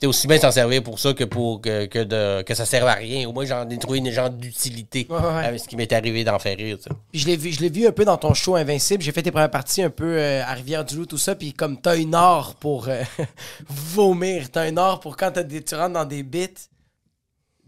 C'est 0.00 0.06
aussi 0.06 0.28
bien 0.28 0.38
s'en 0.38 0.52
servir 0.52 0.82
pour 0.84 1.00
ça 1.00 1.12
que 1.12 1.24
pour 1.24 1.60
que, 1.60 1.86
que, 1.86 1.98
de, 1.98 2.42
que 2.42 2.54
ça 2.54 2.64
serve 2.64 2.86
à 2.86 2.94
rien. 2.94 3.28
Au 3.28 3.32
moins, 3.32 3.44
j'en 3.44 3.68
ai 3.68 3.78
trouvé 3.78 3.98
une 3.98 4.10
genre 4.12 4.30
d'utilité 4.30 5.06
Ouais, 5.10 5.16
ouais, 5.16 5.22
ouais. 5.22 5.44
avec 5.44 5.60
ce 5.60 5.66
qui 5.68 5.74
m'est 5.74 5.92
arrivé 5.92 6.22
d'en 6.22 6.38
faire 6.38 6.56
rire. 6.56 6.78
Puis 7.10 7.20
je 7.20 7.26
l'ai 7.26 7.36
vu, 7.36 7.50
je 7.52 7.60
l'ai 7.60 7.68
vu 7.68 7.84
un 7.86 7.90
peu 7.90 8.04
dans 8.04 8.16
ton 8.16 8.32
show 8.32 8.54
Invincible. 8.54 9.02
J'ai 9.02 9.10
fait 9.10 9.22
tes 9.24 9.32
premières 9.32 9.50
parties 9.50 9.82
un 9.82 9.90
peu 9.90 10.04
euh, 10.18 10.42
à 10.44 10.52
Rivière-du-Loup, 10.54 11.06
tout 11.06 11.18
ça. 11.18 11.34
Puis 11.34 11.52
comme 11.52 11.80
t'as 11.80 11.96
une 11.96 12.14
heure 12.14 12.54
pour 12.60 12.88
euh, 12.88 13.02
vomir, 13.68 14.50
t'as 14.50 14.68
une 14.68 14.78
heure 14.78 15.00
pour 15.00 15.16
quand 15.16 15.30
t'as 15.32 15.42
des, 15.42 15.62
tu 15.62 15.74
rentres 15.74 15.94
dans 15.94 16.04
des 16.04 16.22
bits 16.22 16.48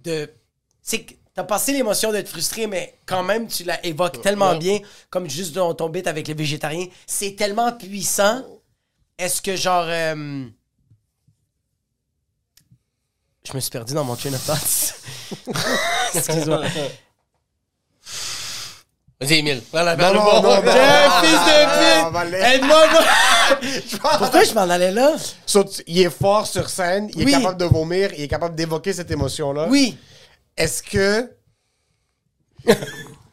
de. 0.04 0.30
C'est 0.82 1.02
que 1.02 1.14
t'as 1.34 1.44
passé 1.44 1.72
l'émotion 1.72 2.10
d'être 2.12 2.28
frustré, 2.28 2.66
mais 2.66 2.98
quand 3.06 3.22
même, 3.22 3.46
tu 3.48 3.64
la 3.64 3.84
évoques 3.84 4.20
tellement 4.22 4.56
bien, 4.56 4.78
comme 5.10 5.28
juste 5.28 5.52
dans 5.54 5.72
ton 5.74 5.88
bit 5.88 6.06
avec 6.06 6.26
les 6.28 6.34
végétariens. 6.34 6.86
C'est 7.06 7.36
tellement 7.36 7.72
puissant. 7.72 8.44
Est-ce 9.18 9.40
que 9.42 9.54
genre. 9.56 9.84
euh, 9.86 10.46
Je 13.46 13.52
me 13.54 13.60
suis 13.60 13.70
perdu 13.70 13.94
dans 13.94 14.04
mon 14.04 14.16
chain 14.16 14.32
of 14.32 14.44
thoughts. 14.44 14.94
Excuse-moi. 16.14 16.62
Vas-y, 19.20 19.34
Emile. 19.34 19.62
Voilà, 19.70 19.96
Non, 19.96 20.12
fils 20.12 20.62
de 20.62 20.70
Ah, 20.70 22.02
pute! 22.04 22.12
Valet. 22.12 22.38
Aide-moi! 22.54 22.86
Pourquoi 24.18 24.44
je 24.44 24.54
m'en 24.54 24.62
allais 24.68 24.90
là? 24.92 25.12
So, 25.46 25.64
il 25.86 26.00
est 26.02 26.10
fort 26.10 26.46
sur 26.46 26.68
scène, 26.68 27.10
il 27.14 27.24
Oui. 27.24 27.32
est 27.32 27.36
capable 27.36 27.58
de 27.58 27.64
vomir, 27.66 28.10
il 28.16 28.22
est 28.24 28.28
capable 28.28 28.54
d'évoquer 28.54 28.92
cette 28.92 29.10
émotion-là. 29.10 29.66
Oui. 29.68 29.96
Est-ce 30.56 30.82
que 30.82 31.30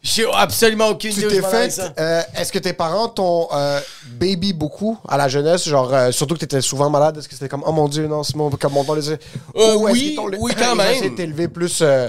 J'ai 0.01 0.25
absolument 0.31 0.87
aucune 0.89 1.11
tu 1.13 1.27
t'es 1.27 1.41
fait. 1.41 1.69
ça. 1.69 1.93
euh, 1.99 2.21
Est-ce 2.37 2.51
que 2.53 2.59
tes 2.59 2.71
parents 2.71 3.09
t'ont 3.09 3.49
euh, 3.51 3.81
baby 4.11 4.53
beaucoup 4.53 4.97
à 5.07 5.17
la 5.17 5.27
jeunesse? 5.27 5.67
Genre, 5.67 5.93
euh, 5.93 6.11
surtout 6.11 6.35
que 6.35 6.39
t'étais 6.39 6.61
souvent 6.61 6.89
malade. 6.89 7.17
Est-ce 7.17 7.27
que 7.27 7.33
c'était 7.33 7.49
comme, 7.49 7.63
oh 7.65 7.71
mon 7.73 7.89
dieu, 7.89 8.07
non, 8.07 8.23
c'est 8.23 8.35
mon. 8.35 8.49
Comme 8.51 8.73
mon 8.73 8.85
père 8.85 8.95
le 8.95 9.01
disait. 9.01 9.19
Euh, 9.57 9.75
Ou 9.75 9.89
oui, 9.89 10.17
oui, 10.39 10.53
quand 10.57 10.75
même. 10.75 11.15
t'élever 11.15 11.49
plus. 11.49 11.79
euh, 11.81 12.07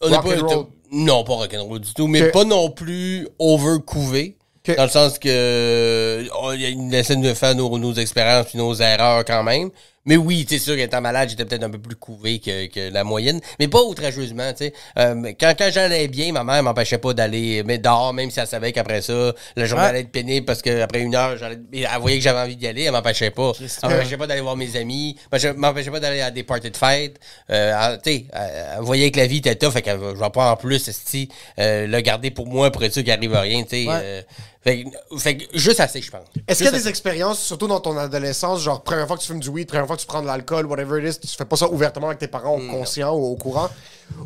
On 0.00 0.08
rock 0.10 0.24
pas 0.26 0.36
and 0.40 0.46
roll? 0.48 0.66
non 0.90 1.22
pas 1.22 1.34
rock'n'roll 1.34 1.80
du 1.80 1.92
tout, 1.94 2.06
mais 2.08 2.30
pas 2.30 2.44
non 2.44 2.70
plus 2.70 3.28
overcouvé. 3.38 4.37
Dans 4.76 4.84
le 4.84 4.88
sens 4.90 5.18
que 5.18 6.24
on, 6.40 6.52
il 6.52 6.94
essaie 6.94 7.16
de 7.16 7.34
faire 7.34 7.54
nos, 7.54 7.78
nos 7.78 7.94
expériences 7.94 8.46
puis 8.48 8.58
nos 8.58 8.74
erreurs 8.74 9.24
quand 9.24 9.42
même. 9.42 9.70
Mais 10.04 10.16
oui, 10.16 10.46
c'est 10.48 10.58
sûr 10.58 10.74
qu'étant 10.74 11.02
malade, 11.02 11.28
j'étais 11.28 11.44
peut-être 11.44 11.64
un 11.64 11.68
peu 11.70 11.78
plus 11.78 11.94
couvé 11.96 12.38
que, 12.38 12.66
que 12.68 12.90
la 12.90 13.04
moyenne. 13.04 13.40
Mais 13.58 13.68
pas 13.68 13.82
outrageusement, 13.82 14.50
tu 14.52 14.64
sais. 14.64 14.72
Euh, 14.98 15.32
quand 15.38 15.52
quand 15.58 15.68
j'allais 15.70 16.08
bien, 16.08 16.32
ma 16.32 16.44
mère 16.44 16.62
m'empêchait 16.62 16.96
pas 16.96 17.12
d'aller 17.12 17.62
mais 17.66 17.76
dehors, 17.76 18.14
même 18.14 18.30
si 18.30 18.40
elle 18.40 18.46
savait 18.46 18.72
qu'après 18.72 19.02
ça, 19.02 19.34
la 19.54 19.64
journée 19.66 19.82
Ouais. 19.84 19.90
allait 19.90 20.00
être 20.00 20.10
pénible 20.10 20.46
parce 20.46 20.62
qu'après 20.62 21.00
une 21.00 21.14
heure, 21.14 21.36
j'allais- 21.36 21.58
elle 21.74 22.00
voyait 22.00 22.16
que 22.16 22.24
j'avais 22.24 22.40
envie 22.40 22.56
d'y 22.56 22.66
aller, 22.66 22.84
elle 22.84 22.92
m'empêchait 22.92 23.30
pas. 23.32 23.52
Elle 23.82 23.90
m'empêchait 23.90 24.16
pas 24.16 24.26
d'aller 24.26 24.40
voir 24.40 24.56
mes 24.56 24.74
amis, 24.76 25.16
elle 25.30 25.52
m'empêchait 25.56 25.90
pas 25.90 26.00
d'aller 26.00 26.22
à 26.22 26.30
des 26.30 26.42
parties 26.42 26.70
de 26.70 26.76
fête. 26.78 27.20
Euh, 27.50 27.74
elle- 27.78 28.00
tu 28.00 28.10
sais, 28.10 28.26
elle, 28.32 28.80
voyait 28.80 29.10
que 29.10 29.18
la 29.18 29.26
vie 29.26 29.38
était 29.38 29.56
tough, 29.56 29.72
fait 29.72 29.82
qu'elle 29.82 29.98
je 30.00 30.18
vais 30.18 30.30
pas 30.30 30.50
en 30.52 30.56
plus, 30.56 30.88
esti, 30.88 31.28
euh, 31.58 31.86
le 31.86 32.00
garder 32.00 32.30
pour 32.30 32.46
moi 32.46 32.70
pour 32.70 32.82
être 32.82 32.94
sûr 32.94 33.02
qu'il 33.04 33.12
arrive 33.12 33.34
à 33.34 33.42
rien, 33.42 33.62
tu 33.64 33.82
sais. 33.84 33.86
Ouais. 33.86 34.24
Fait, 34.62 34.84
que- 34.84 35.18
fait 35.18 35.36
que 35.36 35.58
juste 35.58 35.80
assez, 35.80 36.00
je 36.02 36.10
pense. 36.10 36.26
Est-ce 36.46 36.58
qu'il 36.58 36.66
y 36.66 36.68
a 36.68 36.72
des 36.78 36.88
expériences, 36.88 37.40
surtout 37.40 37.68
dans 37.68 37.80
ton 37.80 37.96
adolescence, 37.96 38.60
genre 38.62 38.82
première 38.82 39.06
fois 39.06 39.16
que 39.16 39.22
tu 39.22 39.28
fumes 39.28 39.40
du 39.40 39.48
weed, 39.48 39.68
première 39.68 39.86
fois 39.86 39.96
que 39.96 40.00
tu 40.00 40.06
prends 40.06 40.20
de 40.22 40.26
l'alcool, 40.26 40.66
whatever 40.66 41.00
it 41.06 41.14
is, 41.14 41.18
tu 41.20 41.36
fais 41.36 41.44
pas 41.44 41.56
ça 41.56 41.68
ouvertement 41.70 42.08
avec 42.08 42.18
tes 42.18 42.28
parents 42.28 42.56
au 42.56 42.66
conscient 42.70 43.14
ou 43.14 43.24
au 43.32 43.36
courant, 43.36 43.68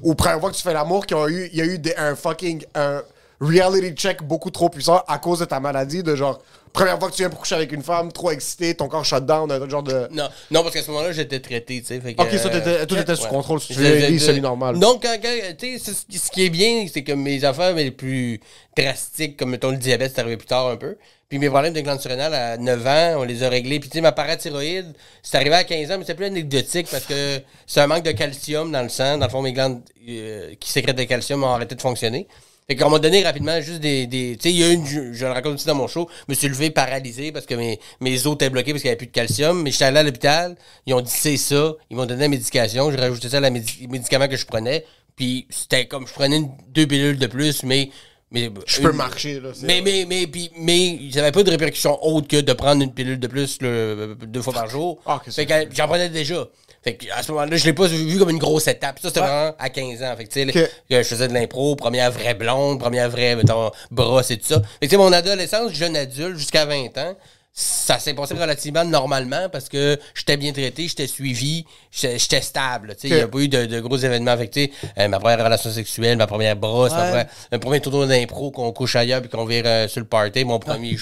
ou 0.03 0.15
première 0.15 0.41
fois 0.41 0.51
que 0.51 0.57
tu 0.57 0.63
fais 0.63 0.73
l'amour, 0.73 1.07
qu'il 1.07 1.17
y 1.17 1.21
a 1.21 1.29
eu, 1.29 1.49
il 1.53 1.59
y 1.59 1.61
a 1.61 1.65
eu 1.67 1.79
des- 1.79 1.95
un 1.97 2.17
fucking 2.17 2.65
un 2.75 3.03
reality 3.41 3.91
check 3.95 4.23
beaucoup 4.23 4.51
trop 4.51 4.69
puissant 4.69 5.03
à 5.09 5.19
cause 5.19 5.41
de 5.41 5.45
ta 5.45 5.59
maladie, 5.61 6.03
de 6.03 6.15
genre 6.17 6.41
première 6.73 6.99
fois 6.99 7.11
que 7.11 7.15
tu 7.15 7.23
viens 7.23 7.31
pour 7.31 7.39
coucher 7.41 7.55
avec 7.55 7.71
une 7.73 7.83
femme, 7.83 8.11
trop 8.13 8.31
excité, 8.31 8.75
ton 8.75 8.89
corps 8.89 9.05
shut 9.05 9.25
down, 9.27 9.51
un 9.51 9.69
genre 9.69 9.83
de. 9.83 10.09
Non, 10.11 10.29
non, 10.51 10.63
parce 10.63 10.75
qu'à 10.75 10.83
ce 10.83 10.91
moment-là, 10.91 11.13
j'étais 11.13 11.41
traité, 11.41 11.81
tu 11.81 11.87
sais. 11.87 12.01
fait 12.01 12.15
que, 12.15 12.23
Ok, 12.23 12.31
ça, 12.39 12.49
t'étais- 12.49 12.87
tout 12.87 12.97
était 12.97 13.15
sous 13.17 13.25
ouais. 13.25 13.29
contrôle, 13.29 13.61
tu 13.61 13.73
Je- 13.75 13.79
faisais 13.79 14.09
une 14.11 14.19
semi-normale. 14.19 14.79
Quand, 14.81 14.99
quand- 15.01 15.57
tu 15.59 15.79
sais, 15.79 15.93
ce 16.11 16.31
qui 16.31 16.45
est 16.47 16.51
bien, 16.51 16.87
c'est 16.93 17.03
que 17.05 17.13
mes 17.13 17.45
affaires 17.45 17.75
les 17.75 17.91
plus 17.91 18.41
drastiques, 18.77 19.37
comme 19.37 19.51
mettons 19.51 19.71
le 19.71 19.77
diabète, 19.77 20.13
c'est 20.15 20.21
arrivé 20.21 20.37
plus 20.37 20.47
tard 20.47 20.69
un 20.69 20.77
peu. 20.77 20.97
Puis 21.29 21.39
mes 21.39 21.49
problèmes 21.49 21.73
de 21.73 21.81
glande 21.81 21.99
surrénale 22.01 22.35
à 22.35 22.57
9 22.59 22.87
ans, 22.87 23.15
on 23.21 23.23
les 23.25 23.43
a 23.43 23.49
réglés. 23.49 23.81
Puis 23.81 23.89
tu 23.89 23.95
sais, 23.97 24.01
ma 24.03 24.13
parathyroïde, 24.13 24.93
c'est 25.23 25.37
arrivé 25.39 25.55
à 25.55 25.65
15 25.65 25.91
ans, 25.91 25.97
mais 25.99 26.05
c'est 26.07 26.15
plus 26.15 26.27
anecdotique 26.27 26.89
parce 26.91 27.05
que 27.07 27.41
c'est 27.67 27.81
un 27.81 27.87
manque 27.87 28.03
de 28.05 28.11
calcium 28.13 28.71
dans 28.71 28.83
le 28.83 28.91
sang. 28.91 29.17
Dans 29.17 29.25
le 29.27 29.31
fond, 29.31 29.41
mes 29.41 29.55
glandes 29.55 29.81
euh, 30.09 30.53
qui 30.61 30.71
sécrètent 30.71 30.97
de 30.99 31.05
calcium 31.05 31.43
ont 31.43 31.55
arrêté 31.55 31.75
de 31.75 31.81
fonctionner. 31.81 32.29
Fait 32.73 32.77
qu'on 32.83 32.89
m'a 32.89 32.99
donné 32.99 33.23
rapidement 33.23 33.61
juste 33.61 33.81
des. 33.81 34.07
des 34.07 34.37
tu 34.41 34.49
sais, 34.49 34.51
il 34.55 34.59
y 34.59 34.65
a 34.65 34.71
une. 34.73 34.87
Je, 34.87 35.27
le 35.27 35.31
raconte 35.31 35.55
aussi 35.57 35.67
dans 35.67 35.75
mon 35.75 35.89
show. 35.89 36.09
Je 36.27 36.33
me 36.33 36.35
suis 36.35 36.49
levé 36.49 36.71
paralysé 36.71 37.31
parce 37.31 37.45
que 37.45 37.55
mes, 37.55 37.79
mes 38.01 38.27
os 38.27 38.35
étaient 38.35 38.49
bloqués 38.49 38.73
parce 38.73 38.81
qu'il 38.81 38.89
n'y 38.89 38.93
avait 38.93 38.97
plus 38.97 39.09
de 39.09 39.13
calcium. 39.13 39.61
Mais 39.63 39.71
j'étais 39.71 39.85
allé 39.85 39.99
à 39.99 40.03
l'hôpital. 40.03 40.57
Ils 40.87 40.95
ont 40.95 41.03
dit 41.03 41.13
c'est 41.15 41.37
ça. 41.37 41.75
Ils 41.91 41.97
m'ont 41.99 42.07
donné 42.07 42.23
la 42.23 42.29
médication. 42.29 42.91
J'ai 42.91 42.97
rajouté 42.97 43.29
ça 43.29 43.37
à 43.37 43.41
la 43.41 43.51
médi- 43.51 43.87
médicament 43.91 44.27
que 44.27 44.37
je 44.37 44.47
prenais. 44.47 44.87
Puis 45.17 45.47
c'était 45.51 45.85
comme 45.87 46.07
je 46.07 46.15
prenais 46.15 46.37
une- 46.39 46.51
deux 46.69 46.87
pilules 46.87 47.19
de 47.19 47.27
plus, 47.27 47.63
mais. 47.63 47.91
Mais 48.33 48.51
Je 48.67 48.81
peux 48.81 48.91
une- 48.91 48.97
marcher, 48.97 49.41
là. 49.41 49.51
mais, 49.63 49.81
mais, 49.83 50.07
mais, 50.09 50.27
mais, 50.59 51.31
pas 51.33 51.43
de 51.43 51.51
répercussions 51.51 51.99
autres 52.05 52.29
que 52.29 52.41
de 52.41 52.53
prendre 52.53 52.83
une 52.83 52.93
pilule 52.93 53.19
de 53.21 53.27
plus 53.27 53.59
le- 53.61 54.17
deux 54.27 54.43
fois 54.43 54.53
par 54.53 54.69
jour. 54.69 55.01
Ah, 55.07 55.21
fait 55.31 55.47
que 55.47 55.55
j'en 55.75 55.87
prenais 55.87 56.09
déjà. 56.09 56.47
Fait 56.83 56.97
que 56.97 57.07
à 57.13 57.23
ce 57.23 57.31
moment-là, 57.31 57.57
je 57.57 57.65
l'ai 57.65 57.73
pas 57.75 57.87
vu 57.87 58.19
comme 58.19 58.31
une 58.31 58.39
grosse 58.39 58.67
étape. 58.67 58.99
Ça, 59.01 59.09
c'était 59.09 59.21
vraiment 59.21 59.55
à 59.57 59.71
15 59.71 60.03
ans. 60.03 60.17
Fait 60.17 60.25
que, 60.25 60.51
que 60.53 60.69
je 60.91 61.03
faisais 61.03 61.29
de 61.29 61.33
l'impro, 61.33 61.77
première 61.77 62.11
vraie 62.11 62.35
blonde, 62.35 62.81
première 62.81 63.09
vraie, 63.09 63.37
mettons, 63.37 63.71
brosse 63.93 64.33
et 64.33 64.37
tout 64.39 64.47
ça. 64.49 64.61
Fait 64.81 64.89
que, 64.89 64.97
mon 64.97 65.13
adolescence, 65.13 65.73
jeune 65.73 65.97
adulte, 65.97 66.37
jusqu'à 66.39 66.65
20 66.67 66.99
ans, 66.99 67.15
ça 67.55 67.99
s'est 67.99 68.15
passé 68.15 68.33
relativement 68.35 68.85
normalement 68.85 69.49
parce 69.51 69.69
que 69.69 69.99
j'étais 70.15 70.39
bien 70.39 70.53
traité, 70.53 70.89
j'étais 70.89 71.07
suivi, 71.07 71.67
j'étais 71.91 72.41
stable. 72.41 72.95
Tu 72.95 73.03
sais, 73.03 73.09
il 73.09 73.15
n'y 73.17 73.21
a 73.21 73.29
pas 73.29 73.39
eu 73.41 73.49
de, 73.49 73.67
de 73.67 73.81
gros 73.81 73.97
événements 73.99 74.31
affectés. 74.31 74.73
ma 75.09 75.19
première 75.21 75.45
relation 75.45 75.71
sexuelle, 75.71 76.17
ma 76.17 76.27
première 76.27 76.57
brosse, 76.57 76.93
ma 76.93 77.09
première- 77.09 77.27
un 77.53 77.59
premier 77.59 77.81
tournoi 77.81 78.07
d'impro 78.07 78.51
qu'on 78.51 78.73
couche 78.73 78.97
ailleurs 78.97 79.21
puis 79.21 79.29
qu'on 79.29 79.45
vire 79.45 79.65
euh, 79.67 79.87
sur 79.87 80.01
le 80.01 80.07
party, 80.07 80.45
mon 80.45 80.59
premier 80.59 80.97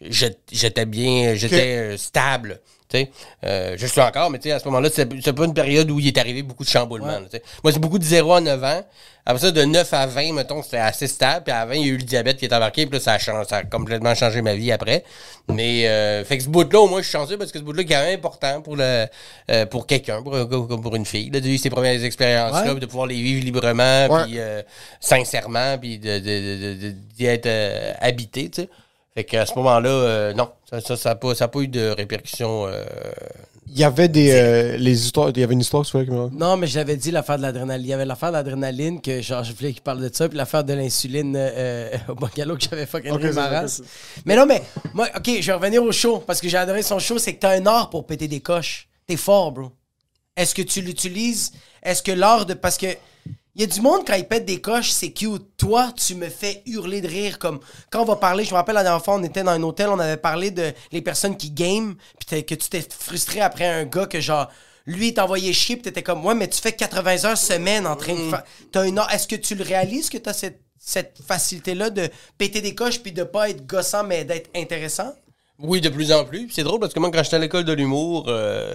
j'ai- 0.00 0.36
j'étais 0.50 0.84
bien, 0.86 1.34
j'étais 1.36 1.76
euh, 1.76 1.96
stable. 1.96 2.60
Sais. 2.98 3.10
Euh, 3.44 3.74
je 3.78 3.86
suis 3.86 4.00
encore, 4.00 4.30
mais 4.30 4.38
tu 4.38 4.44
sais, 4.48 4.52
à 4.52 4.58
ce 4.58 4.64
moment-là, 4.66 4.88
c'est 4.92 5.32
pas 5.32 5.44
une 5.44 5.54
période 5.54 5.90
où 5.90 6.00
il 6.00 6.06
est 6.08 6.18
arrivé 6.18 6.42
beaucoup 6.42 6.64
de 6.64 6.68
chamboulements. 6.68 7.06
là. 7.06 7.38
Moi, 7.62 7.72
c'est 7.72 7.78
beaucoup 7.78 7.98
de 7.98 8.04
0 8.04 8.32
à 8.34 8.40
9 8.40 8.62
ans. 8.64 8.82
Après 9.26 9.40
ça, 9.40 9.50
de 9.50 9.62
9 9.64 9.90
à 9.94 10.04
20, 10.06 10.34
mettons, 10.34 10.62
c'était 10.62 10.76
assez 10.76 11.06
stable. 11.06 11.44
Puis 11.44 11.52
à 11.52 11.64
20, 11.64 11.74
il 11.76 11.80
y 11.80 11.84
a 11.84 11.92
eu 11.94 11.96
le 11.96 12.02
diabète 12.02 12.36
qui 12.36 12.44
est 12.44 12.52
embarqué. 12.52 12.84
Puis 12.84 12.98
là, 12.98 13.02
ça 13.02 13.12
a, 13.14 13.18
changé- 13.18 13.48
ça 13.48 13.56
a 13.56 13.62
complètement 13.64 14.14
changé 14.14 14.42
ma 14.42 14.54
vie 14.54 14.70
après. 14.70 15.02
Mais, 15.48 15.88
euh, 15.88 16.24
fait 16.26 16.36
que 16.36 16.44
ce 16.44 16.48
bout-là, 16.50 16.80
au 16.80 16.88
moins, 16.88 17.00
je 17.00 17.08
suis 17.08 17.12
chanceux 17.12 17.38
parce 17.38 17.50
que 17.50 17.58
ce 17.58 17.64
bout-là 17.64 17.82
est 17.82 17.86
quand 17.86 18.02
même 18.02 18.18
important 18.18 18.60
pour 18.60 18.76
le, 18.76 19.06
euh, 19.50 19.64
pour 19.66 19.86
quelqu'un, 19.86 20.22
pour 20.22 20.36
un 20.36 20.44
gars 20.44 20.58
comme 20.68 20.82
pour 20.82 20.94
une 20.94 21.06
fille, 21.06 21.30
là, 21.30 21.40
de 21.40 21.46
vivre 21.46 21.62
ses 21.62 21.70
premières 21.70 22.04
expériences-là, 22.04 22.74
Ouais. 22.74 22.80
de 22.80 22.84
pouvoir 22.86 23.06
les 23.06 23.14
vivre 23.22 23.42
librement, 23.44 24.24
puis 24.24 24.34
euh, 24.38 24.60
sincèrement, 25.00 25.78
puis 25.78 25.98
de, 25.98 26.18
de, 26.18 26.74
de, 26.74 26.74
de- 26.88 26.94
d'y 27.16 27.24
être 27.26 27.48
habité, 28.00 28.50
tu 28.50 28.62
sais. 28.62 28.68
Fait 29.14 29.24
qu'à 29.24 29.46
ce 29.46 29.54
moment-là, 29.54 29.88
euh, 29.90 30.34
non, 30.34 30.50
ça 30.68 30.76
n'a 30.76 30.96
ça, 30.96 31.14
pas, 31.14 31.34
ça 31.36 31.44
a 31.44 31.48
pas 31.48 31.60
eu 31.60 31.68
de 31.68 31.88
répercussions. 31.90 32.66
euh, 32.66 32.84
Il 33.68 33.78
y 33.78 33.84
avait 33.84 34.08
des. 34.08 34.32
euh, 34.32 34.76
les 34.76 35.04
histoires. 35.04 35.30
Il 35.30 35.38
y 35.38 35.44
avait 35.44 35.52
une 35.54 35.60
histoire 35.60 35.84
me 35.94 35.98
racontes? 36.00 36.32
Non, 36.32 36.56
mais 36.56 36.66
je 36.66 36.76
l'avais 36.76 36.96
dit, 36.96 37.12
l'affaire 37.12 37.36
de 37.36 37.42
l'adrénaline. 37.42 37.84
Il 37.86 37.88
y 37.88 37.92
avait 37.92 38.04
l'affaire 38.04 38.30
de 38.30 38.34
l'adrénaline 38.34 39.00
que, 39.00 39.20
genre, 39.20 39.44
je 39.44 39.52
voulais 39.52 39.72
qu'il 39.72 39.82
parle 39.82 40.00
de 40.00 40.10
ça, 40.12 40.28
puis 40.28 40.36
l'affaire 40.36 40.64
de 40.64 40.72
l'insuline 40.72 41.36
euh, 41.38 41.90
au 42.08 42.16
bungalow 42.16 42.56
que 42.56 42.62
j'avais 42.68 42.86
fucking 42.86 43.12
Ok, 43.12 43.20
ri 43.22 43.28
c'est 43.28 43.34
ma 43.34 43.46
vrai, 43.48 43.58
race. 43.60 43.82
Mais 44.26 44.34
non, 44.34 44.46
mais, 44.46 44.62
moi, 44.94 45.08
OK, 45.16 45.30
je 45.40 45.46
vais 45.46 45.52
revenir 45.52 45.82
au 45.84 45.92
show, 45.92 46.18
parce 46.26 46.40
que 46.40 46.48
j'ai 46.48 46.56
adoré 46.58 46.82
son 46.82 46.98
show, 46.98 47.16
c'est 47.18 47.34
que 47.34 47.40
t'as 47.40 47.56
un 47.56 47.66
art 47.66 47.90
pour 47.90 48.06
péter 48.06 48.26
des 48.26 48.40
coches. 48.40 48.88
T'es 49.06 49.16
fort, 49.16 49.52
bro. 49.52 49.70
Est-ce 50.36 50.56
que 50.56 50.62
tu 50.62 50.80
l'utilises? 50.80 51.52
Est-ce 51.84 52.02
que 52.02 52.10
l'art 52.10 52.46
de... 52.46 52.54
Parce 52.54 52.76
que... 52.78 52.86
Il 53.56 53.60
y 53.60 53.64
a 53.64 53.68
du 53.68 53.80
monde, 53.80 54.04
quand 54.04 54.14
ils 54.14 54.26
pètent 54.26 54.46
des 54.46 54.60
coches, 54.60 54.90
c'est 54.90 55.12
cute. 55.12 55.56
Toi, 55.56 55.92
tu 55.96 56.16
me 56.16 56.28
fais 56.28 56.62
hurler 56.66 57.00
de 57.00 57.06
rire. 57.06 57.38
Comme 57.38 57.60
quand 57.88 58.02
on 58.02 58.04
va 58.04 58.16
parler, 58.16 58.44
je 58.44 58.50
me 58.50 58.56
rappelle 58.56 58.74
la 58.74 58.82
dernière 58.82 59.04
fois, 59.04 59.14
on 59.14 59.22
était 59.22 59.44
dans 59.44 59.52
un 59.52 59.62
hôtel, 59.62 59.88
on 59.90 59.98
avait 60.00 60.16
parlé 60.16 60.50
de 60.50 60.72
les 60.90 61.02
personnes 61.02 61.36
qui 61.36 61.50
game, 61.52 61.94
puis 62.18 62.42
que 62.42 62.54
tu 62.56 62.68
t'es 62.68 62.84
frustré 62.90 63.40
après 63.40 63.66
un 63.66 63.84
gars 63.84 64.06
que 64.06 64.20
genre, 64.20 64.50
lui, 64.86 65.08
il 65.08 65.14
t'envoyait 65.14 65.52
chier, 65.52 65.76
puis 65.76 65.84
t'étais 65.84 66.02
comme, 66.02 66.26
ouais, 66.26 66.34
mais 66.34 66.48
tu 66.48 66.60
fais 66.60 66.72
80 66.72 67.24
heures 67.26 67.38
semaine 67.38 67.86
en 67.86 67.94
train 67.94 68.14
de 68.14 68.28
faire. 68.28 68.42
T'as 68.72 68.88
une. 68.88 69.00
Est-ce 69.12 69.28
que 69.28 69.36
tu 69.36 69.54
le 69.54 69.62
réalises 69.62 70.10
que 70.10 70.18
t'as 70.18 70.32
cette, 70.32 70.60
cette 70.76 71.20
facilité-là 71.24 71.90
de 71.90 72.08
péter 72.36 72.60
des 72.60 72.74
coches, 72.74 73.00
puis 73.00 73.12
de 73.12 73.22
pas 73.22 73.50
être 73.50 73.64
gossant, 73.66 74.02
mais 74.02 74.24
d'être 74.24 74.50
intéressant? 74.56 75.14
Oui, 75.60 75.80
de 75.80 75.88
plus 75.88 76.10
en 76.12 76.24
plus. 76.24 76.46
Puis 76.46 76.54
C'est 76.54 76.64
drôle 76.64 76.80
parce 76.80 76.92
que 76.92 76.98
moi, 76.98 77.10
quand 77.12 77.22
j'étais 77.22 77.36
à 77.36 77.38
l'école 77.38 77.64
de 77.64 77.72
l'humour, 77.72 78.24
euh, 78.28 78.74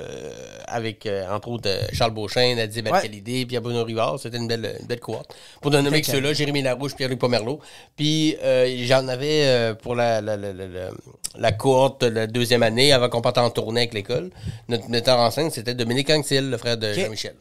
avec, 0.65 1.05
euh, 1.05 1.30
entre 1.30 1.49
autres, 1.49 1.67
euh, 1.69 1.82
Charles 1.91 2.13
Beauchamp, 2.13 2.55
Nadia 2.55 2.82
Ouais. 2.84 3.09
Puis 3.45 3.59
Bruno 3.59 3.84
Rivard, 3.84 4.17
c'était 4.17 4.38
une 4.38 4.47
belle, 4.47 4.77
une 4.80 4.88
belle 4.88 4.99
cohorte. 5.01 5.36
Pour 5.61 5.71
ne 5.71 5.82
nommer 5.82 5.99
que 6.01 6.07
ceux-là, 6.07 6.32
Jérémy 6.34 6.61
Larouche, 6.61 6.95
Pierre-Luc 6.95 7.19
Pomerleau. 7.19 7.59
Puis 7.97 8.38
j'en 8.86 9.07
avais 9.09 9.73
pour 9.82 9.95
la, 9.95 10.21
la, 10.21 10.38
la, 10.38 10.53
la, 10.53 10.67
la- 10.67 10.89
la 11.36 11.51
cohorte 11.51 12.01
de 12.01 12.07
la 12.07 12.27
deuxième 12.27 12.63
année, 12.63 12.91
avant 12.91 13.07
qu'on 13.09 13.21
parte 13.21 13.38
en 13.38 13.49
tournée 13.51 13.82
avec 13.82 13.93
l'école. 13.93 14.32
Notre 14.67 14.89
metteur 14.89 15.19
en 15.19 15.30
scène, 15.32 15.51
c'était 15.51 15.75
Dominique 15.75 16.09
Anctil, 16.09 16.49
le 16.49 16.57
frère 16.57 16.75
de 16.77 16.88
Jean-Michel. 17.03 17.36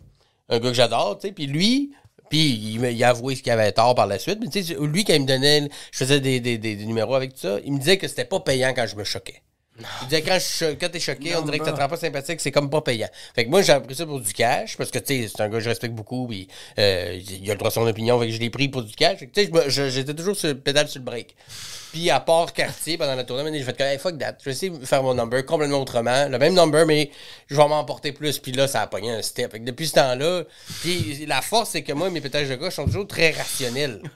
un 0.50 0.58
gars 0.58 0.68
que 0.68 0.74
j'adore, 0.74 1.16
tu 1.18 1.28
sais. 1.28 1.32
Puis 1.32 1.46
lui, 1.46 1.92
puis 2.28 2.48
il, 2.76 2.84
il 2.84 3.04
a 3.04 3.10
avoué 3.10 3.34
ce 3.36 3.42
qu'il 3.42 3.52
avait 3.52 3.72
tort 3.72 3.94
par 3.94 4.06
la 4.06 4.18
suite. 4.18 4.38
Mais 4.40 4.48
tu 4.48 4.62
sais, 4.62 4.76
lui, 4.80 5.04
quand 5.04 5.14
il 5.14 5.22
me 5.22 5.26
donnait, 5.26 5.68
je 5.92 5.98
faisais 5.98 6.20
des, 6.20 6.40
des, 6.40 6.58
des- 6.58 6.76
des 6.76 6.84
numéros 6.84 7.14
avec 7.14 7.32
tout 7.34 7.40
ça, 7.40 7.58
il 7.64 7.72
me 7.72 7.78
disait 7.78 7.96
que 7.98 8.08
c'était 8.08 8.24
pas 8.24 8.40
payant 8.40 8.72
quand 8.74 8.86
je 8.86 8.96
me 8.96 9.04
choquais. 9.04 9.42
Il 10.02 10.08
disait 10.08 10.22
quand, 10.22 10.38
je, 10.40 10.74
quand 10.74 10.88
t'es 10.90 10.98
choqué, 10.98 11.36
on 11.36 11.42
dirait 11.42 11.60
que 11.60 11.64
ça 11.64 11.70
te 11.72 11.80
rend 11.80 11.86
pas 11.88 11.96
sympathique, 11.96 12.40
c'est 12.40 12.50
comme 12.50 12.68
pas 12.68 12.80
payant. 12.80 13.06
Fait 13.36 13.44
que 13.44 13.48
moi, 13.50 13.62
j'ai 13.62 13.78
pris 13.78 13.94
ça 13.94 14.06
pour 14.06 14.20
du 14.20 14.32
cash, 14.32 14.76
parce 14.76 14.90
que, 14.90 14.98
tu 14.98 15.22
sais, 15.22 15.28
c'est 15.28 15.40
un 15.40 15.48
gars 15.48 15.58
que 15.58 15.62
je 15.62 15.68
respecte 15.68 15.94
beaucoup, 15.94 16.26
puis 16.26 16.48
euh, 16.80 17.16
il 17.30 17.48
a 17.48 17.54
le 17.54 17.58
droit 17.58 17.68
à 17.68 17.72
son 17.72 17.86
opinion, 17.86 18.18
fait 18.18 18.26
que 18.26 18.32
je 18.32 18.40
l'ai 18.40 18.50
pris 18.50 18.68
pour 18.68 18.82
du 18.82 18.92
cash. 18.96 19.18
Tu 19.20 19.28
sais, 19.36 19.90
j'étais 19.90 20.14
toujours 20.14 20.34
sur 20.34 20.48
le 20.48 20.58
pédale 20.58 20.88
sur 20.88 20.98
le 20.98 21.04
break. 21.04 21.36
Puis 21.92 22.10
à 22.10 22.20
part 22.20 22.52
quartier, 22.52 22.98
pendant 22.98 23.14
la 23.14 23.24
tournée, 23.24 23.58
j'ai 23.58 23.64
fait 23.64 23.80
hey, 23.80 23.98
fuck 23.98 24.18
that, 24.18 24.36
je 24.40 24.44
vais 24.44 24.50
essayer 24.50 24.70
de 24.70 24.84
faire 24.84 25.02
mon 25.02 25.14
number 25.14 25.44
complètement 25.44 25.80
autrement. 25.80 26.28
Le 26.28 26.38
même 26.38 26.54
number, 26.54 26.86
mais 26.86 27.10
je 27.46 27.56
vais 27.56 27.68
m'emporter 27.68 28.12
plus. 28.12 28.38
Puis 28.38 28.52
là, 28.52 28.68
ça 28.68 28.82
a 28.82 28.86
pogné 28.86 29.10
un 29.10 29.22
step. 29.22 29.56
Depuis 29.62 29.88
ce 29.88 29.94
temps-là, 29.94 30.44
puis 30.82 31.24
la 31.26 31.40
force, 31.40 31.70
c'est 31.70 31.82
que 31.82 31.92
moi, 31.92 32.10
mes 32.10 32.20
pétages 32.20 32.48
de 32.48 32.56
gauche 32.56 32.74
sont 32.74 32.84
toujours 32.86 33.06
très 33.06 33.30
rationnels. 33.30 34.02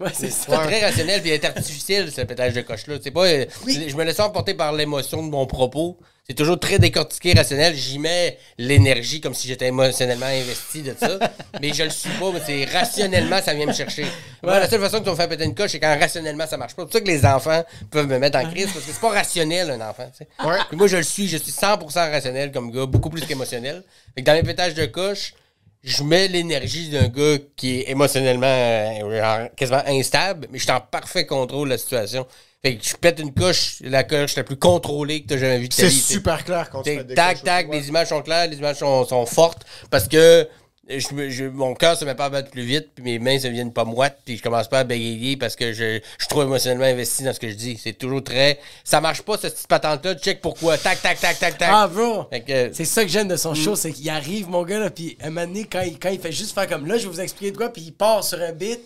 Ouais, 0.00 0.10
c'est 0.12 0.30
ça. 0.30 0.58
très 0.58 0.84
rationnel 0.84 1.20
puis 1.22 1.30
est 1.30 1.44
artificiel, 1.44 2.10
ce 2.10 2.22
pétage 2.22 2.52
de 2.52 2.62
coche-là. 2.62 2.96
C'est 3.02 3.10
pas, 3.12 3.28
Je 3.28 3.96
me 3.96 4.02
laisse 4.04 4.18
emporter 4.18 4.54
par 4.54 4.72
l'émotion 4.72 5.24
de 5.24 5.30
mon 5.30 5.46
propos. 5.46 5.98
C'est 6.26 6.34
toujours 6.34 6.58
très 6.58 6.78
décortiqué, 6.78 7.34
rationnel. 7.34 7.74
J'y 7.74 7.98
mets 7.98 8.38
l'énergie 8.56 9.20
comme 9.20 9.34
si 9.34 9.46
j'étais 9.46 9.66
émotionnellement 9.66 10.24
investi 10.24 10.80
de 10.80 10.94
ça. 10.98 11.18
mais 11.60 11.74
je 11.74 11.82
le 11.82 11.90
suis 11.90 12.08
pas, 12.18 12.32
mais 12.32 12.40
c'est 12.46 12.64
rationnellement, 12.64 13.42
ça 13.42 13.52
vient 13.52 13.66
me 13.66 13.74
chercher. 13.74 14.06
Moi, 14.42 14.58
la 14.58 14.66
seule 14.66 14.80
façon 14.80 15.00
que 15.00 15.04
tu 15.04 15.10
me 15.10 15.16
fais 15.16 15.28
péter 15.28 15.44
une 15.44 15.54
coche, 15.54 15.72
c'est 15.72 15.80
quand 15.80 15.98
rationnellement, 15.98 16.46
ça 16.46 16.56
marche 16.56 16.74
pas. 16.74 16.82
C'est 16.82 16.86
pour 16.86 16.92
ça 16.94 17.00
que 17.02 17.06
les 17.08 17.26
enfants 17.26 17.62
peuvent 17.90 18.08
me 18.08 18.18
mettre 18.18 18.38
en 18.38 18.50
crise, 18.50 18.72
parce 18.72 18.86
que 18.86 18.92
c'est 18.92 19.00
pas 19.02 19.10
rationnel, 19.10 19.70
un 19.70 19.86
enfant. 19.86 20.10
tu 20.16 20.24
sais. 20.24 20.48
Ouais. 20.48 20.56
Puis 20.68 20.78
moi, 20.78 20.86
je 20.86 20.96
le 20.96 21.02
suis. 21.02 21.28
Je 21.28 21.36
suis 21.36 21.52
100% 21.52 22.10
rationnel 22.10 22.52
comme 22.52 22.70
gars, 22.70 22.86
beaucoup 22.86 23.10
plus 23.10 23.20
qu'émotionnel. 23.26 23.84
Fait 24.14 24.22
que 24.22 24.26
dans 24.26 24.32
mes 24.32 24.42
pétages 24.42 24.72
de 24.72 24.86
coche, 24.86 25.34
je 25.82 26.02
mets 26.02 26.28
l'énergie 26.28 26.88
d'un 26.88 27.08
gars 27.08 27.36
qui 27.54 27.80
est 27.80 27.90
émotionnellement 27.90 28.46
euh, 28.46 29.20
genre, 29.20 29.48
quasiment 29.54 29.82
instable, 29.86 30.48
mais 30.50 30.58
je 30.58 30.64
suis 30.64 30.72
en 30.72 30.80
parfait 30.80 31.26
contrôle 31.26 31.68
de 31.68 31.74
la 31.74 31.78
situation. 31.78 32.26
Fait 32.64 32.76
que 32.76 32.84
je 32.84 32.94
pète 32.96 33.20
une 33.20 33.34
coche, 33.34 33.76
la 33.82 34.04
coche 34.04 34.36
la 34.36 34.42
plus 34.44 34.56
contrôlée 34.56 35.22
que 35.22 35.28
tu 35.28 35.34
as 35.34 35.38
jamais 35.38 35.58
vue 35.58 35.68
de 35.68 35.74
ta 35.74 35.82
C'est 35.82 35.88
vie. 35.88 36.00
super 36.00 36.44
clair 36.44 36.70
quand 36.70 36.82
tu 36.82 36.96
des 37.04 37.14
Tac, 37.14 37.42
tac, 37.42 37.68
les 37.70 37.88
images 37.88 38.08
sont 38.08 38.22
claires, 38.22 38.48
les 38.48 38.56
images 38.56 38.76
sont, 38.78 39.04
sont 39.04 39.26
fortes 39.26 39.66
parce 39.90 40.08
que 40.08 40.48
je, 40.88 41.48
mon 41.48 41.74
cœur 41.74 41.96
se 41.96 42.04
met 42.04 42.14
pas 42.14 42.26
à 42.26 42.28
battre 42.30 42.50
plus 42.50 42.62
vite, 42.62 42.88
puis 42.94 43.04
mes 43.04 43.18
mains 43.18 43.36
ne 43.36 43.42
deviennent 43.42 43.72
pas 43.72 43.84
moites, 43.84 44.18
puis 44.24 44.36
je 44.36 44.42
commence 44.42 44.68
pas 44.68 44.80
à 44.80 44.84
bégayer 44.84 45.36
parce 45.36 45.56
que 45.56 45.72
je, 45.72 45.94
je 45.94 46.00
suis 46.18 46.28
trop 46.28 46.42
émotionnellement 46.42 46.84
investi 46.84 47.22
dans 47.22 47.32
ce 47.32 47.40
que 47.40 47.48
je 47.48 47.54
dis. 47.54 47.80
C'est 47.82 47.94
toujours 47.94 48.22
très. 48.22 48.58
Ça 48.84 49.00
marche 49.00 49.22
pas, 49.22 49.38
cette 49.38 49.54
petite 49.54 49.66
patente-là. 49.68 50.14
Check 50.16 50.40
pourquoi. 50.42 50.76
Tac, 50.76 51.00
tac, 51.00 51.18
tac, 51.20 51.38
tac, 51.38 51.56
tac. 51.58 51.68
Ah, 51.72 51.86
bro! 51.88 52.24
Que- 52.46 52.70
C'est 52.74 52.84
ça 52.84 53.02
que 53.02 53.08
j'aime 53.10 53.28
de 53.28 53.36
son 53.36 53.52
Mm. 53.52 53.56
show, 53.56 53.76
c'est 53.76 53.92
qu'il 53.92 54.08
arrive, 54.10 54.48
mon 54.50 54.62
gars, 54.62 54.78
là, 54.78 54.90
puis 54.90 55.16
un 55.22 55.30
moment 55.30 55.46
donné, 55.46 55.64
quand 55.64 55.80
il, 55.80 55.98
quand 55.98 56.10
il 56.10 56.20
fait 56.20 56.32
juste 56.32 56.52
faire 56.54 56.68
comme 56.68 56.86
là, 56.86 56.98
je 56.98 57.04
vais 57.04 57.12
vous 57.14 57.20
expliquer 57.20 57.52
de 57.52 57.56
quoi, 57.56 57.70
puis 57.70 57.82
il 57.86 57.92
part 57.92 58.22
sur 58.24 58.40
un 58.42 58.52
beat. 58.52 58.80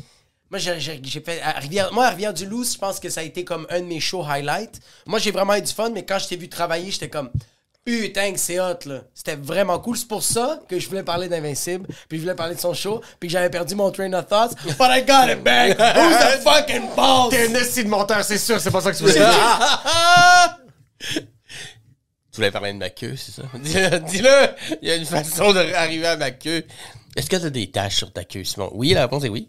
Moi, 0.51 0.59
j'ai 0.59 1.21
fait. 1.21 1.41
À 1.43 1.53
Rivière, 1.53 1.93
moi, 1.93 2.07
à 2.07 2.11
Rivière-du-Loup, 2.11 2.65
je 2.65 2.79
pense 2.79 2.99
que 3.01 3.11
ça 3.11 3.21
a 3.21 3.25
été 3.25 3.45
comme 3.45 3.67
un 3.71 3.81
de 3.81 3.87
mes 3.87 4.01
shows 4.01 4.25
highlights. 4.25 4.81
Moi, 5.07 5.19
j'ai 5.19 5.31
vraiment 5.31 5.55
eu 5.55 5.63
du 5.63 5.73
fun, 5.73 5.91
mais 5.91 6.05
quand 6.05 6.19
je 6.19 6.29
t'ai 6.29 6.37
vu 6.37 6.49
travailler, 6.49 6.91
j'étais 6.91 7.09
comme. 7.11 7.31
Putain, 7.85 8.33
que 8.33 8.39
c'est 8.39 8.61
hot, 8.61 8.81
là. 8.85 9.01
C'était 9.15 9.37
vraiment 9.37 9.79
cool. 9.79 9.97
C'est 9.97 10.09
pour 10.09 10.23
ça 10.23 10.61
que 10.69 10.79
je 10.79 10.89
voulais 10.89 11.03
parler 11.03 11.29
d'Invincible, 11.29 11.87
puis 12.09 12.19
je 12.19 12.23
voulais 12.23 12.35
parler 12.35 12.55
de 12.55 12.61
son 12.61 12.75
show, 12.75 13.01
puis 13.19 13.29
que 13.29 13.33
j'avais 13.33 13.49
perdu 13.49 13.75
mon 13.75 13.91
train 13.91 14.13
of 14.13 14.27
thoughts. 14.27 14.55
But 14.79 14.91
I 14.91 15.03
got 15.07 15.33
it 15.33 15.43
back! 15.43 15.79
Who's 15.79 16.19
the 16.19 16.43
fucking 16.43 16.95
boss? 16.95 17.31
T'es 17.31 17.49
un 17.49 17.55
esti 17.55 17.85
de 17.85 17.89
menteur, 17.89 18.23
c'est 18.25 18.37
sûr, 18.37 18.61
c'est 18.61 18.71
pas 18.71 18.83
ça 18.83 18.93
que 18.93 18.97
tu 18.97 19.05
voulais 19.05 19.15
dire. 19.15 19.29
Tu 22.31 22.37
voulais 22.43 22.51
parler 22.53 22.73
de 22.73 22.79
ma 22.79 22.91
queue, 22.91 23.17
c'est 23.17 23.33
ça? 23.33 23.43
Dis-le! 23.99 24.77
Il 24.81 24.89
y 24.89 24.93
a 24.93 24.97
une 24.97 25.07
façon 25.07 25.53
d'arriver 25.53 26.07
à 26.07 26.17
ma 26.17 26.31
queue. 26.31 26.65
Est-ce 27.17 27.29
que 27.29 27.37
tu 27.37 27.47
as 27.47 27.51
des 27.51 27.71
taches 27.71 27.97
sur 27.97 28.13
ta 28.13 28.23
queue, 28.23 28.45
Simon? 28.45 28.71
Oui, 28.75 28.91
la 28.91 29.03
réponse 29.03 29.25
est 29.25 29.29
oui. 29.29 29.49